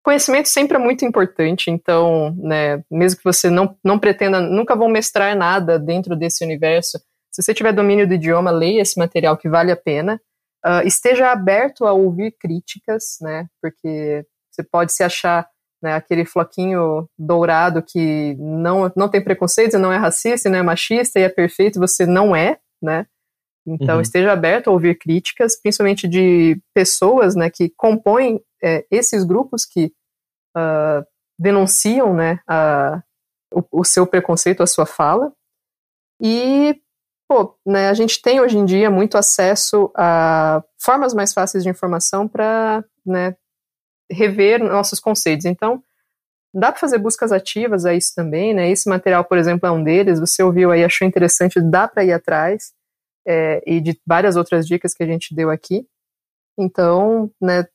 Conhecimento 0.03 0.49
sempre 0.49 0.77
é 0.77 0.81
muito 0.81 1.05
importante, 1.05 1.71
então, 1.71 2.35
né, 2.39 2.83
mesmo 2.91 3.19
que 3.19 3.25
você 3.25 3.51
não, 3.51 3.77
não 3.85 3.99
pretenda, 3.99 4.41
nunca 4.41 4.75
vão 4.75 4.89
mestrar 4.89 5.37
nada 5.37 5.79
dentro 5.79 6.17
desse 6.17 6.43
universo, 6.43 6.99
se 7.31 7.43
você 7.43 7.53
tiver 7.53 7.73
domínio 7.73 8.09
do 8.09 8.15
idioma, 8.15 8.51
leia 8.51 8.81
esse 8.81 8.99
material 8.99 9.37
que 9.37 9.49
vale 9.49 9.71
a 9.71 9.77
pena. 9.77 10.21
Uh, 10.65 10.87
esteja 10.87 11.31
aberto 11.31 11.87
a 11.87 11.93
ouvir 11.93 12.33
críticas, 12.33 13.19
né, 13.21 13.47
porque 13.61 14.27
você 14.51 14.63
pode 14.63 14.93
se 14.93 15.03
achar 15.03 15.47
né, 15.82 15.94
aquele 15.94 16.24
floquinho 16.24 17.09
dourado 17.19 17.82
que 17.82 18.36
não, 18.39 18.90
não 18.97 19.09
tem 19.09 19.23
preconceito, 19.23 19.78
não 19.78 19.93
é 19.93 19.97
racista, 19.97 20.51
não 20.51 20.59
é 20.59 20.62
machista 20.62 21.19
e 21.19 21.23
é 21.23 21.28
perfeito, 21.28 21.81
você 21.81 22.05
não 22.07 22.35
é, 22.35 22.59
né? 22.82 23.07
Então 23.66 23.97
uhum. 23.97 24.01
esteja 24.01 24.32
aberto 24.32 24.69
a 24.69 24.73
ouvir 24.73 24.98
críticas, 24.98 25.61
principalmente 25.61 26.09
de 26.09 26.61
pessoas, 26.74 27.35
né, 27.35 27.51
que 27.51 27.70
compõem 27.77 28.40
é, 28.62 28.86
esses 28.90 29.24
grupos 29.24 29.65
que 29.65 29.93
uh, 30.57 31.05
denunciam, 31.39 32.15
né, 32.15 32.40
a, 32.48 33.02
o, 33.52 33.81
o, 33.81 33.85
seu 33.85 34.07
preconceito, 34.07 34.62
a 34.62 34.66
sua 34.66 34.86
fala. 34.86 35.32
E, 36.20 36.81
pô, 37.28 37.57
né, 37.66 37.89
a 37.89 37.94
gente 37.94 38.20
tem 38.20 38.40
hoje 38.40 38.59
em 38.59 38.65
dia 38.65 38.90
muito 38.90 39.16
acesso 39.16 39.90
a 39.97 40.62
formas 40.78 41.15
mais 41.15 41.32
fáceis 41.32 41.62
de 41.62 41.70
informação 41.70 42.27
para, 42.27 42.85
né, 43.05 43.36
rever 44.11 44.62
nossos 44.62 45.01
conceitos. 45.01 45.47
Então, 45.47 45.82
dá 46.53 46.73
para 46.73 46.81
fazer 46.81 46.99
buscas 46.99 47.32
ativas 47.32 47.85
a 47.87 47.95
isso 47.95 48.12
também, 48.15 48.53
né? 48.53 48.70
Esse 48.70 48.89
material, 48.89 49.24
por 49.24 49.39
exemplo, 49.39 49.66
é 49.66 49.70
um 49.70 49.82
deles. 49.82 50.19
Você 50.20 50.43
ouviu 50.43 50.70
aí, 50.70 50.85
achou 50.85 51.07
interessante, 51.07 51.61
dá 51.61 51.87
para 51.87 52.05
ir 52.05 52.12
atrás. 52.12 52.73
É, 53.27 53.62
e 53.66 53.81
de 53.81 54.01
várias 54.07 54.35
outras 54.35 54.66
dicas 54.66 54.95
que 54.95 55.03
a 55.03 55.07
gente 55.07 55.35
deu 55.35 55.51
aqui. 55.51 55.87
Então, 56.59 57.31
né, 57.41 57.66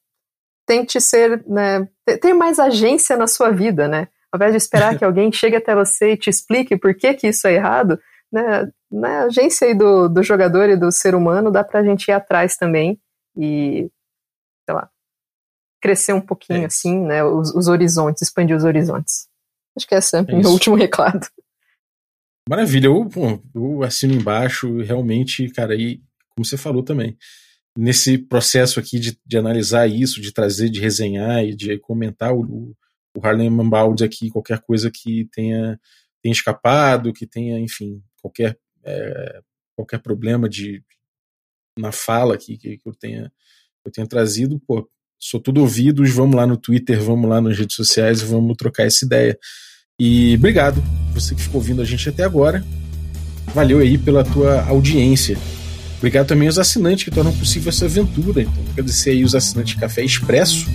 tente 0.66 1.00
ser, 1.00 1.46
né, 1.48 1.88
ter 2.22 2.34
mais 2.34 2.60
agência 2.60 3.16
na 3.16 3.28
sua 3.28 3.52
vida, 3.52 3.88
né? 3.88 4.08
Ao 4.32 4.38
invés 4.38 4.52
de 4.52 4.58
esperar 4.58 4.98
que 5.00 5.06
alguém 5.06 5.32
chegue 5.32 5.56
até 5.56 5.76
você 5.76 6.14
e 6.14 6.18
te 6.18 6.30
explique 6.30 6.78
por 6.78 6.96
que, 6.96 7.14
que 7.14 7.28
isso 7.28 7.48
é 7.48 7.54
errado, 7.54 8.00
né, 8.32 8.70
na 8.92 9.24
agência 9.24 9.68
aí 9.68 9.74
do, 9.74 10.10
do 10.10 10.24
jogador 10.24 10.70
e 10.70 10.76
do 10.76 10.92
ser 10.92 11.16
humano 11.16 11.52
dá 11.52 11.64
pra 11.64 11.84
gente 11.84 12.08
ir 12.08 12.12
atrás 12.12 12.58
também 12.58 13.00
e, 13.38 13.90
sei 14.66 14.76
lá, 14.76 14.90
crescer 15.86 16.14
um 16.14 16.22
pouquinho 16.22 16.64
é 16.64 16.66
assim, 16.66 17.00
né, 17.00 17.24
os, 17.24 17.54
os, 17.54 17.68
horizontes, 17.68 18.24
expandir 18.24 18.58
os 18.58 18.64
horizontes. 18.64 19.28
Acho 19.78 19.88
que 19.88 19.94
esse 19.94 20.18
é, 20.18 20.20
é 20.20 20.36
meu 20.36 20.50
último 20.50 20.76
recado. 20.76 21.28
Maravilha, 22.50 22.88
eu, 22.88 23.08
eu 23.54 23.84
assino 23.84 24.16
embaixo, 24.16 24.82
realmente, 24.82 25.48
cara, 25.50 25.76
e 25.76 26.02
como 26.30 26.44
você 26.44 26.58
falou 26.58 26.82
também, 26.82 27.16
nesse 27.78 28.18
processo 28.18 28.80
aqui 28.80 28.98
de, 29.00 29.20
de 29.24 29.38
analisar 29.38 29.88
isso, 29.88 30.20
de 30.20 30.32
trazer, 30.32 30.70
de 30.70 30.80
resenhar 30.80 31.44
e 31.44 31.56
de 31.56 31.78
comentar 31.78 32.34
o, 32.34 32.76
o 33.16 33.26
Harlem 33.26 33.50
Mambaldi 33.52 34.04
aqui, 34.04 34.32
qualquer 34.32 34.60
coisa 34.62 34.90
que 34.90 35.30
tenha, 35.32 35.80
tenha 36.24 36.34
escapado, 36.34 37.14
que 37.14 37.28
tenha, 37.28 37.60
enfim, 37.60 38.02
qualquer, 38.20 38.58
é, 38.84 39.42
qualquer 39.76 40.00
problema 40.00 40.50
de 40.50 40.84
na 41.78 41.92
fala 41.92 42.34
aqui 42.34 42.58
que, 42.58 42.78
que 42.78 42.88
eu 42.88 42.96
tenha 42.96 43.32
eu 43.86 43.92
tenha 43.92 44.08
trazido, 44.08 44.60
pô, 44.60 44.90
sou 45.20 45.40
tudo 45.40 45.62
ouvidos, 45.62 46.12
vamos 46.12 46.36
lá 46.36 46.46
no 46.46 46.58
Twitter, 46.58 47.02
vamos 47.02 47.30
lá 47.30 47.42
nas 47.42 47.58
redes 47.58 47.76
sociais 47.76 48.22
e 48.22 48.26
vamos 48.26 48.56
trocar 48.58 48.84
essa 48.84 49.06
ideia. 49.06 49.38
E 50.00 50.36
obrigado, 50.36 50.84
você 51.14 51.34
que 51.34 51.42
ficou 51.42 51.62
ouvindo 51.62 51.82
a 51.82 51.86
gente 51.86 52.08
até 52.10 52.24
agora. 52.24 52.64
Valeu 53.54 53.80
aí 53.80 53.98
pela 53.98 54.24
tua 54.24 54.64
audiência. 54.64 55.38
Obrigado 55.98 56.28
também 56.28 56.48
aos 56.48 56.58
assinantes 56.58 57.06
que 57.06 57.12
tornam 57.12 57.34
possível 57.34 57.70
essa 57.70 57.86
aventura. 57.86 58.42
Então, 58.42 58.64
agradecer 58.72 59.12
aí 59.12 59.24
os 59.24 59.34
assinantes 59.34 59.74
de 59.74 59.80
Café 59.80 60.04
Expresso. 60.04 60.68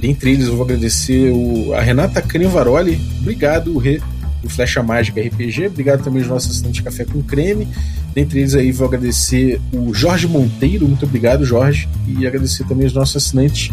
Dentre 0.00 0.32
eles, 0.32 0.46
eu 0.46 0.56
vou 0.56 0.64
agradecer 0.64 1.30
o, 1.32 1.72
a 1.72 1.80
Renata 1.80 2.20
Canivaroli. 2.20 3.00
Obrigado, 3.20 3.78
Rê. 3.78 4.00
Do 4.46 4.52
Flecha 4.52 4.82
Mágica 4.82 5.20
RPG. 5.20 5.66
Obrigado 5.66 6.02
também 6.02 6.22
aos 6.22 6.30
nossos 6.30 6.52
assinantes 6.52 6.80
Café 6.80 7.04
com 7.04 7.22
Creme. 7.22 7.68
Dentre 8.14 8.40
eles 8.40 8.54
aí 8.54 8.72
vou 8.72 8.86
agradecer 8.86 9.60
o 9.72 9.92
Jorge 9.92 10.26
Monteiro, 10.26 10.86
muito 10.86 11.04
obrigado, 11.04 11.44
Jorge. 11.44 11.88
E 12.06 12.26
agradecer 12.26 12.64
também 12.64 12.86
os 12.86 12.92
nossos 12.92 13.16
assinantes 13.16 13.70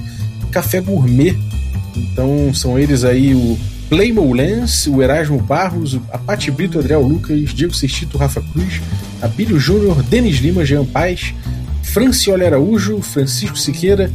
Café 0.52 0.82
Gourmet. 0.82 1.38
Então 1.96 2.54
são 2.54 2.78
eles 2.78 3.04
aí 3.04 3.34
o 3.34 3.58
Playmo 3.90 4.34
Lens, 4.34 4.88
o 4.88 5.02
Erasmo 5.02 5.40
Barros, 5.40 6.00
a 6.12 6.18
Pati 6.18 6.50
Brito, 6.50 6.80
Adriel 6.80 7.02
Lucas, 7.02 7.54
Diego 7.54 7.74
Sextito, 7.74 8.18
Rafa 8.18 8.42
Cruz, 8.42 8.82
Abílio 9.22 9.60
Júnior, 9.60 10.02
Denis 10.04 10.38
Lima, 10.38 10.66
Jean 10.66 10.86
Paz, 10.86 11.34
Francioli 11.84 12.44
Araújo, 12.44 13.02
Francisco 13.02 13.58
Siqueira, 13.58 14.10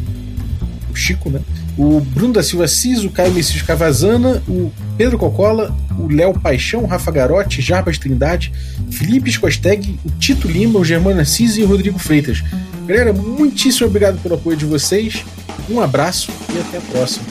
o 0.91 0.97
Chico, 0.97 1.31
né? 1.31 1.41
O 1.77 2.01
Bruno 2.01 2.33
da 2.33 2.43
Silva 2.43 2.67
Cis, 2.67 3.05
o 3.05 3.11
Caio 3.11 3.33
Messias 3.33 3.63
Cavazana, 3.63 4.43
o 4.49 4.73
Pedro 4.99 5.17
Cocola, 5.17 5.75
o 5.97 6.09
Léo 6.09 6.35
Paixão, 6.35 6.85
Rafa 6.85 7.13
Garotti, 7.13 7.63
Jarbas 7.63 7.97
Trindade, 7.99 8.53
Felipe 8.91 9.31
Scosteg, 9.31 9.97
o 10.05 10.11
Tito 10.19 10.49
Lima, 10.49 10.81
o 10.81 10.85
Germano 10.85 11.21
Assis 11.21 11.57
e 11.57 11.63
o 11.63 11.67
Rodrigo 11.67 12.01
Freitas. 12.01 12.43
Galera, 12.85 13.13
muitíssimo 13.13 13.87
obrigado 13.87 14.21
pelo 14.21 14.35
apoio 14.35 14.57
de 14.57 14.67
vocês. 14.67 15.25
Um 15.71 15.81
abraço 15.81 16.33
e 16.53 16.59
até 16.59 16.79
a 16.79 16.81
próxima. 16.81 17.25